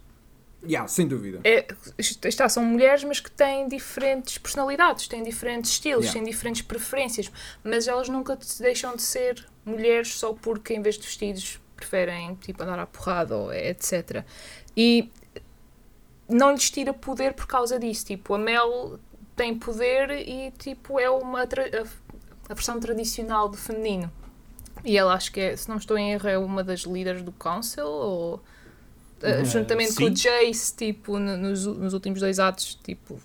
Yeah, 0.63 0.87
sem 0.89 1.09
dúvida. 1.09 1.41
É, 1.43 1.67
está, 1.99 2.49
são 2.49 2.65
mulheres, 2.65 3.03
mas 3.03 3.19
que 3.19 3.31
têm 3.31 3.67
diferentes 3.67 4.37
personalidades, 4.37 5.09
têm 5.09 5.23
diferentes 5.23 5.71
estilos, 5.71 6.05
yeah. 6.05 6.21
têm 6.21 6.31
diferentes 6.31 6.63
preferências, 6.63 7.31
mas 7.65 7.89
elas 7.89 8.09
nunca 8.09 8.39
deixam 8.59 8.95
de 8.95 9.03
ser 9.03 9.47
mulheres 9.65 10.15
só 10.15 10.35
porque 10.35 10.75
em 10.75 10.83
vez 10.83 10.97
de 10.97 11.07
vestidos 11.07 11.59
preferem 11.75 12.35
tipo 12.35 12.63
andar 12.63 12.79
à 12.79 12.87
porrada 12.87 13.37
ou 13.37 13.53
etc. 13.53 14.25
E 14.77 15.11
não 16.29 16.53
lhes 16.53 16.71
tira 16.71 16.93
poder 16.93 17.33
por 17.33 17.47
causa 17.47 17.79
disso. 17.79 18.07
Tipo, 18.07 18.35
a 18.35 18.39
Mel 18.39 19.01
tem 19.35 19.59
poder 19.59 20.11
e 20.11 20.51
tipo 20.53 21.01
é 21.01 21.09
uma 21.09 21.43
a 21.43 22.55
versão 22.55 22.79
tradicional 22.79 23.49
do 23.49 23.57
feminino. 23.57 24.13
E 24.85 24.97
ela 24.97 25.15
acho 25.15 25.33
que 25.33 25.41
é, 25.41 25.57
se 25.57 25.69
não 25.69 25.77
estou 25.77 25.97
em 25.97 26.13
erro, 26.13 26.29
é 26.29 26.39
uma 26.39 26.63
das 26.63 26.81
líderes 26.81 27.23
do 27.23 27.33
Council 27.33 27.87
ou 27.87 28.43
uh, 29.23 29.41
Ah, 29.41 29.45
juntamente 29.45 29.95
com 29.95 30.05
sim. 30.07 30.11
o 30.11 30.15
Jace, 30.15 30.75
tipo, 30.75 31.19
no- 31.19 31.37
nos, 31.37 31.67
nos 31.67 31.93
últimos 31.95 32.21
dois 32.21 32.39
atos, 32.39 32.79
tipo, 32.83 33.21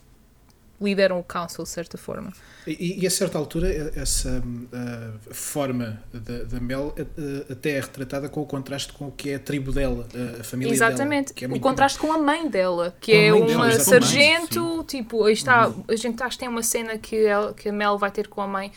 lideram 0.81 1.17
o 1.19 1.23
Council 1.23 1.63
de 1.63 1.69
certa 1.69 1.97
forma. 1.97 2.33
E, 2.67 3.01
e 3.01 3.07
a 3.07 3.09
certa 3.11 3.37
altura, 3.37 3.91
essa 3.95 4.43
a 4.73 5.33
forma 5.33 6.03
da, 6.11 6.43
da 6.43 6.59
Mel 6.59 6.93
eh, 6.97 7.45
até 7.49 7.71
é 7.77 7.79
retratada 7.79 8.27
com 8.27 8.41
o 8.41 8.45
contraste 8.45 8.91
com 8.91 9.07
o 9.07 9.11
que 9.11 9.29
é 9.29 9.35
a 9.35 9.39
tribo 9.39 9.71
dela, 9.71 10.05
a- 10.39 10.43
família 10.43 10.73
Exatamente. 10.73 11.27
dela. 11.27 11.35
que 11.35 11.45
é 11.45 11.47
o 11.47 11.59
contraste 11.61 11.97
com 11.99 12.11
a 12.11 12.17
mãe 12.17 12.49
dela, 12.49 12.93
que 12.99 13.11
Com 13.13 13.17
é 13.17 13.45
dela, 13.47 13.55
uma 13.57 13.71
exatamente. 13.71 13.83
sargento, 14.07 14.83
tipo, 14.87 15.23
aí 15.25 15.33
está, 15.33 15.71
a 15.87 15.95
gente 15.95 16.21
acho 16.21 16.31
que 16.37 16.39
tem 16.39 16.49
uma 16.49 16.63
cena 16.63 16.97
que, 16.97 17.23
ela, 17.25 17.53
que 17.53 17.69
a 17.69 17.73
Mel 17.73 17.97
vai 17.97 18.11
ter 18.11 18.27
com 18.27 18.41
a 18.41 18.47
mãe. 18.47 18.71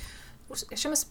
Chama-se 0.76 1.06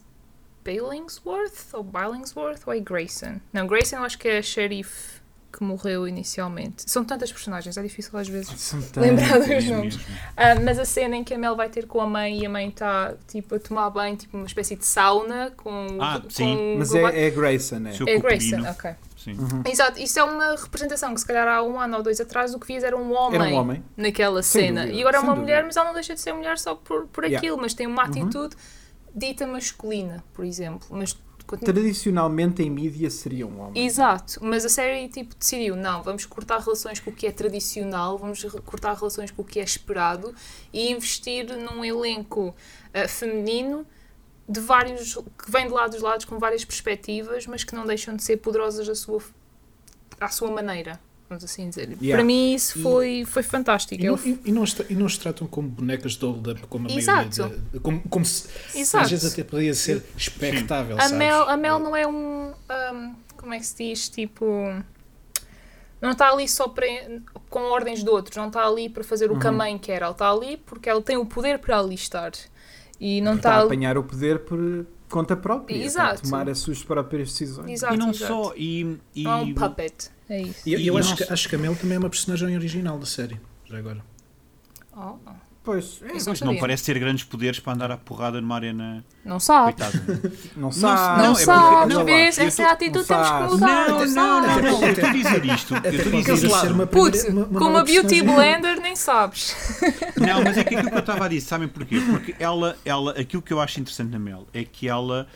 Billingsworth 0.64 1.72
ou 1.74 1.82
Billingsworth 1.82 2.60
ou 2.66 2.72
é 2.72 2.80
Grayson? 2.80 3.40
Não, 3.52 3.66
Grayson 3.66 3.96
eu 3.96 4.02
acho 4.04 4.18
que 4.18 4.28
é 4.28 4.38
a 4.38 4.42
xerife 4.42 5.17
que 5.50 5.64
morreu 5.64 6.06
inicialmente. 6.06 6.82
São 6.90 7.04
tantas 7.04 7.32
personagens, 7.32 7.76
é 7.76 7.82
difícil 7.82 8.16
às 8.18 8.28
vezes 8.28 8.74
lembrar 8.96 9.38
dos 9.38 9.48
nomes. 9.66 9.96
mesmo. 9.96 10.00
Ah, 10.36 10.54
mas 10.62 10.78
a 10.78 10.84
cena 10.84 11.16
em 11.16 11.24
que 11.24 11.32
a 11.34 11.38
Mel 11.38 11.56
vai 11.56 11.68
ter 11.68 11.86
com 11.86 12.00
a 12.00 12.06
mãe 12.06 12.40
e 12.40 12.46
a 12.46 12.50
mãe 12.50 12.68
está 12.68 13.14
tipo, 13.26 13.54
a 13.54 13.58
tomar 13.58 13.88
banho, 13.90 14.14
tipo 14.16 14.36
uma 14.36 14.46
espécie 14.46 14.76
de 14.76 14.84
sauna 14.86 15.50
com. 15.56 15.98
Ah, 16.00 16.20
com 16.22 16.30
sim. 16.30 16.76
Mas 16.78 16.94
é, 16.94 17.26
é 17.26 17.30
Grayson, 17.30 17.86
é. 17.86 17.92
Seu 17.92 18.06
é. 18.06 18.18
Grayson, 18.18 18.60
ok. 18.68 18.90
Sim. 19.16 19.36
Exato, 19.68 19.98
isso 20.00 20.18
é 20.18 20.22
uma 20.22 20.54
representação 20.54 21.12
que 21.12 21.20
se 21.20 21.26
calhar 21.26 21.48
há 21.48 21.62
um 21.62 21.78
ano 21.80 21.96
ou 21.96 22.02
dois 22.02 22.20
atrás 22.20 22.54
o 22.54 22.58
que 22.58 22.66
vias 22.68 22.84
era 22.84 22.96
um 22.96 23.12
homem, 23.12 23.40
Era 23.40 23.50
um 23.50 23.54
homem. 23.58 23.82
naquela 23.96 24.42
Sem 24.42 24.66
cena. 24.68 24.82
dúvida, 24.82 24.96
e 24.96 25.00
agora 25.00 25.16
é 25.16 25.20
uma 25.20 25.26
dúvida. 25.34 25.42
mulher, 25.42 25.64
mas 25.64 25.76
ela 25.76 25.86
não 25.86 25.94
deixa 25.94 26.14
de 26.14 26.20
ser 26.20 26.32
mulher 26.32 26.56
só 26.58 26.74
por, 26.76 27.06
por 27.08 27.24
Yeah. 27.24 27.38
aquilo, 27.38 27.60
mas 27.60 27.74
tem 27.74 27.86
uma 27.86 28.04
Uhum. 28.04 28.08
atitude 28.10 28.56
dita 29.14 29.44
masculina, 29.46 30.22
por 30.32 30.44
exemplo. 30.44 30.86
Mas 30.90 31.18
continua- 31.48 31.72
Tradicionalmente 31.74 32.62
em 32.62 32.70
mídia 32.70 33.10
seria 33.10 33.46
um 33.46 33.60
homem. 33.60 33.84
Exato, 33.84 34.38
mas 34.42 34.64
a 34.64 34.68
série 34.68 35.08
tipo, 35.08 35.34
decidiu, 35.34 35.74
não, 35.74 36.02
vamos 36.02 36.24
cortar 36.26 36.60
relações 36.60 37.00
com 37.00 37.10
o 37.10 37.12
que 37.12 37.26
é 37.26 37.32
tradicional, 37.32 38.16
vamos 38.16 38.44
cortar 38.64 38.94
relações 38.94 39.30
com 39.32 39.42
o 39.42 39.44
que 39.44 39.58
é 39.58 39.64
esperado 39.64 40.34
e 40.72 40.92
investir 40.92 41.46
num 41.56 41.84
elenco 41.84 42.54
ah, 42.94 43.08
feminino 43.08 43.84
de 44.48 44.60
vários, 44.60 45.14
que 45.14 45.50
vem 45.50 45.66
de 45.66 45.72
lá 45.72 45.88
dos 45.88 46.00
lados 46.00 46.24
com 46.24 46.38
várias 46.38 46.64
perspectivas, 46.64 47.46
mas 47.46 47.64
que 47.64 47.74
não 47.74 47.84
deixam 47.84 48.14
de 48.14 48.22
ser 48.22 48.36
poderosas 48.38 48.88
à 48.88 48.94
sua, 48.94 49.20
à 50.20 50.28
sua 50.28 50.50
maneira, 50.50 50.98
vamos 51.28 51.44
assim 51.44 51.68
dizer. 51.68 51.90
Yeah. 52.00 52.16
Para 52.16 52.24
mim 52.24 52.54
isso 52.54 52.78
E- 52.78 52.82
foi, 52.82 53.24
foi 53.26 53.42
fantástico. 53.42 54.02
E 54.02 54.06
Eu- 54.06 54.16
não, 54.16 54.24
e- 54.26 54.40
e 54.46 54.52
não 54.52 54.64
tra- 54.64 54.86
e 54.88 54.94
não 54.94 55.06
tratam 55.06 55.46
como 55.46 55.68
bonecas 55.68 56.12
de 56.12 56.24
hold-up, 56.24 56.66
como 56.68 56.88
a 56.88 56.92
Exato. 56.92 57.38
maioria. 57.40 57.62
da- 57.72 57.80
como, 57.80 58.00
como 58.08 58.24
se 58.24 58.48
Exato. 58.74 59.04
às 59.04 59.10
vezes 59.10 59.32
até 59.32 59.44
poderia 59.44 59.74
ser 59.74 60.02
expectável. 60.16 60.96
A 60.96 61.02
sabes? 61.02 61.16
Mel, 61.18 61.48
a 61.48 61.56
Mel 61.56 61.78
não 61.78 61.94
é 61.96 62.06
um, 62.06 62.50
um, 62.52 63.14
Como 63.36 63.54
é 63.54 63.58
que 63.58 63.66
se 63.66 63.76
diz? 63.76 64.08
Tipo. 64.08 64.44
Não 66.00 66.12
está 66.12 66.30
ali 66.30 66.48
só 66.48 66.68
para, 66.68 66.86
com 67.50 67.60
ordens 67.72 68.04
de 68.04 68.08
outros, 68.10 68.36
não 68.36 68.46
está 68.48 68.64
ali 68.66 68.88
para 68.88 69.02
fazer 69.02 69.30
o 69.32 69.38
que 69.38 69.46
a 69.46 69.52
mãe 69.52 69.76
quer. 69.78 70.00
Ela 70.02 70.12
está 70.12 70.30
ali 70.30 70.56
porque 70.56 70.88
ela 70.88 71.02
tem 71.02 71.16
o 71.16 71.26
poder 71.26 71.58
para 71.58 71.78
ali 71.78 71.94
estar. 71.96 72.30
E 73.00 73.20
não 73.20 73.34
Está 73.34 73.48
está 73.48 73.54
a 73.54 73.56
ali. 73.58 73.66
apanhar 73.66 73.98
o 73.98 74.02
poder 74.04 74.40
por 74.40 74.86
conta 75.08 75.36
própria. 75.36 75.76
Exato. 75.76 76.20
Para 76.20 76.30
tomar 76.30 76.48
as 76.48 76.58
suas 76.58 76.82
próprias 76.84 77.30
decisões. 77.30 77.70
Exato, 77.70 77.94
E 77.94 77.96
não 77.96 78.10
exato. 78.10 78.32
só. 78.32 78.52
E, 78.56 78.96
e- 79.14 79.22
Não 79.24 79.32
é 79.32 79.36
um 79.42 79.54
puppet. 79.54 80.10
É 80.28 80.42
isso. 80.42 80.60
E 80.66 80.74
eu, 80.74 80.80
eu 80.80 80.96
acho, 80.98 81.10
não 81.10 81.16
que, 81.16 81.32
acho 81.32 81.48
que 81.48 81.54
a 81.56 81.58
Mel 81.58 81.74
também 81.76 81.96
é 81.96 81.98
uma 81.98 82.10
personagem 82.10 82.54
original 82.56 82.98
da 82.98 83.06
série. 83.06 83.40
Já 83.64 83.78
agora. 83.78 84.02
Oh, 84.96 85.16
Pois, 85.64 86.00
não 86.00 86.08
Mas 86.28 86.40
não 86.40 86.56
parece 86.56 86.84
ter 86.84 86.98
grandes 86.98 87.24
poderes 87.24 87.60
para 87.60 87.74
andar 87.74 87.90
à 87.90 87.96
porrada 87.98 88.40
numa 88.40 88.54
arena. 88.54 89.04
Não 89.22 89.38
sabe. 89.38 89.74
Coitado. 89.74 90.00
não 90.56 90.62
Não, 90.62 90.72
sabe. 90.72 91.18
Não, 91.22 91.24
é 91.26 91.28
porque- 91.32 91.44
sabe. 91.44 91.92
não, 91.94 92.04
vês? 92.06 92.38
Essa 92.38 92.62
tô- 92.62 92.68
atitude 92.70 92.98
não 92.98 93.04
temos 93.04 93.28
que 93.28 93.52
mudar. 93.54 93.88
Não, 93.88 93.98
não, 93.98 94.06
não, 94.06 94.40
não, 94.40 94.62
não, 94.62 94.82
eu 94.86 94.92
estou 94.92 95.08
a 95.08 95.12
dizer 95.12 95.44
isto. 95.44 95.74
Eu 95.74 95.90
estou 95.92 96.18
a 96.18 96.22
dizer 96.22 96.46
isto. 96.46 96.60
ser 96.60 96.72
uma 96.72 96.86
Putz, 96.86 97.24
uma- 97.24 97.44
uma 97.44 97.58
como 97.58 97.70
nova 97.72 97.80
a 97.80 97.84
Beauty. 97.84 98.22
Blender, 98.22 98.80
nem 98.80 98.96
sabes. 98.96 99.54
Não, 100.16 100.42
mas 100.42 100.56
é 100.56 100.64
que 100.64 100.74
aquilo 100.74 100.88
que 100.90 100.96
eu 100.96 101.00
estava 101.00 101.26
a 101.26 101.28
dizer, 101.28 101.46
sabem 101.46 101.68
porquê? 101.68 102.00
Porque 102.00 102.34
ela, 102.38 102.74
ela, 102.82 103.10
aquilo 103.12 103.42
que 103.42 103.52
eu 103.52 103.60
acho 103.60 103.78
interessante 103.78 104.10
na 104.10 104.18
Mel 104.18 104.46
é 104.54 104.64
que 104.64 104.88
ela 104.88 105.28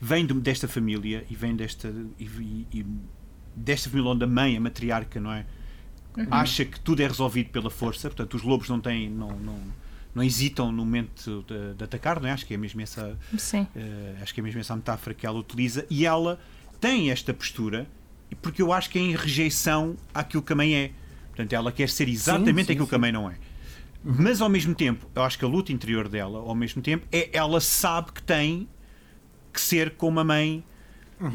vem 0.00 0.26
de- 0.26 0.34
desta 0.34 0.66
família 0.66 1.24
e 1.30 1.36
vem 1.36 1.54
desta 1.54 1.94
e, 2.18 2.24
e- 2.24 2.66
e 2.80 2.86
desta 3.56 3.90
família 3.90 4.10
onde 4.10 4.24
a 4.24 4.26
mãe, 4.26 4.56
a 4.56 4.60
matriarca, 4.60 5.18
não 5.18 5.32
é? 5.32 5.46
Acha 6.30 6.64
que 6.64 6.78
tudo 6.80 7.02
é 7.02 7.06
resolvido 7.06 7.50
pela 7.50 7.70
força, 7.70 8.08
portanto 8.08 8.34
os 8.34 8.42
lobos 8.42 8.68
não 8.68 8.80
têm, 8.80 9.10
não, 9.10 9.38
não, 9.38 9.58
não 10.14 10.22
hesitam 10.22 10.72
no 10.72 10.84
momento 10.84 11.44
de, 11.46 11.74
de 11.74 11.84
atacar, 11.84 12.20
não 12.20 12.28
é? 12.28 12.32
Acho 12.32 12.46
que 12.46 12.54
é 12.54 12.56
mesmo 12.56 12.80
essa, 12.80 13.18
Sim. 13.36 13.66
eh, 13.76 14.16
acho 14.22 14.32
que 14.32 14.40
é 14.40 14.42
mesmo 14.42 14.60
essa 14.60 14.74
metáfora 14.74 15.14
que 15.14 15.26
ela 15.26 15.38
utiliza 15.38 15.84
e 15.90 16.06
ela 16.06 16.40
tem 16.80 17.10
esta 17.10 17.34
postura 17.34 17.86
porque 18.42 18.62
eu 18.62 18.72
acho 18.72 18.90
que 18.90 18.98
é 18.98 19.02
em 19.02 19.14
rejeição 19.14 19.96
àquilo 20.14 20.42
que 20.42 20.52
a 20.52 20.56
mãe 20.56 20.74
é. 20.74 20.90
Portanto, 21.28 21.52
ela 21.52 21.70
quer 21.70 21.88
ser 21.88 22.08
exatamente 22.08 22.66
sim, 22.66 22.72
aquilo 22.72 22.86
que 22.86 22.94
a 22.94 22.98
mãe 22.98 23.12
não 23.12 23.30
é. 23.30 23.36
Mas 24.02 24.40
ao 24.40 24.48
mesmo 24.48 24.74
tempo, 24.74 25.06
eu 25.14 25.22
acho 25.22 25.38
que 25.38 25.44
a 25.44 25.48
luta 25.48 25.72
interior 25.72 26.08
dela, 26.08 26.38
ao 26.38 26.54
mesmo 26.54 26.80
tempo, 26.80 27.06
é 27.12 27.28
ela 27.32 27.60
sabe 27.60 28.12
que 28.12 28.22
tem 28.22 28.68
que 29.52 29.60
ser 29.60 29.92
como 29.92 30.18
a 30.20 30.24
mãe 30.24 30.64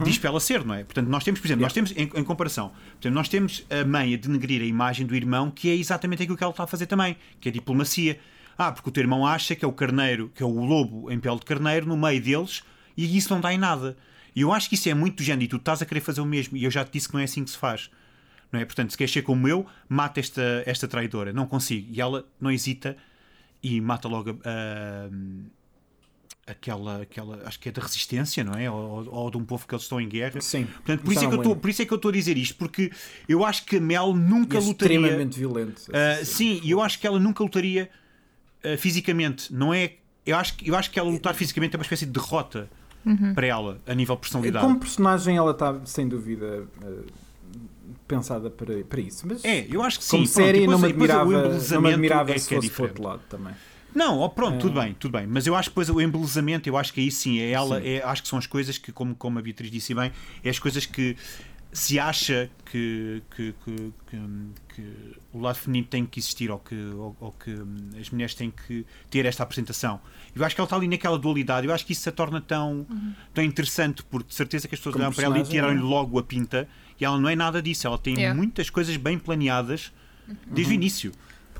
diz 0.03 0.17
para 0.17 0.29
ela 0.29 0.39
ser, 0.39 0.63
não 0.65 0.73
é? 0.75 0.83
Portanto, 0.83 1.07
nós 1.07 1.23
temos, 1.23 1.39
por 1.39 1.47
exemplo, 1.47 1.63
nós 1.63 1.73
temos, 1.73 1.91
em, 1.91 2.03
em 2.03 2.23
comparação, 2.23 2.69
portanto, 2.91 3.13
nós 3.13 3.27
temos 3.29 3.65
a 3.69 3.83
mãe 3.85 4.13
a 4.13 4.17
denegrir 4.17 4.61
a 4.61 4.65
imagem 4.65 5.05
do 5.05 5.15
irmão, 5.15 5.49
que 5.49 5.69
é 5.69 5.75
exatamente 5.75 6.23
aquilo 6.23 6.37
que 6.37 6.43
ela 6.43 6.51
está 6.51 6.63
a 6.63 6.67
fazer 6.67 6.85
também, 6.85 7.15
que 7.39 7.49
é 7.49 7.51
diplomacia. 7.51 8.19
Ah, 8.57 8.71
porque 8.71 8.89
o 8.89 8.91
teu 8.91 9.01
irmão 9.01 9.25
acha 9.25 9.55
que 9.55 9.65
é 9.65 9.67
o 9.67 9.71
carneiro, 9.73 10.31
que 10.35 10.43
é 10.43 10.45
o 10.45 10.63
lobo 10.65 11.09
em 11.11 11.19
pele 11.19 11.39
de 11.39 11.45
carneiro, 11.45 11.87
no 11.87 11.97
meio 11.97 12.21
deles, 12.21 12.61
e 12.95 13.17
isso 13.17 13.33
não 13.33 13.41
dá 13.41 13.51
em 13.53 13.57
nada. 13.57 13.97
E 14.35 14.41
eu 14.41 14.53
acho 14.53 14.69
que 14.69 14.75
isso 14.75 14.87
é 14.87 14.93
muito 14.93 15.17
do 15.17 15.23
género, 15.23 15.43
e 15.45 15.47
tu 15.47 15.55
estás 15.55 15.81
a 15.81 15.85
querer 15.85 16.01
fazer 16.01 16.21
o 16.21 16.25
mesmo, 16.25 16.55
e 16.55 16.63
eu 16.63 16.69
já 16.69 16.85
te 16.85 16.91
disse 16.93 17.07
que 17.07 17.13
não 17.15 17.21
é 17.21 17.23
assim 17.23 17.43
que 17.43 17.49
se 17.49 17.57
faz. 17.57 17.89
Não 18.51 18.59
é? 18.59 18.65
Portanto, 18.65 18.91
se 18.91 18.97
queres 18.97 19.11
ser 19.11 19.21
como 19.23 19.47
eu, 19.47 19.65
mata 19.89 20.19
esta, 20.19 20.41
esta 20.65 20.87
traidora. 20.87 21.31
Não 21.33 21.47
consigo. 21.47 21.87
E 21.91 21.99
ela 22.01 22.25
não 22.39 22.51
hesita 22.51 22.97
e 23.63 23.79
mata 23.81 24.07
logo 24.09 24.31
a- 24.31 24.33
a- 24.45 25.09
aquela, 26.51 27.01
aquela, 27.01 27.41
acho 27.45 27.59
que 27.59 27.69
é 27.69 27.71
da 27.71 27.81
resistência, 27.81 28.43
não 28.43 28.53
é? 28.53 28.69
Ou, 28.69 29.07
ou 29.11 29.31
de 29.31 29.37
um 29.37 29.43
povo 29.45 29.67
que 29.67 29.73
eles 29.73 29.83
estão 29.83 29.99
em 29.99 30.07
guerra. 30.07 30.39
Sim. 30.41 30.65
Portanto, 30.65 31.01
por 31.03 31.11
isso, 31.11 31.19
Está 31.19 31.25
é 31.25 31.29
que 31.29 31.35
eu 31.35 31.41
estou, 31.41 31.55
por 31.55 31.69
isso 31.69 31.81
é 31.81 31.85
que 31.85 31.93
eu 31.93 31.95
estou 31.95 32.09
a 32.09 32.11
dizer 32.13 32.37
isto, 32.37 32.55
porque 32.55 32.91
eu 33.27 33.43
acho 33.45 33.65
que 33.65 33.77
a 33.77 33.81
Mel 33.81 34.13
nunca 34.15 34.55
E 34.57 34.61
é 34.61 34.61
lutaria. 34.65 34.97
extremamente 34.99 35.39
violento. 35.39 35.81
Ah, 35.93 36.23
sim, 36.23 36.59
e 36.63 36.71
eu 36.71 36.81
acho 36.81 36.99
que 36.99 37.07
ela 37.07 37.19
nunca 37.19 37.43
lutaria 37.43 37.89
ah, 38.63 38.77
fisicamente. 38.77 39.53
Não 39.53 39.73
é. 39.73 39.93
Eu 40.25 40.37
acho, 40.37 40.55
que- 40.55 40.69
eu 40.69 40.75
acho 40.75 40.91
que 40.91 40.99
ela 40.99 41.09
lutar 41.09 41.33
fisicamente 41.33 41.75
é 41.75 41.77
uma 41.77 41.83
espécie 41.83 42.05
de 42.05 42.11
derrota 42.11 42.69
para 43.33 43.47
ela, 43.47 43.79
a 43.87 43.95
nível 43.95 44.13
de 44.15 44.21
personalidade. 44.21 44.63
Como 44.63 44.79
personagem, 44.79 45.35
ela 45.35 45.51
está 45.51 45.79
sem 45.85 46.07
dúvida 46.07 46.67
eh, 46.83 46.87
pensada 48.07 48.49
para, 48.49 48.83
para 48.83 49.01
isso. 49.01 49.25
Mas 49.27 49.43
É, 49.43 49.65
eu 49.69 49.81
acho 49.81 49.97
que 49.99 50.05
sim. 50.05 50.17
como 50.17 50.23
Pronto, 50.29 50.45
série, 50.45 50.59
depois- 50.59 50.79
não 50.79 50.87
me 50.87 50.93
admirava, 50.93 51.31
não 51.71 51.81
me 51.81 51.93
admirava 51.93 52.31
é 52.31 52.37
se 52.37 52.47
que 52.47 52.53
é 52.53 52.57
fosse 52.57 52.69
para 52.69 52.83
outro 52.83 53.03
lado 53.03 53.21
também. 53.29 53.53
Não, 53.93 54.19
ó, 54.19 54.27
pronto, 54.29 54.55
É. 54.55 54.59
tudo 54.59 54.79
bem, 54.79 54.93
tudo 54.99 55.11
bem. 55.11 55.27
Mas 55.27 55.45
eu 55.47 55.55
acho 55.55 55.69
que 55.69 55.73
depois 55.73 55.89
o 55.89 55.99
embelezamento, 56.01 56.67
eu 56.69 56.77
acho 56.77 56.93
que 56.93 57.01
aí 57.01 57.11
sim, 57.11 57.39
é 57.39 57.51
ela, 57.51 57.79
Sim. 57.81 57.87
É, 57.87 58.03
acho 58.03 58.21
que 58.23 58.27
são 58.29 58.39
as 58.39 58.47
coisas 58.47 58.77
que, 58.77 58.91
como, 58.91 59.13
como 59.15 59.37
a 59.39 59.41
Beatriz 59.41 59.69
disse 59.71 59.93
bem, 59.93 60.11
é 60.43 60.49
as 60.49 60.59
coisas 60.59 60.85
que 60.85 61.15
se 61.73 61.97
acha 61.97 62.49
que, 62.65 63.21
que, 63.35 63.53
que, 63.63 63.75
que- 64.07 64.61
que 64.75 64.93
o 65.33 65.39
lado 65.39 65.55
feminino 65.55 65.87
tem 65.89 66.05
que 66.05 66.19
existir 66.19 66.51
ou 66.51 66.59
que, 66.59 66.75
ou, 66.75 67.15
ou 67.19 67.31
que 67.31 67.49
hum, 67.51 67.91
as 67.99 68.09
mulheres 68.09 68.33
têm 68.35 68.51
que 68.51 68.85
ter 69.09 69.25
esta 69.25 69.43
apresentação. 69.43 69.99
Eu 70.35 70.43
acho 70.43 70.53
que 70.55 70.59
ela 70.61 70.65
está 70.65 70.75
ali 70.75 70.87
naquela 70.87 71.17
dualidade, 71.17 71.65
eu 71.67 71.73
acho 71.73 71.85
que 71.85 71.93
isso 71.93 72.07
a 72.09 72.11
torna 72.11 72.41
tão, 72.41 72.85
tão 73.33 73.41
interessante, 73.43 74.03
porque 74.03 74.29
de 74.29 74.35
certeza 74.35 74.67
que 74.67 74.75
as 74.75 74.79
pessoas 74.79 74.93
Como 74.93 75.03
olham 75.05 75.13
para 75.13 75.23
ela 75.25 75.39
e 75.39 75.43
tiraram-lhe 75.43 75.79
não 75.79 75.87
logo 75.87 76.19
a 76.19 76.23
pinta, 76.23 76.67
e 76.99 77.05
ela 77.05 77.17
não 77.17 77.29
é 77.29 77.35
nada 77.37 77.61
disso, 77.61 77.87
ela 77.87 77.97
tem 77.97 78.15
Yeah. 78.15 78.35
muitas 78.37 78.69
coisas 78.69 78.95
bem 78.97 79.17
planeadas 79.17 79.91
desde 80.47 80.73
o 80.73 80.75
início. 80.75 81.11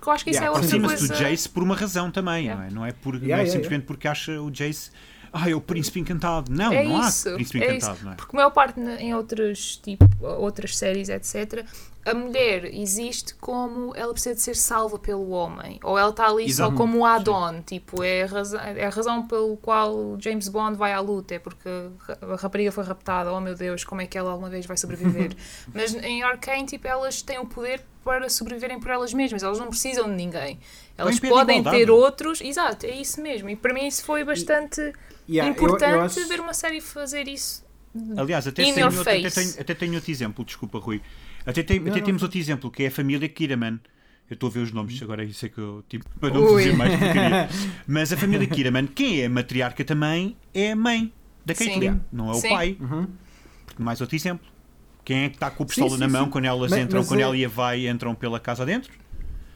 Porque 0.02 0.10
eu 0.10 0.14
acho 0.14 0.24
que 0.24 0.32
isso 0.32 0.40
Yeah, 0.42 0.58
é 0.60 0.62
outra 0.64 0.80
coisa. 0.98 1.08
do 1.08 1.14
Jace 1.20 1.48
por 1.48 1.62
uma 1.62 1.76
razão 1.76 2.10
também, 2.10 2.46
Yeah. 2.46 2.60
não 2.60 2.68
é? 2.68 2.72
Não 2.74 2.86
é, 2.88 2.92
por, 2.92 3.14
não 3.14 3.22
Yeah, 3.22 3.44
é 3.44 3.46
yeah, 3.46 3.52
simplesmente 3.52 3.86
porque 3.86 4.08
acha 4.08 4.42
o 4.42 4.50
Jace. 4.50 4.90
Ah, 5.32 5.48
é 5.50 5.54
o 5.54 5.62
príncipe 5.62 6.00
encantado. 6.00 6.52
Não, 6.52 6.74
É 6.74 6.84
não 6.84 7.08
isso, 7.08 7.30
há 7.30 7.34
príncipe 7.36 7.62
é 7.64 7.76
encantado, 7.76 7.96
isso. 7.98 8.06
não 8.06 8.12
é? 8.14 8.16
Porque 8.16 8.36
a 8.36 8.38
maior 8.38 8.50
parte 8.50 8.80
em 8.82 9.14
outros, 9.14 9.78
tipo, 9.78 10.04
outras 10.26 10.76
séries, 10.76 11.08
etc., 11.08 11.64
a 12.06 12.14
mulher 12.14 12.66
existe 12.66 13.36
como 13.36 13.96
ela 13.96 14.12
precisa 14.12 14.34
de 14.36 14.42
ser 14.42 14.56
salva 14.56 14.98
pelo 14.98 15.30
homem, 15.30 15.80
ou 15.84 15.98
ela 15.98 16.10
está 16.10 16.28
ali 16.28 16.46
Exato. 16.46 16.72
só 16.72 16.76
como 16.78 16.98
um 17.00 17.06
add-on, 17.06 17.62
tipo, 17.62 18.04
é 18.04 18.24
a, 18.24 18.26
razão, 18.26 18.60
é 18.60 18.86
a 18.86 18.90
razão 18.90 19.28
pelo 19.28 19.56
qual 19.58 20.18
James 20.20 20.48
Bond 20.48 20.78
vai 20.78 20.94
à 20.94 21.00
luta, 21.00 21.36
é 21.36 21.40
porque 21.40 21.70
a 22.22 22.36
rapariga 22.36 22.72
foi 22.72 22.84
raptada, 22.84 23.32
oh 23.32 23.40
meu 23.40 23.56
Deus, 23.56 23.84
como 23.84 24.02
é 24.02 24.08
que 24.08 24.18
ela 24.18 24.32
alguma 24.32 24.50
vez 24.50 24.66
vai 24.66 24.78
sobreviver? 24.78 25.36
Mas 25.74 25.94
em 25.96 26.24
Arcane, 26.24 26.66
tipo, 26.66 26.88
elas 26.88 27.22
têm 27.22 27.38
o 27.40 27.46
poder 27.46 27.82
para 28.04 28.30
sobreviverem 28.30 28.80
por 28.80 28.90
elas 28.90 29.14
mesmas, 29.14 29.44
elas 29.44 29.60
não 29.60 29.68
precisam 29.68 30.06
de 30.10 30.16
ninguém. 30.16 30.60
Elas 30.98 31.20
podem 31.20 31.64
ter 31.64 31.90
outros, 31.92 32.42
exato, 32.42 32.86
é 32.86 32.96
isso 32.96 33.22
mesmo. 33.22 33.50
E 33.50 33.56
para 33.56 33.74
mim 33.74 33.86
isso 33.88 34.04
foi 34.04 34.24
bastante 34.24 34.82
Yeah, 35.30 35.48
eu- 35.50 35.52
importante 35.54 35.94
eu 35.94 36.02
acho- 36.02 36.28
ver 36.28 36.40
uma 36.40 36.54
série 36.54 36.82
fazer 36.82 37.28
isso. 37.28 37.64
Aliás, 38.18 38.48
até 38.48 38.64
tenho, 38.64 38.88
até, 39.02 39.30
tenho, 39.30 39.54
até 39.60 39.74
tenho 39.76 39.94
outro 39.96 40.10
exemplo, 40.12 40.44
desculpa, 40.46 40.80
Rui. 40.80 41.02
Até, 41.46 41.64
tem- 41.64 41.80
Não, 41.80 41.88
até 41.90 42.00
não, 42.00 42.06
temos 42.06 42.24
outro 42.24 42.38
exemplo, 42.38 42.70
que 42.72 42.84
é 42.84 42.88
a 42.88 42.92
família 42.92 43.28
Kiraman. 43.30 43.80
Eu 44.30 44.36
estou 44.36 44.48
a 44.50 44.52
ver 44.54 44.60
os 44.60 44.72
nomes, 44.72 45.02
agora 45.04 45.24
isso 45.26 45.46
é 45.46 45.50
que 45.50 45.58
eu 45.58 45.84
tipo, 45.90 46.06
para 46.20 46.34
não 46.34 46.42
Ui. 46.54 46.64
dizer 46.64 46.76
mais 46.78 46.92
porcaria. 46.98 47.50
Mas 47.86 48.14
a 48.14 48.18
família 48.18 48.48
Kiraman, 48.48 48.88
quem 48.88 49.22
é 49.22 49.26
a 49.26 49.30
matriarca 49.30 49.84
também 49.84 50.38
é 50.54 50.72
a 50.72 50.76
mãe 50.76 51.12
da. 51.46 51.54
Caitlyn, 51.54 52.00
não 52.12 52.30
é 52.30 52.32
o 52.32 52.36
Sim. 52.36 52.50
pai. 52.50 52.78
Uhum. 52.80 53.08
Mais 53.78 54.00
outro 54.00 54.16
exemplo. 54.16 54.48
Quem 55.04 55.24
é 55.26 55.30
que 55.30 55.36
está 55.36 55.50
com 55.52 55.64
a 55.64 55.66
pistola 55.66 55.90
Sim, 55.92 55.98
na 56.00 56.06
sim, 56.06 56.12
mão 56.14 56.26
sim. 56.26 56.30
quando 56.32 56.46
elas 56.46 56.72
Mas- 56.72 56.80
entram, 56.80 57.00
mas 57.02 57.08
quando 57.10 57.20
é- 57.20 57.24
ela 57.24 57.36
e 57.36 57.44
a 57.44 57.50
vai 57.50 57.88
entram 57.88 58.16
pela 58.16 58.40
casa 58.40 58.66
dentro? 58.66 58.94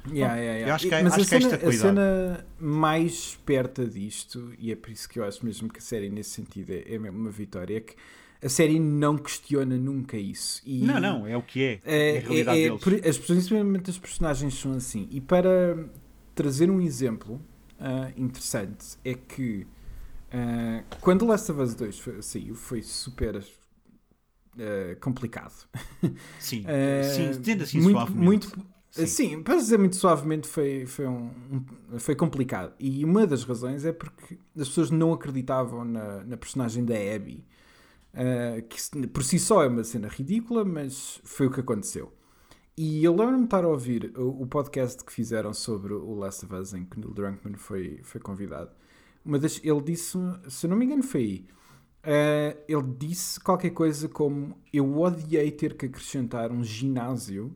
Yeah, 0.08 0.36
yeah, 0.36 0.54
yeah. 0.54 0.72
eu 0.72 0.76
acho 0.76 0.88
que- 0.90 1.04
Mas 1.04 1.14
acho 1.14 1.22
a 1.22 1.26
que 1.26 1.36
esta 1.36 1.58
cena, 1.60 1.70
a 1.70 1.74
cena 1.74 2.46
mais 2.60 3.12
esperta 3.14 3.86
disto, 3.86 4.54
e 4.60 4.72
é 4.72 4.76
por 4.76 4.92
isso 4.92 5.08
que 5.10 5.18
eu 5.20 5.24
acho 5.24 5.44
mesmo 5.46 5.70
que 5.70 5.80
a 5.80 5.82
série 5.82 6.10
nesse 6.10 6.32
sentido 6.32 6.72
é, 6.72 6.84
é 6.94 7.00
mesmo 7.00 7.18
uma 7.18 7.32
vitória, 7.32 7.78
é 7.78 7.80
que 7.80 7.96
a 8.46 8.50
série 8.50 8.80
não 8.80 9.18
questiona 9.18 9.76
nunca 9.76 10.16
isso. 10.18 10.62
E 10.66 10.86
Não, 10.86 11.00
não, 11.00 11.26
é 11.28 11.36
o 11.36 11.41
que 11.41 11.64
é. 11.64 11.82
É, 11.84 12.16
é- 12.16 12.18
a 12.18 12.22
realidade 12.22 12.60
é- 12.60 12.68
é- 13.08 13.10
as, 13.10 13.18
principalmente 13.18 13.89
as 13.89 13.98
personagens 13.98 14.54
são 14.54 14.74
assim. 14.74 15.08
E 15.12 15.20
para 15.20 15.78
trazer 16.36 16.70
um 16.70 16.80
exemplo 16.80 17.41
ah, 17.80 18.12
interessante, 18.16 18.98
é 19.04 19.14
que 19.16 19.66
ah, 20.32 20.84
quando 21.02 21.26
Last 21.26 21.52
of 21.52 21.60
Us 21.62 21.74
2 21.76 22.00
foi- 22.00 22.22
saiu, 22.22 22.56
foi 22.56 22.82
super 22.84 23.43
ah, 24.60 24.96
complicado. 25.02 25.68
Sim, 26.39 26.64
sim, 27.43 27.52
assim 27.62 27.82
muito, 27.82 27.98
suavemente. 27.98 28.26
muito 28.26 28.76
Sim. 28.91 29.06
Sim. 29.08 29.43
para 29.43 29.56
dizer 29.58 29.78
muito 29.78 29.96
suavemente, 29.98 30.48
foi, 30.48 30.86
foi, 30.86 31.06
um, 31.06 31.30
um- 31.91 32.00
foi 32.00 32.16
complicado. 32.16 32.74
E 32.80 33.04
uma 33.04 33.28
das 33.28 33.43
razões 33.43 33.84
é 33.84 33.91
porque 33.91 34.38
as 34.58 34.70
pessoas 34.70 34.89
não 34.89 35.12
acreditavam 35.12 35.84
na, 35.84 36.24
na 36.24 36.38
personagem 36.38 36.86
da 36.86 36.93
Abby. 36.96 37.43
Uh, 38.16 38.61
que 38.70 39.07
por 39.07 39.24
si 39.24 39.38
só 39.38 39.61
é 39.61 39.68
uma 39.68 39.84
cena 39.84 40.07
ridícula, 40.07 40.63
mas 40.63 41.20
foi 41.26 41.47
o 41.47 41.51
que 41.51 41.59
aconteceu. 41.59 42.13
E 42.78 43.03
eu 43.03 43.13
lembro-me 43.13 43.39
de 43.39 43.43
estar 43.45 43.66
a 43.66 43.68
ouvir 43.68 44.13
o, 44.18 44.43
o 44.43 44.47
podcast 44.47 45.03
que 45.03 45.11
fizeram 45.11 45.53
sobre 45.53 45.93
o 45.93 46.13
Last 46.13 46.45
of 46.45 46.55
Us, 46.55 46.74
em 46.74 46.86
que 46.86 46.97
Neil 46.97 47.13
Druckmann 47.13 47.55
foi, 47.57 47.99
foi 48.03 48.22
convidado. 48.22 48.72
Uma 49.26 49.38
das, 49.38 49.59
ele 49.63 49.82
disse, 49.82 50.18
se 50.47 50.68
não 50.68 50.78
me 50.78 50.86
engano, 50.86 51.03
foi 51.03 51.22
aí. 51.22 51.45
Uh, 52.05 52.57
ele 52.68 52.95
disse 52.97 53.39
qualquer 53.39 53.72
coisa 53.72 54.07
como: 54.07 54.55
Eu 54.72 54.97
odiei 54.99 55.51
ter 55.51 55.76
que 55.76 55.88
acrescentar 55.88 56.51
um 56.51 56.63
ginásio 56.63 57.55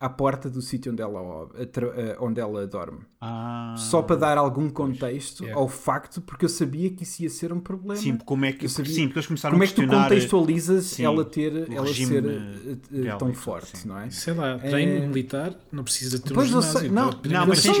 à 0.00 0.08
porta 0.08 0.48
do 0.48 0.62
sítio 0.62 0.90
onde 0.92 1.02
ela, 1.02 1.46
eh, 1.94 2.16
onde 2.18 2.40
ela 2.40 2.66
dorme. 2.66 3.00
Ah, 3.20 3.74
Só 3.76 4.00
para 4.00 4.16
dar 4.16 4.38
algum 4.38 4.70
contexto 4.70 5.42
Yeah. 5.44 5.60
ao 5.60 5.68
facto, 5.68 6.22
porque 6.22 6.46
eu 6.46 6.48
sabia 6.48 6.88
que 6.88 7.02
isso 7.02 7.22
ia 7.22 7.28
ser 7.28 7.52
um 7.52 7.60
problema. 7.60 7.96
Sim, 7.96 8.16
como 8.16 8.46
é 8.46 8.52
que, 8.52 8.64
Eu 8.64 8.70
sabia- 8.70 8.94
sim, 8.94 9.04
porque 9.08 9.18
eles 9.18 9.26
começaram 9.26 9.52
Como 9.52 9.62
a 9.62 9.66
é 9.66 9.68
que 9.68 9.74
tu 9.74 9.86
contextualizas 9.86 10.84
sim, 10.86 11.04
ela 11.04 11.22
ter, 11.22 11.70
ela 11.70 11.86
ser 11.92 12.24
eh, 12.24 12.28
eh, 12.30 12.76
eh, 12.94 13.00
dela 13.02 13.18
tão 13.18 13.34
forte, 13.34 13.76
sim. 13.76 13.88
não 13.88 13.98
é? 13.98 14.08
Sei 14.08 14.32
lá, 14.32 14.58
treino 14.58 15.04
É. 15.04 15.06
militar 15.06 15.54
não 15.70 15.84
precisa 15.84 16.18
ter 16.18 16.32
Pois 16.32 16.50
um 16.50 16.56
eu 16.56 16.62
ginásio. 16.62 16.80
sei- 16.80 16.88
não, 16.88 17.12
pá. 17.12 17.28
Não, 17.28 17.46
mas 17.46 17.62
tens 17.62 17.76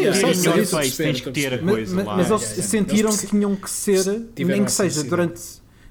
que 1.20 1.30
ter 1.30 1.32
que 1.32 1.54
a 1.54 1.58
coisa 1.58 1.96
mas- 1.96 2.06
lá. 2.06 2.16
mas 2.18 2.30
eles 2.30 2.42
sentiram 2.66 3.08
Eles 3.10 3.20
que 3.22 3.26
tinham 3.28 3.56
que 3.56 3.70
ser, 3.70 4.26
nem 4.36 4.62
que 4.64 4.72
seja 4.72 5.02
durante. 5.04 5.40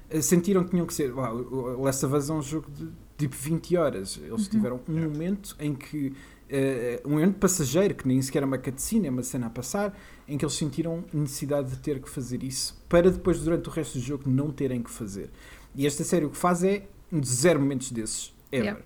eh, 0.08 0.20
Sentiram 0.22 0.62
que 0.62 0.70
tinham 0.70 0.86
que 0.86 0.94
ser. 0.94 1.12
uau, 1.12 1.36
o 1.36 1.82
Last 1.82 2.06
of 2.06 2.14
Us 2.14 2.30
é 2.30 2.32
um 2.32 2.42
jogo 2.42 2.70
de 2.70 2.88
tipo 3.20 3.36
20 3.36 3.76
horas. 3.76 4.20
Eles 4.22 4.48
tiveram 4.48 4.80
um 4.88 4.92
momento 4.92 5.56
em 5.58 5.74
que. 5.74 6.12
eh, 6.48 7.00
um 7.04 7.10
momento 7.10 7.38
passageiro, 7.38 7.94
que 7.94 8.08
nem 8.08 8.20
sequer 8.20 8.42
é 8.42 8.46
uma 8.46 8.58
cutscene, 8.58 9.06
é 9.06 9.10
uma 9.10 9.22
cena 9.22 9.46
a 9.46 9.50
passar, 9.50 9.96
em 10.26 10.36
que 10.36 10.44
eles 10.44 10.54
sentiram 10.54 11.04
necessidade 11.12 11.70
de 11.70 11.76
ter 11.78 12.00
que 12.00 12.10
fazer 12.10 12.42
isso 12.42 12.82
para 12.88 13.10
depois, 13.10 13.40
durante 13.40 13.68
o 13.68 13.72
resto 13.72 13.98
do 13.98 14.04
jogo, 14.04 14.28
não 14.28 14.50
terem 14.50 14.82
que 14.82 14.90
fazer. 14.90 15.30
E 15.74 15.86
esta 15.86 16.02
série 16.02 16.24
o 16.24 16.30
que 16.30 16.36
faz 16.36 16.64
é 16.64 16.88
zero 17.24 17.60
momentos 17.60 17.92
desses, 17.92 18.34
ever. 18.50 18.64
Yeah. 18.64 18.84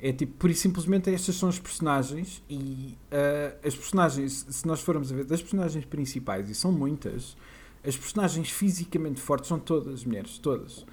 É 0.00 0.12
tipo, 0.12 0.34
por 0.34 0.52
simplesmente 0.54 1.08
estas 1.08 1.36
são 1.36 1.48
as 1.48 1.58
personagens 1.58 2.42
e 2.50 2.98
ah, 3.10 3.56
as 3.64 3.74
personagens, 3.74 4.44
se 4.50 4.66
nós 4.66 4.80
formos 4.80 5.10
a 5.12 5.14
ver, 5.14 5.24
das 5.24 5.40
personagens 5.40 5.84
principais, 5.84 6.50
e 6.50 6.54
são 6.54 6.70
muitas, 6.72 7.36
as 7.82 7.96
personagens 7.96 8.50
fisicamente 8.50 9.20
fortes 9.20 9.48
são 9.48 9.58
todas 9.58 10.04
mulheres, 10.04 10.36
todas. 10.38 10.84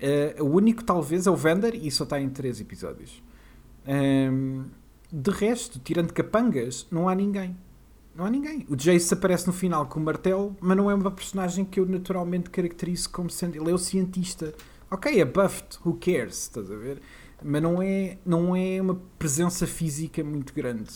Ah, 0.00 0.42
o 0.42 0.46
único 0.46 0.84
talvez 0.84 1.26
é 1.26 1.30
o 1.30 1.36
Vander 1.36 1.74
e 1.74 1.90
só 1.90 2.04
está 2.04 2.20
em 2.20 2.28
três 2.28 2.60
episódios. 2.60 3.22
Ahm, 3.86 4.64
de 5.12 5.30
resto, 5.30 5.78
tirando 5.78 6.12
capangas, 6.12 6.86
não 6.90 7.08
há 7.08 7.14
ninguém. 7.14 7.56
Não 8.14 8.24
há 8.24 8.30
ninguém. 8.30 8.66
O 8.68 8.76
Jace 8.76 9.12
aparece 9.12 9.46
no 9.46 9.52
final 9.52 9.86
com 9.86 10.00
o 10.00 10.02
martelo, 10.02 10.56
mas 10.60 10.76
não 10.76 10.90
é 10.90 10.94
uma 10.94 11.10
personagem 11.10 11.64
que 11.64 11.78
eu 11.78 11.86
naturalmente 11.86 12.50
caracterizo 12.50 13.10
como 13.10 13.30
sendo. 13.30 13.56
Ele 13.56 13.70
é 13.70 13.74
o 13.74 13.78
cientista. 13.78 14.54
Ok, 14.90 15.20
é 15.20 15.24
buffed, 15.24 15.78
who 15.84 15.94
cares? 15.94 16.42
Estás 16.42 16.70
a 16.70 16.76
ver? 16.76 17.00
Mas 17.42 17.62
não 17.62 17.82
é, 17.82 18.16
não 18.24 18.56
é 18.56 18.80
uma 18.80 19.00
presença 19.18 19.66
física 19.66 20.24
muito 20.24 20.54
grande. 20.54 20.90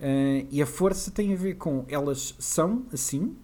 Ah, 0.00 0.44
e 0.50 0.60
a 0.60 0.66
força 0.66 1.10
tem 1.10 1.32
a 1.32 1.36
ver 1.36 1.54
com 1.54 1.84
elas 1.88 2.34
são 2.38 2.84
assim, 2.92 3.36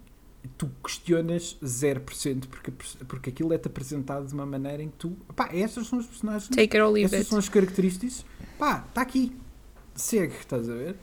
tu 0.59 0.71
questionas 0.83 1.57
0% 1.63 2.47
porque, 2.49 2.73
porque 3.07 3.31
aquilo 3.31 3.53
é-te 3.53 3.69
apresentado 3.69 4.27
de 4.27 4.35
uma 4.35 4.47
maneira 4.47 4.83
em 4.83 4.89
que 4.89 4.97
tu. 4.97 5.17
Pá, 5.35 5.49
estas 5.53 5.87
são 5.87 5.99
as 5.99 6.07
personagens. 6.07 6.49
Take 6.49 6.77
it 6.77 6.81
or 6.81 6.91
leave 6.93 7.07
Estas 7.07 7.21
it. 7.21 7.31
são 7.31 7.39
as 7.39 7.49
características. 7.49 8.25
Pá, 8.59 8.85
está 8.89 9.01
aqui. 9.03 9.37
Segue, 9.95 10.35
estás 10.35 10.69
a 10.69 10.75
ver? 10.75 10.97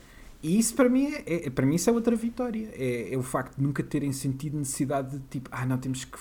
E 0.43 0.57
isso 0.57 0.73
para 0.75 0.89
mim 0.89 1.05
é, 1.25 1.47
é- 1.47 1.49
para 1.49 1.65
mim 1.65 1.75
isso 1.75 1.89
é 1.89 1.93
outra 1.93 2.15
vitória. 2.15 2.69
É, 2.73 3.13
é 3.13 3.17
o 3.17 3.23
facto 3.23 3.57
de 3.57 3.63
nunca 3.63 3.83
terem 3.83 4.11
sentido 4.11 4.57
necessidade 4.57 5.17
de 5.17 5.23
tipo, 5.29 5.49
ah 5.51 5.65
não, 5.65 5.77
temos 5.77 6.05
que. 6.05 6.17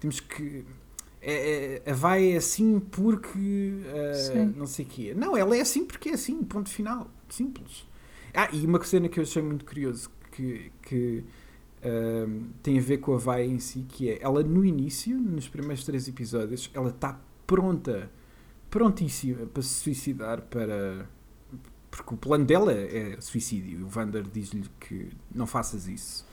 Temos 0.00 0.20
que. 0.20 0.64
É, 1.20 1.80
é, 1.86 1.90
a 1.90 1.94
vai 1.94 2.32
é 2.32 2.36
assim 2.36 2.80
porque. 2.80 3.38
Sim. 3.38 4.54
não 4.56 4.66
sei 4.66 4.84
o 4.84 4.88
quê. 4.88 5.14
Não, 5.14 5.36
ela 5.36 5.56
é 5.56 5.60
assim 5.60 5.84
porque 5.84 6.08
é 6.10 6.14
assim, 6.14 6.42
ponto 6.42 6.68
final. 6.68 7.08
Simples. 7.28 7.86
Ah, 8.34 8.48
e 8.52 8.66
uma 8.66 8.82
cena 8.84 9.08
que 9.08 9.18
eu 9.18 9.22
achei 9.24 9.42
muito 9.42 9.64
curioso 9.64 10.10
que, 10.32 10.72
que 10.82 11.24
ahm, 11.84 12.50
tem 12.62 12.78
a 12.78 12.82
ver 12.82 12.98
com 12.98 13.14
a 13.14 13.18
vai 13.18 13.44
em 13.44 13.58
si, 13.58 13.84
que 13.88 14.10
é 14.10 14.18
ela 14.22 14.42
no 14.42 14.64
início, 14.64 15.16
nos 15.18 15.48
primeiros 15.48 15.84
três 15.84 16.06
episódios, 16.08 16.70
ela 16.74 16.90
está 16.90 17.20
pronta, 17.46 18.10
prontíssima 18.70 19.46
para 19.46 19.62
se 19.62 19.68
suicidar 19.74 20.42
para. 20.42 21.06
Porque 21.90 22.14
o 22.14 22.16
plano 22.16 22.44
dela 22.46 22.72
é 22.72 23.20
suicídio. 23.20 23.80
E 23.80 23.82
o 23.82 23.86
Vander 23.86 24.22
diz-lhe 24.32 24.64
que 24.80 25.10
não 25.34 25.46
faças 25.46 25.86
isso. 25.88 26.26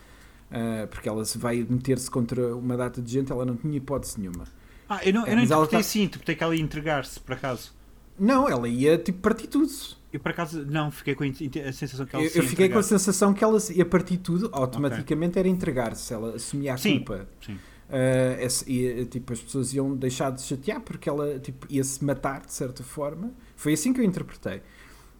Ah, 0.50 0.88
porque 0.90 1.08
ela 1.10 1.26
se 1.26 1.38
vai 1.38 1.66
meter-se 1.70 2.10
contra 2.10 2.56
uma 2.56 2.78
data 2.78 3.02
de 3.02 3.12
gente, 3.12 3.32
ela 3.32 3.46
não 3.46 3.58
tinha 3.58 3.76
hipótese 3.76 4.20
nenhuma. 4.20 4.46
Ah, 4.88 5.04
eu 5.06 5.14
não, 5.14 5.22
eu 5.22 5.28
É, 5.28 5.36
não 5.36 5.42
ela 5.42 5.44
interpretei 5.44 5.70
tá- 5.72 5.80
assim, 5.80 6.04
interpretei 6.04 6.36
que 6.36 6.44
ela 6.44 6.56
ia 6.56 6.62
entregar-se, 6.64 7.20
por 7.20 7.34
acaso. 7.34 7.74
Não, 8.20 8.50
ela 8.50 8.68
ia 8.68 8.98
tipo 8.98 9.20
partir 9.20 9.48
tudo. 9.48 9.72
Eu, 10.12 10.20
por 10.20 10.32
acaso, 10.32 10.66
não, 10.66 10.90
fiquei 10.90 11.14
com 11.14 11.24
a, 11.24 11.72
sensação 11.72 12.06
que 12.06 12.16
ela 12.16 12.26
Eu, 12.26 12.30
se 12.30 12.40
eu 12.40 12.44
ia 12.44 12.50
fiquei 12.50 12.68
com 12.68 12.78
a 12.78 12.80
entregar. 12.80 13.00
sensação 13.00 13.34
que 13.34 13.44
ela 13.44 13.60
ia 13.72 13.86
partir 13.86 14.18
tudo, 14.18 14.50
automaticamente 14.52 15.38
era 15.38 15.48
entregar-se, 15.48 16.12
ela 16.14 16.36
assumia 16.36 16.74
a 16.74 16.78
Sim. 16.78 16.98
culpa. 16.98 17.28
Sim. 17.46 17.54
Uh, 17.90 18.70
e, 18.70 19.06
tipo, 19.06 19.34
as 19.34 19.40
pessoas 19.40 19.74
iam 19.74 19.96
deixar 19.96 20.32
de 20.32 20.42
chatear 20.44 20.80
porque 20.80 21.10
ela 21.10 21.40
tipo, 21.40 21.66
ia 21.70 21.84
se 21.84 22.04
matar 22.04 22.46
de 22.46 22.54
certa 22.54 22.84
forma. 22.84 23.32
Foi 23.56 23.74
assim 23.74 23.94
que 23.94 24.00
eu 24.00 24.06
interpretei. 24.06 24.62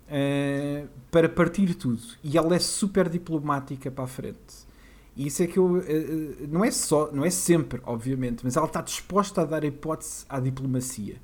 Uh, 0.08 0.88
para 1.12 1.30
partir 1.30 1.74
tudo. 1.76 2.02
E 2.24 2.38
ela 2.38 2.56
é 2.56 2.60
super 2.60 3.10
diplomática 3.10 3.92
para 3.92 4.04
a 4.04 4.08
frente. 4.08 4.68
E 5.16 5.28
isso 5.28 5.44
é 5.44 5.48
que 5.48 5.58
eu. 5.58 5.66
uh, 5.66 5.84
não 6.48 6.64
é 6.64 6.72
só, 6.72 7.12
não 7.12 7.26
é 7.26 7.30
sempre, 7.30 7.82
obviamente, 7.84 8.42
mas 8.44 8.56
ela 8.56 8.66
está 8.66 8.82
disposta 8.82 9.42
a 9.42 9.46
dar 9.46 9.64
a 9.64 9.68
hipótese 9.68 10.26
à 10.30 10.40
diplomacia. 10.40 11.18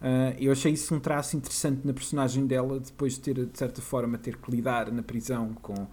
Uh, 0.00 0.34
eu 0.38 0.52
achei 0.52 0.72
isso 0.72 0.94
um 0.94 1.00
traço 1.00 1.36
interessante 1.36 1.84
na 1.86 1.92
personagem 1.92 2.46
dela, 2.46 2.78
depois 2.78 3.14
de 3.14 3.20
ter, 3.20 3.46
de 3.46 3.58
certa 3.58 3.82
forma, 3.82 4.16
ter 4.16 4.36
que 4.36 4.50
lidar 4.50 4.92
na 4.92 5.02
prisão 5.02 5.54
com 5.54 5.74
uh, 5.74 5.88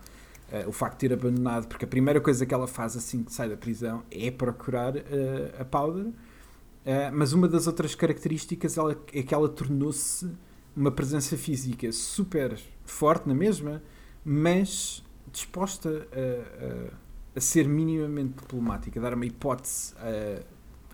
o 0.68 0.72
facto 0.72 1.00
de 1.00 1.10
ter 1.10 1.14
abandonado, 1.14 1.68
porque 1.68 1.86
a 1.86 1.88
primeira 1.88 2.22
coisa 2.22 2.46
que 2.46 2.54
ela 2.54 2.68
faz 2.68 2.96
assim 2.96 3.24
que 3.24 3.34
sai 3.34 3.50
da 3.50 3.58
prisão 3.58 4.04
é 4.12 4.30
procurar 4.30 4.96
uh, 4.96 5.02
a 5.60 5.66
Powder. 5.66 6.08
Mas 7.14 7.34
uma 7.34 7.48
das 7.48 7.66
outras 7.66 7.96
características 7.96 8.78
ela, 8.78 8.92
é 9.12 9.24
que 9.24 9.34
ela 9.34 9.50
tornou-se 9.50 10.30
uma 10.76 10.92
presença 10.92 11.36
física 11.36 11.92
super 11.92 12.60
forte 12.86 13.28
na 13.28 13.34
mesma, 13.34 13.82
mas 14.24 15.04
disposta 15.32 15.90
a, 16.12 16.94
a- 16.94 16.94
a 17.36 17.42
ser 17.42 17.68
minimamente 17.68 18.36
diplomática, 18.36 19.00
a 19.00 19.04
dar 19.04 19.14
uma 19.16 19.26
hipótese 19.26 19.94
a, 19.98 20.44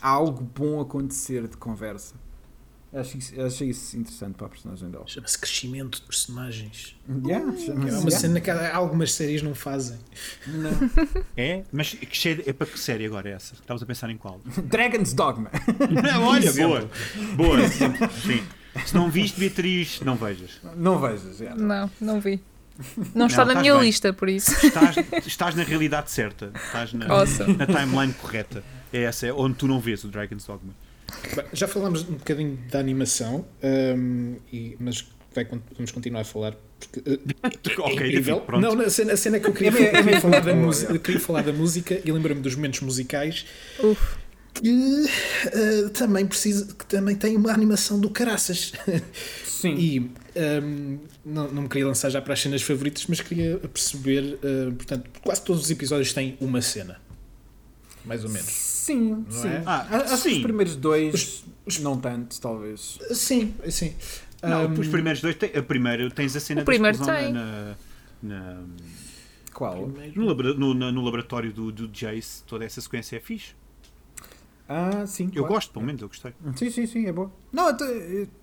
a 0.01 0.09
algo 0.09 0.41
bom 0.43 0.79
acontecer 0.79 1.45
de 1.47 1.57
conversa. 1.57 2.15
Acho 2.93 3.17
achei 3.45 3.69
isso 3.69 3.97
interessante 3.97 4.35
para 4.35 4.47
a 4.47 4.49
personagem 4.49 4.89
dela. 4.89 5.05
Chama-se 5.07 5.37
crescimento 5.39 5.99
de 5.99 6.05
personagens. 6.05 6.95
Yeah, 7.25 7.45
É 7.45 7.71
uma 7.73 7.85
yeah. 7.87 8.11
cena 8.11 8.41
que 8.41 8.51
algumas 8.51 9.13
séries 9.13 9.41
não 9.41 9.55
fazem. 9.55 9.97
Não. 10.45 10.71
É? 11.37 11.63
Mas 11.71 11.93
que 11.93 12.17
série, 12.17 12.43
é 12.45 12.51
para 12.51 12.67
que 12.67 12.77
série 12.77 13.05
agora 13.05 13.29
é 13.29 13.31
essa? 13.33 13.53
Estavas 13.53 13.81
a 13.81 13.85
pensar 13.85 14.09
em 14.09 14.17
qual? 14.17 14.41
Dragon's 14.65 15.13
Dogma. 15.13 15.49
Não, 16.03 16.23
olha, 16.27 16.51
boa. 16.51 16.89
Boa. 17.35 17.67
Sim. 17.69 18.43
Se 18.85 18.93
não 18.93 19.09
viste, 19.09 19.39
Beatriz, 19.39 20.01
não 20.01 20.15
vejas. 20.17 20.59
Não 20.75 20.99
vejas. 20.99 21.39
yeah. 21.39 21.61
Não, 21.61 21.89
não 22.01 22.19
vi. 22.19 22.41
Não 23.15 23.27
está 23.27 23.45
Não, 23.45 23.53
na 23.53 23.53
estás 23.53 23.61
minha 23.61 23.73
bem. 23.75 23.83
lista, 23.85 24.11
por 24.11 24.27
isso. 24.27 24.51
Estás, 24.65 24.95
estás 25.25 25.55
na 25.55 25.63
realidade 25.63 26.09
certa. 26.11 26.51
Estás 26.55 26.91
na, 26.93 27.05
Awesome. 27.07 27.55
na 27.55 27.65
timeline 27.67 28.13
correta. 28.13 28.63
É 28.91 29.03
essa, 29.03 29.27
é 29.27 29.31
onde 29.33 29.55
tu 29.55 29.67
não 29.67 29.79
vês 29.79 30.03
o 30.03 30.09
Dragon's 30.09 30.45
Dogma. 30.45 30.73
Bem, 31.35 31.45
já 31.53 31.67
falámos 31.67 32.01
um 32.03 32.13
bocadinho 32.13 32.57
da 32.69 32.79
animação, 32.79 33.45
hum, 33.63 34.35
e, 34.51 34.75
mas 34.79 35.05
vai, 35.33 35.45
vamos 35.75 35.91
continuar 35.91 36.21
a 36.21 36.25
falar. 36.25 36.55
Porque, 36.79 36.99
uh, 37.09 37.19
é 37.43 37.81
Ok, 37.81 37.93
incrível. 37.93 38.43
Não, 38.59 38.79
a 38.81 38.89
cena, 38.89 39.13
a 39.13 39.17
cena 39.17 39.37
é 39.37 39.39
que 39.39 39.47
eu 39.47 39.53
queria, 39.53 39.69
É 39.69 39.71
bem- 39.71 39.85
é 39.85 40.03
queria 40.03 40.21
falar 40.21 40.39
da 40.41 40.53
música, 40.55 40.93
eu 40.93 40.99
queria 40.99 41.19
falar 41.19 41.41
da 41.43 41.53
música 41.53 42.01
e 42.03 42.11
lembro-me 42.11 42.41
dos 42.41 42.55
momentos 42.55 42.79
musicais 42.81 43.45
Uf. 43.79 44.01
que 44.55 44.69
uh, 44.69 45.89
também 45.91 46.25
precisa, 46.25 46.65
que 46.73 46.85
também 46.85 47.15
tem 47.15 47.35
uma 47.35 47.51
animação 47.51 47.99
do 47.99 48.09
caraças. 48.09 48.73
Sim. 49.45 49.75
E 49.75 49.99
hum, 50.63 50.97
não, 51.23 51.51
não 51.51 51.61
me 51.63 51.69
queria 51.69 51.85
lançar 51.85 52.09
já 52.09 52.19
para 52.19 52.33
as 52.33 52.41
cenas 52.41 52.63
favoritas, 52.63 53.05
mas 53.07 53.21
queria 53.21 53.57
perceber, 53.59 54.39
uh, 54.43 54.71
portanto, 54.73 55.07
quase 55.23 55.41
todos 55.43 55.63
os 55.63 55.69
episódios 55.69 56.11
têm 56.13 56.35
uma 56.41 56.61
cena. 56.63 56.99
Mais 58.03 58.23
ou 58.25 58.29
menos. 58.31 58.70
Sim, 58.81 59.25
Não 59.27 59.31
sim. 59.31 59.47
é? 59.47 59.63
Ah, 59.63 59.81
Acho 59.91 60.07
que 60.07 60.13
os 60.13 60.19
sim. 60.35 60.41
primeiros 60.41 60.75
dois, 60.75 61.43
não 61.81 61.99
tanto, 61.99 62.41
talvez. 62.41 62.97
Sim, 63.13 63.53
sim. 63.69 63.93
Não, 64.41 64.65
Hum, 64.65 64.79
os 64.79 64.87
primeiros 64.87 65.21
dois, 65.21 65.35
tem, 65.35 65.55
a 65.55 65.61
primeiro 65.61 66.09
tens 66.09 66.35
a 66.35 66.39
cena 66.39 66.63
O 66.63 66.65
primeiro 66.65 66.97
da 66.97 67.03
explosão 67.03 67.23
tem. 67.23 67.31
na, 67.31 67.75
na- 68.23 68.63
Qual? 69.53 69.87
no, 70.15 70.25
labora- 70.25 70.53
no- 70.55 70.73
na- 70.73 70.91
no 70.91 71.01
laboratório 71.03 71.53
do, 71.53 71.71
do 71.71 71.87
Jace, 71.93 72.43
toda 72.47 72.65
essa 72.65 72.81
sequência 72.81 73.17
é 73.17 73.19
fixe. 73.19 73.53
Ah, 74.67 75.05
sim. 75.05 75.25
Eu 75.25 75.43
claro. 75.43 75.53
gosto, 75.53 75.73
pelo 75.73 75.85
menos, 75.85 76.01
eu 76.01 76.07
gostei. 76.07 76.33
Sim, 76.55 76.71
sim, 76.71 76.87
sim, 76.87 77.05
é 77.05 77.11
boa. 77.11 77.31
Não, 77.53 77.67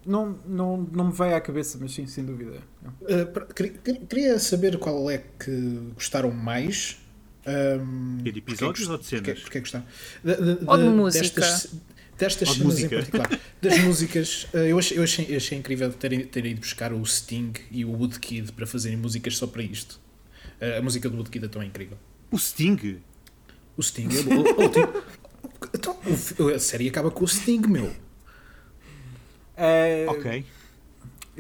não, 0.07 0.39
não, 0.47 0.77
não 0.93 1.07
me 1.07 1.13
veio 1.13 1.35
à 1.35 1.41
cabeça, 1.41 1.79
mas 1.81 1.93
sim, 1.95 2.07
sem 2.07 2.25
dúvida. 2.25 2.59
Uh, 3.03 4.05
queria 4.09 4.39
saber 4.39 4.79
qual 4.79 5.11
é 5.11 5.19
que 5.19 5.81
gostaram 5.95 6.31
mais. 6.31 6.99
Um, 7.49 8.19
E 8.25 8.31
de 8.33 8.39
episódios 8.41 8.87
porque- 8.87 8.93
ou 8.93 8.99
de 8.99 9.07
cenas? 9.07 9.25
Porque, 9.27 9.41
porque 9.43 9.61
gostaram? 9.61 9.87
De, 10.23 10.35
de- 10.37 10.65
Ou 10.67 10.77
de 10.77 10.83
de- 10.83 10.89
música. 10.91 11.23
Destas, 11.23 11.75
destas 12.19 12.49
de 12.49 12.55
cenas 12.55 12.67
música. 12.73 12.95
em 12.95 12.99
particular. 12.99 13.41
Das 13.63 13.79
músicas, 13.81 14.45
uh, 14.55 14.59
eu 14.59 14.79
achei, 14.79 14.99
eu 14.99 15.03
achei, 15.03 15.35
achei 15.37 15.59
incrível 15.59 15.93
terem 15.93 16.25
ter 16.25 16.45
ido 16.47 16.61
buscar 16.61 16.93
o 16.93 17.05
Sting 17.05 17.53
e 17.71 17.85
o 17.85 17.91
Woodkid 17.91 18.53
para 18.53 18.67
fazerem 18.67 18.97
músicas 18.99 19.37
só 19.37 19.47
para 19.49 19.63
isto. 19.63 19.99
Uh, 20.61 20.79
a 20.79 20.83
música 20.83 21.09
do 21.09 21.17
Woodkid 21.17 21.45
é 21.47 21.49
tão 21.49 21.63
incrível. 21.63 21.97
O 22.31 22.39
Sting. 22.39 22.99
O 23.77 23.83
Sting 23.83 24.09
é. 24.09 24.21
Oh, 24.35 24.69
tipo, 24.71 25.03
então, 25.75 25.99
o 26.39 26.49
a 26.55 26.59
série 26.59 26.89
acaba 26.89 27.11
com 27.11 27.25
o 27.25 27.29
Sting, 27.29 27.63
meu. 27.67 27.93
Eh, 29.57 30.07
Ok. 30.09 30.45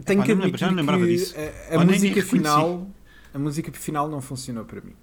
Tenho 0.04 0.18
Epá, 0.20 0.26
que 0.26 0.32
admitir 0.32 0.58
já 0.58 0.66
não 0.68 0.74
lembrava 0.76 1.04
que 1.04 1.10
disso. 1.16 1.34
a, 1.70 1.76
a 1.80 1.84
música 1.84 2.22
final 2.22 2.86
a 3.34 3.38
música 3.38 3.72
final 3.72 4.08
não 4.08 4.20
funcionou 4.20 4.64
para 4.64 4.80
mim. 4.80 4.94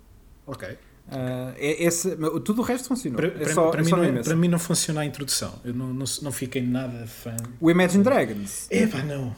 Ok. 0.48 0.78
É, 1.12 1.84
essa, 1.86 2.16
mas 2.18 2.30
tudo 2.44 2.62
o 2.62 2.66
resto 2.66 2.88
funcionou. 2.88 3.18
Para, 3.18 3.44
é 3.44 3.54
só, 3.54 3.70
para 3.70 3.82
é 3.82 3.84
mim 3.84 3.90
só 3.90 3.98
não, 3.98 4.04
essa. 4.06 4.24
para 4.24 4.36
mim 4.36 4.48
não 4.48 4.60
funciona 4.60 5.02
a 5.02 5.06
introdução. 5.06 5.54
Eu 5.64 5.74
não, 5.74 5.94
não, 5.94 6.06
não 6.22 6.32
fiquei 6.32 6.62
nada 6.62 7.06
fã. 7.08 7.36
O 7.62 7.70
Imagine 7.70 8.04
Dragons. 8.04 8.66
É 8.70 8.88
pá, 8.88 9.00
não. 9.04 9.36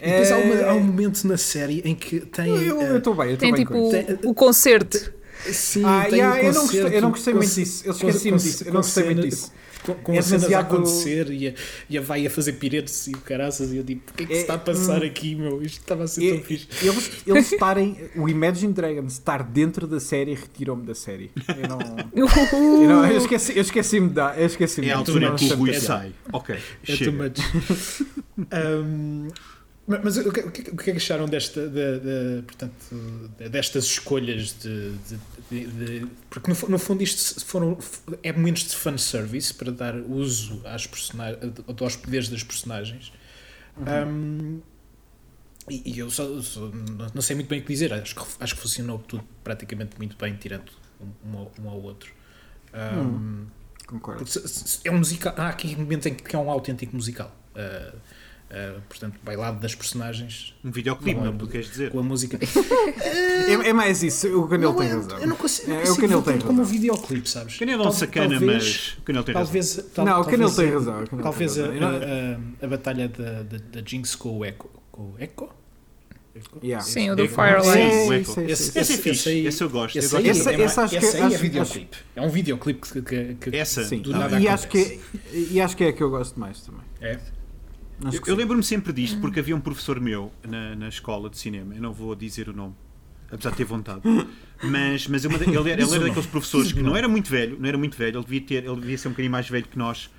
E 0.00 0.04
É- 0.04 0.10
depois 0.10 0.32
há, 0.32 0.36
uma- 0.38 0.70
há 0.70 0.74
um 0.74 0.80
momento 0.80 1.24
na 1.26 1.36
série 1.36 1.82
em 1.84 1.94
que 1.94 2.20
tem. 2.20 2.48
Eu 2.64 2.80
eh, 2.80 2.96
estou 2.98 3.14
bem, 3.14 3.28
eu 3.28 3.34
estou 3.34 3.50
bem 3.52 3.60
tipo 3.60 3.72
com 3.72 3.88
isso. 3.88 3.90
Tem- 4.06 4.18
o, 4.24 4.30
o 4.30 4.34
concerto. 4.34 5.12
Sim, 5.52 5.82
Ah, 5.84 6.06
tem 6.08 6.18
yeah, 6.20 6.34
um 6.34 6.38
eu 6.46 6.52
não 6.54 6.60
gostei- 6.62 6.96
eu 6.96 7.02
não 7.02 7.10
gostei 7.10 7.34
muito 7.34 7.54
disso. 7.54 7.82
Eu 7.86 7.94
com- 7.94 8.08
esqueci-me 8.08 8.30
com- 8.38 8.44
disso. 8.44 8.62
Eu 8.62 8.66
com 8.66 8.72
não 8.74 8.80
gostei 8.82 9.04
muito 9.04 9.20
disso. 9.28 9.52
Com, 9.82 9.94
com 9.94 10.12
É 10.12 10.18
a 10.18 10.22
cena 10.22 10.56
a 10.58 10.60
acontecer 10.60 11.30
e 11.30 11.48
a, 11.48 11.54
e 11.88 11.96
a 11.96 12.02
vai 12.02 12.26
a 12.26 12.28
fazer 12.30 12.52
piretes 12.52 13.06
e 13.06 13.12
o 13.12 13.18
caraças. 13.18 13.72
E 13.72 13.78
eu 13.78 13.82
digo: 13.82 14.02
o 14.10 14.14
que 14.14 14.24
é 14.24 14.26
que 14.26 14.32
se 14.34 14.38
É- 14.40 14.42
está 14.42 14.54
a 14.54 14.58
passar 14.58 15.00
hum. 15.02 15.06
aqui, 15.06 15.34
meu? 15.34 15.62
Isto 15.62 15.80
estava 15.80 16.04
a 16.04 16.06
ser 16.06 16.22
E- 16.22 16.32
tão 16.34 16.42
fixe. 16.42 16.66
Eles, 16.82 17.10
eles 17.26 17.52
estarem. 17.52 17.96
O 18.14 18.28
Imagine 18.28 18.74
Dragons 18.74 19.14
estar 19.14 19.42
dentro 19.42 19.86
da 19.86 19.98
série 19.98 20.34
retirou-me 20.34 20.82
da 20.84 20.94
série. 20.94 21.30
Eu 21.48 21.66
não. 21.66 21.78
Eu, 22.82 22.88
não, 22.88 23.06
eu 23.06 23.16
esqueci- 23.16 23.56
eu 23.56 23.62
esqueci-me 23.62 24.10
da. 24.10 24.36
Eu 24.36 24.44
esqueci-me 24.46 24.88
É 24.88 24.92
a 24.92 24.98
altura 24.98 25.30
não 25.30 25.36
que 25.36 25.50
o 25.50 25.56
Rui 25.56 25.72
sai. 25.72 26.12
Ok. 26.30 26.54
É 26.86 26.92
chega. 26.96 27.10
too 27.10 27.18
much. 27.18 27.40
Um, 28.52 29.28
mas 30.02 30.16
o 30.18 30.32
que, 30.32 30.40
o 30.40 30.50
que- 30.50 30.70
é 30.70 30.74
que 30.76 30.90
acharam 30.92 31.26
desta, 31.26 31.66
da- 31.68 31.98
da- 31.98 32.42
portanto, 32.46 33.30
de- 33.38 33.48
destas 33.48 33.84
escolhas 33.84 34.54
de, 34.60 34.92
de- 34.92 35.18
de- 35.50 35.66
de- 36.00 36.06
porque 36.28 36.50
no, 36.52 36.68
no 36.68 36.78
fundo 36.78 37.02
isto 37.02 37.44
foram 37.44 37.78
é 38.22 38.32
momentos 38.32 38.62
de 38.68 38.76
fanservice 38.76 39.52
para 39.54 39.72
dar 39.72 39.94
uso 39.96 40.60
às 40.64 40.86
personagens, 40.86 41.40
aos 41.80 41.96
poderes 41.96 42.28
das 42.28 42.42
personagens 42.42 43.12
Um, 43.78 44.60
e, 45.70 45.94
e 45.94 45.98
eu 46.00 46.10
só, 46.10 46.24
só 46.42 46.70
não- 47.14 47.22
sei 47.22 47.36
muito 47.36 47.48
bem 47.48 47.60
o 47.60 47.62
que 47.62 47.72
dizer 47.72 47.92
acho 47.94 48.14
que, 48.14 48.22
acho 48.40 48.54
que 48.54 48.60
funcionou 48.60 48.98
tudo 48.98 49.24
praticamente 49.44 49.96
muito 49.96 50.16
bem 50.16 50.34
tirando 50.36 50.70
um, 51.00 51.06
um 51.30 51.38
ao- 51.38 51.52
um 51.62 51.68
ao 51.70 51.80
outro 51.82 52.12
Um, 52.74 53.46
Concordo. 53.86 54.24
se- 54.26 54.46
se- 54.46 54.78
é 54.84 54.90
um 54.92 54.98
musical. 54.98 55.34
Há 55.36 55.48
aqui 55.48 55.74
momentos 55.74 56.06
em 56.06 56.14
que 56.14 56.36
é 56.36 56.38
um 56.38 56.48
autêntico 56.48 56.94
musical. 56.94 57.34
Ah, 57.56 57.92
ah, 58.50 58.80
portanto, 58.88 59.18
bailado 59.22 59.60
das 59.60 59.74
personagens 59.74 60.54
Um 60.64 60.70
videoclipe, 60.70 61.14
Não, 61.18 61.26
não, 61.26 61.34
é- 61.34 61.36
tu 61.38 61.46
queres 61.46 61.68
dizer? 61.68 61.90
com 61.90 62.00
a 62.00 62.02
música. 62.02 62.38
É, 63.00 63.70
é 63.70 63.72
mais 63.72 64.02
isso. 64.02 64.28
O 64.38 64.46
Canelo 64.48 64.74
tem 64.74 64.86
é- 64.88 64.92
razão. 64.92 65.18
Eu 65.18 65.26
não 65.26 65.36
consigo, 65.36 65.70
É, 65.70 65.74
não 65.74 65.80
o 65.82 65.86
consigo 65.86 66.06
tem 66.08 66.22
tanto 66.22 66.44
como 66.46 66.60
um 66.60 66.62
razão. 66.64 66.72
videoclipe, 66.78 67.28
sabes? 67.28 67.56
Canelo 67.58 67.84
é 67.84 67.88
um 67.88 67.92
sacana, 67.92 68.38
talvez- 68.38 68.62
mas. 68.62 68.98
Canelo 69.04 69.24
tem 69.24 69.34
razão. 69.34 69.44
Talvez, 69.46 69.90
tal, 69.94 70.04
Não, 70.04 70.20
o 70.20 70.24
Canelo 70.24 70.54
tem 70.54 70.68
a- 70.68 70.72
razão. 70.72 71.02
o 71.04 71.06
Talvez 71.22 71.54
tem 71.54 71.62
a, 71.62 71.66
razão. 71.66 71.74
Eu 71.74 71.80
não- 71.80 71.88
a, 71.88 72.62
a, 72.62 72.66
a 72.66 72.68
batalha 72.68 73.08
da, 73.08 73.42
da, 73.42 73.58
da 73.58 73.82
Jinx 73.84 74.14
com 74.14 74.38
o 74.38 74.44
Echo. 74.44 74.70
Com 74.92 75.02
o 75.02 75.14
Echo? 75.18 75.48
Yeah. 76.62 76.84
Sim, 76.84 77.10
o 77.10 77.16
do. 77.16 77.28
Firelight. 77.28 77.72
Sim, 77.72 78.20
o 78.20 78.24
Sim, 78.24 78.44
Esse, 78.46 78.78
é 78.78 78.80
esse, 78.82 78.98
fixe, 78.98 79.30
esse 79.46 79.62
eu 79.62 79.68
gosto, 79.68 79.96
eu 79.96 79.98
Esse 80.00 80.10
gosto 80.12 80.24
desse. 80.24 80.48
é, 80.48 80.52
Esse- 80.54 80.62
esse 80.62 80.80
acho 80.80 80.90
que- 80.98 81.04
esse 81.04 81.16
aí 81.16 81.22
é 81.22 81.26
acho- 81.26 81.38
videoclipe. 81.38 81.96
É 82.16 82.22
um 82.22 82.28
videoclipe 82.30 82.80
que, 82.92 83.02
que, 83.02 83.34
que 83.50 83.56
Essa? 83.56 83.84
Sim. 83.84 83.98
do 84.00 84.12
nada 84.12 84.38
E 84.40 84.46
acho, 84.48 84.64
acontece. 84.66 85.00
que, 85.32 85.48
e 85.52 85.60
acho 85.60 85.76
que 85.76 85.84
é 85.84 85.88
a 85.88 85.92
que 85.92 86.02
eu 86.02 86.08
gosto 86.10 86.38
mais 86.38 86.60
também. 86.60 86.82
É. 87.00 87.18
Eu, 88.04 88.20
eu 88.26 88.36
lembro-me 88.36 88.62
sempre 88.62 88.92
disto 88.92 89.20
porque 89.20 89.40
havia 89.40 89.54
um 89.54 89.60
professor 89.60 90.00
meu 90.00 90.32
na, 90.46 90.74
na 90.76 90.88
escola 90.88 91.28
de 91.28 91.38
cinema, 91.38 91.74
eu 91.74 91.82
não 91.82 91.92
vou 91.92 92.14
dizer 92.14 92.48
o 92.48 92.52
nome, 92.52 92.74
apesar 93.30 93.50
de 93.50 93.56
ter 93.56 93.64
vontade, 93.64 94.00
mas, 94.62 95.06
mas 95.06 95.24
uma 95.24 95.38
da- 95.38 95.44
ele, 95.44 95.56
era- 95.70 95.82
ele 95.82 95.94
era 95.94 96.04
daqueles 96.04 96.26
professores 96.26 96.72
que 96.72 96.82
não 96.82 96.96
era 96.96 97.06
muito 97.08 97.28
velho, 97.30 97.58
não 97.60 97.68
era 97.68 97.76
muito 97.78 97.96
velho, 97.96 98.16
ele 98.18 98.24
devia, 98.24 98.40
ter, 98.40 98.64
ele 98.64 98.80
devia 98.80 98.96
ser 98.98 99.08
um 99.08 99.10
bocadinho 99.12 99.32
mais 99.32 99.48
velho 99.48 99.66
que 99.66 99.78
nós. 99.78 100.10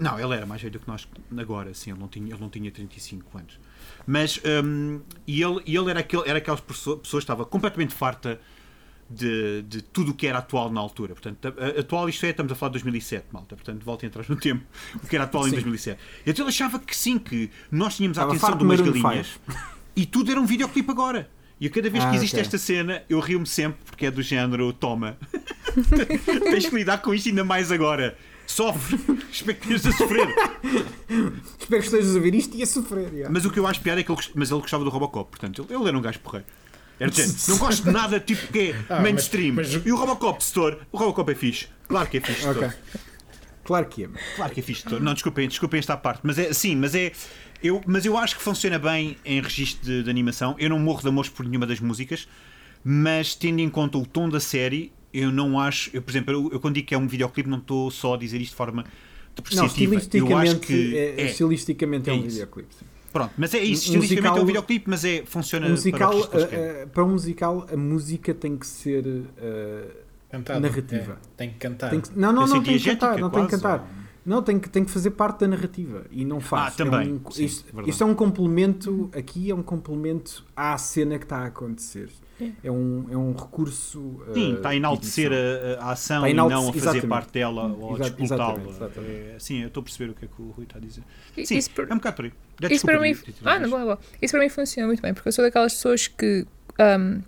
Não, 0.00 0.18
ele 0.18 0.32
era 0.34 0.46
mais 0.46 0.62
velho 0.62 0.78
que 0.78 0.86
nós 0.86 1.08
agora, 1.36 1.74
sim, 1.74 1.90
ele 1.90 1.98
não 1.98 2.06
tinha, 2.06 2.32
ele 2.32 2.40
não 2.40 2.48
tinha 2.48 2.70
35 2.70 3.36
anos. 3.38 3.58
Mas, 4.06 4.40
hum, 4.64 5.00
e 5.26 5.42
ele, 5.42 5.60
e 5.66 5.76
ele 5.76 5.90
era, 5.90 5.98
aquele, 6.00 6.22
era 6.28 6.38
aquelas 6.38 6.60
pessoas 6.60 7.00
que 7.10 7.16
estava 7.18 7.44
completamente 7.44 7.92
farta 7.92 8.40
de, 9.12 9.62
de 9.62 9.82
tudo 9.82 10.10
o 10.12 10.14
que 10.14 10.26
era 10.26 10.38
atual 10.38 10.70
na 10.70 10.80
altura. 10.80 11.14
Portanto, 11.14 11.54
atual, 11.78 12.08
isto 12.08 12.24
é, 12.26 12.30
estamos 12.30 12.50
a 12.52 12.54
falar 12.54 12.70
de 12.70 12.74
2007, 12.74 13.26
malta. 13.32 13.54
Portanto, 13.56 13.84
voltem 13.84 14.08
atrás 14.08 14.28
no 14.28 14.36
tempo, 14.36 14.64
o 15.02 15.06
que 15.06 15.14
era 15.16 15.24
atual 15.24 15.44
em 15.46 15.50
Sim. 15.50 15.56
2007. 15.56 16.00
Então 16.26 16.44
ele 16.44 16.50
achava 16.50 16.78
que 16.78 16.96
sim, 16.96 17.18
que 17.18 17.50
nós 17.70 17.96
tínhamos 17.96 18.18
a 18.18 18.22
Estava 18.22 18.36
atenção 18.36 18.56
de 18.58 18.64
umas 18.64 18.80
galinhas 18.80 19.40
e 19.94 20.06
tudo 20.06 20.30
era 20.30 20.40
um 20.40 20.46
videoclipe 20.46 20.90
agora. 20.90 21.30
E 21.60 21.66
a 21.66 21.70
cada 21.70 21.88
vez 21.88 22.02
que 22.02 22.10
Ah, 22.10 22.14
existe 22.16 22.34
ok. 22.34 22.40
esta 22.42 22.58
cena, 22.58 23.02
eu 23.08 23.20
rio-me 23.20 23.46
sempre 23.46 23.78
porque 23.86 24.06
é 24.06 24.10
do 24.10 24.20
género 24.20 24.72
toma. 24.72 25.16
Tens 26.50 26.66
que 26.68 26.74
lidar 26.74 26.98
com 26.98 27.14
isto 27.14 27.28
ainda 27.28 27.44
mais 27.44 27.70
agora. 27.70 28.16
Sofre. 28.46 28.98
Espero 29.30 29.58
que 29.58 29.72
estejas 29.72 29.94
a 29.94 29.96
sofrer. 29.96 30.28
Espero 31.58 31.80
que 31.80 31.86
estejas 31.86 32.16
a 32.16 32.18
ver 32.18 32.34
isto 32.34 32.56
e 32.56 32.62
a 32.62 32.66
sofrer. 32.66 33.12
yeah. 33.12 33.30
Mas 33.32 33.44
o 33.44 33.50
que 33.50 33.58
eu 33.60 33.66
acho 33.66 33.80
pior 33.80 33.96
é 33.96 34.02
que 34.02 34.10
ele, 34.10 34.20
mas 34.34 34.50
ele 34.50 34.60
gostava 34.60 34.82
do 34.82 34.90
Robocop. 34.90 35.30
Portanto, 35.30 35.64
ele, 35.68 35.78
ele 35.78 35.88
era 35.88 35.96
um 35.96 36.02
gajo 36.02 36.18
porreiro. 36.18 36.46
Género, 37.10 37.34
não 37.48 37.58
gosto 37.58 37.82
de 37.84 37.90
nada 37.90 38.20
tipo 38.20 38.46
que 38.52 38.58
é 38.70 38.74
Ah, 38.88 39.00
mainstream. 39.00 39.54
mas- 39.54 39.74
mas- 39.74 39.86
E 39.86 39.92
o 39.92 39.96
Robocop, 39.96 40.42
setor, 40.44 40.78
o 40.92 40.96
Robocop 40.98 41.30
é 41.30 41.34
fixe. 41.34 41.66
Claro 41.88 42.08
que 42.08 42.18
é 42.18 42.20
fixe. 42.20 42.46
Ok. 42.46 42.68
Claro 43.64 43.86
que 43.86 44.04
é. 44.04 44.08
Claro 44.36 44.52
que 44.52 44.60
é 44.60 44.62
fixe. 44.62 44.84
Não, 45.00 45.14
desculpem, 45.14 45.46
desculpem 45.48 45.78
esta 45.78 45.96
parte, 45.96 46.20
mas 46.24 46.38
é 46.38 46.52
sim, 46.52 46.74
mas 46.76 46.94
é. 46.94 47.12
Eu, 47.62 47.80
mas 47.86 48.04
eu 48.04 48.16
acho 48.18 48.36
que 48.36 48.42
funciona 48.42 48.76
bem 48.78 49.16
em 49.24 49.40
registro 49.40 49.84
de, 49.86 50.02
de 50.02 50.10
animação. 50.10 50.56
Eu 50.58 50.68
não 50.68 50.78
morro 50.80 51.00
de 51.00 51.08
amores 51.08 51.30
por 51.30 51.46
nenhuma 51.46 51.64
das 51.66 51.78
músicas, 51.78 52.26
mas 52.84 53.34
tendo 53.36 53.60
em 53.60 53.68
conta 53.68 53.96
o 53.98 54.04
tom 54.04 54.28
da 54.28 54.40
série, 54.40 54.92
eu 55.14 55.30
não 55.30 55.60
acho. 55.60 55.88
Eu, 55.92 56.02
por 56.02 56.10
exemplo, 56.10 56.32
eu, 56.34 56.50
eu 56.54 56.58
quando 56.60 56.74
digo 56.74 56.88
que 56.88 56.94
é 56.94 56.98
um 56.98 57.06
videoclipe, 57.06 57.48
não 57.48 57.58
estou 57.58 57.88
só 57.90 58.14
a 58.14 58.16
dizer 58.16 58.40
isto 58.40 58.50
de 58.50 58.56
forma 58.56 58.82
Não, 58.82 58.88
depreciativa. 59.36 59.94
eu 59.94 59.98
acho 59.98 60.06
estilisticamente, 60.06 60.66
que 60.66 60.96
é, 60.96 61.20
é. 61.20 61.24
estilisticamente 61.26 62.10
é, 62.10 62.12
É 62.12 62.16
um 62.16 62.18
isso. 62.20 62.28
videoclipe. 62.30 62.74
sim. 62.74 62.84
Pronto, 63.12 63.32
mas 63.36 63.52
é 63.54 63.58
isso. 63.58 63.84
Estilisticamente 63.84 64.14
musical- 64.22 64.38
é 64.38 64.42
um 64.42 64.46
videoclipe, 64.46 64.90
mas 64.90 65.04
é, 65.04 65.22
funciona 65.26 65.68
musical, 65.68 66.26
para 66.28 66.38
o 66.38 66.42
eh, 66.42 66.48
eh, 66.52 66.86
para 66.86 67.04
um 67.04 67.08
musical, 67.10 67.66
a 67.72 67.76
música 67.76 68.32
tem 68.34 68.56
que 68.56 68.66
ser. 68.66 69.04
Cantado. 70.30 70.60
Narrativa. 70.60 71.12
É, 71.12 71.26
tem 71.36 71.50
que 71.50 71.56
cantar. 71.58 71.90
tem 71.90 72.00
que- 72.00 72.08
não, 72.18 72.32
não, 72.32 72.44
Tem 72.44 72.54
não 72.54 72.62
ser 72.62 72.70
tem 72.70 72.78
que 72.78 72.84
cantar. 72.90 73.18
Não 73.18 73.30
tem 73.30 73.44
que 73.44 73.50
cantar. 73.50 73.86
Não, 74.24 74.40
tem 74.42 74.58
que, 74.58 74.68
tem 74.68 74.84
que 74.84 74.90
fazer 74.90 75.10
parte 75.10 75.40
da 75.40 75.48
narrativa 75.48 76.06
e 76.10 76.24
não 76.24 76.40
faz. 76.40 76.72
Ah, 76.72 76.76
também. 76.76 77.08
É 77.08 77.12
um- 77.28 77.30
Sim, 77.32 77.44
isto, 77.44 77.66
isto 77.86 78.02
é 78.02 78.06
um 78.06 78.14
complemento, 78.14 79.10
aqui 79.14 79.50
é 79.50 79.54
um 79.54 79.62
complemento 79.64 80.44
à 80.56 80.78
cena 80.78 81.18
que 81.18 81.24
está 81.24 81.38
a 81.38 81.46
acontecer. 81.46 82.08
É 82.64 82.70
um, 82.70 83.06
é 83.10 83.16
um 83.16 83.32
recurso. 83.32 84.20
Sim, 84.32 84.52
uh, 84.52 84.56
está 84.56 84.68
a 84.70 84.76
enaltecer 84.76 85.30
a, 85.32 85.84
a 85.84 85.90
ação 85.92 86.24
a 86.24 86.30
e 86.30 86.34
não 86.34 86.46
a 86.46 86.50
fazer 86.50 86.76
exatamente. 86.78 87.06
parte 87.06 87.32
dela 87.32 87.66
ou 87.78 87.92
a 87.92 88.00
Exa- 88.00 88.10
disputá-la. 88.10 88.60
É, 88.98 89.36
sim, 89.38 89.60
eu 89.62 89.68
estou 89.68 89.80
a 89.80 89.84
perceber 89.84 90.10
o 90.10 90.14
que 90.14 90.24
é 90.24 90.28
que 90.28 90.40
o 90.42 90.50
Rui 90.50 90.64
está 90.64 90.78
a 90.78 90.80
dizer. 90.80 91.02
Sim, 91.44 91.56
Isso, 91.58 91.70
por- 91.70 91.88
é 91.90 91.92
um 91.92 91.96
bocado 91.96 92.16
por 92.16 92.24
aí. 92.26 92.32
Já, 92.60 92.68
isso 92.68 92.86
desculpa, 92.86 92.98
para 92.98 93.00
mim, 93.08 93.16
ah, 93.44 93.58
não, 93.58 93.70
boa, 93.70 93.82
boa. 93.82 93.98
isso 94.20 94.32
para 94.32 94.40
mim 94.42 94.48
funciona 94.48 94.86
muito 94.86 95.02
bem, 95.02 95.12
porque 95.14 95.28
eu 95.28 95.32
sou 95.32 95.44
daquelas 95.44 95.72
pessoas 95.74 96.06
que 96.08 96.46
um, 96.80 97.20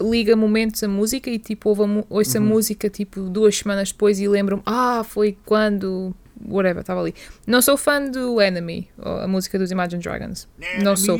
liga 0.10 0.34
momentos 0.36 0.82
a 0.82 0.88
música 0.88 1.30
e 1.30 1.38
tipo 1.38 1.68
ouve 1.68 1.82
a, 1.82 2.04
ouço 2.08 2.38
Uhum. 2.38 2.44
a 2.44 2.48
música 2.48 2.90
tipo 2.90 3.20
duas 3.30 3.56
semanas 3.56 3.92
depois 3.92 4.18
e 4.20 4.28
lembro-me, 4.28 4.62
ah, 4.66 5.02
foi 5.04 5.36
quando 5.44 6.14
whatever, 6.48 6.80
estava 6.80 7.00
ali. 7.00 7.14
Não 7.46 7.60
sou 7.60 7.76
fã 7.76 8.02
do 8.04 8.40
Enemy, 8.40 8.88
ou 8.98 9.18
a 9.20 9.28
música 9.28 9.58
dos 9.58 9.70
Imagine 9.70 10.02
Dragons. 10.02 10.48
Não 10.82 10.96
sou. 10.96 11.18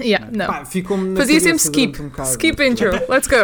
Yeah, 0.00 0.30
não. 0.34 0.46
Pá, 0.46 0.64
ficou-me 0.64 1.10
na 1.10 1.16
Fazia 1.16 1.38
sempre 1.38 1.58
skip. 1.58 2.00
um 2.00 2.08
bocado. 2.08 2.28
skip 2.30 2.62
intro, 2.62 2.90
let's 3.10 3.26
go. 3.28 3.36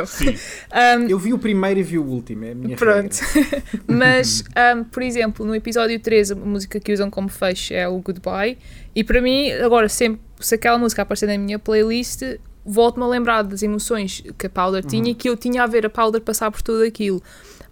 Um, 0.72 1.06
Eu 1.08 1.18
vi 1.18 1.32
o 1.34 1.38
primeiro 1.38 1.80
e 1.80 1.82
vi 1.82 1.98
o 1.98 2.04
último, 2.04 2.44
é 2.44 2.52
a 2.52 2.54
minha 2.54 2.76
Pronto. 2.76 3.14
regra. 3.14 3.62
Mas, 3.86 4.42
um, 4.74 4.84
por 4.84 5.02
exemplo, 5.02 5.44
no 5.44 5.54
episódio 5.54 6.00
3, 6.00 6.32
a 6.32 6.34
música 6.34 6.80
que 6.80 6.92
usam 6.92 7.10
como 7.10 7.28
fecho 7.28 7.74
é 7.74 7.86
o 7.86 7.98
Goodbye. 7.98 8.56
E 8.94 9.04
para 9.04 9.20
mim, 9.20 9.50
agora, 9.52 9.88
sempre 9.90 10.22
se 10.40 10.54
aquela 10.54 10.78
música 10.78 11.02
aparecer 11.02 11.26
na 11.26 11.36
minha 11.36 11.58
playlist, 11.58 12.22
volto-me 12.64 13.04
a 13.04 13.08
lembrar 13.08 13.42
das 13.42 13.62
emoções 13.62 14.22
que 14.38 14.46
a 14.46 14.50
Powder 14.50 14.84
tinha 14.84 15.10
e 15.10 15.14
que 15.14 15.28
eu 15.28 15.36
tinha 15.36 15.62
a 15.62 15.66
ver 15.66 15.84
a 15.84 15.90
Powder 15.90 16.20
passar 16.20 16.50
por 16.50 16.62
tudo 16.62 16.82
aquilo. 16.82 17.22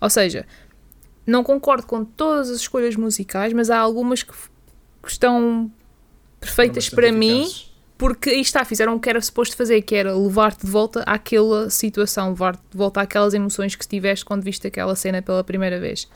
Ou 0.01 0.11
seja, 0.11 0.44
não 1.27 1.43
concordo 1.43 1.86
com 1.86 2.05
todas 2.05 2.51
as 2.51 2.61
escolhas 2.61 2.94
musicais, 2.94 3.53
mas 3.53 3.70
há 3.70 3.78
algumas 3.78 4.23
que, 4.23 4.32
que 5.03 5.11
estão 5.11 5.70
perfeitas 6.40 6.89
para 6.90 7.11
mim 7.11 7.43
eficazes. 7.43 7.66
Porque 7.98 8.31
aí 8.31 8.40
está, 8.40 8.64
fizeram 8.64 8.94
o 8.94 9.01
que 9.01 9.09
era 9.09 9.20
suposto 9.20 9.56
fazer, 9.56 9.81
que 9.82 9.94
era 9.94 10.14
levar-te 10.16 10.64
de 10.66 10.70
volta 10.70 11.02
àquela 11.06 11.70
situação, 11.70 12.31
levar-te 12.31 12.62
de 12.70 12.77
volta 12.77 13.01
àquelas 13.01 13.32
emoções 13.35 13.74
que 13.74 13.86
tiveste 13.86 14.24
quando 14.24 14.43
viste 14.43 14.66
aquela 14.66 14.94
cena 14.94 15.23
pela 15.23 15.43
primeira 15.43 15.81
vez. 15.81 16.09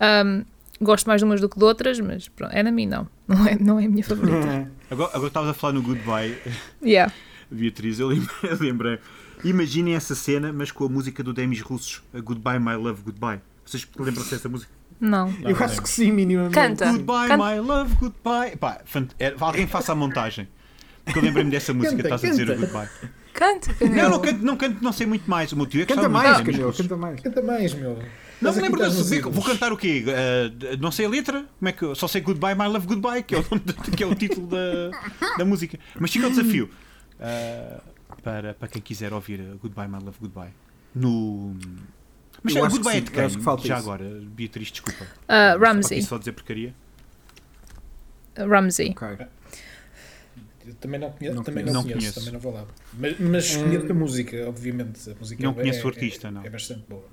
Um, 0.00 0.44
gosto 0.80 1.06
mais 1.06 1.20
de 1.20 1.24
umas 1.24 1.40
do 1.40 1.48
que 1.48 1.58
de 1.58 1.64
outras, 1.64 2.00
mas 2.00 2.28
pronto, 2.28 2.52
é 2.52 2.62
na 2.62 2.72
mim 2.72 2.86
não. 2.86 3.08
Não 3.28 3.46
é, 3.46 3.56
não 3.58 3.78
é 3.80 3.84
a 3.86 3.88
minha 3.88 4.04
favorita. 4.04 4.68
Agora, 4.90 5.10
agora 5.14 5.28
estavas 5.28 5.50
a 5.50 5.54
falar 5.54 5.72
no 5.74 5.82
Goodbye, 5.82 6.36
yeah. 6.84 7.12
Beatriz, 7.50 7.98
eu 7.98 8.08
lem- 8.08 8.26
eu 8.42 8.58
lembrei. 8.60 8.98
Imaginem 9.44 9.94
essa 9.94 10.14
cena, 10.14 10.52
mas 10.52 10.70
com 10.70 10.84
a 10.84 10.88
música 10.88 11.22
do 11.22 11.32
Demis 11.32 11.60
Russos, 11.60 12.02
a 12.14 12.20
Goodbye, 12.20 12.58
My 12.58 12.74
Love, 12.76 13.02
Goodbye. 13.02 13.40
Vocês 13.64 13.86
lembram-se 13.98 14.30
dessa 14.32 14.48
música? 14.48 14.70
Não. 15.00 15.30
Não, 15.32 15.50
Eu 15.50 15.56
não 15.56 15.64
acho 15.64 15.80
que 15.82 15.88
sim, 15.88 16.12
minimamente. 16.12 16.54
Canta. 16.54 16.92
Goodbye, 16.92 17.28
Can- 17.28 17.36
my 17.38 17.58
love, 17.60 17.94
goodbye. 17.96 18.56
Pá, 18.56 18.80
fant- 18.84 19.12
é- 19.18 19.34
alguém 19.40 19.66
faça 19.66 19.92
a 19.92 19.94
montagem. 19.94 20.46
Porque 21.04 21.18
eu 21.18 21.22
lembrei-me 21.22 21.50
dessa 21.50 21.72
música, 21.74 21.96
Canta, 22.02 22.14
estás 22.14 22.24
a 22.24 22.30
dizer 22.30 22.50
o 22.50 22.56
goodbye. 22.58 22.88
Canta, 23.34 23.74
Camilo. 23.74 23.96
Não, 24.02 24.10
não 24.10 24.20
canto, 24.20 24.44
não 24.44 24.56
canto, 24.56 24.84
não 24.84 24.92
sei 24.92 25.06
muito 25.06 25.28
mais. 25.28 25.52
O 25.52 25.56
meu 25.56 25.66
tio 25.66 25.82
é 25.82 25.86
que 25.86 25.94
Canta 25.94 26.08
mais, 26.08 26.36
Camilo, 26.38 26.66
russos. 26.66 26.82
canta 26.82 26.96
mais. 26.96 27.20
Canta 27.20 27.42
mais, 27.42 27.74
meu. 27.74 27.98
Não 28.40 28.52
me 28.52 28.60
lembro 28.60 28.80
nos 28.82 29.10
Vou 29.10 29.42
cantar 29.44 29.72
o 29.72 29.76
quê? 29.76 30.04
Uh, 30.06 30.76
não 30.80 30.90
sei 30.90 31.06
a 31.06 31.08
letra? 31.08 31.44
Como 31.58 31.68
é 31.68 31.72
que 31.72 31.94
Só 31.94 32.06
sei 32.08 32.20
Goodbye, 32.20 32.54
My 32.54 32.66
Love, 32.66 32.86
Goodbye, 32.88 33.22
que 33.22 33.34
é 33.34 33.38
o, 33.38 33.44
nome 33.50 33.62
de- 33.64 33.90
que 33.96 34.02
é 34.02 34.06
o 34.06 34.14
título 34.14 34.48
da, 34.48 34.90
da 35.38 35.44
música. 35.44 35.78
Mas 35.98 36.10
fica 36.12 36.26
o 36.26 36.30
desafio 36.30 36.68
uh, 37.20 37.80
para, 38.22 38.54
para 38.54 38.68
quem 38.68 38.82
quiser 38.82 39.12
ouvir 39.12 39.40
uh, 39.40 39.58
Goodbye, 39.62 39.88
My 39.88 39.98
Love, 40.04 40.16
Goodbye. 40.20 40.50
No. 40.94 41.56
Mas 42.42 42.54
Eu 42.56 42.62
uh, 42.62 42.66
acho 42.66 42.76
que 42.76 42.82
Goodbye 42.82 42.98
é 42.98 43.00
de 43.00 43.10
quem? 43.12 43.28
que 43.30 43.40
falta 43.42 43.66
Já 43.66 43.78
isso. 43.78 43.84
agora, 43.88 44.04
Beatriz, 44.22 44.70
desculpa. 44.72 45.06
Ah, 45.28 45.52
Só 45.52 45.58
Ramsey. 45.64 46.02
só 46.02 46.18
dizer 46.18 46.32
porcaria. 46.32 46.74
Ramsey. 48.36 48.90
Ok. 48.90 49.26
Eu 50.66 50.74
também 50.74 51.00
não 51.00 51.10
conheço, 51.10 51.36
Não 51.36 51.42
também 51.42 51.64
conheço. 51.64 51.74
não 51.74 51.82
Não 51.82 51.90
conheço, 51.90 51.98
conheço. 52.00 52.20
também 52.20 52.32
não 52.32 52.40
vou 52.40 52.52
lá. 52.52 52.66
Mas, 52.98 53.18
mas 53.20 53.56
Hum. 53.56 53.62
conheço 53.64 53.90
a 53.90 53.94
música, 53.94 54.48
obviamente. 54.48 55.10
A 55.10 55.14
música 55.14 55.42
Não 55.42 55.50
é, 55.50 55.54
conheço 55.54 55.86
o 55.86 55.90
é- 55.90 55.92
artista, 55.92 56.28
é- 56.28 56.30
não. 56.30 56.44
É 56.44 56.50
bastante 56.50 56.84
boa. 56.88 57.04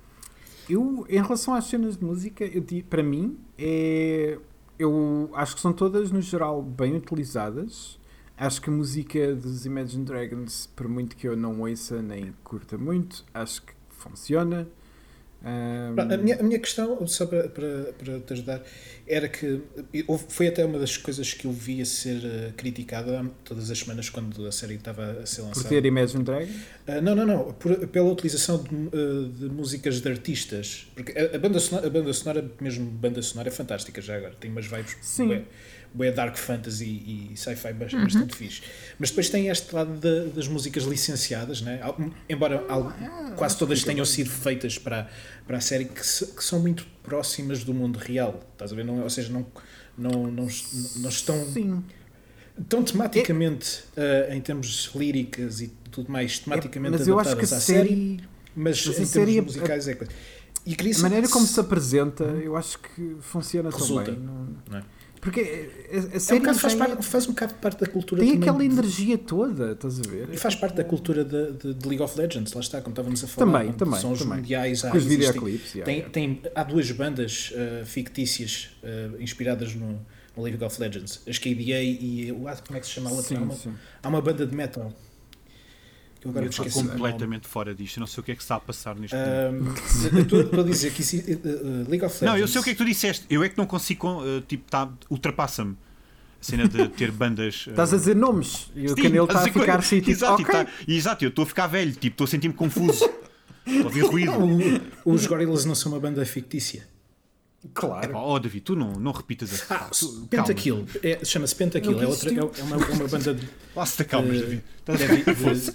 Eu, 0.70 1.06
em 1.10 1.22
relação 1.22 1.54
às 1.56 1.66
cenas 1.66 1.98
de 1.98 2.04
música, 2.04 2.44
eu, 2.46 2.64
para 2.90 3.02
mim, 3.02 3.38
é, 3.58 4.38
eu 4.78 5.30
acho 5.34 5.56
que 5.56 5.62
são 5.62 5.74
todas, 5.74 6.12
no 6.12 6.22
geral, 6.22 6.62
bem 6.62 6.96
utilizadas. 6.96 7.98
Acho 8.38 8.62
que 8.62 8.70
a 8.70 8.74
música 8.74 9.36
dos 9.36 9.66
Imagine 9.66 10.06
Dragons, 10.06 10.68
por 10.76 10.88
muito 10.88 11.16
que 11.16 11.28
eu 11.28 11.36
não 11.36 11.60
ouça 11.62 12.02
nem 12.02 12.34
curta 12.44 12.78
muito, 12.78 13.26
acho 13.34 13.62
que 13.64 13.74
funciona. 13.90 14.68
Pá, 15.42 16.04
A 16.04 16.18
minha, 16.18 16.38
a 16.40 16.44
minha 16.44 16.60
questão, 16.60 17.06
só 17.08 17.26
para, 17.26 17.48
para, 17.48 17.94
para 17.98 18.20
te 18.20 18.34
ajudar, 18.34 18.62
era 19.08 19.30
que 19.30 19.62
foi 20.28 20.48
até 20.50 20.66
uma 20.66 20.78
das 20.78 20.98
coisas 20.98 21.34
que 21.34 21.46
eu 21.46 21.52
vi 21.52 21.82
a 21.82 21.86
ser 21.86 22.22
eh, 22.26 22.52
criticada 22.58 23.26
todas 23.46 23.72
as 23.72 23.80
semanas 23.80 24.10
quando 24.10 24.46
a 24.46 24.52
série 24.52 24.76
estava 24.76 25.12
a 25.22 25.26
ser 25.26 25.42
por 25.42 25.48
lançada. 25.48 25.70
ter 25.70 25.86
Imagine 25.86 26.24
Dragons. 26.26 26.56
Ah, 26.86 27.00
não, 27.00 27.16
não, 27.16 27.26
não. 27.26 27.54
Por- 27.54 27.88
pela 27.88 28.12
utilização 28.12 28.62
de, 28.62 28.70
eh, 28.76 29.30
de 29.40 29.46
músicas 29.50 30.02
de 30.02 30.10
artistas. 30.10 30.88
Porque 30.94 31.18
a, 31.18 31.36
a 31.36 31.40
banda 31.40 31.60
sonora, 31.60 31.88
a 31.88 31.90
banda 31.90 32.14
sonora, 32.14 32.52
mesmo 32.60 32.86
banda 32.86 33.22
sonora, 33.22 33.48
é 33.48 33.52
fantástica 33.52 34.02
já 34.02 34.18
agora. 34.18 34.36
Tem 34.40 34.52
umas 34.52 34.66
vibes 34.66 34.98
Sim. 35.02 35.28
bué, 35.28 35.44
bué 35.94 36.12
dark 36.12 36.38
fantasy 36.38 36.86
e 36.86 37.32
sci-fi 37.36 37.74
bas- 37.74 37.94
bastante 37.94 38.36
fixe. 38.36 38.62
Mas 39.00 39.10
depois 39.10 39.30
tem 39.30 39.48
este 39.50 39.74
lado 39.74 39.92
da- 40.00 40.26
das 40.34 40.48
músicas 40.48 40.84
licenciadas, 40.84 41.62
né? 41.62 41.80
Embora 42.30 42.64
al- 42.70 42.94
quase 43.36 43.58
todas 43.58 43.84
tenham 43.84 44.06
sido 44.06 44.30
feitas 44.30 44.78
para, 44.78 45.10
para 45.48 45.58
a 45.58 45.62
série, 45.62 45.86
que, 45.86 46.06
se- 46.06 46.28
que 46.28 46.44
são 46.44 46.60
muito 46.60 46.86
próximas 47.04 47.64
do 47.64 47.74
mundo 47.74 47.98
real. 47.98 48.40
Estás 48.54 48.72
a 48.72 48.76
ver? 48.76 48.86
Não, 48.86 49.02
ou 49.02 49.10
seja, 49.10 49.32
não, 49.34 49.46
não, 49.98 50.28
não, 50.32 50.48
não 50.98 51.10
estão 51.10 51.44
Sim. 51.46 51.84
tão 52.68 52.84
tematicamente, 52.84 53.84
ah, 53.98 54.36
em 54.36 54.42
termos 54.42 54.92
líricas 54.96 55.62
e 55.62 55.68
tudo 55.92 56.12
mais, 56.12 56.40
tematicamente 56.40 56.98
mas 57.00 57.08
eu 57.08 57.20
acho 57.20 57.30
que 57.36 57.36
a 57.36 57.38
adaptadas 57.38 57.54
à 57.64 57.66
série, 57.66 57.90
série, 57.90 58.20
mas, 58.56 58.86
mas 58.86 58.88
em 58.88 58.90
a 58.90 58.94
termos 58.94 59.10
série- 59.12 59.42
musicais 59.42 59.88
é 59.88 59.96
coisa. 59.96 60.14
E 60.66 60.76
a 60.98 61.02
maneira 61.02 61.28
como 61.30 61.48
se 61.48 61.60
apresenta, 61.60 62.24
eu 62.26 62.56
acho 62.56 62.78
que 62.80 63.16
funciona 63.22 63.72
Resulta. 63.72 64.12
tão 64.12 64.16
bem. 64.16 64.24
Não- 64.24 64.48
Não 64.70 64.78
é? 64.78 64.84
Porque 65.22 65.42
a, 65.42 65.96
a- 65.98 66.16
a 66.16 66.20
se 66.20 66.34
é 66.34 66.40
um 66.40 66.44
faz, 66.54 66.62
tem, 66.74 66.78
parte, 66.78 67.06
faz 67.06 67.26
um 67.28 67.32
bocado 67.32 67.54
parte 67.56 67.80
da 67.82 67.88
cultura 67.88 68.22
tem 68.22 68.34
aquela 68.38 68.64
energia 68.64 69.18
toda, 69.18 69.74
estás 69.74 70.00
a 70.00 70.04
ver? 70.04 70.30
E 70.32 70.38
faz 70.38 70.56
parte 70.56 70.76
da 70.76 70.84
cultura 70.84 71.26
de, 71.26 71.52
de- 71.54 71.74
de 71.74 71.88
League 71.88 72.02
of 72.04 72.18
Legends, 72.18 72.54
lá 72.54 72.62
está, 72.62 72.80
como 72.82 72.94
estávamos 72.94 73.24
a 73.24 73.28
falar. 73.28 73.52
Também, 73.52 73.68
onde 73.70 73.78
também, 73.78 74.00
São 74.00 74.12
os 74.14 74.20
também. 74.20 74.38
mundiais, 74.38 74.86
há, 74.86 74.92
Com 74.92 74.98
os 74.98 75.04
videoclipes. 75.06 75.76
yeah, 75.76 75.86
tem, 75.86 75.96
yeah. 75.98 76.10
tem, 76.14 76.42
há 76.56 76.64
duas 76.64 76.90
bandas 76.92 77.54
ah, 77.56 77.86
fictícias 77.86 78.70
ah, 78.84 79.12
inspiradas 79.20 79.76
no, 79.76 80.00
no 80.38 80.44
League 80.44 80.64
of 80.64 80.80
Legends, 80.80 81.22
as 81.28 81.38
KDA 81.38 81.82
e 81.84 82.32
o- 82.32 82.36
como 82.66 82.78
é 82.78 82.80
que 82.80 82.86
se 82.88 82.94
chama 82.94 83.10
a 83.10 83.14
outra? 83.14 83.38
há, 83.38 83.42
uma, 83.42 83.56
há 84.04 84.08
uma 84.10 84.22
banda 84.22 84.46
de 84.46 84.56
metal 84.56 84.94
que 86.20 86.28
eu 86.28 86.32
agora 86.32 86.46
Eu 86.46 86.48
me 86.48 86.50
estou 86.52 86.66
esqueci. 86.66 86.88
completamente 86.88 87.48
fora 87.48 87.74
disto. 87.74 87.98
Eu 87.98 88.02
não 88.02 88.08
sei 88.08 88.22
o 88.22 88.24
que 88.24 88.32
é 88.32 88.36
que 88.36 88.42
está 88.42 88.56
a 88.56 88.60
passar 88.60 88.96
neste 88.96 89.16
momento. 89.16 89.80
Ahm, 90.10 90.16
eu 90.18 90.22
estou 90.22 90.42
estou 90.42 90.60
a 90.60 90.64
dizer 90.64 90.92
que 90.92 91.02
isso, 91.02 91.16
uh, 91.18 91.20
League 91.90 92.04
of 92.06 92.14
Legends. 92.16 92.22
Não, 92.22 92.38
eu 92.38 92.48
sei 92.48 92.62
o 92.62 92.64
que 92.64 92.70
é 92.72 92.74
que 92.74 92.78
tu 92.78 92.86
disseste. 92.86 93.26
Eu 93.30 93.44
é 93.44 93.50
que 93.50 93.58
não 93.58 93.66
consigo. 93.66 94.00
con- 94.02 94.22
uh, 94.24 94.42
tipo, 94.42 94.70
tá, 94.70 94.90
ultrapassa-me. 95.10 95.72
A 96.42 96.44
cena 96.44 96.68
de 96.70 96.88
ter 96.90 97.12
bandas. 97.12 97.68
uh, 97.68 97.72
Estás 97.72 97.94
a 97.94 97.98
dizer 97.98 98.16
nomes 98.16 98.72
e 98.76 98.88
o 98.88 98.96
Canelo 98.96 99.26
está 99.26 99.40
a 99.42 99.44
dizer 99.48 99.60
ficar 99.60 99.80
assim, 99.80 100.00
tipo, 100.00 100.12
Exato, 100.12 100.42
e 100.42 100.46
ok. 100.46 100.54
tá- 100.54 100.68
exato, 100.88 101.26
eu 101.26 101.30
estou 101.30 101.44
a 101.44 101.46
ficar 101.46 101.68
velho. 101.68 101.92
Tipo, 101.92 102.08
estou 102.08 102.26
a 102.26 102.28
sentir-me 102.28 102.54
confuso. 102.54 103.10
Estou 103.68 103.84
a 103.84 103.86
ouvir 103.86 104.02
ruído. 104.30 104.82
Os 105.06 105.28
Gorillaz 105.28 105.64
não 105.66 105.76
são 105.76 105.92
uma 105.92 106.00
banda 106.00 106.26
fictícia. 106.26 106.88
Claro. 107.74 108.12
Epá, 108.12 108.20
oh, 108.22 108.40
David, 108.40 108.62
tu 108.64 108.76
não, 108.76 108.94
não 108.94 109.12
repitas 109.12 109.52
essa. 109.54 109.76
Ah, 109.76 109.90
tu-. 109.90 110.28
Pentakill. 110.30 110.86
É, 111.04 111.24
Chama-se 111.26 111.54
Pentakill. 111.56 112.02
É, 112.02 112.08
outra, 112.08 112.30
é, 112.32 112.38
é 112.38 112.64
uma, 112.64 112.76
é 112.78 112.90
uma 112.94 113.08
banda 113.08 113.34
de, 113.34 113.48
Lá-se 113.76 114.04
calmas, 114.06 114.38
Eh, 114.38 114.40
David. 114.40 114.64
Estás 114.80 115.02
a 115.02 115.06
de, 115.06 115.16
ficar 115.18 115.32
nervoso. 115.34 115.74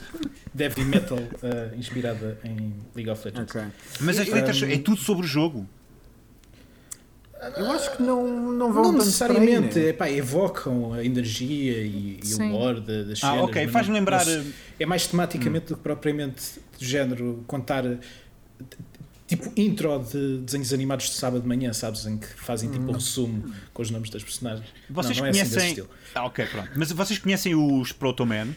de 0.54 0.64
heavy 0.64 0.84
metal 0.84 1.18
uh, 1.18 1.76
inspirada 1.78 2.38
em 2.42 2.72
League 2.94 3.10
of 3.10 3.22
Legends. 3.26 3.54
Ok. 3.54 3.62
Mas 4.00 4.18
as 4.18 4.28
letras 4.28 4.62
é 4.62 4.78
tudo 4.78 4.96
sobre 4.96 5.24
o 5.26 5.28
jogo. 5.28 5.68
Eu 7.58 7.70
acho 7.72 7.94
que 7.98 8.02
não, 8.02 8.26
não 8.52 8.72
vão 8.72 8.84
Não 8.84 8.92
necessariamente, 8.92 9.78
aí, 9.78 9.84
né? 9.84 9.90
epá, 9.90 10.10
evocam 10.10 10.94
a 10.94 11.04
energia 11.04 11.82
e, 11.82 12.18
e 12.24 12.34
o 12.34 12.48
lore 12.52 12.80
da- 12.80 13.02
das 13.02 13.22
Ah, 13.22 13.32
cenas. 13.32 13.44
ok. 13.44 13.62
mas 13.64 13.72
Faz-me 13.72 13.92
lembrar. 13.92 14.22
uh, 14.22 14.24
se- 14.42 14.54
É 14.80 14.86
mais 14.86 15.06
tematicamente 15.06 15.66
do 15.66 15.76
que 15.76 15.82
propriamente 15.82 16.42
do 16.78 16.84
género 16.84 17.44
contar 17.46 17.84
uh, 17.84 17.98
tipo 19.26 19.50
intro 19.56 19.98
de 20.00 20.38
desenhos 20.38 20.72
animados 20.72 21.06
de 21.06 21.12
sábado 21.14 21.42
de 21.42 21.48
manhã, 21.48 21.72
sabes? 21.72 22.04
Em 22.06 22.18
que 22.18 22.26
fazem 22.26 22.70
tipo 22.70 22.84
um 22.90 22.92
resumo 22.92 23.52
com 23.72 23.82
os 23.82 23.90
nomes 23.90 24.10
das 24.10 24.22
personagens. 24.22 24.66
Vocês 24.90 25.16
não, 25.16 25.22
não 25.22 25.26
é 25.28 25.30
assim 25.30 25.40
desse 25.40 25.50
conhecem. 25.54 25.68
estilo. 25.70 25.88
ah, 26.14 26.24
ok, 26.26 26.46
pronto. 26.46 26.70
Mas 26.76 26.92
vocês 26.92 27.18
conhecem 27.18 27.54
os 27.54 27.92
Proto 27.92 28.24
Man? 28.26 28.48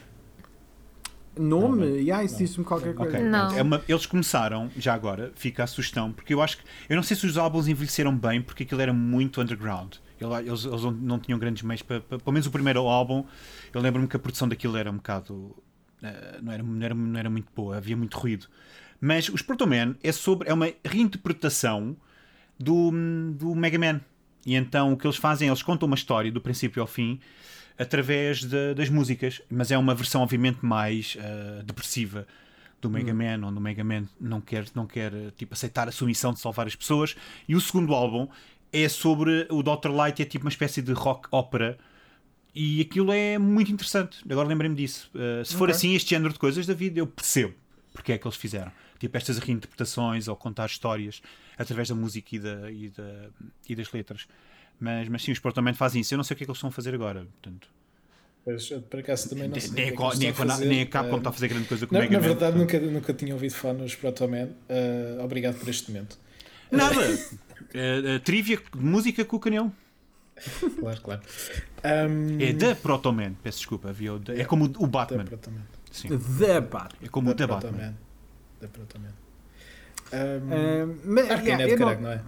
Nome? 1.40 1.86
Não, 1.86 1.96
yeah, 1.96 2.24
isso 2.24 2.38
diz-me 2.38 2.64
qualquer 2.66 2.96
coisa. 2.96 3.16
Ok, 3.16 3.30
Não. 3.30 3.52
É 3.56 3.62
uma- 3.62 3.82
eles 3.88 4.08
começaram, 4.08 4.72
já 4.76 4.94
agora, 4.96 5.32
fica 5.36 5.64
a 5.64 5.68
sugestão, 5.68 6.12
porque 6.12 6.34
eu 6.34 6.42
acho 6.42 6.58
que. 6.58 6.64
Eu 6.90 6.96
não 6.96 7.04
sei 7.04 7.16
se 7.16 7.28
os 7.28 7.38
álbuns 7.38 7.68
envelheceram 7.68 8.16
bem, 8.18 8.42
porque 8.42 8.64
aquilo 8.64 8.82
era 8.82 8.92
muito 8.92 9.40
underground. 9.40 9.96
Ele- 10.20 10.34
Eles, 10.50 10.66
eles 10.66 10.82
não- 11.00 11.20
tinham 11.20 11.38
grandes 11.38 11.62
meios 11.62 11.84
para, 11.84 12.02
para- 12.02 12.18
Pelo 12.18 12.34
menos 12.34 12.48
o 12.48 12.52
primeiro 12.52 12.80
álbum, 12.88 13.24
eu 13.72 13.80
lembro-me 13.80 14.08
que 14.08 14.16
a 14.16 14.20
produção 14.20 14.48
daquilo 14.48 14.76
era 14.78 14.90
um 14.90 14.96
bocado. 14.96 15.56
eh, 16.02 16.40
não, 16.42 16.52
era, 16.54 16.62
não, 16.64 16.84
era, 16.86 16.94
não 16.96 17.20
era 17.20 17.30
muito 17.30 17.48
boa, 17.56 17.78
havia 17.78 17.96
muito 17.98 18.18
ruído. 18.18 18.48
Mas 19.00 19.30
os 19.30 19.42
Proto 19.42 19.68
Man 19.68 19.96
é 20.04 20.12
sobre. 20.12 20.50
É 20.50 20.54
uma 20.54 20.72
reinterpretação 20.84 21.96
do, 22.60 22.92
do 23.34 23.56
Mega 23.56 23.78
Man. 23.80 24.02
E 24.46 24.56
então 24.56 24.94
o 24.94 24.98
que 24.98 25.06
eles 25.06 25.18
fazem, 25.18 25.48
eles 25.50 25.62
contam 25.62 25.88
uma 25.88 25.96
história 25.96 26.32
do 26.32 26.40
princípio 26.42 26.82
ao 26.82 26.88
fim 26.88 27.20
através 27.78 28.44
de- 28.44 28.74
das 28.74 28.90
músicas, 28.90 29.42
mas 29.50 29.70
é 29.72 29.78
uma 29.78 29.94
versão 29.94 30.22
obviamente 30.24 30.66
mais 30.66 31.16
uh, 31.16 31.64
depressiva 31.64 32.26
do 32.82 32.90
Mega 32.90 33.14
Man, 33.14 33.46
onde 33.48 33.58
o 33.58 33.62
Mega 33.62 33.84
Man 33.84 34.08
não 34.20 34.40
quer, 34.42 34.66
não 34.74 34.88
quer 34.88 35.12
tipo, 35.36 35.54
aceitar 35.54 35.88
a 35.88 35.92
sua 35.92 36.08
missão 36.08 36.32
de 36.34 36.40
salvar 36.40 36.66
as 36.66 36.76
pessoas. 36.76 37.16
E 37.48 37.56
o 37.56 37.62
segundo 37.62 37.94
álbum 37.94 38.28
é 38.72 38.88
sobre 38.90 39.46
o 39.50 39.62
Dr. 39.62 39.90
Light, 39.92 40.22
é 40.22 40.26
tipo 40.26 40.46
uma 40.46 40.50
espécie 40.50 40.82
de 40.82 40.92
rock 40.94 41.28
ópera. 41.32 41.78
E 42.56 42.82
aquilo 42.82 43.12
é 43.12 43.38
muito 43.38 43.72
interessante. 43.72 44.20
Agora 44.30 44.48
lembrei-me 44.48 44.76
disso. 44.76 45.12
Uh, 45.14 45.44
se 45.46 45.56
for 45.56 45.66
Ok. 45.66 45.76
assim, 45.76 45.94
este 45.96 46.12
género 46.12 46.34
de 46.34 46.40
coisas, 46.40 46.66
David, 46.66 46.98
eu 46.98 47.06
percebo 47.06 47.54
porque 47.94 48.12
é 48.14 48.18
que 48.18 48.26
eles 48.28 48.38
fizeram. 48.38 48.72
Tipo 49.00 49.16
estas 49.18 49.38
reinterpretações 49.38 50.28
ou 50.28 50.36
contar 50.36 50.66
histórias 50.66 51.22
através 51.58 51.90
da 51.90 51.96
música 51.96 52.36
e, 52.36 52.40
da, 52.40 52.72
e, 52.72 52.90
da, 52.90 53.30
e 53.70 53.76
das 53.76 53.92
letras. 53.92 54.28
Mas, 54.80 55.08
mas 55.10 55.24
sim, 55.24 55.32
os 55.32 55.40
também 55.54 55.74
fazem 55.74 56.02
isso. 56.02 56.14
Eu 56.14 56.18
não 56.18 56.24
sei 56.24 56.34
o 56.36 56.38
que 56.38 56.44
é 56.44 56.46
que 56.46 56.52
eles 56.52 56.58
estão 56.58 56.70
a 56.70 56.74
fazer 56.74 56.94
agora. 56.94 57.26
Portanto, 57.42 57.68
Pois, 58.46 58.70
por 58.70 59.00
acaso 59.02 59.30
também 59.30 59.50
não 59.50 59.60
sei. 59.60 59.70
o 59.70 59.74
que 59.74 59.76
nem, 59.76 59.86
é 59.86 59.90
a 59.90 59.92
que 59.92 60.18
nem, 60.20 60.30
a 60.30 60.34
fazer. 60.34 60.66
nem 60.68 60.82
a 60.82 60.86
Capcom 60.86 61.16
Ah, 61.16 61.18
está 61.18 61.30
a 61.30 61.34
fazer 61.34 61.48
grande 61.50 61.68
coisa 61.68 61.86
com 61.86 61.94
o 61.94 61.98
Na, 61.98 62.04
Mega 62.06 62.14
na 62.14 62.20
Man. 62.22 62.28
verdade, 62.28 62.58
nunca, 62.58 62.80
nunca 62.80 63.14
tinha 63.14 63.34
ouvido 63.34 63.54
falar 63.54 63.74
nos 63.74 63.94
Protoman. 63.96 64.50
Ah, 64.70 65.24
obrigado 65.24 65.60
por 65.60 65.68
este 65.68 65.92
momento. 65.92 66.18
Nada! 66.72 66.96
Eh, 67.74 68.16
eh, 68.16 68.20
trivia 68.20 68.56
de 68.58 68.64
música 68.80 69.26
com 69.26 69.36
o 69.36 69.40
canhão. 69.40 69.74
Claro, 70.80 71.02
claro. 71.02 71.22
Ahm, 71.84 72.40
É 72.40 72.54
da 72.54 72.76
Protoman. 72.76 73.34
Peço 73.44 73.58
desculpa. 73.58 73.94
Da- 74.24 74.36
é 74.36 74.46
como 74.46 74.66
o 74.66 74.68
da 74.70 74.88
Batman. 74.88 75.26
Protoman. 75.26 75.62
Sim. 75.92 76.08
The 76.18 76.62
Bat. 76.62 76.96
É 77.02 77.08
como 77.10 77.32
o 77.32 77.34
Da 77.34 77.46
da 77.46 77.56
Batman. 77.56 77.96
Protoman. 78.68 79.10
Ahm, 80.12 80.52
Ah, 80.52 80.96
mas, 81.06 81.30
Arkane 81.32 81.48
yeah, 81.50 81.64
é 81.64 81.68
de 81.68 81.72
eu 81.74 81.80
não- 81.80 81.88
caralho, 81.88 82.02
não 82.02 82.12
é? 82.12 82.24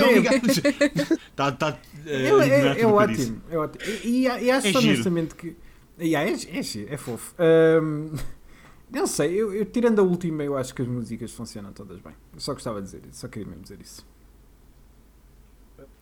Não 0.00 0.12
ligados. 0.14 0.58
Está 0.58 1.52
tá, 1.52 1.78
eh, 2.06 2.26
É, 2.26 2.48
é, 2.48 2.80
é 2.80 2.86
do 2.86 2.94
ótimo, 2.94 3.42
é 3.50 3.56
ótimo. 3.58 3.84
E, 4.04 4.08
e- 4.26 4.44
e 4.44 4.50
acho 4.50 4.66
É 4.66 4.78
honestamente 4.78 5.34
que. 5.34 5.56
Yeah, 6.00 6.28
é, 6.30 6.34
é, 6.58 6.94
é 6.94 6.96
fofo. 6.96 7.34
Ahm, 7.38 8.14
não 8.90 9.06
sei, 9.06 9.34
eu, 9.34 9.54
eu, 9.54 9.64
tirando 9.66 10.00
a 10.00 10.02
última, 10.02 10.42
eu 10.42 10.56
acho 10.56 10.74
que 10.74 10.82
as 10.82 10.88
músicas 10.88 11.30
funcionam 11.32 11.72
todas 11.72 12.00
bem. 12.00 12.14
Eu 12.34 12.40
só 12.40 12.52
gostava 12.54 12.80
de 12.80 12.86
dizer 12.86 13.02
isso, 13.08 13.20
só 13.20 13.28
queria 13.28 13.46
mesmo 13.46 13.62
dizer 13.62 13.78
isso. 13.80 14.04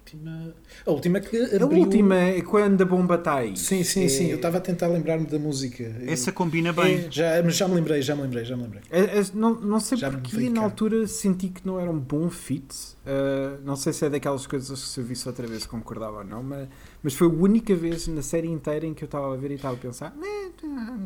Última- 0.00 0.54
A 0.86 0.90
última 0.90 1.20
que 1.20 1.36
A 1.36 1.62
abriu... 1.64 1.80
última 1.80 2.14
é 2.16 2.40
quando 2.42 2.82
a 2.82 2.84
bomba 2.84 3.14
está 3.16 3.36
aí. 3.36 3.56
Sim, 3.56 3.84
sim, 3.84 4.04
É- 4.04 4.08
sim. 4.08 4.26
Eu 4.28 4.36
estava 4.36 4.58
a 4.58 4.60
tentar 4.60 4.88
lembrar-me 4.88 5.26
da 5.26 5.38
música. 5.38 5.84
Essa 6.06 6.32
combina 6.32 6.72
bem. 6.72 7.06
Já, 7.10 7.42
mas 7.42 7.56
já 7.56 7.68
me 7.68 7.74
lembrei, 7.74 8.02
já 8.02 8.16
me 8.16 8.22
lembrei, 8.22 8.44
já 8.44 8.56
me 8.56 8.62
lembrei. 8.64 8.82
É- 8.90 9.18
é- 9.20 9.24
não, 9.34 9.54
não 9.60 9.78
sei 9.80 9.98
Já 9.98 10.10
porque 10.10 10.48
na 10.50 10.62
altura 10.62 11.06
senti 11.06 11.48
que 11.48 11.66
não 11.66 11.78
era 11.78 11.90
um 11.90 11.98
bom 11.98 12.28
fit. 12.30 12.66
Uh, 13.06 13.60
não 13.64 13.76
sei 13.76 13.92
se 13.92 14.04
é 14.04 14.10
daquelas 14.10 14.46
coisas 14.46 14.80
que 14.80 14.88
se 14.88 15.00
eu 15.00 15.04
visse 15.04 15.26
outra 15.28 15.46
vez 15.46 15.64
concordava 15.66 16.18
ou 16.18 16.24
não, 16.24 16.42
mas, 16.42 16.68
mas 17.02 17.14
foi 17.14 17.26
a 17.26 17.30
única 17.30 17.74
vez 17.74 18.06
na 18.08 18.22
série 18.22 18.48
inteira 18.48 18.86
em 18.86 18.92
que 18.94 19.02
eu 19.04 19.06
estava 19.06 19.32
a 19.32 19.36
ver 19.36 19.50
e 19.50 19.54
estava 19.54 19.74
a 19.74 19.78
pensar. 19.78 20.14
"Né, 20.16 20.50
não, 20.62 20.70
não, 20.70 20.96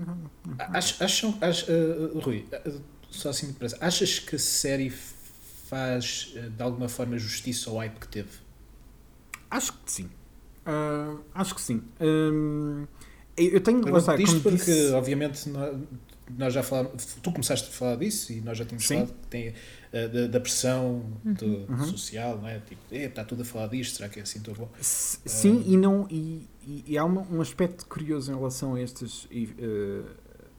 não." 0.47 0.55
Ach- 0.59 1.01
Acham, 1.01 1.37
ach- 1.41 1.67
ah, 1.69 2.21
Rui, 2.21 2.45
só 3.11 3.29
assim 3.31 3.47
me 3.49 3.53
parece, 3.55 3.77
achas 3.81 4.19
que 4.19 4.37
a 4.37 4.39
série 4.39 4.93
faz 5.67 6.35
de 6.57 6.63
alguma 6.63 6.89
forma 6.89 7.17
justiça 7.19 7.71
ao 7.71 7.77
hype 7.77 7.99
que 7.99 8.09
teve? 8.09 8.44
Acho 9.57 9.73
que 9.73 9.93
sim. 9.93 10.11
Uh, 10.67 11.21
acho 11.35 11.55
que 11.55 11.61
sim. 11.61 11.83
Um, 12.01 12.87
eu 13.37 13.49
eu 13.55 13.61
tenho. 13.61 13.79
lá 13.79 13.85
Pergunto 13.85 13.99
está, 14.01 14.17
isto 14.17 14.27
como 14.31 14.41
porque, 14.43 14.57
disse- 14.73 14.93
obviamente, 14.93 15.49
nó- 15.49 15.75
nós 16.39 16.55
já 16.55 16.63
falámos, 16.63 17.05
tu 17.23 17.31
começaste 17.31 17.69
a 17.69 17.73
falar 17.73 17.97
disso 17.97 18.33
e 18.33 18.41
nós 18.41 18.57
já 18.57 18.65
tínhamos 18.65 18.87
Sim. 18.87 18.95
falado 18.95 19.13
que 19.21 19.27
tem, 19.29 19.49
ah, 19.93 20.09
da, 20.09 20.27
da 20.27 20.41
pressão 20.41 21.05
do- 21.23 21.71
Uhum. 21.71 21.85
social, 21.85 22.39
não 22.39 22.49
é? 22.49 22.59
Tipo, 22.61 22.81
"Eh, 22.91 23.05
está 23.05 23.23
tudo 23.25 23.43
a 23.43 23.45
falar 23.45 23.67
disto, 23.69 23.97
será 23.99 24.09
que 24.09 24.19
é 24.19 24.23
assim 24.23 24.41
tão 24.41 24.55
bom? 24.55 24.69
S- 24.81 25.19
Sim, 25.27 25.63
e 25.67 25.77
não 25.77 26.07
e, 26.11 26.49
e- 26.67 26.85
e 26.89 26.99
há 26.99 27.05
uma- 27.05 27.27
um 27.31 27.41
aspecto 27.43 27.85
curioso 27.87 28.33
em 28.33 28.35
relação 28.35 28.75
a 28.75 28.81
estas, 28.81 29.29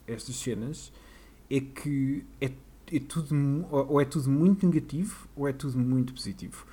estas 0.07 0.35
cenas 0.35 0.91
é 1.49 1.59
que 1.59 2.23
é, 2.39 2.51
é 2.91 2.99
tudo 2.99 3.35
ou 3.71 3.99
é 3.99 4.05
tudo 4.05 4.29
muito 4.29 4.65
negativo 4.67 5.27
ou 5.35 5.47
é 5.47 5.53
tudo 5.53 5.77
muito 5.79 6.13
positivo. 6.13 6.65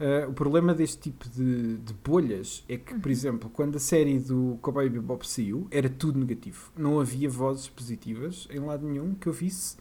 Eh, 0.00 0.26
o 0.26 0.32
problema 0.32 0.72
deste 0.74 0.98
tipo 1.10 1.28
de, 1.28 1.76
de 1.76 1.92
bolhas 2.02 2.64
é 2.66 2.78
que, 2.78 2.94
por 2.98 3.10
exemplo, 3.10 3.50
quando 3.52 3.76
a 3.76 3.78
série 3.78 4.18
do 4.18 4.58
Cowboy 4.62 4.88
Bebop 4.88 5.28
saiu, 5.28 5.68
era 5.70 5.90
tudo 5.90 6.18
negativo. 6.18 6.72
Não 6.74 6.98
havia 6.98 7.28
vozes 7.28 7.68
positivas 7.68 8.48
em 8.50 8.60
lado 8.60 8.86
nenhum 8.88 9.14
que 9.14 9.26
eu 9.26 9.32
visse, 9.32 9.76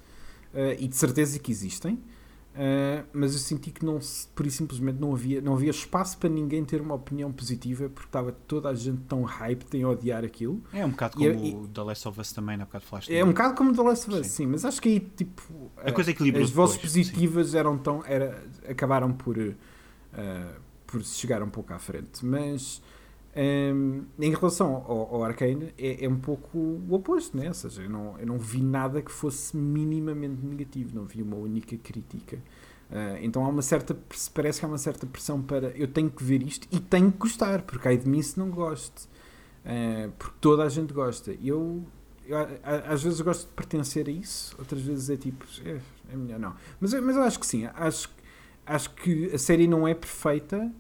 eh, 0.53 0.75
e 0.77 0.89
de 0.89 0.95
certeza 0.97 1.39
que 1.39 1.49
existem. 1.49 1.97
Uh, 2.49 3.05
mas 3.13 3.33
eu 3.33 3.39
senti 3.39 3.69
que 3.71 3.85
não 3.85 3.99
por 4.35 4.45
isso 4.45 4.57
simplesmente 4.57 4.99
não 4.99 5.13
havia, 5.13 5.39
não 5.39 5.53
havia 5.53 5.69
espaço 5.69 6.17
para 6.17 6.27
ninguém 6.27 6.65
ter 6.65 6.81
uma 6.81 6.95
opinião 6.95 7.31
positiva 7.31 7.87
porque 7.87 8.07
estava 8.09 8.31
toda 8.31 8.67
a 8.67 8.73
gente 8.73 9.01
tão 9.07 9.23
hyped 9.23 9.77
em 9.77 9.85
odiar 9.85 10.25
aquilo. 10.25 10.61
É 10.73 10.83
um 10.83 10.89
bocado 10.89 11.15
como 11.15 11.29
e- 11.29 11.53
o 11.53 11.67
The 11.67 11.81
Last 11.83 12.07
of 12.07 12.19
Us 12.19 12.33
também, 12.33 12.57
na 12.57 12.65
bocado 12.65 12.83
falaste. 12.85 13.15
É 13.15 13.23
um 13.23 13.27
bocado 13.29 13.55
como 13.55 13.73
The 13.73 13.81
Last 13.83 14.09
of 14.09 14.19
Us, 14.19 14.27
Sim. 14.27 14.33
sim, 14.33 14.45
mas 14.47 14.65
acho 14.65 14.81
que 14.81 14.89
aí 14.89 14.99
tipo 14.99 15.71
A 15.77 15.91
coisa 15.91 16.09
equilibrou 16.11 16.43
as 16.43 16.49
vozes 16.49 16.75
depois, 16.75 16.91
positivas 16.91 17.55
eram 17.55 17.77
tão 17.77 18.03
era, 18.03 18.43
acabaram 18.67 19.13
por 19.13 19.37
uh, 20.13 20.59
por 20.85 21.03
chegar 21.03 21.41
um 21.43 21.49
pouco 21.49 21.73
à 21.73 21.79
frente, 21.79 22.25
mas 22.25 22.81
um, 23.35 24.03
em 24.19 24.33
relação 24.33 24.75
ao, 24.87 25.15
ao 25.15 25.23
Arcane 25.23 25.73
é, 25.77 26.05
é 26.05 26.09
um 26.09 26.17
pouco 26.17 26.57
o 26.57 26.93
oposto, 26.93 27.37
né? 27.37 27.47
ou 27.47 27.53
seja, 27.53 27.83
eu 27.83 27.89
não, 27.89 28.17
eu 28.19 28.25
não 28.25 28.39
vi 28.39 28.61
nada 28.61 29.01
que 29.01 29.11
fosse 29.11 29.55
minimamente 29.55 30.43
negativo, 30.43 30.95
não 30.95 31.05
vi 31.05 31.21
uma 31.21 31.37
única 31.37 31.77
crítica. 31.77 32.37
Uh, 32.89 33.21
então 33.21 33.45
há 33.45 33.49
uma 33.49 33.61
certa, 33.61 33.95
parece 34.33 34.59
que 34.59 34.65
há 34.65 34.67
uma 34.67 34.79
certa 34.79 35.05
pressão 35.05 35.41
para 35.41 35.67
eu 35.77 35.87
tenho 35.87 36.09
que 36.09 36.23
ver 36.23 36.41
isto 36.41 36.67
e 36.71 36.79
tenho 36.79 37.11
que 37.11 37.19
gostar, 37.19 37.61
porque 37.61 37.87
ai 37.87 37.97
de 37.97 38.09
mim 38.09 38.21
se 38.21 38.39
não 38.39 38.49
goste, 38.49 39.07
Uh, 39.65 40.11
porque 40.17 40.35
toda 40.39 40.63
a 40.63 40.69
gente 40.69 40.93
gosta. 40.93 41.35
Eu, 41.43 41.85
eu, 42.25 42.37
às 42.87 43.03
vezes 43.03 43.19
gosto 43.21 43.47
de 43.47 43.53
pertencer 43.53 44.07
a 44.07 44.11
isso, 44.11 44.55
outras 44.57 44.81
vezes 44.81 45.09
é 45.09 45.17
tipo, 45.17 45.45
é, 45.65 45.79
é 46.11 46.15
melhor 46.15 46.39
não. 46.39 46.55
Mas, 46.79 46.93
mas 46.93 47.15
eu 47.15 47.23
acho 47.23 47.39
que 47.39 47.45
sim, 47.45 47.65
acho, 47.75 48.09
acho 48.69 48.89
que 48.95 49.31
a 49.33 49.37
série 49.37 49.67
não 49.67 49.87
é 49.87 49.93
perfeita, 49.93 50.71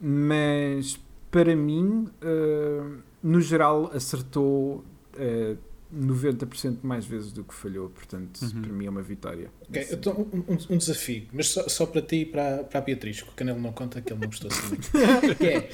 mas 0.00 0.98
para 1.30 1.54
mim, 1.56 2.08
uh, 2.22 2.98
no 3.22 3.40
geral, 3.40 3.90
acertou 3.92 4.84
uh, 5.16 5.56
90% 5.94 6.78
mais 6.82 7.04
vezes 7.06 7.32
do 7.32 7.44
que 7.44 7.54
falhou, 7.54 7.88
portanto, 7.88 8.40
Uhum. 8.42 8.62
para 8.62 8.72
mim 8.72 8.86
é 8.86 8.90
uma 8.90 9.02
vitória. 9.02 9.50
Ok, 9.62 9.80
Nesse 9.80 9.94
então, 9.94 10.28
um, 10.32 10.56
um- 10.74 10.76
desafio, 10.78 11.26
mas 11.32 11.48
só, 11.48 11.68
só 11.68 11.86
para 11.86 12.02
ti 12.02 12.16
e 12.22 12.26
para, 12.26 12.64
para 12.64 12.78
a 12.80 12.82
Beatriz, 12.82 13.22
que 13.22 13.28
o 13.28 13.32
Canelo 13.32 13.60
não 13.60 13.72
conta 13.72 14.00
que 14.00 14.12
ele 14.12 14.20
não 14.20 14.28
gostou 14.28 14.50
assim 14.50 14.76
é, 15.44 15.68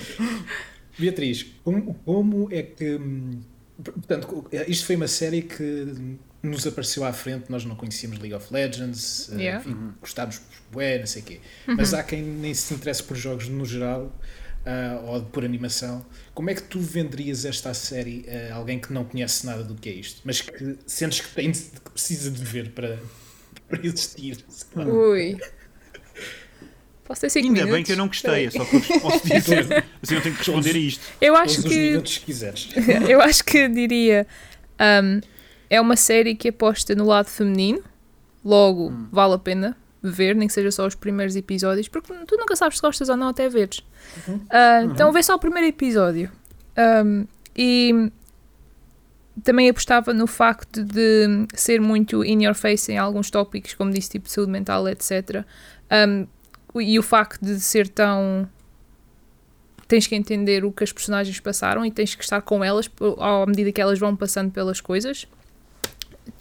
Beatriz, 0.98 1.46
como, 1.64 1.94
como 2.04 2.48
é 2.50 2.62
que. 2.62 2.96
hum, 2.96 3.40
Portanto, 3.82 4.46
isto 4.68 4.84
foi 4.84 4.96
uma 4.96 5.08
série 5.08 5.40
que 5.40 5.86
nos 6.42 6.66
apareceu 6.66 7.04
à 7.04 7.12
frente, 7.12 7.50
nós 7.50 7.64
não 7.64 7.76
conhecíamos 7.76 8.18
League 8.18 8.34
of 8.34 8.52
Legends, 8.52 9.30
eh, 9.32 9.36
Yeah. 9.36 9.60
enfim, 9.60 9.92
gostávamos 10.00 10.38
por 10.38 10.72
bué, 10.76 10.98
não 10.98 11.06
sei 11.06 11.22
o 11.22 11.24
quê. 11.24 11.40
Mas 11.66 11.92
há 11.94 12.02
quem 12.02 12.22
nem 12.22 12.54
se 12.54 12.72
interesse 12.74 13.02
por 13.02 13.16
jogos 13.16 13.48
no 13.48 13.64
geral, 13.66 14.10
ah, 14.64 15.00
ou 15.04 15.22
por 15.22 15.44
animação. 15.44 16.04
Como 16.34 16.48
é 16.50 16.54
que 16.54 16.62
tu 16.62 16.80
venderias 16.80 17.44
esta 17.44 17.74
série 17.74 18.24
a 18.50 18.54
alguém 18.54 18.78
que 18.78 18.92
não 18.92 19.04
conhece 19.04 19.44
nada 19.46 19.62
do 19.64 19.74
que 19.74 19.88
é 19.88 19.92
isto, 19.92 20.20
mas 20.24 20.40
que 20.40 20.76
sentes 20.86 21.20
que, 21.20 21.28
tem, 21.34 21.52
que 21.52 21.90
precisa 21.92 22.30
de 22.30 22.42
ver 22.44 22.70
para, 22.70 22.98
para 23.68 23.84
existir? 23.86 24.38
Ui. 24.76 25.36
Posso 27.04 27.22
ter 27.22 27.30
5 27.30 27.44
Ainda 27.44 27.54
minutos? 27.64 27.74
bem 27.74 27.84
que 27.84 27.92
eu 27.92 27.96
não 27.96 28.06
gostei, 28.06 28.46
é 28.46 28.50
só 28.50 28.64
que 28.64 28.76
eu 28.76 28.80
posso 29.00 29.26
dizer. 29.28 29.84
Assim 30.02 30.14
eu 30.14 30.22
tenho 30.22 30.34
que 30.36 30.42
responder 30.44 30.74
a 30.76 30.78
isto. 30.78 31.04
Eu 31.20 31.34
Todos 31.34 31.50
acho 31.52 31.60
os 31.60 31.72
que 31.72 31.78
minutos 31.80 32.18
que 32.18 32.24
quiseres. 32.24 32.68
eu 33.08 33.20
acho 33.20 33.44
que 33.44 33.68
diria 33.68 34.26
um, 35.02 35.20
é 35.70 35.80
uma 35.80 35.96
série 35.96 36.34
que 36.34 36.48
aposta 36.48 36.94
no 36.94 37.06
lado 37.06 37.28
feminino, 37.28 37.82
logo 38.44 38.88
Hum. 38.90 39.06
vale 39.12 39.34
a 39.34 39.38
pena 39.38 39.76
ver, 40.02 40.34
nem 40.34 40.48
que 40.48 40.54
seja 40.54 40.70
só 40.70 40.86
os 40.86 40.94
primeiros 40.94 41.36
episódios, 41.36 41.86
porque 41.88 42.12
tu 42.26 42.36
nunca 42.36 42.56
sabes 42.56 42.76
se 42.78 42.82
gostas 42.82 43.08
ou 43.08 43.16
não 43.16 43.28
até 43.28 43.48
veres. 43.48 43.80
Uhum. 44.26 44.40
Ah, 44.50 44.82
Então 44.84 45.12
vê 45.12 45.22
só 45.22 45.34
o 45.34 45.38
primeiro 45.38 45.68
episódio. 45.68 46.30
Um, 47.04 47.26
e 47.54 48.10
também 49.44 49.68
apostava 49.68 50.12
no 50.14 50.26
facto 50.26 50.82
de 50.82 51.46
ser 51.54 51.80
muito 51.80 52.24
in 52.24 52.44
your 52.44 52.54
face 52.54 52.90
em 52.90 52.98
alguns 52.98 53.30
tópicos, 53.30 53.74
como 53.74 53.90
disse, 53.90 54.10
tipo 54.10 54.28
saúde 54.28 54.50
mental, 54.50 54.88
etc. 54.88 55.44
Um, 56.08 56.26
e 56.80 56.98
o 56.98 57.02
facto 57.02 57.44
de 57.44 57.60
ser 57.60 57.88
tão 57.88 58.48
tens 59.88 60.06
que 60.06 60.14
entender 60.14 60.64
o 60.64 60.70
que 60.70 60.84
as 60.84 60.92
personagens 60.92 61.40
passaram 61.40 61.84
e 61.84 61.90
tens 61.90 62.14
que 62.14 62.22
estar 62.22 62.40
com 62.42 62.62
elas 62.62 62.88
à 63.18 63.44
medida 63.46 63.72
que 63.72 63.80
elas 63.80 63.98
vão 63.98 64.14
passando 64.14 64.50
pelas 64.50 64.80
coisas. 64.80 65.26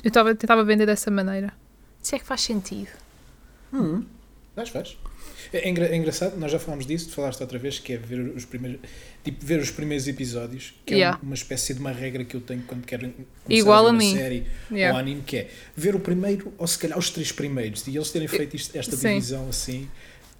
Eu 0.03 0.11
tava, 0.11 0.33
tentava 0.35 0.63
vender 0.63 0.85
dessa 0.85 1.09
maneira. 1.11 1.53
Se 2.01 2.15
é 2.15 2.19
que 2.19 2.25
faz 2.25 2.41
sentido. 2.41 2.89
Hum. 3.73 4.03
Faz, 4.55 4.69
faz. 4.69 4.97
É, 5.53 5.67
engra- 5.69 5.87
é 5.87 5.95
engraçado, 5.95 6.37
nós 6.37 6.51
já 6.51 6.59
falámos 6.59 6.85
disso, 6.85 7.09
tu 7.09 7.15
falaste 7.15 7.39
outra 7.41 7.57
vez, 7.57 7.79
que 7.79 7.93
é 7.93 7.97
ver 7.97 8.19
os 8.35 8.45
primeiros, 8.45 8.79
tipo, 9.23 9.43
ver 9.45 9.59
os 9.59 9.71
primeiros 9.71 10.07
episódios, 10.07 10.73
que 10.85 10.95
Yeah. 10.95 11.17
é 11.21 11.25
uma 11.25 11.33
espécie 11.33 11.73
de 11.73 11.79
uma 11.79 11.91
regra 11.91 12.23
que 12.25 12.35
eu 12.35 12.41
tenho 12.41 12.61
quando 12.63 12.85
quero 12.85 13.09
começar 13.09 13.25
Igual 13.49 13.85
a, 13.85 13.89
a 13.89 13.91
ver 13.91 13.97
mim. 13.97 14.11
uma 14.11 14.17
série 14.19 14.47
Yeah. 14.71 14.93
ou 14.93 14.99
anime, 14.99 15.21
que 15.25 15.37
é 15.37 15.49
ver 15.75 15.95
o 15.95 15.99
primeiro, 15.99 16.53
ou 16.57 16.67
se 16.67 16.77
calhar 16.77 16.97
os 16.97 17.09
três 17.09 17.31
primeiros, 17.31 17.87
e 17.87 17.95
eles 17.95 18.11
terem 18.11 18.27
feito 18.27 18.55
isto- 18.55 18.77
esta 18.77 18.95
Sim. 18.95 19.09
divisão 19.15 19.47
assim. 19.49 19.89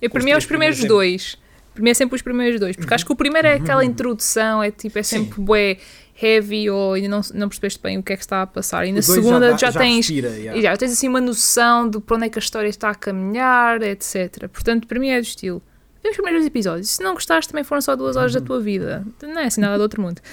Eu, 0.01 0.09
para 0.09 0.23
mim 0.23 0.31
é 0.31 0.37
os 0.37 0.45
primeiros 0.45 0.77
primeiros 0.79 0.85
dois. 0.85 1.37
Para 1.73 1.83
mim 1.83 1.89
é 1.91 1.93
sempre 1.93 2.15
os 2.15 2.21
primeiros 2.21 2.59
dois, 2.59 2.75
porque 2.75 2.93
acho 2.93 3.05
que 3.05 3.11
o 3.11 3.15
primeiro 3.15 3.47
é 3.47 3.53
aquela 3.53 3.85
introdução, 3.85 4.61
é 4.61 4.69
tipo, 4.69 4.97
é 4.99 5.03
sempre 5.03 5.39
bué 5.39 5.77
heavy 6.21 6.69
ou 6.69 6.93
ainda 6.93 7.07
não, 7.09 7.21
não 7.33 7.47
percebeste 7.49 7.79
bem 7.81 7.97
o 7.97 8.03
que 8.03 8.13
é 8.13 8.15
que 8.17 8.23
está 8.23 8.41
a 8.41 8.47
passar. 8.47 8.85
E 8.85 8.91
na 8.91 9.01
segunda 9.01 9.51
dá- 9.51 9.57
já, 9.57 9.71
tens. 9.71 10.07
respira, 10.07 10.29
yeah. 10.29 10.61
Já 10.61 10.75
tens 10.77 10.91
assim 10.93 11.07
uma 11.07 11.21
noção 11.21 11.89
de 11.89 11.99
para 11.99 12.15
onde 12.17 12.25
é 12.25 12.29
que 12.29 12.37
a 12.37 12.41
história 12.41 12.67
está 12.67 12.89
a 12.89 12.95
caminhar, 12.95 13.81
etc. 13.81 14.47
Portanto, 14.49 14.87
para 14.87 14.99
mim 14.99 15.09
é 15.09 15.19
do 15.19 15.23
estilo. 15.23 15.61
Vê 16.03 16.09
os 16.09 16.15
primeiros 16.15 16.45
episódios. 16.45 16.89
Se 16.91 17.03
não 17.03 17.13
gostaste, 17.13 17.51
também 17.51 17.63
foram 17.63 17.81
só 17.81 17.95
duas 17.95 18.15
horas 18.15 18.33
da 18.33 18.39
tua 18.41 18.59
vida. 18.59 19.05
Não 19.21 19.39
é 19.39 19.45
assim 19.45 19.59
nada 19.61 19.77
do 19.77 19.81
outro 19.81 20.01
mundo. 20.01 20.21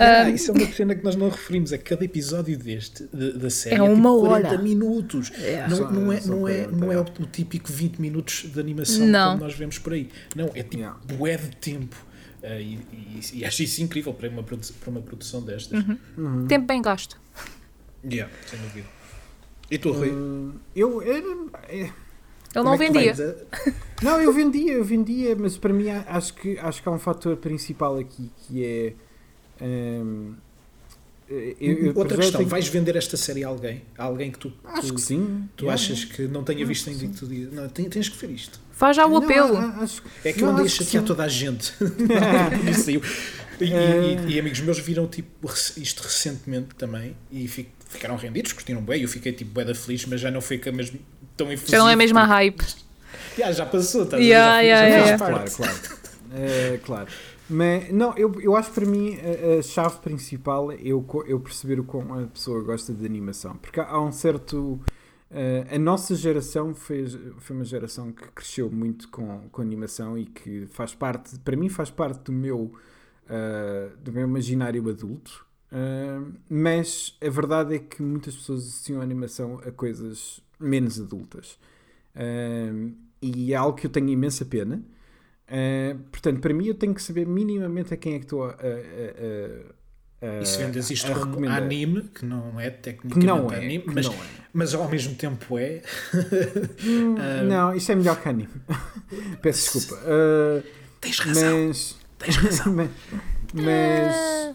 Ah, 0.00 0.26
isso 0.30 0.50
é 0.50 0.54
uma 0.54 0.72
cena 0.72 0.94
que 0.94 1.04
nós 1.04 1.14
não 1.16 1.28
referimos. 1.28 1.70
É 1.70 1.76
que 1.76 1.84
cada 1.84 2.02
episódio 2.02 2.56
deste, 2.56 3.06
de- 3.12 3.32
da 3.34 3.50
série 3.50 3.74
É 3.74 3.78
tipo 3.78 3.92
uma 3.92 4.18
40 4.20 4.48
hora. 4.48 4.58
minutos. 4.62 5.30
Não, 5.68 5.76
Só- 5.76 5.90
não 5.90 6.10
é, 6.10 6.20
não, 6.24 6.48
é, 6.48 6.54
40, 6.64 6.76
não 6.78 6.90
é 6.90 6.94
é. 6.94 6.98
o, 6.98 7.02
o 7.02 7.26
típico 7.26 7.70
20 7.70 7.98
minutos 7.98 8.46
de 8.50 8.58
animação 8.58 9.04
Não. 9.06 9.32
como 9.32 9.44
nós 9.44 9.54
vemos 9.54 9.78
por 9.78 9.92
aí. 9.92 10.08
Não, 10.34 10.46
é 10.54 10.62
tipo 10.62 10.76
Yeah. 10.78 10.98
bué 11.18 11.36
de 11.36 11.54
tempo. 11.56 11.94
Ah, 12.42 12.58
e, 12.60 12.74
e- 12.92 13.20
e 13.38 13.44
acho 13.44 13.62
isso 13.62 13.80
incrível 13.82 14.12
para 14.12 14.28
uma, 14.28 14.42
produ- 14.42 14.72
para 14.80 14.90
uma 14.90 15.00
produção 15.00 15.42
destas. 15.42 15.84
Uhum. 16.16 16.46
Tempo 16.48 16.66
bem 16.66 16.82
gasto. 16.82 17.20
Yeah, 18.04 18.32
sem 18.46 18.58
dúvida. 18.60 18.86
E 19.70 19.78
tu, 19.78 19.92
Rui? 19.92 20.10
Hum, 20.10 20.54
eu, 20.74 21.00
era- 21.02 21.24
é- 21.68 21.76
Ele 21.80 21.92
Como 22.52 22.64
não 22.64 22.74
é 22.74 22.76
tu 22.76 22.92
vendia. 22.92 23.12
a- 23.14 24.04
Não, 24.04 24.20
eu 24.20 24.32
vendia, 24.32 24.72
eu 24.74 24.84
vendia, 24.84 25.34
mas 25.36 25.56
para 25.56 25.72
mim 25.72 25.88
acho 25.88 26.34
que, 26.34 26.58
acho 26.58 26.82
que 26.82 26.88
há 26.88 26.92
um 26.92 26.98
fator 26.98 27.36
principal 27.36 27.96
aqui 27.98 28.30
que 28.38 28.64
é. 28.64 28.92
hum, 29.64 30.34
eu- 31.30 31.56
eu- 31.60 31.96
Outra 31.96 32.16
questão, 32.18 32.40
tenho- 32.40 32.50
vais 32.50 32.68
vender 32.68 32.94
esta 32.96 33.16
série 33.16 33.42
a 33.44 33.48
alguém? 33.48 33.82
A 33.96 34.04
alguém 34.04 34.30
que 34.30 34.38
tu, 34.38 34.52
Acho 34.64 34.88
tu, 34.88 34.94
que 34.96 35.00
sim. 35.00 35.48
tu 35.56 35.64
Yeah, 35.64 35.80
achas 35.82 36.04
que 36.04 36.22
não 36.26 36.44
tenha 36.44 36.66
visto 36.66 36.90
ainda 36.90 37.00
que 37.06 37.08
que 37.12 37.18
tu 37.18 37.26
dizes? 37.26 37.52
Não, 37.54 37.68
tem- 37.70 37.88
tens 37.88 38.08
que 38.10 38.18
ver 38.18 38.32
isto. 38.34 38.60
Faz 38.82 38.96
já 38.96 39.06
o 39.06 39.16
apelo. 39.16 39.56
acho, 39.80 40.02
É 40.24 40.32
que 40.32 40.40
eu 40.42 40.46
não, 40.46 40.54
andei 40.54 40.66
a 40.66 40.68
chatear 40.68 41.04
toda 41.04 41.22
a 41.22 41.28
gente. 41.28 41.72
Por 41.78 42.68
isso 42.68 42.82
saiu. 42.82 43.00
E, 43.60 43.64
e- 43.64 43.72
É. 43.72 44.16
e- 44.28 44.32
e 44.32 44.40
amigos 44.40 44.58
meus 44.58 44.80
viram 44.80 45.06
tipo, 45.06 45.48
isto 45.76 46.02
recentemente 46.02 46.74
também 46.76 47.16
e 47.30 47.46
fi- 47.46 47.68
ficaram 47.88 48.16
rendidos, 48.16 48.52
curtiram 48.52 48.82
bem. 48.82 49.00
Eu 49.02 49.08
fiquei 49.08 49.30
tipo 49.30 49.52
bué 49.52 49.64
da 49.64 49.72
feliz, 49.72 50.04
mas 50.06 50.20
já 50.20 50.32
não 50.32 50.40
foi 50.40 50.58
com 50.58 50.68
a 50.68 50.72
mesma, 50.72 50.98
tão 51.36 51.46
efusivo. 51.52 51.70
Já 51.70 51.78
não 51.78 51.88
é 51.88 51.94
mesmo 51.94 52.18
a 52.18 52.24
hype. 52.24 52.60
Já, 53.38 53.52
já 53.52 53.66
passou, 53.66 54.02
estás 54.02 54.20
a 54.20 54.24
ver? 54.24 54.30
Yeah, 54.30 54.54
Já 54.56 54.60
yeah, 54.62 54.88
já 54.88 55.04
yeah. 55.04 55.18
faz 55.18 55.54
Claro, 55.54 55.78
claro. 55.78 55.98
É, 56.34 56.80
claro. 56.84 57.06
Mas, 57.48 57.92
não, 57.92 58.16
eu, 58.18 58.40
eu 58.40 58.56
acho 58.56 58.70
que 58.70 58.74
para 58.80 58.86
mim 58.90 59.16
a, 59.16 59.60
a 59.60 59.62
chave 59.62 59.98
principal 59.98 60.72
é 60.72 60.78
eu, 60.82 61.06
eu 61.28 61.38
perceber 61.38 61.78
o 61.78 61.84
como 61.84 62.18
a 62.18 62.26
pessoa 62.26 62.60
gosta 62.64 62.92
de 62.92 63.06
animação. 63.06 63.54
Porque 63.62 63.78
há, 63.78 63.84
há 63.90 64.02
um 64.02 64.10
certo. 64.10 64.80
Eh, 65.34 65.66
a 65.76 65.78
nossa 65.78 66.14
geração 66.14 66.74
foi, 66.74 67.06
uma 67.50 67.64
geração 67.64 68.12
que 68.12 68.28
cresceu 68.32 68.70
muito 68.70 69.08
com, 69.08 69.48
com 69.50 69.62
animação 69.62 70.18
e 70.18 70.26
que 70.26 70.66
faz 70.66 70.94
parte, 70.94 71.38
para 71.38 71.56
mim, 71.56 71.70
faz 71.70 71.90
parte 71.90 72.24
do 72.24 72.32
meu, 72.32 72.72
eh, 73.28 73.90
do 74.02 74.12
meu 74.12 74.22
imaginário 74.24 74.86
adulto. 74.90 75.46
Eh, 75.72 76.20
mas 76.50 77.16
a 77.24 77.30
verdade 77.30 77.76
é 77.76 77.78
que 77.78 78.02
muitas 78.02 78.36
pessoas 78.36 78.66
associam 78.66 79.00
a 79.00 79.02
animação 79.02 79.58
a 79.66 79.72
coisas 79.72 80.40
menos 80.60 81.00
adultas. 81.00 81.58
E 83.22 83.52
é 83.52 83.56
algo 83.56 83.78
que 83.78 83.86
eu 83.86 83.90
tenho 83.90 84.08
imensa 84.08 84.44
pena. 84.44 84.82
Uh, 85.48 85.98
portanto, 86.10 86.40
para 86.40 86.54
mim, 86.54 86.66
eu 86.66 86.74
tenho 86.74 86.94
que 86.94 87.02
saber 87.02 87.26
minimamente 87.26 87.92
a 87.92 87.96
quem 87.96 88.14
é 88.14 88.18
que 88.18 88.24
estou 88.24 88.44
a, 88.44 88.50
a, 88.50 88.54
a 88.54 89.81
E 90.40 90.46
se 90.46 90.58
vendes 90.58 90.88
isto 90.90 91.10
a 91.10 91.14
como 91.14 91.26
recomendar. 91.26 91.62
anime, 91.62 92.02
que 92.14 92.24
não 92.24 92.60
é 92.60 92.70
tecnicamente 92.70 93.26
não 93.26 93.50
é. 93.52 93.56
anime, 93.56 93.84
mas, 93.86 94.06
não, 94.06 94.12
é. 94.12 94.16
mas 94.52 94.74
ao 94.74 94.88
mesmo 94.88 95.14
tempo 95.16 95.58
é. 95.58 95.82
Hum, 96.84 97.16
não, 97.48 97.74
isto 97.74 97.90
é 97.90 97.94
melhor 97.96 98.20
que 98.20 98.28
anime. 98.28 98.48
Peço 99.42 99.78
desculpa. 99.80 100.02
Uh, 100.04 100.62
Tens 101.00 101.18
razão. 101.18 101.66
mas. 101.68 101.96
Tens 102.18 102.36
razão. 102.36 102.72
mas. 102.74 102.88
mas- 103.54 104.54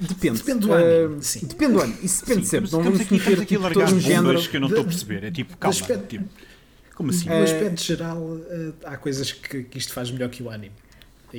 Depende. 0.00 0.38
Depende 0.38 0.58
do 0.66 0.70
Uh, 0.72 0.74
anime, 0.74 1.22
sim. 1.22 1.46
Depende 1.46 1.72
do 1.74 1.80
ano. 1.80 1.96
Isso 2.02 2.24
depende 2.26 2.44
Sim, 2.44 2.50
sempre. 2.50 2.72
Não 2.72 2.82
vamos 2.82 3.00
aqui, 3.00 3.14
meter 3.14 3.32
aqui 3.34 3.46
tipo, 3.46 3.62
largar 3.62 3.86
todo 3.86 3.96
um 3.96 4.00
género. 4.00 4.42
que 4.48 4.56
eu 4.56 4.60
não 4.60 4.66
estou 4.68 4.82
a 4.82 4.86
perceber. 4.86 5.22
É 5.24 5.30
tipo, 5.30 5.56
calma. 5.56 5.72
aspecto- 5.78 6.06
Tipo, 6.08 6.28
como 6.96 7.10
assim? 7.10 7.28
No 7.28 7.34
Eh, 7.34 7.42
aspecto 7.44 7.80
geral, 7.84 8.38
eh, 8.50 8.72
há 8.84 8.96
coisas 8.96 9.30
que, 9.30 9.62
que 9.62 9.78
isto 9.78 9.92
faz 9.92 10.10
melhor 10.10 10.28
que 10.28 10.42
o 10.42 10.50
anime. 10.50 10.74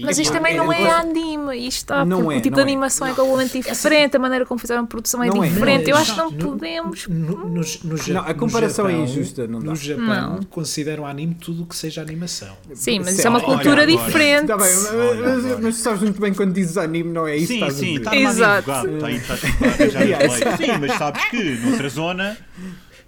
Mas 0.01 0.17
isto 0.17 0.33
também 0.33 0.55
não 0.57 0.71
é 0.73 0.81
é- 0.83 0.89
anime. 0.91 1.55
Isto 1.67 1.77
está, 1.77 2.05
Não 2.05 2.21
porque 2.21 2.35
é, 2.35 2.37
o 2.37 2.41
tipo 2.41 2.55
não 2.57 2.63
de 2.63 2.69
é. 2.69 2.73
animação 2.73 3.07
é 3.07 3.13
completamente 3.13 3.69
diferente. 3.69 4.15
A 4.17 4.19
maneira 4.19 4.45
como 4.45 4.59
fizeram 4.59 4.83
a 4.83 4.87
produção 4.87 5.23
é 5.23 5.27
Não 5.27 5.43
é, 5.43 5.47
diferente. 5.49 5.89
é. 5.89 5.93
Eu 5.93 5.97
acho 5.97 6.11
que 6.13 6.17
não 6.17 6.31
No- 6.31 6.37
podemos. 6.37 7.07
No, 7.07 7.15
no, 7.15 7.47
no 7.49 8.19
a 8.19 8.23
no 8.33 8.35
comparação 8.35 8.87
é 8.87 8.91
Japão- 8.91 9.05
injusta, 9.05 9.47
não 9.47 9.59
dá. 9.59 9.65
No 9.71 9.75
Japão, 9.75 10.05
Não. 10.05 10.43
consideram 10.43 11.05
anime 11.05 11.35
tudo 11.35 11.63
o 11.63 11.65
que 11.65 11.75
seja 11.75 12.01
animação. 12.01 12.55
Sim, 12.73 12.99
mas 12.99 13.17
isso 13.17 13.27
é 13.27 13.29
uma 13.29 13.41
cultura 13.41 13.85
diferente. 13.85 14.47
Tá 14.47 14.57
bem, 14.57 14.65
mas, 14.73 14.93
Olha, 14.93 15.57
mas- 15.61 15.75
sabes 15.75 16.01
muito 16.01 16.19
bem 16.19 16.33
quando 16.33 16.53
dizes 16.53 16.77
anime, 16.77 17.11
não 17.11 17.27
é 17.27 17.37
isso 17.37 17.47
que 17.47 17.53
Sim, 17.53 17.59
estás 17.59 17.75
a 17.75 17.79
sim, 17.79 17.95
está 17.97 18.15
Exato. 18.15 18.71
está 18.71 19.07
aí, 19.07 19.15
está 19.17 19.33
as 19.33 19.41
leis. 19.41 20.57
Sim, 20.57 20.77
mas 20.79 20.91
sabes 20.97 21.25
que 21.25 21.43
noutra 21.57 21.89
zona. 21.89 22.37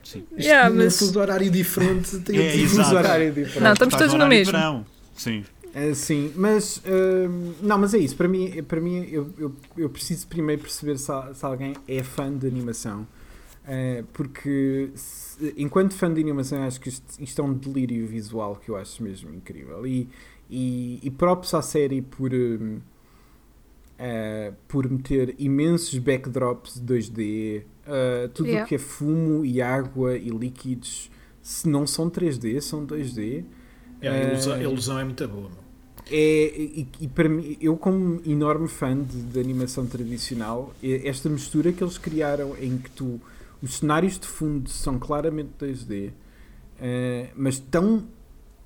Sim. 0.04 0.20
Isto 0.38 0.48
Yeah, 0.48 0.70
mas- 0.70 1.16
horário 1.16 1.50
diferente 1.50 2.20
tem 2.20 2.38
É, 2.40 2.56
exato. 2.58 2.96
horário 2.96 3.32
diferente. 3.34 3.60
Não, 3.60 3.74
estamos 3.74 3.94
Estás 3.96 4.12
todos 4.12 4.24
no 4.24 4.30
mesmo. 4.30 4.86
Sim. 5.16 5.44
É, 5.76 5.94
sim, 5.94 6.32
mas 6.38 6.82
hum, 6.88 7.54
não, 7.62 7.78
mas 7.78 7.94
é 7.94 7.98
isso. 7.98 8.16
Para 8.16 8.30
mim, 8.30 8.64
para 8.64 8.80
mim 8.80 9.06
eu, 9.12 9.30
eu, 9.38 9.54
eu 9.78 9.90
preciso 9.90 10.26
primeiro 10.28 10.62
perceber 10.62 10.98
se, 10.98 11.12
se 11.34 11.46
alguém 11.46 11.74
é 11.88 12.02
fã 12.04 12.32
de 12.36 12.48
animação. 12.48 13.06
Eh, 13.68 14.04
porque 14.14 14.92
se- 14.96 15.54
enquanto 15.58 15.94
fã 15.96 16.14
de 16.14 16.22
animação 16.22 16.64
acho 16.64 16.80
que 16.80 16.90
isto, 16.90 17.22
isto 17.22 17.42
é 17.42 17.44
um 17.46 17.54
delírio 17.54 18.08
visual 18.08 18.56
que 18.58 18.70
eu 18.70 18.78
acho 18.78 19.04
mesmo 19.04 19.34
incrível. 19.36 19.86
E, 19.88 20.10
e, 20.50 21.00
e 21.04 21.12
props 21.12 21.54
à 21.54 21.62
série 21.62 22.02
por, 22.02 22.34
hum, 22.34 22.80
eh, 23.98 24.54
por 24.68 24.90
meter 24.90 25.36
imensos 25.40 25.98
backdrops 26.00 26.80
2D, 26.80 27.64
eh, 27.88 28.30
tudo 28.34 28.48
o 28.48 28.50
Yeah. 28.50 28.70
que 28.70 28.76
é 28.76 28.78
fumo 28.78 29.46
e 29.46 29.62
água 29.62 30.18
e 30.18 30.30
líquidos, 30.30 31.10
se 31.42 31.68
não 31.70 31.86
são 31.88 32.10
3D, 32.10 32.60
são 32.62 32.86
2D. 32.86 33.46
É, 34.02 34.10
a, 34.10 34.18
ilusão, 34.20 34.54
a 34.54 34.60
Eh, 34.60 34.64
ilusão 34.64 35.00
é 35.00 35.04
muito 35.04 35.28
boa. 35.28 35.50
meu. 35.50 35.65
É, 36.10 36.16
e, 36.58 36.88
e 37.02 37.08
para 37.08 37.28
mim, 37.28 37.58
eu 37.60 37.76
como 37.78 38.22
enorme 38.26 38.68
fã 38.68 38.96
de, 38.96 39.22
de 39.24 39.40
animação 39.40 39.88
tradicional, 39.88 40.74
é 40.84 41.08
esta 41.08 41.28
mistura 41.30 41.74
que 41.74 41.84
eles 41.84 41.98
criaram 41.98 42.56
em 42.60 42.78
que 42.78 42.92
tu 42.92 43.20
os 43.62 43.78
cenários 43.80 44.20
de 44.20 44.28
fundo 44.28 44.70
são 44.70 45.00
claramente 45.00 45.50
2D, 45.60 46.12
eh, 46.80 47.30
mas 47.36 47.58
tão 47.58 48.06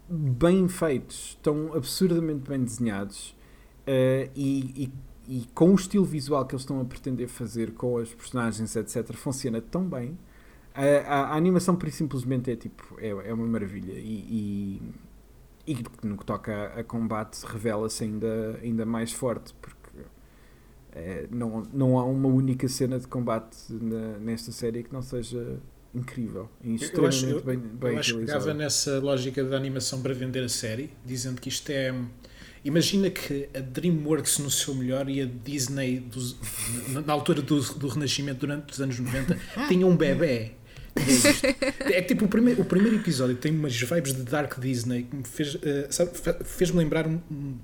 bem 0.10 0.68
feitos, 0.68 1.38
tão 1.44 1.74
absurdamente 1.74 2.50
bem 2.50 2.64
desenhados 2.64 3.36
eh, 3.88 4.30
e, 4.36 4.92
e, 5.28 5.36
e 5.42 5.46
com 5.54 5.72
o 5.72 5.76
estilo 5.76 6.04
visual 6.06 6.46
que 6.46 6.56
eles 6.56 6.64
estão 6.64 6.82
a 6.82 6.86
pretender 6.86 7.28
fazer 7.30 7.72
com 7.74 7.98
as 8.00 8.10
personagens, 8.10 8.76
etc., 8.76 9.14
funciona 9.16 9.62
tão 9.62 9.84
bem. 9.88 10.18
A, 10.74 11.32
a- 11.34 11.36
animação, 11.38 11.76
por 11.76 11.90
simplesmente, 11.92 12.52
é 12.52 12.56
tipo, 12.56 12.96
é, 13.00 13.10
é 13.10 13.34
uma 13.34 13.48
maravilha. 13.48 13.94
E, 13.94 14.82
e 15.72 16.08
no 16.08 16.18
que 16.18 16.26
toca 16.26 16.74
a, 16.76 16.84
combate, 16.84 17.44
revela-se 17.46 18.04
ainda, 18.04 18.60
ainda 18.64 18.86
mais 18.86 19.12
forte, 19.12 19.54
porque 19.62 19.78
eh, 20.94 21.28
não, 21.32 21.64
não 21.74 22.00
há 22.00 22.04
uma 22.06 22.28
única 22.28 22.68
cena 22.68 23.00
de 23.00 23.08
combate 23.08 23.58
na- 23.70 24.18
nesta 24.18 24.52
série 24.52 24.84
que 24.84 24.92
não 24.92 25.02
seja 25.02 25.60
incrível 25.94 26.50
e 26.64 26.70
Eu 26.70 26.76
acho, 26.76 26.84
extremamente 26.86 27.32
eu, 27.32 27.42
bem, 27.44 27.58
bem 27.58 27.94
eu 27.94 28.00
acho 28.00 28.14
que 28.14 28.20
pegava 28.26 28.54
nessa 28.54 29.00
lógica 29.00 29.44
da 29.44 29.56
animação 29.58 30.02
para 30.02 30.14
vender 30.14 30.44
a 30.44 30.50
série, 30.50 30.92
dizendo 31.06 31.40
que 31.42 31.50
isto 31.50 31.70
é. 31.72 31.94
Imagina 32.66 33.10
que 33.10 33.48
a 33.56 33.60
DreamWorks 33.60 34.40
no 34.40 34.52
seu 34.52 34.76
melhor 34.76 35.10
e 35.10 35.22
a 35.22 35.26
Disney 35.26 36.00
dos- 36.00 36.36
na, 36.90 37.02
na 37.02 37.14
altura 37.14 37.42
do, 37.42 37.60
do 37.62 37.88
Renascimento 37.88 38.40
durante 38.42 38.74
os 38.74 38.82
anos 38.82 39.00
90 39.00 39.38
tinha 39.70 39.86
um 39.88 39.96
bebê. 39.96 40.52
É. 41.86 42.00
É 42.00 42.02
tipo 42.02 42.26
o 42.26 42.28
primeiro, 42.28 42.62
o 42.62 42.66
primeiro 42.66 42.98
episódio 42.98 43.36
tem 43.36 43.52
umas 43.52 43.76
vibes 43.80 44.14
de 44.14 44.24
Dark 44.24 44.60
Disney 44.60 45.04
que 45.04 45.16
me 45.16 45.24
fez, 45.26 45.58
eh, 45.64 45.88
sabe, 45.90 46.18
fe- 46.18 46.44
fez-me 46.44 46.78
lembrar 46.80 47.08
um, 47.08 47.20
um- 47.32 47.58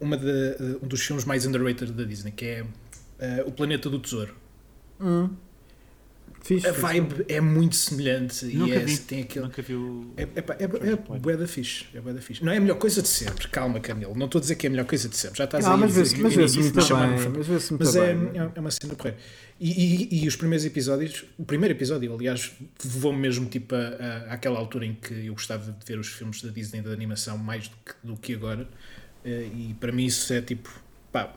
uma 0.00 0.16
de, 0.16 0.28
eh, 0.28 0.76
um 0.82 0.86
dos 0.86 1.00
filmes 1.02 1.24
mais 1.24 1.44
underrated 1.46 1.92
da 1.92 2.04
Disney, 2.04 2.30
que 2.32 2.44
é 2.44 2.64
eh, 3.18 3.44
O 3.46 3.52
Planeta 3.52 3.90
do 3.90 3.98
Tesouro. 3.98 4.34
Hum. 5.00 5.30
Fixe, 6.40 6.66
A 6.68 6.70
fixe. 6.72 6.80
vibe 6.86 7.24
é 7.28 7.40
muito 7.40 7.74
semelhante 7.74 8.46
Nunca 8.46 8.72
e 8.74 8.76
é, 8.76 8.84
vi. 8.84 8.96
tem 8.98 9.22
aquele. 9.22 9.44
Nunca 9.46 9.60
viu. 9.60 10.12
É, 10.16 10.22
é, 10.22 10.40
pá, 10.40 10.54
é, 10.58 10.64
é 10.64 11.18
bué 11.18 11.36
da 11.36 11.48
fixe, 11.48 11.86
é 11.92 12.20
fixe. 12.20 12.44
Não 12.44 12.52
é 12.52 12.56
a 12.58 12.60
melhor 12.60 12.76
coisa 12.78 13.02
de 13.02 13.08
sempre, 13.08 13.48
calma, 13.48 13.80
Camilo. 13.80 14.14
Não 14.16 14.26
estou 14.26 14.38
a 14.38 14.42
dizer 14.42 14.54
que 14.54 14.66
é 14.66 14.68
a 14.68 14.70
melhor 14.70 14.86
coisa 14.86 15.08
de 15.08 15.16
sempre. 15.16 15.36
Já 15.36 15.44
estás 15.44 15.64
Não, 15.64 15.72
aí 15.72 15.76
a 15.76 15.80
mas 15.80 15.88
dizer 15.90 16.00
vê-se 16.02 16.14
que- 16.14 16.22
mas 16.22 16.34
vê-se 16.34 16.58
muito 16.60 16.78
de 16.78 16.84
chamar-me 16.86 17.16
bem. 17.16 17.28
Mas 17.36 17.70
Mas 17.72 17.96
é, 17.96 18.14
bem. 18.14 18.30
é 18.54 18.60
uma 18.60 18.70
cena 18.70 18.94
porreira. 18.94 19.18
E, 19.60 20.08
e, 20.14 20.24
e 20.24 20.28
os 20.28 20.36
primeiros 20.36 20.64
episódios, 20.64 21.24
o 21.36 21.44
primeiro 21.44 21.74
episódio, 21.74 22.14
aliás, 22.14 22.52
levou-me 22.84 23.18
mesmo 23.18 23.48
tipo 23.48 23.74
a, 23.74 23.78
a- 23.78 24.34
àquela 24.34 24.56
altura 24.58 24.86
em 24.86 24.94
que 24.94 25.26
eu 25.26 25.32
gostava 25.34 25.72
de 25.72 25.84
ver 25.84 25.98
os 25.98 26.06
filmes 26.08 26.40
da 26.42 26.50
Disney 26.50 26.80
da 26.80 26.90
animação 26.92 27.36
mais 27.36 27.66
do 27.68 27.76
que, 27.76 27.92
do 28.04 28.16
que 28.16 28.34
agora. 28.34 28.68
Eh, 29.24 29.48
E 29.52 29.74
para 29.80 29.90
mim 29.90 30.04
isso 30.06 30.32
é 30.32 30.40
tipo, 30.40 30.70
pá, 31.10 31.34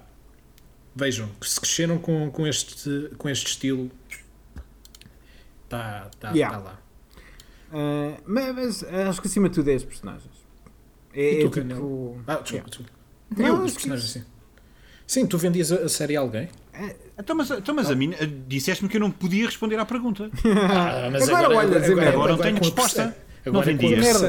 vejam, 0.95 1.29
que 1.39 1.49
se 1.49 1.59
cresceram 1.59 1.97
com, 1.97 2.29
com, 2.29 2.45
este, 2.45 3.09
com 3.17 3.27
este 3.27 3.47
estilo, 3.47 3.89
está 5.65 6.09
tá, 6.19 6.31
Yeah. 6.31 6.57
tá 6.57 6.63
lá. 6.63 6.81
Ah, 7.73 8.17
mas, 8.25 8.55
mas 8.55 8.83
acho 8.83 9.21
que 9.21 9.27
acima 9.27 9.49
de 9.49 9.55
tudo 9.55 9.69
é 9.71 9.75
as 9.75 9.83
personagens. 9.83 10.29
É, 11.13 11.33
E 11.33 11.43
é 11.45 11.49
tu, 11.49 11.61
tipo. 11.61 12.21
Ah, 12.27 12.35
desculpa, 12.35 12.69
desculpa. 12.69 12.91
Não, 13.37 13.45
Eu, 13.47 13.55
os 13.63 13.71
que 13.71 13.77
personagens 13.77 14.09
assim. 14.17 14.25
Sim, 15.07 15.25
tu 15.25 15.37
vendias 15.37 15.71
a, 15.71 15.75
a 15.77 15.89
série 15.89 16.15
a 16.15 16.19
alguém? 16.21 16.49
Então, 17.21 17.35
mas, 17.35 17.51
então, 17.51 17.75
mas 17.75 17.89
a 17.89 17.95
mim 17.95 18.13
eh, 18.19 18.27
disseste-me 18.47 18.89
que 18.89 18.97
eu 18.97 19.01
não 19.01 19.11
podia 19.11 19.45
responder 19.45 19.77
à 19.77 19.85
pergunta. 19.85 20.29
Ah, 20.43 21.09
mas 21.11 21.29
Agora 21.29 21.55
olha, 21.55 21.79
Zé 21.79 21.95
Merda. 21.95 22.09
Agora 22.09 22.31
não 22.33 22.39
tenho 22.39 22.57
resposta. 22.57 23.05
Não 23.45 23.51
Agora 23.59 23.71
a 23.71 23.73
vendias. 23.73 24.21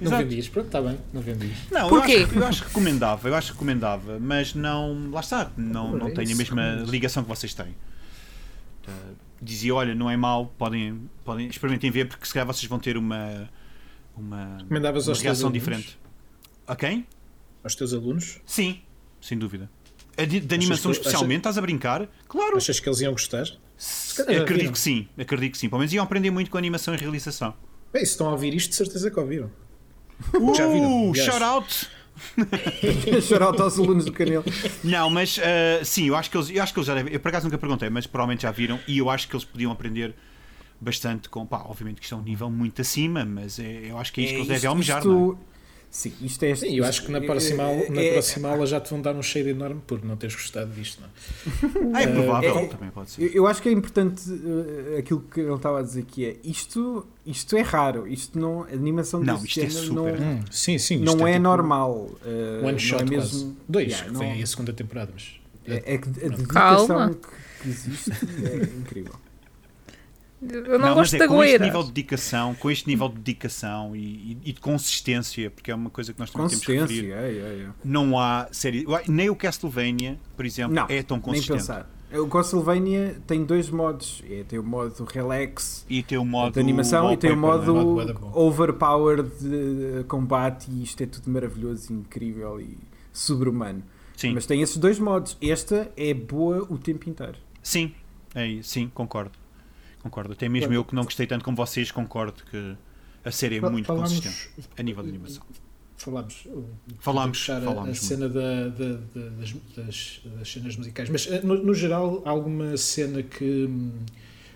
Não 0.00 0.18
vendias, 0.18 0.48
pronto, 0.48 0.66
está 0.66 0.82
bem, 0.82 0.98
não 1.12 1.22
vendias. 1.22 1.56
Não, 1.70 1.82
eu 1.82 1.88
Porquê? 1.88 2.26
acho, 2.26 2.38
eu 2.38 2.46
acho 2.46 2.62
que 2.62 2.68
recomendava, 2.68 3.28
eu 3.28 3.34
acho 3.34 3.46
que 3.48 3.52
recomendava, 3.54 4.18
mas 4.20 4.54
não, 4.54 5.10
lá 5.10 5.20
está, 5.20 5.50
não, 5.56 5.96
não 5.96 6.12
tenho 6.12 6.32
a 6.32 6.36
mesma 6.36 6.84
ligação 6.86 7.22
que 7.22 7.28
vocês 7.28 7.54
têm. 7.54 7.74
Uh, 8.86 9.16
dizia, 9.40 9.74
olha, 9.74 9.94
não 9.94 10.10
é 10.10 10.16
mau, 10.16 10.52
podem, 10.58 11.08
podem, 11.24 11.48
experimentem 11.48 11.90
ver, 11.90 12.08
porque 12.08 12.26
se 12.26 12.32
calhar 12.34 12.46
vocês 12.46 12.68
vão 12.68 12.78
ter 12.78 12.96
uma, 12.96 13.48
uma, 14.16 14.58
uma 14.68 14.88
aos 14.90 15.04
teus 15.04 15.20
reação 15.22 15.48
alunos? 15.48 15.52
diferente. 15.52 15.98
A 16.66 16.76
quem? 16.76 17.06
Aos 17.64 17.74
teus 17.74 17.94
alunos? 17.94 18.38
Sim, 18.44 18.80
sem 19.20 19.38
dúvida. 19.38 19.70
A 20.18 20.24
de, 20.24 20.40
de 20.40 20.54
animação 20.54 20.90
que- 20.92 20.98
especialmente, 20.98 21.38
estás 21.38 21.58
a 21.58 21.60
brincar? 21.60 22.08
Claro. 22.28 22.56
Achas 22.56 22.80
que 22.80 22.88
eles 22.88 23.00
iam 23.00 23.12
gostar? 23.12 23.44
calhar 24.16 24.34
já 24.34 24.42
Acredito 24.42 24.56
viram. 24.60 24.72
que 24.72 24.78
sim, 24.78 25.08
acredito 25.18 25.52
que 25.52 25.58
sim. 25.58 25.68
Pelo 25.68 25.78
menos 25.80 25.92
iam 25.92 26.02
aprender 26.04 26.30
muito 26.30 26.50
com 26.50 26.56
animação 26.56 26.94
e 26.94 26.96
realização. 26.96 27.52
Bem, 27.92 28.04
se 28.04 28.12
estão 28.12 28.28
a 28.28 28.32
ouvir 28.32 28.54
isto, 28.54 28.70
de 28.70 28.76
certeza 28.76 29.10
que 29.10 29.20
ouviram. 29.20 29.50
Já 30.56 30.66
viram, 30.66 31.10
Uh, 31.10 31.14
shout 31.14 31.42
out! 31.42 31.88
Chorar 33.28 33.60
aos 33.60 33.78
alunos 33.78 34.06
do 34.06 34.12
canil. 34.12 34.42
Não, 34.82 35.10
mas 35.10 35.36
uh, 35.36 35.84
sim, 35.84 36.06
eu 36.08 36.16
acho 36.16 36.30
que 36.30 36.36
eles, 36.38 36.48
eu 36.50 36.62
acho 36.62 36.72
que 36.72 36.78
eles 36.78 36.86
já 36.86 36.94
devem. 36.94 37.12
Eu 37.12 37.20
por 37.20 37.28
acaso 37.28 37.44
nunca 37.44 37.58
perguntei, 37.58 37.90
mas 37.90 38.06
provavelmente 38.06 38.42
já 38.44 38.50
viram 38.50 38.80
e 38.88 38.96
eu 38.98 39.10
acho 39.10 39.28
que 39.28 39.36
eles 39.36 39.44
podiam 39.44 39.70
aprender 39.70 40.14
bastante 40.80 41.28
com. 41.28 41.44
Pá, 41.44 41.58
obviamente 41.66 41.96
que 41.98 42.04
isto 42.04 42.14
é 42.14 42.18
um 42.18 42.22
nível 42.22 42.50
muito 42.50 42.80
acima, 42.80 43.22
mas 43.24 43.58
é- 43.58 43.90
eu 43.90 43.98
acho 43.98 44.12
que 44.14 44.22
é 44.22 44.24
isto 44.24 44.32
que 44.32 44.38
eles 44.40 44.48
devem 44.48 44.68
almejar. 44.68 45.04
não 45.04 45.32
é? 45.32 45.55
Sim, 45.96 46.12
isto 46.20 46.42
é. 46.42 46.54
Sim, 46.54 46.74
eu 46.76 46.84
acho 46.84 47.06
que 47.06 47.10
na 47.10 47.22
próxima, 47.22 47.62
aula, 47.62 47.88
na 47.88 48.02
é- 48.02 48.12
próxima 48.12 48.50
aula 48.50 48.66
já 48.66 48.78
te 48.78 48.90
vão 48.90 49.00
dar 49.00 49.14
um 49.16 49.22
cheiro 49.22 49.48
enorme 49.48 49.80
por 49.86 50.04
não 50.04 50.14
teres 50.14 50.34
gostado 50.36 50.70
disto. 50.72 51.00
Não? 51.00 51.08
Ah, 51.94 52.02
é 52.04 52.06
provável, 52.06 52.58
é- 52.58 52.66
também 52.66 52.90
pode 52.90 53.10
ser. 53.12 53.22
Eu, 53.22 53.28
eu 53.32 53.46
acho 53.46 53.62
que 53.62 53.70
é 53.70 53.72
importante 53.72 54.30
uh, 54.30 54.98
aquilo 54.98 55.22
que 55.22 55.40
ele 55.40 55.54
estava 55.54 55.78
a 55.80 55.82
dizer 55.82 56.04
que 56.04 56.26
é 56.26 56.36
isto, 56.44 57.06
isto 57.24 57.56
é 57.56 57.62
raro, 57.62 58.06
isto 58.06 58.38
não, 58.38 58.64
a 58.64 58.66
animação 58.74 59.20
Não, 59.24 59.42
isto 59.42 59.58
é 59.58 59.70
super 59.70 60.20
não, 60.20 60.32
Hum, 60.32 60.40
sim, 60.50 60.76
sim. 60.76 60.98
não 60.98 61.14
isto 61.14 61.26
é, 61.26 61.32
tipo 61.32 61.42
normal. 61.44 61.92
uh, 61.94 62.58
One 62.62 62.72
não 62.72 62.78
shot 62.78 63.02
é 63.02 63.06
quase. 63.16 63.34
mesmo. 63.36 63.56
Dois, 63.66 63.86
Yeah, 63.88 64.06
que 64.08 64.12
não- 64.12 64.20
vem 64.20 64.32
aí 64.32 64.42
a 64.42 64.46
segunda 64.46 64.72
temporada, 64.74 65.10
mas. 65.14 65.40
É, 65.66 65.94
é 65.94 65.98
que 65.98 66.08
a 66.08 66.28
dedicação 66.28 66.86
Calma. 66.88 67.14
que 67.14 67.68
existe 67.70 68.10
é 68.44 68.56
incrível. 68.78 69.14
Eu 70.42 70.78
não, 70.78 70.88
mas 70.88 70.94
gosto 70.94 71.14
é 71.14 71.18
da 71.18 71.28
com 71.28 71.42
este 71.42 71.48
goeira. 71.58 71.64
nível 71.64 71.82
de 71.82 71.92
dedicação, 71.92 72.54
com 72.54 72.70
este 72.70 72.86
nível 72.86 73.08
de 73.08 73.14
dedicação 73.16 73.96
e, 73.96 73.98
e- 74.00 74.38
e 74.44 74.52
de 74.52 74.60
consistência, 74.60 75.50
porque 75.50 75.70
é 75.70 75.74
uma 75.74 75.88
coisa 75.90 76.12
que 76.12 76.18
nós 76.20 76.30
também 76.30 76.48
temos 76.48 76.64
que 76.64 76.76
Consistência, 76.78 77.16
referir. 77.16 77.38
é, 77.40 77.62
é, 77.62 77.62
é. 77.64 77.68
Não 77.84 78.18
há 78.18 78.46
série. 78.52 78.84
Nem 79.08 79.30
o 79.30 79.34
Castlevania, 79.36 80.18
por 80.36 80.44
exemplo, 80.44 80.74
Não, 80.74 80.86
é 80.88 81.02
tão 81.02 81.16
nem 81.16 81.24
consistente. 81.24 81.58
pensar. 81.60 81.90
O 82.12 82.28
Castlevania 82.28 83.20
tem 83.26 83.44
dois 83.44 83.68
modos. 83.68 84.22
É, 84.30 84.44
tem 84.44 84.58
o 84.58 84.62
modo 84.62 85.04
relax 85.12 85.84
E 85.88 86.02
tem 86.04 86.16
o 86.18 86.24
modo 86.24 86.52
de 86.54 86.60
animação 86.60 87.12
e 87.12 87.16
tem 87.16 87.32
o 87.32 87.36
modo 87.36 87.74
bom. 87.74 88.30
overpowered 88.34 89.28
de 89.40 90.04
combate 90.04 90.70
e 90.70 90.82
isto 90.84 91.02
é 91.02 91.06
tudo 91.06 91.28
maravilhoso, 91.30 91.92
incrível 91.92 92.60
e 92.60 92.78
sobre-humano. 93.12 93.82
Sim, 94.16 94.32
Mas 94.34 94.46
tem 94.46 94.62
esses 94.62 94.76
dois 94.76 94.98
modos. 94.98 95.36
Esta 95.42 95.90
é 95.96 96.14
boa 96.14 96.64
o 96.70 96.78
tempo 96.78 97.08
inteiro. 97.10 97.36
sim, 97.62 97.92
é, 98.34 98.58
sim, 98.62 98.90
concordo. 98.94 99.32
Concordo. 100.06 100.32
Até 100.32 100.48
mesmo 100.48 100.72
eu 100.72 100.84
que 100.84 100.94
não 100.94 101.04
gostei 101.04 101.26
tanto 101.26 101.44
como 101.44 101.56
vocês, 101.56 101.90
concordo 101.90 102.42
que 102.50 102.76
a 103.24 103.30
série 103.30 103.56
é 103.56 103.60
Fal- 103.60 103.70
muito 103.72 103.86
falámos- 103.86 104.12
consistente 104.20 104.50
a 104.78 104.82
nível 104.82 105.02
de 105.02 105.08
animação. 105.10 105.42
Falámos. 105.96 106.46
Falámos, 107.00 107.38
puxar 107.38 107.56
a- 107.56 107.60
falámos 107.62 107.80
a, 107.80 107.84
muito. 107.84 108.04
cena 108.04 108.28
da, 108.28 108.68
da- 108.68 109.00
da- 109.14 109.28
das, 109.40 109.54
das- 109.76 110.20
das 110.38 110.52
cenas 110.52 110.76
musicais. 110.76 111.08
Mas, 111.08 111.26
uh, 111.26 111.40
no, 111.44 111.62
no 111.64 111.74
geral, 111.74 112.22
alguma 112.24 112.76
cena 112.76 113.22
que 113.22 113.64
hum, 113.68 113.92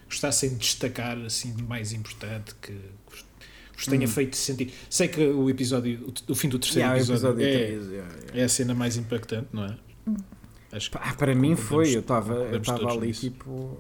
gostassem 0.07 0.51
de 0.51 0.57
destacar, 0.57 1.19
assim, 1.19 1.53
de 1.55 1.63
mais 1.63 1.93
importante, 1.93 2.55
que 2.61 2.77
vos- 3.11 3.87
tenha 3.87 4.05
Hum. 4.05 4.09
feito 4.09 4.37
sentir. 4.37 4.73
Sei 4.91 5.09
que 5.09 5.21
o 5.27 5.49
episódio, 5.49 6.13
o, 6.29 6.33
o 6.33 6.35
fim 6.35 6.49
do 6.49 6.59
terceiro 6.59 6.81
Yeah, 6.91 6.99
episódio, 6.99 7.41
episódio 7.41 7.47
é, 7.47 7.67
três, 7.67 7.87
yeah, 7.91 8.15
yeah. 8.15 8.41
é 8.41 8.45
a 8.45 8.49
cena 8.49 8.75
mais 8.75 8.97
impactante, 8.99 9.49
não 9.53 9.65
é? 9.65 9.77
Acho 10.73 10.91
que 10.91 10.99
Pá, 10.99 11.15
para 11.15 11.35
mim 11.35 11.57
foi, 11.57 11.97
eu 11.97 12.01
estava 12.01 12.45
ali 12.93 13.09
nisso. 13.09 13.23
tipo. 13.23 13.79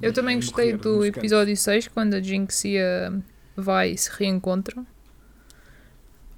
Eu 0.00 0.12
também 0.12 0.36
gostei 0.36 0.72
do 0.76 1.04
episódio 1.04 1.56
6, 1.56 1.88
quando 1.88 2.14
a 2.14 2.20
Jinx 2.20 2.64
e 2.64 2.78
a 2.78 3.10
Vi 3.56 3.96
se 3.98 4.10
reencontram. 4.12 4.86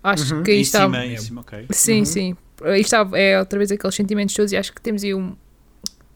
Acho 0.02 0.36
Uhum. 0.36 0.42
que 0.42 0.50
aí 0.50 0.60
está. 0.62 0.84
cima, 0.84 1.04
em 1.06 1.16
cima, 1.18 1.40
ok. 1.42 1.66
Sim, 1.72 1.98
Uhum. 2.00 2.04
sim. 2.06 2.36
Aí 2.62 2.80
está, 2.80 3.06
é 3.14 3.38
outra 3.38 3.58
vez 3.58 3.70
aqueles 3.70 3.94
sentimentos 3.94 4.34
todos 4.34 4.52
e 4.52 4.56
acho 4.56 4.72
que 4.72 4.80
temos 4.80 5.02
aí 5.04 5.14
um. 5.14 5.36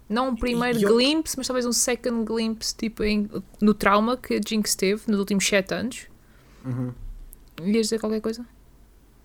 Não 0.09 0.29
um 0.31 0.37
primeiro 0.37 0.79
E 0.79 0.83
eu- 0.83 0.95
glimpse, 0.95 1.37
mas 1.37 1.47
talvez 1.47 1.65
um 1.67 1.73
second 1.73 2.25
glimpse 2.25 2.75
tipo, 2.77 3.03
em- 3.03 3.29
no 3.61 3.73
trauma 3.75 4.17
que 4.17 4.35
a 4.35 4.41
Jinx 4.47 4.75
teve 4.75 5.03
nos 5.09 5.19
últimos 5.19 5.47
7 5.47 5.75
anos. 5.75 6.07
Uhum. 6.65 6.93
Ias 7.63 7.87
dizer 7.87 7.99
qualquer 8.01 8.21
coisa? 8.21 8.45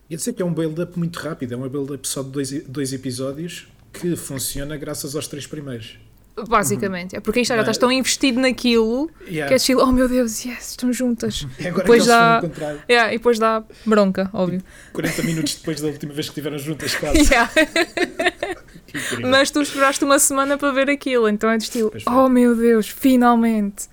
Ia 0.10 0.18
dizer 0.18 0.34
que 0.34 0.41
é 0.41 0.46
um 0.46 0.54
build-up 0.54 0.98
muito 0.98 1.18
rápido, 1.20 1.54
é 1.54 1.58
um 1.58 1.68
build-up 1.70 2.08
só 2.08 2.24
de 2.24 2.30
dois, 2.30 2.52
dois 2.64 2.94
episódios 2.94 3.68
que 3.94 4.16
funciona 4.16 4.76
graças 4.78 5.16
aos 5.16 5.28
três 5.28 5.46
primeiros. 5.48 6.00
Basicamente. 6.47 7.15
É 7.15 7.19
porque 7.19 7.39
aí 7.39 7.43
está, 7.43 7.56
já 7.56 7.57
Mas- 7.61 7.68
estás 7.68 7.77
tão 7.77 7.91
investido 7.91 8.39
naquilo 8.39 9.10
Yeah. 9.27 9.47
que 9.47 9.53
é 9.53 9.57
estilo, 9.57 9.81
oh 9.84 9.91
meu 9.91 10.07
Deus, 10.07 10.45
yes, 10.45 10.69
estão 10.72 10.91
juntas. 10.93 11.45
É 11.60 11.68
agora 11.68 11.84
depois 11.84 12.03
encontrar 12.07 12.85
Yeah, 12.89 13.14
e 13.14 13.18
depois 13.18 13.38
dá 13.39 13.64
bronca, 13.85 14.30
óbvio. 14.34 14.61
40 14.93 15.23
minutos 15.23 15.56
depois 15.56 15.81
da 15.81 15.88
última 15.88 16.14
vez 16.14 16.27
que 16.27 16.31
estiveram 16.31 16.57
juntas, 16.57 16.95
quase. 16.99 17.19
Yeah. 17.31 17.51
Mas 19.27 19.51
tu 19.51 19.61
esperaste 19.61 20.03
uma 20.03 20.18
semana 20.18 20.57
para 20.57 20.72
ver 20.72 20.89
aquilo, 20.89 21.27
então 21.30 21.49
é 21.49 21.57
de 21.57 21.64
estilo, 21.64 21.91
oh 22.07 22.27
meu 22.30 22.56
Deus, 22.56 22.88
finalmente. 22.88 23.88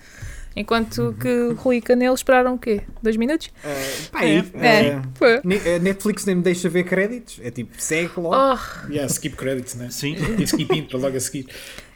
Enquanto 0.58 1.14
que 1.20 1.52
Rui 1.58 1.76
e 1.76 1.80
Canelo 1.82 2.14
esperaram 2.14 2.54
o 2.54 2.58
quê? 2.58 2.80
Dois 3.02 3.18
minutos? 3.18 3.48
Uh, 3.62 4.08
pá, 4.10 4.24
É, 4.24 4.36
é. 4.62 5.76
a 5.76 5.78
Netflix 5.80 6.24
nem 6.24 6.36
me 6.36 6.42
deixa 6.42 6.66
ver 6.70 6.84
créditos. 6.84 7.38
É 7.42 7.50
tipo, 7.50 7.74
segue 7.76 8.12
logo. 8.16 8.34
Oh, 8.34 8.90
Yeah, 8.90 9.06
skip 9.12 9.36
credits, 9.36 9.74
né? 9.74 9.88
Sim. 9.90 10.16
E 10.38 10.44
skip 10.44 10.74
intro 10.74 10.96
logo 10.98 11.14
a 11.14 11.20
seguir. 11.20 11.46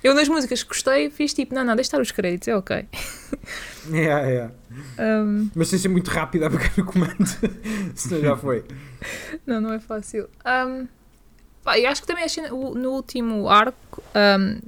Eu 0.02 0.14
nas 0.14 0.28
músicas 0.28 0.62
que 0.62 0.68
gostei 0.68 1.10
fiz 1.10 1.32
tipo, 1.34 1.54
não, 1.54 1.64
não, 1.64 1.74
deixa 1.76 1.88
estar 1.88 2.00
os 2.00 2.10
créditos, 2.10 2.48
é 2.48 2.56
ok. 2.56 2.84
Yeah, 3.90 4.26
yeah. 4.28 4.52
Um, 4.98 5.48
Mas 5.54 5.68
seja 5.68 5.88
muito 5.88 6.08
rápido 6.10 6.44
a 6.44 6.50
pegar 6.50 6.70
no 6.76 6.84
comando. 6.84 7.24
Senão 7.94 8.20
já 8.20 8.36
foi. 8.36 8.62
não, 9.46 9.60
não 9.60 9.72
é 9.72 9.78
fácil. 9.80 10.28
Um, 10.44 10.86
pá, 11.64 11.78
e 11.78 11.86
acho 11.86 12.02
que 12.02 12.06
também 12.06 12.24
a 12.24 12.28
cena- 12.28 12.52
o- 12.52 12.74
no 12.74 12.90
último 12.90 13.48
arco, 13.48 14.02
um, 14.14 14.58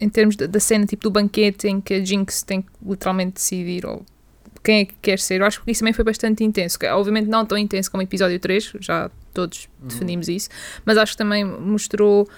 em- 0.00 0.08
termos 0.08 0.34
da, 0.36 0.58
cena 0.60 0.84
tipo 0.86 1.04
do 1.04 1.10
banquete 1.12 1.68
em 1.68 1.80
que 1.80 1.94
a 1.94 2.04
Jinx 2.04 2.42
tem 2.42 2.60
que 2.62 2.68
literalmente 2.84 3.34
decidir 3.34 3.86
ou 3.86 4.04
quem 4.64 4.80
é 4.80 4.84
que 4.84 4.94
quer 5.00 5.20
ser, 5.20 5.40
eu 5.40 5.46
acho 5.46 5.62
que 5.62 5.70
isso 5.70 5.80
também 5.80 5.92
foi 5.94 6.04
bastante 6.04 6.42
intenso. 6.42 6.78
Que, 6.78 6.86
Obviamente 6.88 7.28
não 7.28 7.46
tão 7.46 7.56
intenso 7.56 7.90
como 7.90 8.02
o 8.02 8.04
episódio 8.04 8.38
3, 8.40 8.72
já 8.80 9.08
todos 9.32 9.68
definimos 9.80 10.28
isso, 10.28 10.48
mas 10.84 10.98
acho 10.98 11.12
que 11.12 11.18
também 11.18 11.44
mostrou. 11.44 12.28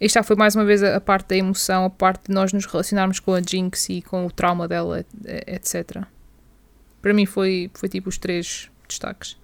Isto 0.00 0.14
já 0.14 0.22
foi 0.22 0.36
mais 0.36 0.54
uma 0.54 0.64
vez 0.64 0.82
a, 0.82 1.00
parte 1.00 1.28
da 1.28 1.36
emoção, 1.36 1.84
a 1.86 1.90
parte 1.90 2.26
de 2.28 2.34
nós 2.34 2.52
nos 2.52 2.66
relacionarmos 2.66 3.18
com 3.20 3.32
a 3.34 3.40
Jinx 3.40 3.88
e 3.88 4.02
com 4.02 4.26
o 4.26 4.30
trauma 4.30 4.68
dela, 4.68 5.00
et- 5.00 5.48
etc. 5.48 6.02
Para 7.00 7.14
mim 7.14 7.24
foi, 7.24 7.70
foi 7.74 7.88
tipo 7.88 8.08
os 8.08 8.18
três 8.18 8.70
destaques. 8.88 9.36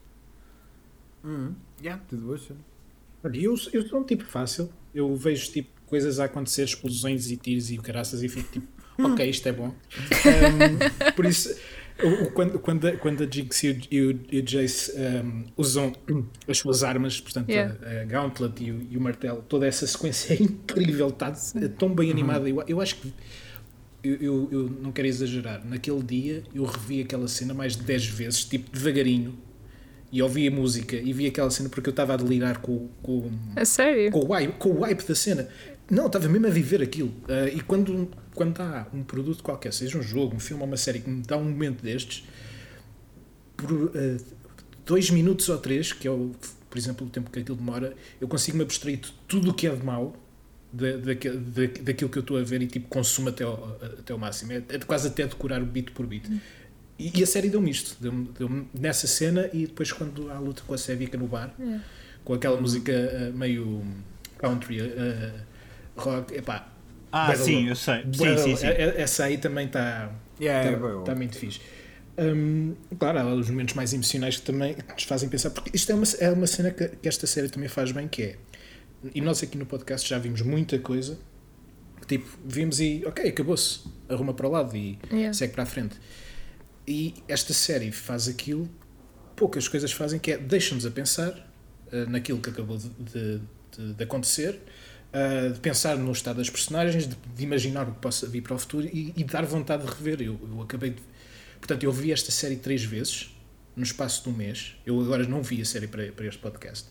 Uhum. 1.25 1.55
Yeah, 1.83 2.03
tudo. 2.09 2.39
Olha, 3.25 3.37
eu, 3.37 3.55
eu 3.73 3.89
sou 3.89 4.01
um 4.01 4.05
tipo 4.05 4.25
fácil. 4.25 4.71
Eu 4.95 5.15
vejo 5.17 5.51
tipo 5.53 5.71
coisas 5.87 6.19
a 6.21 6.25
acontecer, 6.25 6.65
explosões 6.65 7.31
e 7.31 7.37
tiros 7.37 7.71
e 7.71 7.79
caraças 7.79 8.23
e 8.23 8.29
fico 8.29 8.51
tipo, 8.53 8.67
ok, 9.03 9.29
isto 9.29 9.49
é 9.49 9.53
bom. 9.53 9.75
Um, 10.25 11.13
por 11.13 11.25
isso, 11.25 11.55
quando, 12.35 12.59
quando, 12.59 12.89
a- 12.89 12.97
quando 12.97 13.23
a 13.23 13.27
Jinx 13.31 13.63
e 13.65 13.69
o, 13.71 13.81
e 13.91 14.01
o, 14.03 14.21
e 14.33 14.39
o 14.39 14.43
Jace 14.43 14.93
um, 14.97 15.45
usam 15.57 15.93
as 16.49 16.59
suas 16.59 16.83
armas, 16.83 17.21
portanto, 17.21 17.49
Yeah. 17.49 17.75
a, 17.85 18.03
a 18.03 18.05
Gauntlet 18.05 18.63
e 18.65 18.71
o, 18.73 18.87
e 18.91 18.97
o 18.97 19.01
martelo, 19.01 19.45
toda 19.49 19.67
essa 19.67 19.87
sequência 19.87 20.35
é 20.35 20.39
incrível, 20.43 21.09
está 21.09 21.33
tão 21.79 21.95
bem 21.95 22.11
animada. 22.11 22.49
Eu, 22.49 22.63
eu 22.67 22.81
acho 22.81 22.97
que 22.97 23.13
eu, 24.03 24.15
eu, 24.17 24.49
eu 24.51 24.69
não 24.83 24.91
quero 24.93 25.07
exagerar. 25.09 25.65
Naquele 25.65 26.03
dia 26.03 26.43
eu 26.55 26.65
revi 26.65 27.01
aquela 27.01 27.29
cena 27.29 27.55
mais 27.55 27.77
de 27.77 27.83
10 27.85 28.07
vezes, 28.07 28.45
tipo 28.45 28.71
devagarinho, 28.71 29.39
e 30.11 30.21
ouvi 30.23 30.47
a 30.47 30.51
música 30.51 30.97
e 30.97 31.13
vi 31.13 31.27
aquela 31.27 31.51
cena 31.51 31.69
porque 31.69 31.89
eu 31.89 31.93
estava 31.93 32.15
a 32.15 32.17
delirar 32.17 32.59
com, 32.59 32.89
com, 33.03 33.31
A 33.57 33.65
sério? 33.65 34.11
com, 34.11 34.21
o, 34.21 34.33
hype, 34.33 34.53
com 34.59 34.69
o 34.71 34.81
hype 34.81 35.07
da 35.07 35.15
cena. 35.15 35.49
Não, 35.91 36.07
estava 36.07 36.29
mesmo 36.29 36.47
a 36.47 36.51
viver 36.51 36.83
aquilo. 36.83 37.13
Ah, 37.29 37.49
e 37.49 37.61
quando, 37.61 38.09
quando 38.35 38.61
há 38.61 38.87
um 38.93 39.03
produto 39.03 39.43
qualquer, 39.43 39.73
seja 39.73 39.99
um 39.99 40.03
jogo, 40.03 40.37
um 40.37 40.41
filme 40.41 40.63
ou 40.63 40.69
uma 40.69 40.77
série, 40.77 41.01
que 41.01 41.11
me 41.11 41.23
dá 41.23 41.37
um 41.37 41.45
momento 41.45 41.83
destes, 41.83 42.25
por 43.57 43.93
ah, 43.95 44.23
dois 44.87 45.11
minutos 45.11 45.49
ou 45.49 45.59
três, 45.59 45.93
que 45.93 46.07
é, 46.09 46.11
o, 46.11 46.33
por 46.71 46.79
exemplo, 46.79 47.07
o 47.07 47.11
tempo 47.11 47.31
que 47.31 47.39
aquilo 47.41 47.57
demora, 47.57 47.95
eu 48.21 48.27
consigo-me 48.29 48.63
abstrair 48.65 48.99
de 48.99 49.13
tudo 49.29 49.51
o 49.51 49.55
que 49.55 49.67
é 49.67 49.75
de 49.75 49.85
mau. 49.85 50.17
Da, 50.75 50.97
daque- 50.97 51.29
da- 51.29 51.83
daquilo 51.83 52.09
que 52.09 52.17
eu 52.17 52.23
estou 52.23 52.39
a 52.39 52.43
ver 52.43 52.63
e 52.63 52.67
tipo 52.67 52.89
consumo 52.89 53.29
até 53.29 53.45
ao, 53.45 53.79
até 53.83 54.11
ao 54.11 54.19
máximo 54.19 54.53
é, 54.53 54.63
é 54.71 54.79
quase 54.79 55.09
até 55.09 55.27
decorar 55.27 55.61
o 55.61 55.67
bit 55.67 55.91
por 55.91 56.07
bit 56.07 56.27
E, 56.99 57.13
e 57.15 57.23
a 57.23 57.27
série 57.27 57.51
deu-me 57.51 57.71
isto. 57.71 57.95
Deu-me 58.01 58.31
deu 58.39 58.49
nessa 58.73 59.07
cena 59.07 59.51
e 59.53 59.67
depois 59.67 59.93
quando 59.93 60.31
há 60.31 60.37
a 60.37 60.41
luta 60.41 60.63
com 60.67 60.73
a 60.73 60.79
Sevica 60.79 61.19
no 61.19 61.27
bar, 61.27 61.55
É. 61.61 61.79
com 62.25 62.33
aquela 62.33 62.59
música 62.59 62.91
uh, 62.91 63.37
meio 63.37 63.85
country, 64.39 64.81
uh, 64.81 65.33
rock, 65.95 66.33
epá. 66.35 66.72
Ah, 67.13 67.35
sim, 67.37 67.69
eu 67.69 67.77
sei. 67.77 68.03
Bué 68.05 68.37
Sim, 68.39 68.43
sim, 68.45 68.57
sim. 68.57 68.67
É- 68.67 68.83
é- 68.83 69.01
Essa 69.03 69.25
aí 69.25 69.37
também 69.39 69.67
está 69.67 70.11
Yeah, 70.41 70.71
é 70.71 70.73
Está 70.75 70.87
bom. 70.89 71.05
tá 71.05 71.15
muito 71.15 71.37
fixe. 71.37 71.61
Hum, 72.19 72.75
claro, 72.99 73.19
há 73.21 73.35
os 73.35 73.49
momentos 73.49 73.75
mais 73.75 73.93
emocionais 73.93 74.37
que 74.37 74.43
também 74.43 74.77
nos 74.93 75.05
fazem 75.05 75.29
pensar, 75.29 75.51
porque 75.51 75.71
isto 75.75 75.91
é 75.93 75.95
uma, 75.95 76.05
é 76.19 76.31
uma 76.31 76.47
cena 76.47 76.71
que, 76.71 76.89
que 76.89 77.09
esta 77.09 77.27
série 77.27 77.49
também 77.49 77.69
faz 77.69 77.91
bem, 77.93 78.07
que 78.09 78.23
é, 78.23 78.37
e 79.15 79.21
nós 79.21 79.43
aqui 79.43 79.57
no 79.57 79.65
podcast 79.67 80.09
já 80.09 80.19
vimos 80.19 80.43
muita 80.43 80.79
coisa, 80.79 81.19
que, 82.01 82.07
tipo, 82.19 82.27
vimos 82.45 82.81
e, 82.81 83.03
ok, 83.07 83.29
acabou-se, 83.29 83.81
arruma 84.09 84.35
para 84.35 84.47
o 84.47 84.51
lado 84.51 84.77
e 84.77 84.99
Yeah. 85.11 85.33
segue 85.33 85.53
para 85.55 85.63
a 85.63 85.67
frente. 85.67 85.97
E 86.87 87.15
esta 87.29 87.53
série 87.55 87.91
faz 87.93 88.29
aquilo, 88.29 88.69
poucas 89.37 89.67
coisas 89.69 89.93
fazem, 89.93 90.19
que 90.19 90.33
é, 90.33 90.39
deixa-nos 90.39 90.85
a 90.85 90.91
pensar 90.91 91.49
eh, 91.93 92.05
naquilo 92.07 92.41
que 92.41 92.51
acabou 92.51 92.77
de, 92.79 92.89
de- 92.89 93.41
de- 93.77 93.95
de 93.95 94.05
acontecer, 94.05 94.61
eh, 95.13 95.49
de 95.51 95.61
pensar 95.61 95.97
no 95.97 96.11
estado 96.13 96.37
das 96.39 96.49
personagens, 96.51 97.07
de, 97.07 97.17
de 97.37 97.43
imaginar 97.43 97.89
o 97.89 97.93
que 97.93 98.01
possa 98.01 98.27
vir 98.27 98.43
para 98.43 98.55
o 98.55 98.59
futuro 98.59 98.87
e, 98.87 99.13
e 99.17 99.25
dar 99.25 99.45
vontade 99.45 99.85
de 99.85 99.91
rever. 99.93 100.21
Eu, 100.23 100.39
eu 100.53 100.63
acabei 100.63 100.91
de. 100.91 101.03
Portanto, 101.59 101.83
eu 101.85 101.93
vi 101.93 102.13
esta 102.13 102.31
série 102.31 102.57
três 102.57 102.83
vezes 102.85 103.31
no 103.77 103.83
espaço 103.83 104.23
de 104.25 104.29
um 104.29 104.33
mês. 104.33 104.75
Eu 104.85 105.01
agora 105.01 105.27
não 105.27 105.43
vi 105.43 105.61
a 105.63 105.65
série 105.65 105.87
para, 105.87 106.11
para 106.13 106.27
este 106.27 106.41
podcast. 106.41 106.87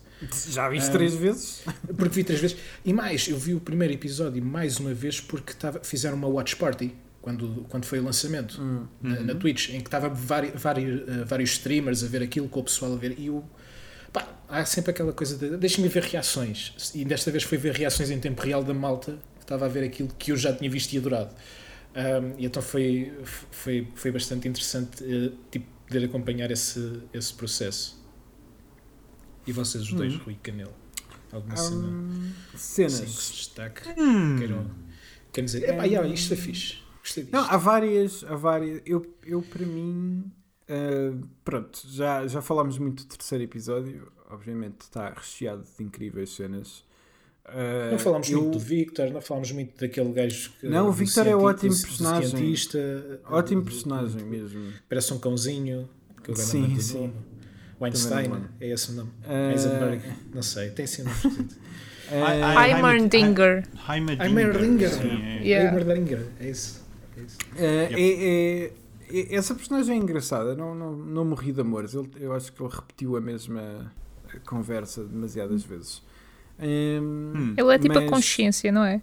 Já 0.50 0.68
viste 0.68 0.88
Ah. 0.88 0.92
três 0.92 1.14
vezes? 1.14 1.62
Porque 1.96 2.14
vi 2.14 2.24
três 2.24 2.40
vezes. 2.40 2.56
E 2.84 2.92
mais, 2.92 3.26
eu 3.28 3.36
vi 3.38 3.54
o 3.54 3.60
primeiro 3.60 3.92
episódio 3.94 4.42
mais 4.44 4.78
uma 4.78 4.94
vez 4.94 5.20
porque 5.20 5.52
tava, 5.52 5.80
fizeram 5.82 6.16
uma 6.16 6.28
watch 6.28 6.54
party 6.56 6.94
quando, 7.20 7.66
quando 7.68 7.84
foi 7.84 7.98
o 8.00 8.04
lançamento 8.04 8.60
Hum. 8.60 8.86
na, 9.00 9.20
na 9.20 9.34
Twitch, 9.34 9.70
em 9.70 9.80
que 9.80 9.88
estava 9.88 10.08
vari, 10.08 10.52
vari- 10.54 11.04
eh, 11.06 11.24
vários 11.24 11.50
streamers 11.50 12.02
a 12.02 12.06
ver 12.06 12.22
aquilo 12.22 12.48
com 12.48 12.60
o 12.60 12.64
pessoal 12.64 12.92
a 12.94 12.96
ver. 12.96 13.14
E 13.18 13.26
eu, 13.26 13.44
há 14.52 14.64
sempre 14.64 14.90
aquela 14.90 15.12
coisa 15.12 15.36
de 15.36 15.56
deixa-me 15.56 15.88
ver 15.88 16.02
reações. 16.02 16.92
E 16.94 17.04
desta 17.04 17.30
vez 17.30 17.42
foi 17.42 17.58
ver 17.58 17.72
reações 17.74 18.10
em 18.10 18.20
tempo 18.20 18.40
real 18.42 18.62
da 18.62 18.74
malta 18.74 19.18
que 19.36 19.42
estava 19.44 19.64
a 19.66 19.68
ver 19.68 19.82
aquilo 19.84 20.08
que 20.18 20.30
eu 20.32 20.36
já 20.36 20.54
tinha 20.54 20.70
visto 20.70 20.92
e 20.92 20.98
adorado. 20.98 21.34
Um, 21.94 22.38
e 22.38 22.46
então 22.46 22.62
foi, 22.62 23.12
foi, 23.50 23.88
foi 23.94 24.10
bastante 24.12 24.48
interessante 24.48 25.02
eh, 25.04 25.32
tipo, 25.50 25.66
poder 25.86 26.04
acompanhar 26.06 26.50
esse, 26.50 27.02
esse 27.12 27.34
processo. 27.34 28.00
E 29.46 29.52
vocês 29.52 29.82
os 29.84 29.92
dois, 29.92 30.14
Hum. 30.14 30.20
Rui 30.24 30.36
Canelo? 30.42 30.72
Alguma 31.32 31.56
cena 31.56 31.86
Hum, 31.88 32.32
assim 32.54 32.88
cenas. 32.88 33.00
que 33.00 33.10
se 33.22 33.32
destaque? 33.32 33.88
Hum. 33.98 34.36
Queiram, 34.38 34.70
queiram 35.32 35.46
dizer, 35.46 35.68
epá, 35.68 35.84
yeah, 35.84 36.06
isto 36.08 36.32
é 36.34 36.36
fixe. 36.36 36.76
Gostei 37.00 37.24
disto. 37.24 37.34
Não, 37.34 37.44
há 37.44 37.56
várias, 37.56 38.22
há 38.24 38.36
várias. 38.36 38.80
Eu, 38.86 39.14
eu 39.24 39.42
para 39.42 39.64
mim, 39.66 40.30
ah, 40.68 41.14
pronto, 41.44 41.80
já, 41.88 42.26
já 42.28 42.40
falámos 42.40 42.78
muito 42.78 43.04
do 43.04 43.08
terceiro 43.16 43.42
episódio. 43.44 44.12
Obviamente 44.32 44.80
está 44.82 45.10
recheado 45.10 45.62
de 45.76 45.84
incríveis 45.84 46.30
cenas. 46.34 46.84
Ah, 47.44 47.88
Não 47.90 47.98
falámos 47.98 48.30
eu- 48.30 48.40
muito 48.40 48.52
do 48.52 48.58
Victor, 48.58 49.10
não 49.10 49.20
falámos 49.20 49.50
muito 49.52 49.78
daquele 49.80 50.12
gajo 50.12 50.52
que. 50.60 50.66
Não, 50.68 50.88
o 50.88 50.92
Victor 50.92 51.26
é 51.26 51.34
ótimo 51.34 51.72
personagem. 51.72 52.30
cientista, 52.30 53.20
Ótimo 53.28 53.62
do- 53.62 53.64
personagem 53.70 54.22
mesmo. 54.22 54.72
Parece 54.88 55.12
um 55.12 55.18
cãozinho. 55.18 55.88
Que 56.22 56.30
eu 56.30 56.36
Sim, 56.36 56.78
sim. 56.78 56.98
nome. 57.00 57.12
Weinstein, 57.80 58.30
é 58.60 58.68
esse 58.70 58.92
o 58.92 58.94
nome. 58.94 59.10
Ah, 59.26 59.50
Heisenberg, 59.50 60.02
não 60.32 60.40
sei, 60.42 60.70
tem 60.70 60.86
sim 60.86 61.02
um 61.02 61.06
nome 61.06 61.16
esquisito. 61.16 61.56
Ah, 62.14 62.68
Heimerdinger. 62.68 63.66
Heimerdinger. 63.88 64.26
Heimerdinger. 64.26 64.90
Sim, 64.90 65.22
é. 65.22 65.42
Yeah. 65.42 65.78
Heimerdinger, 65.78 66.26
é 66.40 66.50
isso. 66.50 66.84
É 67.16 67.20
isso. 67.22 67.38
Ah, 67.54 67.58
é- 67.58 67.92
é- 67.94 68.72
é- 69.10 69.34
essa 69.34 69.54
personagem 69.54 69.94
é 69.94 69.98
engraçada, 69.98 70.54
não, 70.54 70.74
não, 70.74 70.94
não 70.94 71.24
morri 71.24 71.52
de 71.52 71.60
amores. 71.62 71.94
Ele- 71.94 72.10
eu 72.20 72.32
acho 72.34 72.52
que 72.52 72.62
ele 72.62 72.70
repetiu 72.72 73.16
a 73.16 73.20
mesma 73.20 73.90
conversa 74.40 75.04
demasiadas 75.04 75.62
vezes. 75.64 76.02
Hum, 76.60 77.32
Hum. 77.34 77.54
Ele 77.56 77.74
é 77.74 77.78
tipo 77.78 77.96
a 77.98 78.00
mas- 78.02 78.10
consciência, 78.10 78.70
não 78.70 78.84
é? 78.84 79.00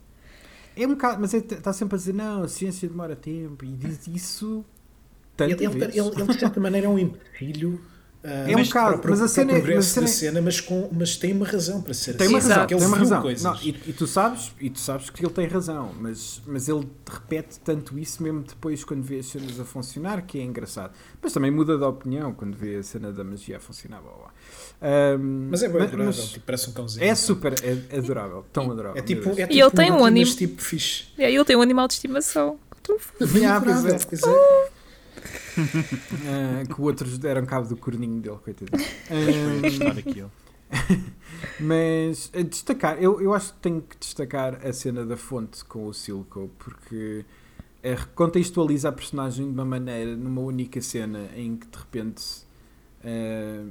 É 0.75 0.85
um 0.85 0.91
bocado, 0.91 1.19
mas 1.19 1.33
está 1.33 1.73
sempre 1.73 1.95
a 1.95 1.97
dizer: 1.97 2.13
não, 2.13 2.43
a 2.43 2.47
ciência 2.47 2.87
demora 2.87 3.15
tempo 3.15 3.65
e 3.65 3.69
diz 3.73 4.07
isso 4.07 4.63
tanto 5.35 5.51
Ele, 5.63 5.65
ele, 5.65 5.83
ele, 5.85 5.99
ele, 5.99 6.25
de 6.27 6.39
certa 6.39 6.59
maneira, 6.59 6.87
é 6.87 6.89
um 6.89 6.97
empilho. 6.99 7.81
É 8.21 8.53
um 8.55 8.63
bocado, 8.63 9.01
mas 9.07 9.21
a 9.21 9.27
cena 9.29 9.53
é- 9.53 9.61
mas 9.61 9.77
a 9.77 9.81
cena 9.81 10.05
da 10.05 10.11
é- 10.11 10.13
cena, 10.13 10.41
mas, 10.41 10.59
com, 10.59 10.89
mas 10.91 11.15
tem 11.15 11.31
uma 11.31 11.45
razão 11.45 11.81
para 11.81 11.93
ser 11.93 12.15
Tem 12.17 12.27
uma 12.27 12.37
assim. 12.39 12.49
razão, 12.49 12.63
porque 12.63 12.75
tem 12.75 12.83
ele 12.83 12.87
uma 12.93 12.97
razão. 12.97 13.21
coisas. 13.21 13.43
Não, 13.43 13.55
e, 13.61 13.69
e 13.87 13.93
tu 13.93 14.05
sabes, 14.07 14.51
e 14.59 14.69
tu 14.69 14.79
sabes 14.79 15.09
que 15.09 15.23
ele 15.25 15.31
tem 15.33 15.47
razão, 15.47 15.93
mas, 15.97 16.41
mas 16.45 16.67
ele 16.67 16.85
repete 17.09 17.59
tanto 17.61 17.97
isso 17.97 18.21
mesmo 18.21 18.41
depois 18.41 18.83
quando 18.83 19.03
vê 19.03 19.19
as 19.19 19.25
cenas 19.27 19.57
a 19.57 19.63
funcionar, 19.63 20.21
que 20.23 20.37
é 20.37 20.43
engraçado. 20.43 20.91
Mas 21.21 21.31
também 21.31 21.49
muda 21.49 21.77
de 21.77 21.83
opinião 21.85 22.33
quando 22.33 22.57
vê 22.57 22.75
a 22.75 22.83
cena 22.83 23.13
da 23.13 23.23
magia 23.23 23.55
a 23.55 23.59
funcionar. 23.61 24.01
Blá, 24.01 24.11
blá. 24.11 24.33
Ahm, 24.81 25.47
Mas 25.49 25.63
é 25.63 25.69
bem 25.69 25.81
adorável, 25.81 26.05
mas 26.07 26.29
tipo, 26.29 26.45
parece 26.45 26.69
um 26.69 26.73
cãozinho. 26.73 27.05
é 27.05 27.15
super 27.15 27.53
é 27.63 27.97
adorável, 27.97 28.45
tão 28.51 28.69
adorável. 28.69 28.97
É 28.97 29.01
tipo, 29.01 29.29
é 29.29 29.33
tipo 29.47 29.53
E 29.53 29.61
ele 29.61 29.71
tem 29.71 29.91
um 29.93 30.03
anim- 30.03 30.21
mas 30.25 30.35
tipo 30.35 30.61
fixe. 30.61 31.05
E 31.17 31.23
aí 31.23 31.33
ele 31.35 31.45
tem 31.45 31.55
um 31.55 31.61
animal 31.61 31.87
de 31.87 31.93
estimação. 31.93 32.59
Pois 32.83 33.85
é. 33.85 33.97
Pois 33.97 34.23
é. 34.23 34.69
Ah, 36.25 36.63
que 36.65 36.79
o 36.79 36.83
outros 36.83 37.17
deram 37.17 37.45
cabo 37.45 37.67
do 37.67 37.77
corninho 37.77 38.21
dele, 38.21 38.37
coitado. 38.37 38.71
Daquilo. 39.95 40.31
Mas 41.59 42.31
a 42.33 42.41
destacar, 42.41 43.01
eu, 43.01 43.21
eu 43.21 43.33
acho 43.33 43.53
que 43.53 43.59
tenho 43.59 43.81
que 43.81 43.97
destacar 43.97 44.65
a 44.65 44.71
cena 44.71 45.05
da 45.05 45.17
fonte 45.17 45.63
com 45.65 45.87
o 45.87 45.93
Silco, 45.93 46.49
porque 46.59 47.25
é, 47.81 47.95
contextualiza 48.15 48.89
a 48.89 48.91
personagem 48.91 49.45
de 49.45 49.51
uma 49.51 49.65
maneira, 49.65 50.15
numa 50.15 50.41
única 50.41 50.81
cena, 50.81 51.29
em 51.35 51.55
que 51.57 51.67
de 51.67 51.77
repente 51.77 52.23
eh, 53.03 53.63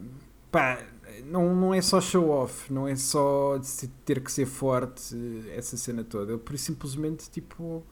pá, 0.51 0.83
não, 1.25 1.55
não 1.55 1.75
é 1.75 1.81
só 1.81 2.01
show 2.01 2.29
off, 2.31 2.73
não 2.73 2.87
é 2.89 2.97
só 2.97 3.61
ter 4.05 4.21
que 4.21 4.31
ser 4.31 4.47
forte, 4.47 5.15
essa 5.55 5.77
cena 5.77 6.05
toda. 6.05 6.33
Ele 6.33 6.41
por 6.41 6.57
simplesmente 6.59 7.31
tipo 7.31 7.85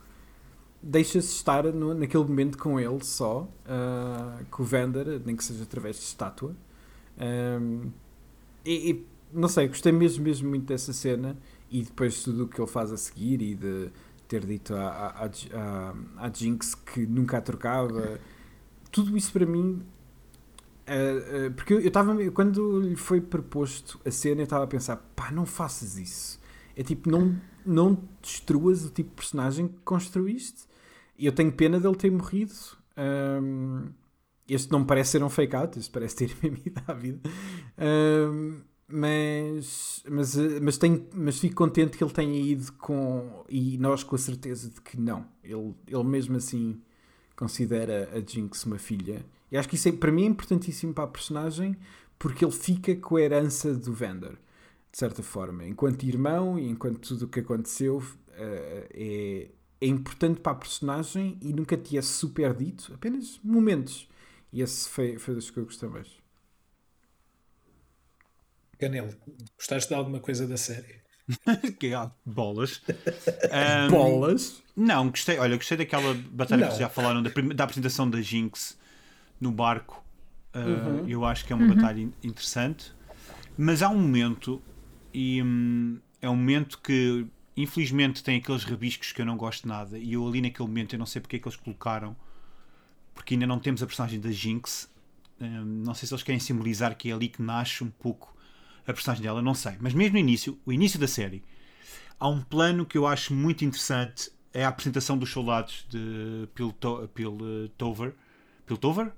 deixa-se 0.82 1.28
estar 1.35 1.65
no- 1.73 1.94
naquele 1.94 2.24
momento 2.24 2.59
com 2.59 2.78
ele 2.81 3.03
só, 3.05 3.48
ah, 3.66 4.40
com 4.51 4.62
o 4.62 4.66
Vander, 4.66 5.20
nem 5.24 5.36
que 5.36 5.44
seja 5.44 5.62
através 5.65 5.97
de 5.97 6.03
estátua. 6.03 6.55
Ahm, 7.19 7.90
e, 8.65 8.90
e, 8.93 9.07
não 9.32 9.48
sei, 9.48 9.69
gostei 9.69 9.93
mesmo, 9.93 10.24
mesmo 10.24 10.48
muito 10.48 10.66
dessa 10.66 10.93
cena 10.93 11.36
e 11.70 11.82
depois 11.82 12.23
tudo 12.23 12.44
o 12.44 12.48
que 12.48 12.61
ele 12.61 12.69
faz 12.70 12.93
a 12.93 12.97
seguir 12.97 13.40
e 13.43 13.55
de 13.55 13.90
ter 14.28 14.44
dito 14.44 14.74
à, 14.74 15.28
à, 15.55 16.27
à, 16.27 16.31
Jinx 16.32 16.74
que 16.74 17.07
nunca 17.07 17.39
a 17.39 17.40
trocava, 17.40 18.20
tudo 18.90 19.16
isso 19.16 19.32
para 19.32 19.47
mim. 19.47 19.82
ah, 20.86 20.93
ah, 21.48 21.51
porque 21.55 21.74
eu 21.74 21.81
estava 21.81 22.15
quando 22.31 22.81
lhe 22.81 22.97
foi 22.97 23.20
proposto 23.20 24.01
a 24.05 24.11
cena, 24.11 24.40
eu 24.43 24.44
estava 24.44 24.65
a 24.65 24.66
pensar: 24.66 24.97
pá, 25.16 25.31
não 25.31 25.47
faças 25.47 25.98
isso. 25.98 26.40
É 26.77 26.82
tipo, 26.82 27.11
não, 27.11 27.40
não 27.65 27.98
destruas 28.23 28.85
o 28.85 28.90
tipo 28.90 29.11
de 29.11 29.16
personagem 29.16 29.69
que 29.69 29.78
construíste. 29.85 30.65
E 31.19 31.27
eu 31.27 31.32
tenho 31.32 31.51
pena 31.51 31.81
dele 31.81 31.97
ter 31.97 32.11
morrido. 32.11 32.53
Ahm, 32.97 33.89
este 34.48 34.70
não 34.70 34.81
me 34.81 34.86
parece 34.86 35.12
ser 35.12 35.23
um 35.23 35.31
fake 35.31 35.57
out, 35.57 35.78
este 35.78 35.90
parece 35.90 36.16
ter 36.16 36.36
mesmo 36.43 36.59
ido 36.65 36.82
à 36.86 36.93
vida. 36.93 37.20
Ahm, 37.78 38.61
mas, 38.89 40.05
mas, 40.09 40.39
eh, 40.39 40.61
mas, 40.61 40.78
tenho, 40.78 41.07
mas 41.15 41.39
fico 41.39 41.57
contente 41.57 41.97
que 41.97 42.05
ele 42.05 42.12
tenha 42.12 42.39
ido 42.39 42.73
com. 42.74 43.44
E 43.48 43.78
nós 43.78 44.05
com 44.05 44.15
a 44.15 44.19
certeza 44.19 44.70
de 44.70 44.81
que 44.81 45.01
não. 45.01 45.27
Ele, 45.43 45.74
ele 45.89 46.05
mesmo 46.05 46.36
assim 46.36 46.81
considera 47.35 48.11
a 48.12 48.20
Jinx 48.20 48.65
uma 48.65 48.78
filha. 48.78 49.24
E 49.51 49.57
acho 49.57 49.69
que 49.69 49.77
isso 49.77 49.89
é, 49.89 49.93
para 49.93 50.12
mim 50.12 50.24
é 50.24 50.27
importantíssimo 50.27 50.93
para 50.93 51.05
a 51.05 51.09
personagem 51.09 51.77
porque 52.19 52.44
ele 52.44 52.53
fica 52.53 52.94
com 52.97 53.16
a 53.16 53.20
herança 53.20 53.74
do 53.74 53.93
Vander, 53.93 54.39
de 54.97 55.01
certa 55.01 55.23
forma. 55.23 55.62
Enquanto 55.66 56.05
irmão 56.05 56.59
e 56.59 56.66
enquanto 56.66 57.01
tudo 57.01 57.27
o 57.27 57.28
que 57.28 57.40
aconteceu 57.40 58.02
eh, 58.31 58.89
é, 58.94 59.51
é 59.78 59.86
importante 59.86 60.40
para 60.40 60.52
a 60.52 60.55
personagem 60.55 61.36
e 61.43 61.52
nunca 61.52 61.77
te 61.77 61.98
é 61.98 62.01
super 62.01 62.55
dito, 62.55 62.94
apenas 62.94 63.39
momentos. 63.44 64.09
E 64.51 64.62
esse 64.62 64.89
foi, 64.89 65.18
foi 65.18 65.35
das 65.35 65.51
que 65.51 65.59
eu 65.59 65.66
gostei 65.66 65.86
mais. 65.90 66.09
Canelo, 68.78 69.14
gostaste 69.59 69.90
de 69.90 69.94
alguma 69.94 70.18
coisa 70.18 70.47
da 70.47 70.56
série? 70.56 71.02
Que 71.78 71.90
bolas. 72.24 72.81
Ahm, 73.52 73.90
Bolas! 73.90 74.62
Não, 74.74 75.10
gostei. 75.10 75.39
Olha, 75.39 75.56
gostei 75.56 75.77
daquela 75.77 76.14
batalha 76.14 76.64
Não. 76.68 76.73
que 76.73 76.78
já 76.78 76.89
falaram, 76.89 77.23
da, 77.23 77.31
da 77.55 77.64
apresentação 77.64 78.09
da 78.09 78.23
Jinx 78.23 78.78
no 79.39 79.52
barco. 79.52 80.02
Uh, 80.55 80.59
Uhum. 80.59 81.06
Eu 81.09 81.23
acho 81.27 81.44
que 81.44 81.52
é 81.52 81.56
uma 81.56 81.74
batalha 81.74 82.01
in- 82.01 82.14
interessante. 82.23 82.94
Mas 83.59 83.82
há 83.82 83.90
um 83.90 83.98
momento, 84.01 84.62
e 85.19 85.43
hum, 85.43 85.99
é 86.21 86.29
um 86.29 86.37
momento 86.37 86.79
que 86.79 87.27
infelizmente 87.57 88.23
tem 88.23 88.37
aqueles 88.37 88.65
rabiscos 88.65 89.13
que 89.13 89.23
eu 89.23 89.25
não 89.25 89.35
gosto 89.39 89.67
nada. 89.67 89.99
E 89.99 90.13
eu 90.13 90.29
ali 90.29 90.43
naquele 90.43 90.69
momento, 90.69 90.93
eu 90.95 90.99
não 90.99 91.07
sei 91.07 91.23
porque 91.23 91.37
é 91.37 91.39
que 91.39 91.49
eles 91.49 91.57
colocaram, 91.57 92.15
porque 93.15 93.33
ainda 93.33 93.47
não 93.47 93.59
temos 93.59 93.83
a 93.83 93.87
personagem 93.87 94.21
da 94.21 94.31
Jinx. 94.31 94.93
Hum, 95.41 95.83
não 95.87 95.95
sei 95.95 96.07
se 96.07 96.13
eles 96.13 96.23
querem 96.23 96.39
simbolizar 96.39 96.95
que 96.95 97.11
é 97.11 97.15
ali 97.15 97.29
que 97.29 97.41
nasce 97.41 97.83
um 97.83 97.89
pouco 97.89 98.37
a 98.87 98.93
personagem 98.93 99.23
dela, 99.23 99.41
não 99.41 99.55
sei. 99.55 99.73
Mas 99.81 99.95
mesmo 99.95 100.13
no 100.13 100.19
início, 100.19 100.59
o 100.67 100.73
início 100.73 100.99
da 100.99 101.09
série, 101.09 101.43
há 102.21 102.29
um 102.29 102.43
plano 102.43 102.85
que 102.85 102.99
eu 102.99 103.07
acho 103.07 103.33
muito 103.33 103.65
interessante. 103.65 104.31
É 104.53 104.67
a 104.67 104.69
apresentação 104.69 105.17
dos 105.17 105.31
soldados 105.31 105.87
de 105.89 106.47
Pilto- 106.55 107.09
Piltover. 107.15 108.15
Piltover? 108.67 109.13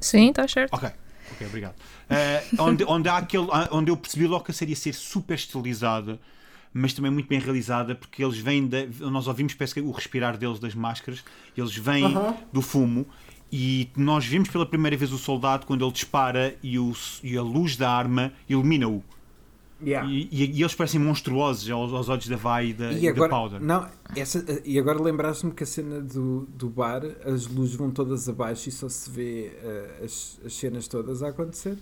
Sim, 0.00 0.30
está 0.30 0.48
certo. 0.48 0.72
Ok, 0.74 0.90
ok, 1.32 1.46
obrigado. 1.46 1.74
Eh, 2.08 2.44
onde, 2.58 2.84
onde, 2.84 3.08
há 3.08 3.18
aquele, 3.18 3.46
onde 3.70 3.90
eu 3.90 3.96
percebi 3.96 4.26
logo 4.26 4.44
que 4.44 4.50
a 4.50 4.54
série 4.54 4.72
ia 4.72 4.76
ser 4.76 4.94
super 4.94 5.34
estilizada, 5.34 6.18
mas 6.72 6.92
também 6.92 7.10
muito 7.10 7.28
bem 7.28 7.38
realizada, 7.38 7.94
porque 7.94 8.22
eles 8.22 8.38
vêm 8.38 8.66
da. 8.66 8.78
Nós 9.10 9.26
ouvimos, 9.26 9.54
parece 9.54 9.74
que 9.74 9.80
o 9.80 9.90
respirar 9.90 10.36
deles 10.36 10.58
das 10.58 10.74
máscaras, 10.74 11.24
eles 11.56 11.74
vêm 11.76 12.04
Aham. 12.04 12.36
do 12.52 12.62
fumo. 12.62 13.06
E 13.50 13.88
nós 13.96 14.26
vimos 14.26 14.48
pela 14.48 14.66
primeira 14.66 14.96
vez 14.96 15.12
o 15.12 15.18
soldado 15.18 15.66
quando 15.66 15.84
ele 15.84 15.92
dispara 15.92 16.56
e, 16.62 16.78
o, 16.78 16.92
e 17.22 17.36
a 17.36 17.42
luz 17.42 17.76
da 17.76 17.90
arma 17.90 18.32
ilumina-o. 18.48 19.02
Yeah. 19.84 20.08
E, 20.10 20.28
e- 20.32 20.50
e 20.58 20.62
eles 20.62 20.74
parecem 20.74 20.98
monstruosos 20.98 21.68
aos, 21.70 21.92
aos 21.92 22.08
olhos 22.08 22.26
da 22.28 22.36
Vai 22.36 22.68
e 22.68 22.72
da, 22.72 22.92
e 22.92 22.98
E 22.98 23.02
da 23.02 23.10
agora, 23.10 23.28
Powder. 23.30 23.60
não, 23.60 23.86
essa, 24.14 24.42
e 24.64 24.78
agora 24.78 25.02
lembraste-me 25.02 25.52
que 25.52 25.64
a 25.64 25.66
cena 25.66 26.00
do, 26.00 26.46
do 26.48 26.70
bar, 26.70 27.02
as 27.26 27.46
luzes 27.46 27.74
vão 27.74 27.90
todas 27.90 28.26
abaixo 28.28 28.68
e 28.70 28.72
só 28.72 28.88
se 28.88 29.10
vê 29.10 29.52
eh, 29.62 30.00
as, 30.04 30.40
as 30.46 30.54
cenas 30.54 30.88
todas 30.88 31.22
a 31.22 31.28
acontecer. 31.28 31.76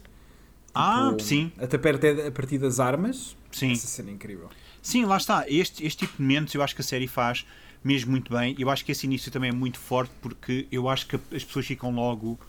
Ah, 0.75 1.11
Tipo, 1.11 1.23
sim, 1.23 1.53
Até 1.57 1.79
perto 1.79 2.05
a 2.27 2.31
partir 2.33 2.59
das 2.59 2.81
armas. 2.81 3.37
sim. 3.53 3.71
Essa 3.73 3.87
cena 3.87 4.11
é 4.11 4.15
incrível. 4.15 4.49
Sim, 4.83 5.05
lá 5.05 5.17
está. 5.17 5.45
Este, 5.49 5.87
este 5.87 6.01
tipo 6.01 6.17
de 6.17 6.23
momentos 6.23 6.53
eu 6.55 6.63
acho 6.63 6.75
que 6.75 6.81
a 6.81 6.85
série 6.85 7.07
faz 7.07 7.47
mesmo 7.83 8.11
muito 8.11 8.33
bem. 8.33 8.57
Eu 8.59 8.71
acho 8.71 8.85
que 8.85 8.91
esse 8.91 9.07
início 9.07 9.31
também 9.31 9.51
é 9.51 9.53
muito 9.53 9.79
forte 9.79 10.13
porque 10.21 10.67
eu 10.73 10.89
acho 10.89 11.07
que 11.07 11.15
as 11.15 11.45
pessoas 11.45 11.65
ficam 11.65 11.95
logo 11.95 12.37
eh, 12.41 12.45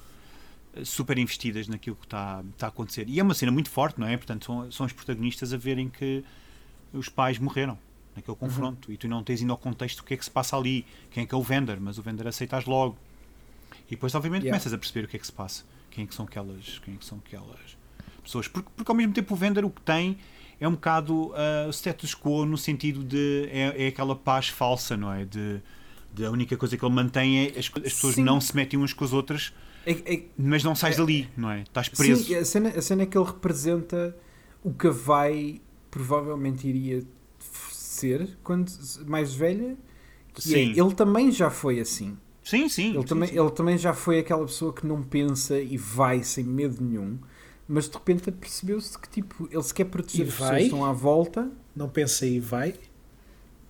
super 0.84 1.18
investidas 1.18 1.68
naquilo 1.68 1.96
que 1.96 2.06
está, 2.06 2.44
está 2.54 2.68
a 2.68 2.70
acontecer. 2.70 3.08
E 3.08 3.20
é 3.20 3.24
uma 3.24 3.34
cena 3.34 3.52
muito 3.52 3.70
forte, 3.70 4.00
não 4.00 4.08
é? 4.08 4.18
Portanto, 4.18 4.46
são, 4.46 4.72
são 4.72 4.86
os 4.86 4.94
protagonistas 4.94 5.54
a 5.54 5.58
verem 5.58 5.90
que 5.90 6.24
os 6.94 7.10
pais 7.10 7.40
morreram 7.40 7.78
naquele 8.16 8.38
confronto 8.38 8.92
e 8.92 8.98
tu 8.98 9.08
não 9.08 9.24
tens 9.24 9.42
ainda 9.42 9.54
o 9.54 9.58
contexto 9.58 9.98
do 9.98 10.04
que 10.04 10.14
é 10.14 10.18
que 10.18 10.24
se 10.24 10.32
passa 10.32 10.56
ali, 10.56 10.86
quem 11.12 11.24
é 11.24 11.26
que 11.26 11.36
é 11.36 11.38
o 11.38 11.44
Vender, 11.44 11.80
mas 11.80 11.98
o 11.98 12.02
Vender 12.02 12.28
aceitas 12.28 12.66
logo. 12.66 12.98
E 13.88 13.92
depois, 13.92 14.16
obviamente, 14.16 14.44
Yeah. 14.44 14.58
começas 14.58 14.74
a 14.74 14.78
perceber 14.78 15.06
o 15.06 15.10
que 15.10 15.18
é 15.18 15.20
que 15.20 15.26
se 15.26 15.34
passa, 15.34 15.64
quem 15.92 16.06
é 16.06 16.08
que 16.08 16.16
são 16.16 16.26
aquelas, 16.26 16.80
quem 16.80 16.96
é 16.96 16.98
que 16.98 17.06
são 17.06 17.22
aquelas 17.26 17.78
pessoas. 18.24 18.48
Porque, 18.48 18.70
porque 18.76 18.92
ao 18.92 18.96
mesmo 18.96 19.14
tempo 19.14 19.34
o 19.34 19.38
Vender 19.38 19.64
o 19.66 19.70
que 19.70 19.82
tem 19.82 20.18
é 20.60 20.68
um 20.68 20.72
bocado 20.72 21.34
o 21.68 21.70
status 21.70 22.16
quo 22.16 22.46
no 22.46 22.58
sentido 22.58 23.04
de 23.04 23.50
é, 23.52 23.86
é 23.86 23.88
aquela 23.88 24.16
paz 24.16 24.48
falsa, 24.48 24.96
não 24.96 25.12
é? 25.12 25.26
De, 25.26 25.62
de 26.14 26.26
a 26.26 26.32
única 26.32 26.56
coisa 26.58 26.78
que 26.78 26.86
ele 26.86 26.94
mantém 26.94 27.46
é 27.46 27.50
as, 27.60 27.66
as 27.66 27.70
pessoas 27.70 28.16
Sim. 28.16 28.24
não 28.24 28.40
se 28.40 28.56
metem 28.56 28.80
umas 28.80 28.94
com 28.94 29.04
as 29.04 29.14
outras, 29.14 29.54
É, 29.86 30.14
é, 30.16 30.24
mas 30.38 30.64
não 30.64 30.74
sais 30.76 30.98
dali, 30.98 31.30
não 31.38 31.52
é? 31.52 31.62
Estás 31.62 31.90
preso. 31.90 32.24
Sim, 32.24 32.36
a 32.36 32.46
cena, 32.46 32.70
a 32.70 32.82
cena 32.82 33.04
é 33.04 33.06
que 33.06 33.18
ele 33.18 33.26
representa 33.26 34.16
o 34.64 34.74
que 34.74 34.88
a 34.88 34.92
Vai 34.92 35.62
provavelmente 35.92 36.68
iria 36.68 37.04
ser 37.72 38.38
quando 38.44 38.72
mais 39.06 39.34
velha. 39.34 39.78
Que 40.34 40.42
é, 40.42 40.42
Sim. 40.58 40.72
ele 40.80 40.94
também 40.94 41.32
já 41.32 41.50
foi 41.50 41.80
assim. 41.80 42.18
Sim, 42.44 42.68
sim. 42.68 42.90
Ele, 42.90 43.00
sim, 43.02 43.06
também, 43.08 43.30
sim. 43.30 43.40
ele 43.40 43.52
também 43.52 43.78
já 43.78 43.94
foi 43.94 44.20
aquela 44.20 44.46
pessoa 44.46 44.74
que 44.74 44.86
não 44.86 45.02
pensa 45.02 45.58
e 45.60 45.78
vai 45.78 46.22
sem 46.24 46.44
medo 46.44 46.84
nenhum. 46.84 47.18
Mas 47.68 47.88
de 47.90 47.94
repente 47.96 48.32
percebeu-se 48.32 48.98
que 49.00 49.08
tipo, 49.10 49.48
ele 49.52 49.64
se 49.64 49.74
quer 49.74 49.86
proteger 49.86 50.26
E 50.26 50.30
as 50.30 50.34
pessoas 50.34 50.50
vai? 50.50 50.60
que 50.60 50.66
estão 50.66 50.84
à 50.86 50.92
volta. 50.92 51.50
Não 51.76 51.88
pensa 51.90 52.26
e 52.26 52.40
vai. 52.40 52.76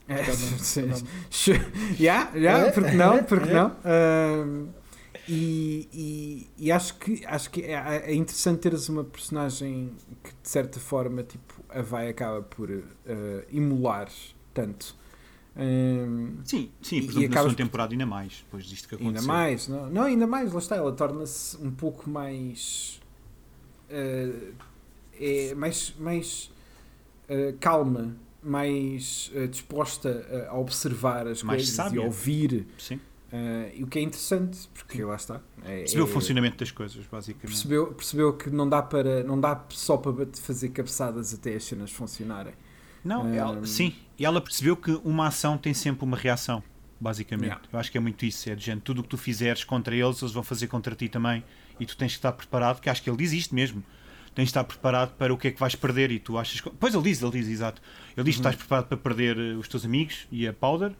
É, 0.07 0.15
não- 0.27 0.35
sim. 0.59 0.81
não- 0.83 0.97
Já, 1.97 2.31
já, 2.35 2.57
É, 2.57 2.71
porque 2.71 2.91
não, 2.91 3.13
é, 3.13 3.21
porque 3.23 3.49
é. 3.49 3.53
não. 3.53 3.71
Ahm, 3.85 4.67
e, 5.27 5.89
e, 6.57 6.65
e 6.67 6.71
acho 6.71 6.95
que, 6.97 7.25
acho 7.25 7.49
que 7.49 7.61
é, 7.63 7.73
é 8.11 8.13
interessante 8.13 8.59
teres 8.59 8.87
uma 8.89 9.03
personagem 9.03 9.91
que 10.23 10.29
de 10.31 10.49
certa 10.49 10.79
forma 10.79 11.23
tipo, 11.23 11.53
a 11.69 11.81
vai 11.81 12.09
acaba 12.09 12.41
por 12.41 12.69
emular 13.51 14.09
tanto. 14.53 14.95
Ahm, 15.57 16.37
Sim, 16.43 16.69
sim, 16.81 17.01
por 17.03 17.13
e 17.15 17.17
exemplo, 17.17 17.29
na 17.29 17.37
segunda 17.37 17.55
por- 17.55 17.55
temporada 17.55 17.93
ainda 17.93 18.05
mais, 18.05 18.43
depois 18.45 18.65
disto 18.65 18.87
que 18.89 18.95
aconteceu. 18.95 19.19
ainda 19.21 19.21
mais, 19.33 19.67
não, 19.67 19.89
não, 19.89 20.03
ainda 20.03 20.27
mais, 20.27 20.51
lá 20.51 20.59
está, 20.59 20.75
ela 20.75 20.91
torna-se 20.91 21.55
um 21.57 21.71
pouco 21.71 22.09
mais. 22.09 23.01
ah, 23.89 24.53
é 25.19 25.55
mais, 25.55 25.93
mais 25.97 26.51
ah, 27.29 27.53
calma, 27.59 28.15
mais 28.43 29.31
ah, 29.35 29.47
disposta 29.47 30.45
a, 30.49 30.51
a 30.51 30.57
observar 30.59 31.25
as 31.27 31.41
Mais 31.41 31.69
coisas 31.69 31.75
sábia. 31.75 32.01
e 32.01 32.05
ouvir. 32.05 32.67
Sim. 32.77 32.99
Ah, 33.31 33.69
e 33.73 33.83
o 33.83 33.87
que 33.87 33.99
é 33.99 34.01
interessante, 34.01 34.67
porque 34.73 35.03
lá 35.03 35.15
está. 35.15 35.41
É, 35.63 35.79
Percebeu 35.79 36.05
é- 36.05 36.09
o 36.09 36.11
funcionamento 36.11 36.57
das 36.57 36.71
coisas, 36.71 37.05
basicamente. 37.05 37.47
Percebeu, 37.47 37.87
percebeu 37.93 38.33
que 38.33 38.49
não 38.49 38.67
dá, 38.69 38.81
para, 38.81 39.23
não 39.23 39.39
dá 39.39 39.63
só 39.69 39.97
para 39.97 40.27
fazer 40.41 40.69
cabeçadas 40.69 41.33
até 41.33 41.55
as 41.55 41.63
cenas 41.63 41.91
funcionarem. 41.91 42.53
Não, 43.03 43.21
Ahm. 43.21 43.33
ela- 43.35 43.65
sim. 43.65 43.95
E 44.17 44.25
ela 44.25 44.39
percebeu 44.41 44.75
que 44.77 44.91
uma 45.03 45.27
ação 45.27 45.57
tem 45.57 45.73
sempre 45.73 46.03
uma 46.05 46.17
reação, 46.17 46.63
basicamente. 46.99 47.45
Yeah. 47.47 47.61
Eu 47.71 47.79
acho 47.79 47.91
que 47.91 47.97
é 47.97 48.01
muito 48.01 48.25
isso. 48.25 48.49
É 48.49 48.55
de 48.55 48.63
gente, 48.65 48.81
tudo 48.81 48.99
o 48.99 49.03
que 49.03 49.09
tu 49.09 49.17
fizeres 49.17 49.63
contra 49.63 49.95
eles, 49.95 50.21
eles 50.21 50.33
vão 50.33 50.43
fazer 50.43 50.67
contra 50.67 50.95
ti 50.95 51.09
também. 51.09 51.43
E 51.79 51.85
tu 51.85 51.95
tens 51.97 52.13
que 52.13 52.17
estar 52.17 52.31
preparado, 52.31 52.79
que 52.79 52.89
acho 52.89 53.03
que 53.03 53.09
ele 53.09 53.17
diz 53.17 53.31
isto 53.33 53.53
mesmo. 53.53 53.83
Tens 54.33 54.45
de 54.45 54.49
estar 54.49 54.63
preparado 54.63 55.13
para 55.15 55.33
o 55.33 55.37
que 55.37 55.47
é 55.47 55.51
que 55.51 55.59
vais 55.59 55.75
perder 55.75 56.11
e 56.11 56.19
tu 56.19 56.37
achas. 56.37 56.59
que- 56.61 56.69
Pois 56.69 56.93
ele 56.93 57.03
diz, 57.03 57.21
ele 57.21 57.31
diz, 57.31 57.47
exato. 57.47 57.81
Ele 58.17 58.23
diz 58.25 58.35
que 58.35 58.39
estás 58.39 58.55
preparado 58.55 58.87
para 58.87 58.97
perder 58.97 59.37
eh, 59.37 59.53
os 59.55 59.67
teus 59.67 59.85
amigos 59.85 60.27
e 60.31 60.47
a 60.47 60.51
Powder, 60.53 60.93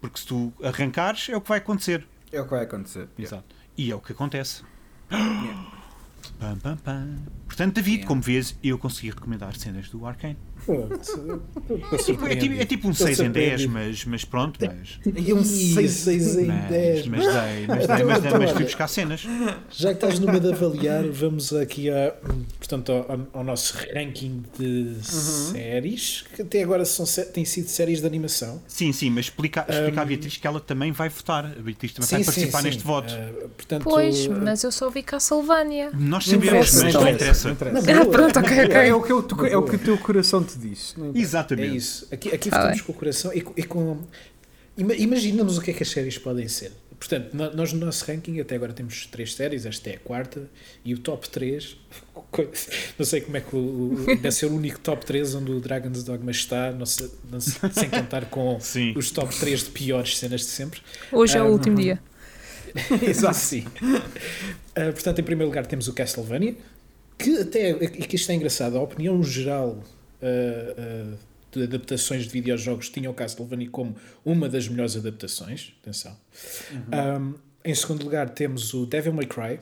porque 0.00 0.20
se 0.20 0.26
tu 0.26 0.52
arrancares 0.62 1.28
é 1.28 1.36
o 1.36 1.40
que 1.40 1.48
vai 1.48 1.58
acontecer. 1.58 2.06
É 2.32 2.40
o 2.40 2.44
que 2.44 2.50
vai 2.50 2.62
acontecer. 2.64 3.08
Exato. 3.18 3.54
E 3.76 3.90
é 3.90 3.94
o 3.94 4.00
que 4.00 4.12
acontece. 4.12 4.62
Yeah. 5.10 5.72
Pam, 6.38 6.56
pam, 6.58 6.76
pam. 6.76 7.18
Portanto, 7.46 7.74
David, 7.74 7.96
Yeah. 7.98 8.08
como 8.08 8.22
vês, 8.22 8.56
eu 8.62 8.78
consegui 8.78 9.10
recomendar 9.10 9.56
cenas 9.56 9.88
do 9.88 10.06
Arkane. 10.06 10.38
É 11.92 11.96
tipo, 11.96 12.26
é 12.26 12.36
tipo- 12.36 12.54
é 12.54 12.64
tipo 12.64 12.88
um 12.88 12.94
6 12.94 13.20
em 13.20 13.30
10, 13.30 13.66
mas, 13.66 14.04
mas 14.04 14.24
pronto, 14.24 14.58
mas. 14.64 14.98
E 15.16 15.32
um 15.32 15.40
Ih, 15.40 15.44
6 15.74 15.90
seis 15.90 16.36
em 16.36 16.46
Mas, 16.46 16.68
10. 16.70 17.06
mas 17.06 17.20
dei, 17.20 17.66
mas 17.66 17.86
dei, 17.86 18.04
mas, 18.04 18.22
dei, 18.22 18.32
mas 18.38 18.50
fui 18.50 18.64
buscar 18.64 18.88
cenas. 18.88 19.26
Já 19.70 19.88
que 19.88 19.94
estás 19.94 20.18
no 20.18 20.26
meio 20.26 20.40
de 20.40 20.52
avaliar, 20.52 21.04
vamos 21.08 21.52
aqui 21.52 21.90
a, 21.90 22.12
portanto, 22.58 22.92
ao, 22.92 23.26
ao 23.40 23.44
nosso 23.44 23.76
ranking 23.94 24.42
de 24.58 24.96
séries, 25.02 26.24
que 26.34 26.42
até 26.42 26.62
agora 26.62 26.84
são, 26.84 27.04
têm 27.32 27.44
sido 27.44 27.68
séries 27.68 28.00
de 28.00 28.06
animação. 28.06 28.62
Sim, 28.68 28.92
sim, 28.92 29.10
mas 29.10 29.26
explica, 29.26 29.64
explica 29.68 30.00
à 30.00 30.04
Um, 30.04 30.06
Beatriz 30.06 30.36
que 30.36 30.46
ela 30.46 30.60
também 30.60 30.92
vai 30.92 31.08
votar. 31.08 31.44
A 31.46 31.62
Beatriz 31.62 31.92
também 31.92 32.08
vai 32.10 32.24
participar 32.24 32.62
neste 32.62 32.82
voto. 32.82 33.12
Uh, 33.12 33.48
portanto, 33.50 33.84
Pois, 33.84 34.26
mas 34.26 34.62
eu 34.62 34.72
só 34.72 34.90
vi 34.90 35.02
Castlevania. 35.02 35.90
Nós 35.92 36.26
Não 36.26 36.40
sabemos, 36.40 36.74
mas 36.82 36.94
não 36.94 37.02
não 37.02 37.08
interessa. 37.10 37.48
Não 37.48 37.54
interessa. 37.54 37.94
boa, 37.94 38.06
pronto, 38.10 38.38
ok, 38.38 38.52
ok. 38.64 38.68
boa. 38.68 38.84
É 38.84 38.94
o, 38.94 39.02
que 39.02 39.12
o, 39.12 39.26
Na 39.36 39.48
é 39.48 39.56
o 39.56 39.62
que 39.62 39.76
o 39.76 39.78
teu 39.78 39.98
coração 39.98 40.42
te 40.52 40.58
diz. 40.58 40.94
Não 40.96 41.06
interessa. 41.10 41.18
É 41.18 41.22
Exatamente. 41.28 41.76
isso. 41.76 42.08
Aqui, 42.12 42.28
aqui 42.34 42.50
Tá 42.50 42.56
votamos 42.58 42.76
bem. 42.78 42.86
com 42.86 42.92
o 42.92 42.94
coração 42.94 43.32
e, 43.34 43.40
com- 43.40 43.54
e 43.56 43.62
com. 43.62 43.98
ima- 44.76 44.94
Imaginamos 44.94 45.58
o 45.58 45.60
que 45.62 45.70
é 45.70 45.74
que 45.74 45.82
as 45.82 45.88
séries 45.90 46.18
podem 46.18 46.46
ser. 46.48 46.72
Portanto, 46.98 47.30
nós 47.32 47.72
no 47.72 47.86
nosso 47.86 48.04
ranking 48.04 48.40
até 48.40 48.54
agora 48.56 48.74
temos 48.74 49.06
três 49.06 49.32
séries, 49.34 49.64
esta 49.64 49.88
é 49.88 49.94
a 49.94 49.98
quarta, 49.98 50.42
e 50.84 50.92
o 50.92 50.98
top 50.98 51.30
3, 51.30 51.74
não 52.98 53.06
sei 53.06 53.22
como 53.22 53.38
é 53.38 53.40
que 53.40 53.56
o, 53.56 54.04
deve 54.06 54.32
ser 54.32 54.44
o 54.46 54.54
único 54.54 54.78
top 54.80 55.06
3 55.06 55.34
onde 55.34 55.50
o 55.50 55.60
Dragon's 55.60 56.02
Dogma 56.04 56.30
está, 56.30 56.70
não 56.72 56.84
sei- 56.84 57.10
não 57.32 57.40
sei- 57.40 57.70
sem 57.72 57.88
contar 57.88 58.26
com 58.26 58.58
Sim. 58.60 58.92
os 58.98 59.10
top 59.10 59.34
3 59.34 59.60
de 59.64 59.70
piores 59.70 60.18
cenas 60.18 60.40
de 60.42 60.48
sempre. 60.48 60.82
Hoje 61.10 61.38
é 61.38 61.42
o 61.42 61.46
Ah, 61.46 61.48
último 61.50 61.76
dia. 61.76 61.98
Exato. 63.02 63.34
Sim. 63.38 63.64
Ah, 64.76 64.92
portanto, 64.92 65.18
em 65.20 65.24
primeiro 65.24 65.48
lugar 65.48 65.64
temos 65.66 65.88
o 65.88 65.94
Castlevania, 65.94 66.54
que 67.18 67.38
até 67.38 67.70
e 67.70 67.88
que 68.06 68.16
isto 68.16 68.30
é 68.30 68.34
engraçado, 68.34 68.76
a 68.76 68.82
opinião 68.82 69.22
geral 69.22 69.82
ah, 70.22 71.14
ah, 71.14 71.16
de 71.52 71.62
adaptações 71.64 72.24
de 72.24 72.28
videojogos 72.30 72.88
tinha 72.90 73.10
o 73.10 73.14
Castlevania 73.14 73.68
como 73.70 73.96
uma 74.24 74.48
das 74.48 74.68
melhores 74.68 74.96
adaptações. 74.96 75.72
Atenção. 75.82 76.16
Um, 76.72 77.34
em 77.64 77.74
segundo 77.74 78.04
lugar 78.04 78.30
temos 78.30 78.72
o 78.72 78.86
Devil 78.86 79.12
May 79.12 79.26
Cry 79.26 79.58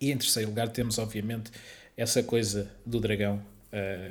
e 0.00 0.10
em 0.12 0.16
terceiro 0.16 0.48
lugar 0.50 0.68
temos 0.68 0.98
obviamente 0.98 1.50
essa 1.96 2.22
coisa 2.22 2.70
do 2.86 3.00
dragão 3.00 3.42
ah, 3.72 4.10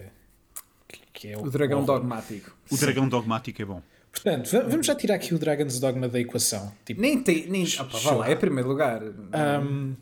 que- 1.14 1.30
é 1.30 1.38
O 1.38 1.50
dragão 1.50 1.82
horror. 1.82 2.00
dogmático. 2.00 2.56
O 2.70 2.78
dragão 2.78 3.08
dogmático 3.08 3.62
é 3.62 3.66
bom. 3.66 3.82
Portanto, 4.12 4.50
va- 4.52 4.62
vamos 4.62 4.86
já 4.86 4.94
tirar 4.96 5.16
aqui 5.16 5.34
o 5.34 5.40
Dragon's 5.40 5.80
Dogma 5.80 6.08
da 6.10 6.20
equação. 6.20 6.74
Tipo, 6.86 7.00
Nem 7.02 7.22
tem. 7.22 7.48
Nem, 7.48 7.64
opa, 7.80 7.98
vá 8.00 8.12
lá, 8.12 8.30
é 8.30 8.36
primeiro 8.36 8.68
lugar. 8.68 9.02
um, 9.04 9.96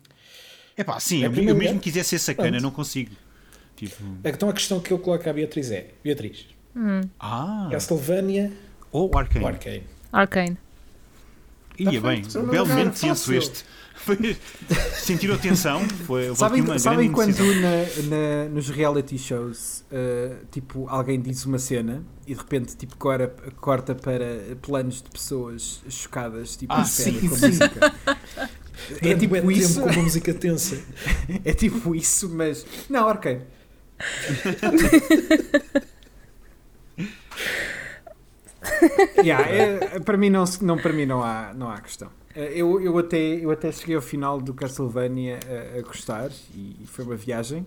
É 0.78 0.84
pá, 0.84 1.00
sim, 1.00 1.24
É 1.24 1.28
eu, 1.28 1.34
eu 1.34 1.56
mesmo 1.56 1.80
quisesse 1.80 2.10
ser 2.12 2.20
sacana, 2.20 2.50
Pronto. 2.52 2.64
não 2.64 2.72
consigo. 2.72 3.12
Tipo, 3.76 4.04
Então 4.24 4.50
a 4.50 4.54
questão 4.54 4.80
que 4.80 4.92
eu 4.92 5.00
coloco 5.00 5.30
à 5.30 5.34
Beatriz 5.34 5.70
é: 5.72 5.88
Beatriz, 6.04 6.48
ah, 7.20 7.68
Castlevania 7.72 8.52
ou 8.92 9.12
Arcane. 9.18 9.46
Arcane? 9.46 9.84
Arcane. 10.12 10.58
Ia 11.78 12.00
bem, 12.00 12.24
um 12.38 12.46
momento 12.66 13.00
tenso 13.00 13.34
este. 13.34 13.66
Sentiram 14.94 15.36
a 15.36 15.38
tensão? 15.38 15.82
Foi, 16.06 16.34
Sabem, 16.36 16.62
uma 16.62 16.78
sabem 16.78 17.12
quando 17.12 17.38
na, 17.40 17.72
na- 18.44 18.50
nos 18.50 18.70
reality 18.70 19.18
shows 19.18 19.84
uh, 19.92 20.46
tipo, 20.52 20.88
alguém 20.90 21.20
diz 21.20 21.46
uma 21.46 21.58
cena 21.58 22.04
e 22.28 22.34
de 22.34 22.40
repente 22.40 22.76
tipo, 22.78 22.96
cora- 22.98 23.34
corta 23.60 23.96
para 23.96 24.56
planos 24.62 25.02
de 25.02 25.10
pessoas 25.10 25.82
chocadas 25.90 26.56
tipo, 26.56 26.72
Ah, 26.74 26.80
à 26.80 26.82
espera 26.84 27.12
sim, 27.20 27.28
com 27.30 27.36
sim. 27.36 27.48
música? 27.48 27.94
É 29.02 29.16
tipo 29.16 29.50
isso, 29.52 29.76
tempo 29.76 29.88
com 29.88 29.94
uma 29.96 30.04
música 30.04 30.34
tensa. 30.34 30.78
é 31.46 31.54
tipo 31.54 31.96
isso, 31.96 32.30
mas 32.30 32.66
não, 32.90 33.08
ok. 33.08 33.42
Yeah, 39.24 39.48
é- 39.50 40.00
para 40.00 40.18
mim 40.18 40.30
não, 40.30 40.44
não 40.62 40.78
para 40.78 40.94
mim 40.94 41.06
não 41.06 41.24
há 41.24 41.54
não 41.54 41.70
há 41.70 41.80
questão. 41.82 42.10
Eh, 42.36 42.54
Eu, 42.56 42.82
eu, 42.82 42.98
até, 42.98 43.18
eu 43.18 43.52
até 43.52 43.72
cheguei 43.72 43.96
ao 43.96 44.02
final 44.02 44.42
do 44.42 44.54
Castlevania 44.54 45.40
a, 45.76 45.80
a 45.80 45.82
gostar 45.82 46.30
e, 46.54 46.76
foi 46.86 47.06
uma 47.06 47.16
viagem, 47.16 47.66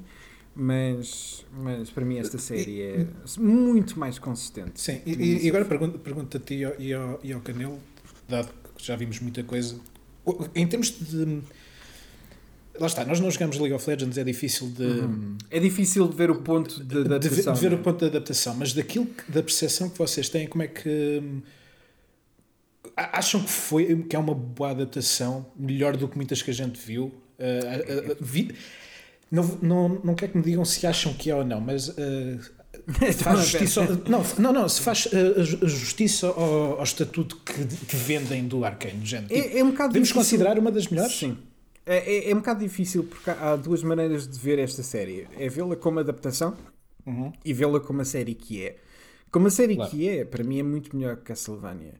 mas, 0.55 1.45
mas 1.53 1.91
para 1.91 2.05
mim 2.05 2.19
esta 2.19 2.39
série 2.39 2.83
é 2.83 3.07
muito 3.39 3.99
mais 3.99 4.19
consistente. 4.19 4.81
Sim, 4.81 5.01
e, 5.07 5.45
e- 5.47 5.49
agora 5.49 5.65
pergunto, 5.65 5.99
pergunto 5.99 6.37
a 6.37 6.41
ti 6.41 6.65
e 6.79 6.93
ao, 6.93 7.21
e 7.23 7.33
ao, 7.33 7.41
Canelo, 7.41 7.79
dado 8.29 8.49
que 8.77 8.85
já 8.85 8.95
vimos 8.97 9.21
muita 9.21 9.43
coisa, 9.43 9.77
em 10.55 10.67
termos 10.67 10.91
de. 10.91 11.41
Lá 12.79 12.87
está, 12.87 13.05
nós 13.05 13.19
não 13.21 13.31
jogamos 13.31 13.57
League 13.59 13.75
of 13.75 13.89
Legends, 13.89 14.17
é 14.19 14.25
difícil 14.25 14.69
de. 14.69 14.83
Uhum. 14.85 15.37
É 15.51 15.59
difícil 15.59 16.07
de 16.09 16.17
ver 16.17 16.31
o 16.31 16.37
ponto 16.43 16.77
de 16.81 16.85
de, 16.87 16.95
ver- 16.95 17.15
adaptação. 17.15 17.53
de 17.55 17.61
ver 17.61 17.71
não 17.71 17.77
o 17.77 17.81
é? 17.81 17.83
ponto 17.83 17.99
de 17.99 18.05
adaptação, 18.07 18.55
mas 18.55 18.73
daquilo 18.73 19.07
que- 19.07 19.31
da 19.33 19.43
percepção 19.43 19.89
que 19.91 19.99
vocês 19.99 20.29
têm, 20.29 20.47
como 20.47 20.63
é 20.63 20.69
que 20.69 21.21
hum, 21.23 21.41
acham 22.97 23.41
que 23.43 23.51
foi 23.51 24.03
que 24.05 24.17
é 24.17 24.19
uma 24.19 24.35
boa 24.35 24.71
adaptação, 24.71 25.47
melhor 25.57 25.97
do 25.97 26.09
que 26.09 26.17
muitas 26.17 26.43
que 26.43 26.51
a 26.51 26.55
gente 26.55 26.79
viu? 26.85 27.07
Uh, 27.39 27.43
a- 28.09 28.13
a- 28.13 28.17
vi- 28.21 28.55
não, 29.31 29.59
não, 29.63 29.89
não 30.05 30.15
quero 30.15 30.33
que 30.33 30.39
me 30.39 30.45
digam 30.45 30.65
se 30.65 30.87
acham 30.87 31.13
que 31.15 31.31
é 31.31 31.35
ou 31.35 31.45
não, 31.45 31.61
mas 31.61 31.89
uh, 31.89 31.95
faz 33.19 33.41
justiça 33.47 33.81
ao, 33.83 33.87
não, 34.09 34.25
não, 34.39 34.53
não, 34.53 34.69
se 34.69 34.81
faz 34.81 35.07
uh, 35.07 35.11
a 35.37 35.41
a 35.65 35.69
justiça 35.69 36.27
ao, 36.29 36.79
ao 36.79 36.83
estatuto 36.83 37.37
que, 37.45 37.53
que 37.87 37.97
vendem 37.97 38.49
do 38.49 38.65
Arcane. 38.65 39.01
Tipo, 39.03 39.33
É, 39.33 39.59
é 39.59 39.65
um 39.65 39.71
bocado 39.71 39.91
Podemos 39.91 40.09
difícil- 40.09 40.15
considerar 40.15 40.59
uma 40.59 40.73
das 40.73 40.89
melhores? 40.89 41.15
Sim. 41.17 41.37
É, 41.89 42.29
é, 42.29 42.31
é 42.31 42.35
um 42.35 42.39
bocado 42.39 42.61
difícil 42.61 43.05
porque 43.05 43.31
há 43.31 43.53
há 43.53 43.57
duas 43.57 43.83
maneiras 43.83 44.29
de 44.29 44.39
ver 44.39 44.59
esta 44.59 44.83
série. 44.83 45.27
É 45.39 45.49
vê-la 45.49 45.75
como 45.77 45.99
adaptação 46.01 46.55
Uhum. 47.07 47.33
e 47.45 47.53
vê-la 47.55 47.81
como 47.81 48.01
a 48.03 48.05
série 48.05 48.35
que 48.35 48.63
é. 48.63 48.77
Como 49.31 49.47
a 49.47 49.51
série 49.51 49.75
Claro. 49.77 49.91
que 49.91 50.09
é, 50.09 50.25
para 50.25 50.45
mim 50.45 50.59
é 50.59 50.63
muito 50.63 50.95
melhor 50.97 51.17
que 51.17 51.23
Castlevania. 51.25 51.95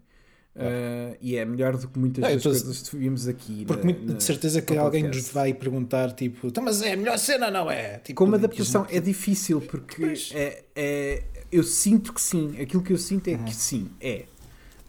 Uh, 0.57 1.17
e 1.21 1.37
é 1.37 1.45
melhor 1.45 1.77
do 1.77 1.87
que 1.87 1.97
muitas 1.99 2.25
eu 2.25 2.31
das 2.35 2.43
tô- 2.43 2.49
coisas 2.51 2.89
que 2.89 2.97
vimos 2.97 3.29
aqui. 3.29 3.65
Porque 3.65 3.87
na- 3.93 3.99
na- 4.01 4.15
de 4.15 4.25
certeza 4.25 4.61
que 4.61 4.77
alguém 4.77 5.03
podcast. 5.05 5.27
nos 5.27 5.33
vai 5.33 5.55
perguntar, 5.55 6.11
tipo, 6.13 6.49
"Então, 6.49 6.65
mas 6.65 6.83
é 6.83 6.95
a 6.95 6.97
melhor 6.97 7.17
cena 7.17 7.47
ou 7.47 7.53
não 7.53 7.71
é? 7.71 7.99
Tipo, 7.99 8.19
Como 8.19 8.35
adaptação 8.35 8.85
é 8.91 8.99
difícil 8.99 9.61
porque 9.61 10.15
é, 10.35 10.65
é- 10.75 11.23
eu 11.53 11.63
sinto 11.63 12.13
que 12.13 12.21
sim. 12.21 12.61
Aquilo 12.61 12.83
que 12.83 12.93
eu 12.93 12.99
sinto 12.99 13.29
é 13.29 13.37
que 13.39 13.55
sim, 13.55 13.89
é. 14.01 14.25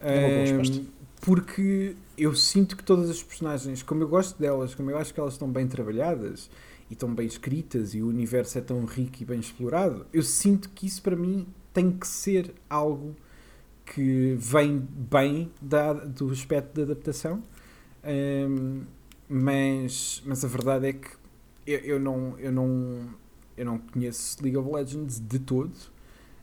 É 0.02 0.20
uma 0.20 0.28
boa 0.28 0.40
Ahm, 0.40 0.58
resposta. 0.58 0.82
porque 1.22 1.96
eu 2.20 2.36
sinto 2.36 2.76
que 2.78 2.84
todas 2.84 3.10
as 3.10 3.22
personagens, 3.24 3.84
como 3.84 4.04
eu 4.04 4.08
gosto 4.08 4.40
delas, 4.40 4.76
como 4.76 4.92
eu 4.92 4.98
acho 4.98 5.14
que 5.14 5.20
elas 5.20 5.34
estão 5.34 5.50
bem 5.52 5.68
trabalhadas 5.68 6.50
e 6.90 6.94
estão 6.94 7.14
bem 7.14 7.28
escritas 7.28 7.94
e 7.94 8.02
o 8.02 8.08
universo 8.08 8.58
é 8.58 8.62
tão 8.62 8.84
rico 8.86 9.22
e 9.22 9.26
bem 9.26 9.40
explorado, 9.40 10.06
eu 10.14 10.24
sinto 10.24 10.70
que 10.70 10.86
isso 10.88 11.02
para 11.02 11.16
mim 11.16 11.48
tem 11.74 11.92
que 11.92 12.08
ser 12.08 12.54
algo 12.70 13.16
que 13.86 14.36
vem 14.40 14.78
bem 14.80 15.52
da, 15.62 15.94
do 15.94 16.32
aspecto 16.32 16.76
da 16.76 16.84
adaptação. 16.84 17.44
Ahm, 18.04 18.84
mas, 19.28 20.22
mas 20.26 20.44
a 20.44 20.48
verdade 20.48 20.88
é 20.88 20.94
que 20.94 21.10
eu, 21.66 21.80
eu 21.80 22.00
não, 22.00 22.38
eu, 22.40 22.52
não, 22.52 23.10
eu 23.58 23.66
não 23.66 23.78
conheço 23.80 24.42
League 24.44 24.58
of 24.58 24.70
Legends 24.72 25.20
de 25.20 25.40
todo. 25.40 25.74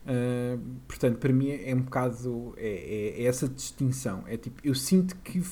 Uh, 0.09 0.61
portanto, 0.87 1.19
para 1.19 1.33
mim 1.33 1.51
é 1.51 1.75
um 1.75 1.81
bocado 1.83 2.55
é, 2.57 3.15
é- 3.19 3.23
é 3.23 3.25
essa 3.27 3.49
distinção. 3.49 4.23
É 4.27 4.37
tipo, 4.37 4.61
eu 4.65 4.75
sinto 4.75 5.17
que 5.17 5.43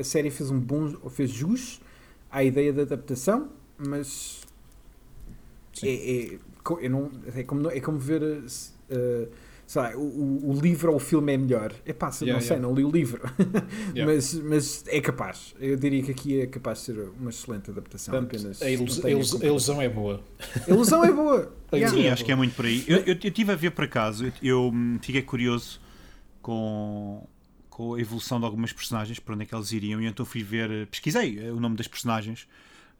a 0.00 0.04
série 0.04 0.30
fez 0.30 0.50
um 0.50 0.58
bom 0.60 0.94
ou 1.02 1.10
fez 1.10 1.30
jus 1.30 1.80
à 2.30 2.42
ideia 2.44 2.72
da 2.72 2.82
adaptação, 2.82 3.48
mas 3.78 4.40
é, 5.82 5.88
é, 6.34 6.38
eu 6.80 6.90
não, 6.90 7.10
é, 7.34 7.42
como, 7.42 7.70
é 7.70 7.80
como 7.80 7.98
ver 7.98 8.22
uh, 8.22 8.48
se, 8.48 8.72
sei 9.66 9.82
lá, 9.82 9.96
o, 9.96 10.50
o- 10.50 10.60
livro 10.60 10.90
ou 10.90 10.96
o 10.96 11.00
filme 11.00 11.32
é 11.32 11.36
melhor. 11.36 11.72
É 11.84 11.92
pá, 11.92 12.10
Yeah, 12.20 12.34
não 12.34 12.40
sei, 12.40 12.56
yeah. 12.56 12.68
não 12.68 12.74
li 12.74 12.84
o 12.84 12.90
livro, 12.90 13.22
Yeah. 13.94 14.12
mas, 14.12 14.34
mas 14.34 14.84
é 14.88 15.00
capaz. 15.00 15.54
Eu 15.58 15.76
diria 15.76 16.02
que 16.02 16.10
aqui 16.10 16.40
é 16.40 16.46
capaz 16.46 16.78
de 16.80 16.84
ser 16.84 16.98
uma 17.20 17.30
excelente 17.30 17.70
adaptação. 17.70 18.12
Portanto, 18.14 18.36
apenas 18.36 18.62
a, 18.62 18.70
ilus- 18.70 19.04
a 19.04 19.10
ilus- 19.10 19.42
a 19.42 19.46
ilusão 19.46 19.82
é 19.82 19.88
boa. 19.88 20.20
A 20.66 20.70
ilusão 20.70 21.04
é 21.04 21.10
boa. 21.12 21.52
Yeah. 21.74 21.92
Sim, 21.96 22.04
É 22.06 22.10
acho 22.12 22.24
que 22.24 22.30
é 22.30 22.36
muito 22.36 22.54
por 22.54 22.66
aí. 22.66 22.84
Eu, 22.86 22.98
eu, 22.98 23.16
eu 23.20 23.30
tive 23.32 23.50
a 23.50 23.56
ver 23.56 23.70
por 23.72 23.82
acaso, 23.84 24.26
eu, 24.26 24.32
eu, 24.40 24.70
hum, 24.72 24.96
fiquei 25.02 25.22
curioso 25.22 25.80
com, 26.40 27.26
com 27.74 27.94
a 27.94 28.00
evolução 28.00 28.38
de 28.38 28.46
algumas 28.46 28.72
personagens, 28.72 29.18
para 29.18 29.34
onde 29.34 29.42
é 29.42 29.46
que 29.46 29.54
eles 29.54 29.72
iriam, 29.72 30.00
e 30.00 30.06
então 30.06 30.24
fui 30.24 30.44
ver, 30.44 30.70
eh, 30.70 30.86
pesquisei 30.86 31.40
eh, 31.44 31.50
o 31.50 31.58
nome 31.58 31.74
das 31.76 31.88
personagens, 31.88 32.46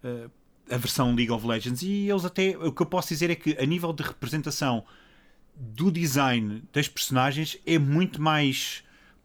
eh, 0.02 0.26
a 0.68 0.76
versão 0.76 1.14
League 1.14 1.30
of 1.30 1.46
Legends, 1.46 1.80
e 1.82 2.10
eles 2.10 2.24
até, 2.24 2.56
o 2.58 2.72
que 2.72 2.82
eu 2.82 2.86
posso 2.86 3.08
dizer 3.10 3.30
é 3.30 3.36
que 3.36 3.56
a 3.56 3.64
nível 3.64 3.92
de 3.92 4.02
representação 4.02 4.84
do 5.56 5.92
design 5.92 6.64
das 6.72 6.88
personagens 6.88 7.56
é 7.64 7.78
muito 7.78 8.20
mais 8.20 8.82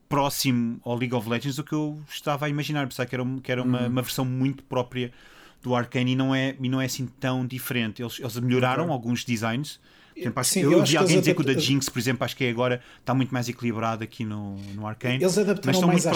próximo 0.07 0.79
ao 0.83 0.95
League 0.95 1.15
of 1.15 1.27
Legends 1.27 1.55
do 1.55 1.63
que 1.63 1.73
eu 1.73 1.99
estava 2.07 2.45
a 2.45 2.49
imaginar, 2.49 2.87
pensava 2.87 3.09
que 3.09 3.15
era, 3.15 3.23
um- 3.23 3.39
que 3.39 3.51
era 3.51 3.63
uma, 3.63 3.87
uma 3.87 4.01
versão 4.03 4.23
muito 4.25 4.63
própria 4.63 5.11
do 5.63 5.75
Arcane 5.75 6.11
e 6.11 6.15
não 6.15 6.33
é, 6.35 6.55
e 6.59 6.69
não 6.69 6.79
é 6.79 6.85
assim 6.85 7.07
tão 7.19 7.45
diferente. 7.45 8.01
Eles, 8.03 8.19
eles 8.19 8.37
melhoraram 8.37 8.83
Concordo. 8.83 8.93
alguns 8.93 9.25
designs. 9.25 9.79
Por 10.19 10.23
exemplo, 10.23 10.39
acho- 10.41 10.49
Sim, 10.51 10.59
eu, 10.61 10.83
vi 10.85 10.97
alguém 10.97 11.19
dizer 11.19 11.33
que 11.33 11.41
o 11.41 11.43
da 11.45 11.53
Jinx, 11.53 11.89
por 11.89 11.99
exemplo, 11.99 12.23
acho 12.25 12.35
que 12.35 12.43
é 12.43 12.49
agora 12.49 12.81
está 12.99 13.13
muito 13.13 13.33
mais 13.33 13.47
equilibrado 13.49 14.03
aqui 14.03 14.23
no, 14.25 14.55
no 14.75 14.85
Arcane. 14.85 15.15
Eles 15.15 15.23
mas 15.35 15.37
adaptaram 15.37 15.81
mais 15.87 16.03
muito 16.05 16.07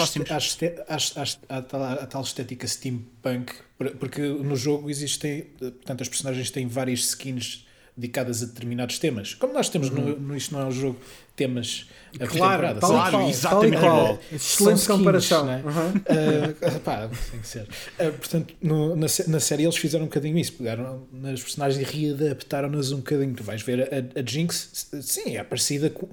à, 1.48 1.62
tal- 1.62 2.22
estética 2.22 2.66
steampunk, 2.66 3.52
por- 3.78 3.90
porque 3.92 4.20
no 4.20 4.56
jogo 4.56 4.90
existem, 4.90 5.42
portanto, 5.58 6.02
as 6.02 6.08
personagens 6.08 6.50
têm 6.50 6.66
várias 6.66 7.00
skins 7.00 7.66
dedicadas 7.96 8.42
a 8.42 8.46
determinados 8.46 8.98
temas. 8.98 9.34
Como 9.34 9.52
nós 9.52 9.68
temos 9.68 9.88
no, 9.90 10.18
no 10.18 10.36
Isto 10.36 10.52
Não 10.54 10.62
é 10.62 10.64
um 10.66 10.72
Jogo, 10.72 10.98
temas 11.36 11.86
a 12.20 12.24
Uhum. 12.24 12.30
Claro, 12.30 12.78
tal 12.80 12.90
Claro, 12.90 13.10
qual, 13.10 13.28
exatamente 13.28 13.80
tal. 13.80 14.18
Excelente 14.32 14.76
skins, 14.78 14.86
comparação. 14.86 15.46
não 15.46 15.52
é? 15.52 15.56
Uhum. 15.56 16.76
Uh, 16.76 16.80
pá, 16.80 17.08
tem 17.30 17.40
que 17.40 17.46
ser. 17.48 17.62
Uh, 17.62 18.12
portanto, 18.12 18.54
no- 18.62 18.94
na, 18.94 19.06
na 19.28 19.40
série 19.40 19.64
eles 19.64 19.76
fizeram 19.76 20.04
um 20.04 20.08
bocadinho 20.08 20.38
isso. 20.38 20.52
Pegaram 20.52 21.08
nas 21.12 21.42
personagens 21.42 21.80
e 21.92 22.06
readaptaram-nas 22.08 22.92
um 22.92 22.98
bocadinho. 22.98 23.34
Tu 23.34 23.42
vais 23.42 23.62
ver 23.62 23.82
a, 23.92 24.20
a 24.20 24.24
Jinx, 24.24 24.88
sim, 25.02 25.36
é 25.36 25.42
parecida 25.42 25.90
com, 25.90 26.08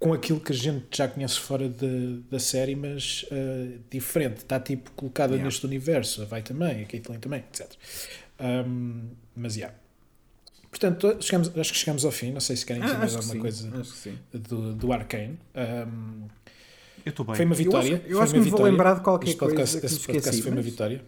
com 0.00 0.12
aquilo 0.12 0.40
que 0.40 0.50
a 0.52 0.54
gente 0.56 0.84
já 0.92 1.06
conhece 1.06 1.38
fora 1.38 1.68
de- 1.68 2.20
da 2.28 2.40
série, 2.40 2.74
mas 2.74 3.24
uh, 3.30 3.78
diferente. 3.88 4.38
Está 4.38 4.58
tipo 4.58 4.90
colocada 4.92 5.34
Yeah. 5.34 5.44
neste 5.44 5.64
universo. 5.64 6.22
A 6.22 6.24
Vai 6.24 6.42
também, 6.42 6.82
a 6.82 6.86
Caitlyn 6.86 7.20
também, 7.20 7.38
etc. 7.52 7.68
Um, 8.40 9.10
mas, 9.36 9.54
já. 9.54 9.70
Portanto, 10.78 11.16
chegamos, 11.20 11.50
acho 11.56 11.72
que 11.72 11.78
chegamos 11.78 12.04
ao 12.04 12.10
fim. 12.10 12.32
Não 12.32 12.40
sei 12.40 12.56
se 12.56 12.66
querem 12.66 12.82
dizer 12.82 12.94
Ah, 12.94 12.98
mais 12.98 13.14
alguma 13.14 13.32
sim, 13.32 13.40
coisa 13.40 13.84
do, 14.32 14.74
do 14.74 14.92
Arcane. 14.92 15.38
Um, 15.54 16.26
Eu 17.04 17.10
estou 17.10 17.24
bem. 17.24 17.34
foi 17.34 17.44
uma 17.44 17.54
Eu 17.54 17.58
vitória. 17.58 17.96
acho, 17.96 18.06
eu 18.06 18.20
acho 18.22 18.32
que 18.32 18.38
uma 18.38 18.44
me 18.44 18.50
vou 18.50 18.58
vitória. 18.58 18.70
lembrar 18.72 18.94
de 18.94 19.00
qualquer 19.00 19.28
Este 19.28 19.38
podcast, 19.38 19.80
coisa 19.80 19.80
que 19.80 19.86
me 19.86 19.96
este 19.96 20.06
podcast 20.06 20.28
esqueci. 20.28 20.42
foi 20.42 20.50
uma 20.52 20.56
mas- 20.56 20.64
vitória. 20.64 21.04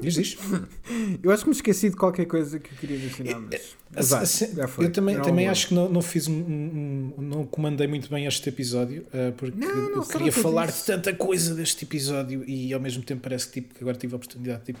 Diz 0.00 0.16
isto. 0.16 0.40
Eu 1.22 1.30
acho 1.30 1.42
que 1.44 1.50
me 1.50 1.54
esqueci 1.54 1.90
de 1.90 1.96
qualquer 1.96 2.24
coisa 2.26 2.58
que 2.58 2.72
eu 2.72 2.78
queria 2.78 2.98
mencionar, 2.98 3.40
mas 3.40 4.12
azar, 4.12 4.54
já 4.56 4.66
foi. 4.66 4.86
eu 4.86 4.92
também, 4.92 5.14
Não 5.16 5.22
também 5.22 5.44
vou. 5.44 5.52
acho 5.52 5.68
que 5.68 5.74
não, 5.74 5.88
não 5.88 6.00
fiz 6.02 6.26
um, 6.26 6.32
um- 6.34 7.14
não 7.18 7.46
comandei 7.46 7.86
muito 7.86 8.08
bem 8.08 8.24
este 8.26 8.48
episódio 8.48 9.02
uh, 9.08 9.32
porque 9.36 9.56
Não, 9.58 9.74
não, 9.90 9.96
eu 9.96 10.02
queria 10.06 10.32
falar 10.32 10.66
disso. 10.66 10.80
de 10.80 10.86
tanta 10.86 11.12
coisa 11.14 11.54
deste 11.54 11.84
episódio 11.84 12.42
e 12.48 12.72
ao 12.72 12.80
mesmo 12.80 13.02
tempo 13.02 13.20
parece 13.22 13.46
que, 13.48 13.60
tipo, 13.60 13.74
que 13.74 13.84
agora 13.84 13.96
tive 13.96 14.14
a 14.14 14.16
oportunidade 14.16 14.64
tipo, 14.64 14.80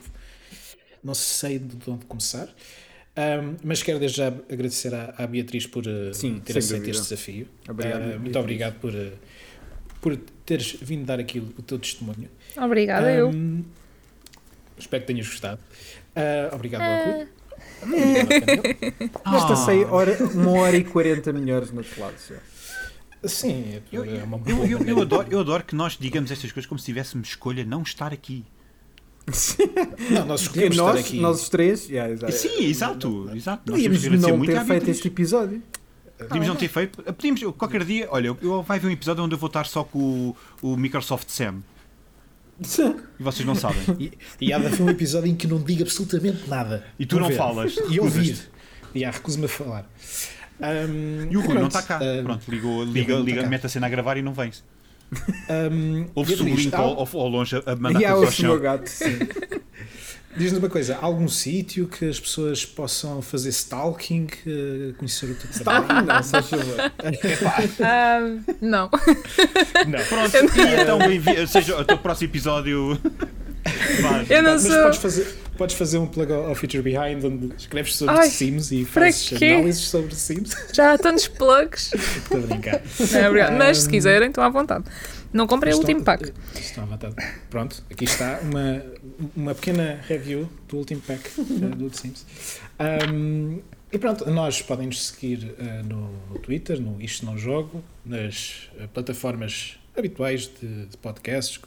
não 1.04 1.14
sei 1.14 1.58
de 1.58 1.90
onde 1.90 2.06
começar 2.06 2.48
Um, 3.18 3.56
mas 3.64 3.82
quero 3.82 3.98
desde 3.98 4.18
já 4.18 4.28
agradecer 4.28 4.94
à, 4.94 5.12
à 5.18 5.26
Beatriz 5.26 5.66
por 5.66 5.84
uh, 5.86 6.14
Sim, 6.14 6.38
ter 6.44 6.56
aceito 6.58 6.82
dúvida. 6.82 6.90
este 6.92 7.02
desafio 7.08 7.48
Obrigado, 7.68 8.14
Uh, 8.16 8.20
muito 8.20 8.38
obrigado 8.38 8.74
por, 8.80 8.94
uh, 8.94 9.12
por 10.00 10.16
teres 10.46 10.76
vindo 10.80 11.04
dar 11.04 11.18
aqui 11.18 11.40
o, 11.40 11.62
teu 11.62 11.78
testemunho 11.80 12.28
Obrigada, 12.56 13.10
eu. 13.12 13.28
Um, 13.30 13.64
espero 14.78 15.02
que 15.02 15.06
tenhas 15.12 15.26
gostado 15.26 15.60
Uh, 16.16 16.54
obrigado 16.54 16.82
Ah. 16.82 17.04
Rui 17.04 17.26
Obrigado 17.82 18.32
ao 18.32 18.40
Canel. 18.40 18.62
Esta 19.36 19.52
Ah. 19.52 19.56
sei 19.56 19.84
hora, 19.84 20.16
uma 20.34 20.50
hora 20.52 20.76
e 20.76 20.84
40 20.84 21.32
melhores 21.32 21.70
lados. 21.96 22.26
já. 22.28 23.28
Sim, 23.28 23.64
é, 23.74 23.82
Eu, 23.92 24.04
é 24.04 24.22
uma 24.22 24.36
eu, 24.36 24.40
boa 24.56 24.66
eu, 24.66 24.70
eu 24.72 24.78
maneira. 24.78 25.02
adoro, 25.02 25.28
eu 25.30 25.40
adoro 25.40 25.64
que 25.64 25.74
nós 25.74 25.96
digamos 25.98 26.30
estas 26.30 26.52
coisas 26.52 26.68
como 26.68 26.78
se 26.78 26.86
tivéssemos 26.86 27.28
escolha 27.30 27.64
não 27.64 27.82
estar 27.82 28.12
aqui. 28.12 28.44
Não, 30.10 30.24
nós 30.26 30.40
escolhemos 30.42 30.76
estar 30.76 30.92
nós, 30.94 31.00
aqui. 31.00 31.20
nós 31.20 31.42
os 31.42 31.48
três, 31.48 31.88
yeah, 31.88 32.12
exato. 32.12 32.32
Sim, 32.32 32.64
exato. 32.64 33.30
exato. 33.34 33.70
Nós 33.70 33.82
podíamos 33.82 34.20
não 34.22 34.40
ter 34.44 34.64
feito 34.64 34.90
este 34.90 35.08
episódio. 35.08 35.62
Podíamos 36.18 36.48
não 36.48 36.56
ter 36.56 36.68
feito. 36.68 37.02
Podíamos, 37.02 37.42
qualquer 37.56 37.84
dia, 37.84 38.08
olha, 38.10 38.36
eu, 38.40 38.62
vai 38.62 38.78
haver 38.78 38.88
um 38.88 38.92
episódio 38.92 39.22
onde 39.22 39.34
eu 39.34 39.38
vou 39.38 39.46
estar 39.46 39.66
só 39.66 39.84
com 39.84 40.34
o, 40.62 40.72
o 40.72 40.76
Microsoft 40.76 41.28
Sam. 41.30 41.62
E 42.60 43.22
vocês 43.22 43.46
não 43.46 43.54
sabem. 43.54 43.78
E, 44.00 44.12
e 44.40 44.52
há 44.52 44.58
de 44.58 44.66
haver 44.66 44.82
um 44.82 44.88
episódio 44.90 45.30
em 45.30 45.36
que 45.36 45.46
não 45.46 45.62
diga 45.62 45.84
absolutamente 45.84 46.48
nada. 46.48 46.84
E 46.98 47.06
tu 47.06 47.20
não 47.20 47.28
ver. 47.28 47.36
falas. 47.36 47.76
E 47.88 48.00
ouvir. 48.00 48.36
E 48.94 49.04
há, 49.04 49.10
recuso-me 49.12 49.44
a 49.44 49.48
falar. 49.48 49.88
Ahm, 50.60 51.28
E 51.30 51.36
o 51.36 51.40
Rui 51.40 51.48
pronto, 51.50 51.60
não 51.60 51.68
está 51.68 51.82
cá. 51.82 51.98
ahm, 52.02 52.24
Pronto, 52.24 52.50
ligou, 52.50 52.82
liga, 52.84 53.14
liga, 53.14 53.30
está 53.30 53.42
cá. 53.44 53.48
mete 53.48 53.66
a 53.66 53.68
cena 53.68 53.86
a 53.86 53.90
gravar 53.90 54.16
e 54.16 54.22
não 54.22 54.32
vem. 54.32 54.50
Ouve-se 56.14 56.42
o 56.42 56.44
Beatriz, 56.44 56.62
Blink 56.66 56.74
há- 56.74 56.78
ao, 56.78 56.98
ao, 57.00 57.08
ao 57.20 57.28
longe 57.28 57.56
a 57.64 57.76
mandar 57.76 58.04
ao 58.10 58.20
o 58.20 58.30
chão. 58.30 58.58
gato, 58.58 58.86
sim. 58.90 59.18
Diz-nos 60.36 60.60
uma 60.62 60.68
coisa, 60.68 60.96
há 60.96 61.04
algum 61.04 61.26
sítio 61.26 61.88
que 61.88 62.04
as 62.04 62.20
pessoas 62.20 62.64
possam 62.64 63.20
fazer 63.22 63.48
stalking, 63.48 64.28
eh, 64.46 64.92
conhecer 64.96 65.26
o 65.30 65.34
teu 65.34 65.50
trabalho? 65.50 66.20
Stalking 66.22 66.52
não, 66.52 67.42
só. 67.42 67.80
Ah, 67.82 68.20
não. 68.60 68.90
Não. 69.88 70.04
Pronto, 70.08 70.36
e 70.36 70.80
então. 70.82 71.46
Seja, 71.48 71.76
o 71.80 71.84
teu 71.84 71.98
próximo 71.98 72.30
episódio. 72.30 73.00
Vai. 74.00 74.26
Eu 74.30 74.42
não 74.42 74.52
Mas 74.52 74.62
sou. 74.62 74.82
podes 74.82 74.98
fazer, 74.98 75.36
podes 75.56 75.76
fazer 75.76 75.98
um 75.98 76.06
plug 76.06 76.32
ao 76.32 76.46
ao 76.48 76.54
Future 76.54 76.82
Behind 76.82 77.22
onde 77.24 77.54
escreves 77.56 77.96
sobre 77.96 78.14
Ai, 78.14 78.30
Sims 78.30 78.70
e 78.72 78.84
fazes 78.84 79.28
quê? 79.38 79.46
análises 79.46 79.82
sobre 79.84 80.14
Sims. 80.14 80.54
Já 80.72 80.92
há 80.94 80.98
tantos 80.98 81.28
plugs. 81.28 81.92
Estou 81.94 82.38
a 82.38 82.40
brincar. 82.46 82.80
Não, 83.12 83.26
obrigado. 83.28 83.58
Mas 83.58 83.78
se 83.78 83.88
quiserem, 83.88 84.28
estão 84.28 84.44
à 84.44 84.48
vontade. 84.48 84.84
Não 85.32 85.46
comprei 85.46 85.74
o 85.74 85.76
último 85.76 86.02
pack. 86.02 86.32
Estão 86.54 86.84
à 86.84 86.86
vontade. 86.86 87.14
Pronto, 87.50 87.84
aqui 87.90 88.04
está 88.04 88.40
uma, 88.42 88.82
uma 89.36 89.54
pequena 89.54 90.00
review 90.08 90.48
do 90.66 90.78
último 90.78 91.02
pack 91.02 91.28
eh, 91.38 91.42
do 91.76 91.90
The 91.90 91.96
Sims. 91.98 92.24
Um, 93.12 93.60
e 93.92 93.98
pronto, 93.98 94.30
nós 94.30 94.62
podem 94.62 94.86
nos 94.86 95.08
seguir 95.08 95.54
eh, 95.58 95.82
no, 95.82 96.10
no 96.30 96.38
Twitter, 96.38 96.80
no 96.80 97.00
Isto 97.00 97.26
Não 97.26 97.36
Jogo, 97.36 97.84
nas 98.04 98.70
eh, 98.78 98.86
plataformas 98.92 99.78
habituais 99.96 100.50
de, 100.60 100.86
de 100.86 100.96
podcasts, 100.96 101.60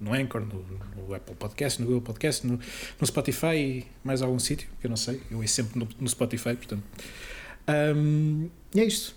no 0.00 0.14
Anchor, 0.14 0.40
no, 0.40 0.64
no 0.96 1.14
Apple 1.14 1.34
Podcast, 1.34 1.80
no 1.80 1.86
Google 1.86 2.02
Podcast, 2.02 2.46
no, 2.46 2.58
no 2.98 3.06
Spotify 3.06 3.56
e 3.56 3.86
mais 4.02 4.22
algum 4.22 4.38
sítio, 4.38 4.68
que 4.80 4.86
eu 4.86 4.88
não 4.88 4.96
sei. 4.96 5.20
Eu 5.30 5.38
ouço 5.38 5.48
sempre 5.48 5.78
no, 5.78 5.88
no 6.00 6.08
Spotify, 6.08 6.54
portanto. 6.54 6.82
Um, 7.68 8.48
e 8.74 8.80
é 8.80 8.84
isto. 8.84 9.14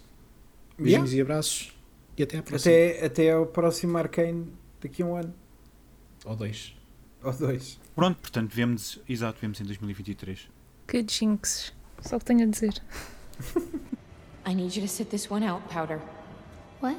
Beijinhos 0.77 1.13
e 1.13 1.21
abraços. 1.21 1.73
E 2.17 2.23
até 2.23 2.37
à 2.37 2.43
próxima. 2.43 2.75
Até, 2.75 3.05
até 3.05 3.31
ao 3.31 3.45
próximo 3.45 3.97
Arcane 3.97 4.47
daqui 4.81 5.01
a 5.01 5.05
um 5.05 5.15
ano. 5.15 5.33
Ou 6.25 6.35
dois. 6.35 6.75
Ou 7.23 7.33
dois. 7.33 7.79
Pronto, 7.95 8.19
portanto, 8.19 8.51
vemos, 8.53 8.99
exato, 9.07 9.39
vemos 9.41 9.59
em 9.61 9.63
2023. 9.63 10.49
Que 10.87 11.05
jinx. 11.07 11.73
Só 12.01 12.17
o 12.17 12.19
que 12.19 12.25
tenho 12.25 12.43
a 12.43 12.45
dizer. 12.45 12.81
I 14.45 14.53
need 14.53 14.75
you 14.75 14.81
to 14.81 14.87
sit 14.87 15.09
this 15.09 15.29
one 15.31 15.45
out, 15.45 15.63
Powder. 15.69 16.01
What? 16.81 16.97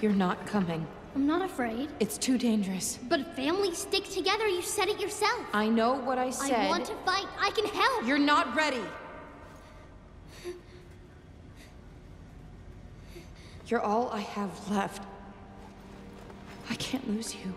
You're 0.00 0.16
not 0.16 0.46
coming. 0.46 0.86
I'm 1.18 1.26
not 1.26 1.42
afraid. 1.42 1.88
It's 1.98 2.16
too 2.16 2.38
dangerous. 2.38 3.00
But 3.08 3.34
families 3.34 3.78
stick 3.78 4.08
together. 4.08 4.46
You 4.46 4.62
said 4.62 4.86
it 4.86 5.00
yourself. 5.00 5.46
I 5.52 5.68
know 5.68 5.94
what 5.94 6.16
I 6.16 6.30
said. 6.30 6.52
I 6.52 6.68
want 6.68 6.84
to 6.84 6.94
fight. 7.04 7.26
I 7.40 7.50
can 7.50 7.64
help. 7.64 8.06
You're 8.06 8.20
not 8.20 8.54
ready. 8.54 8.80
You're 13.66 13.80
all 13.80 14.10
I 14.10 14.20
have 14.20 14.70
left. 14.70 15.02
I 16.70 16.76
can't 16.76 17.08
lose 17.08 17.34
you. 17.34 17.52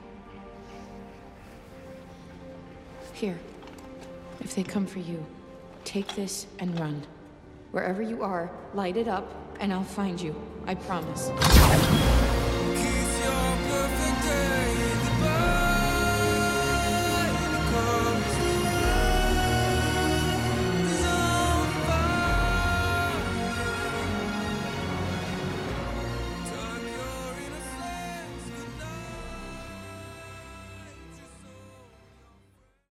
Here. 3.14 3.38
If 4.40 4.56
they 4.56 4.64
come 4.64 4.88
for 4.88 5.00
you, 5.00 5.24
take 5.84 6.16
this 6.16 6.48
and 6.58 6.80
run. 6.80 7.04
Wherever 7.70 8.02
you 8.02 8.24
are, 8.24 8.50
light 8.74 8.98
it 8.98 9.08
up, 9.08 9.32
and 9.60 9.72
I'll 9.72 9.84
find 9.84 10.20
you. 10.20 10.36
I 10.66 10.74
promise. 10.74 11.30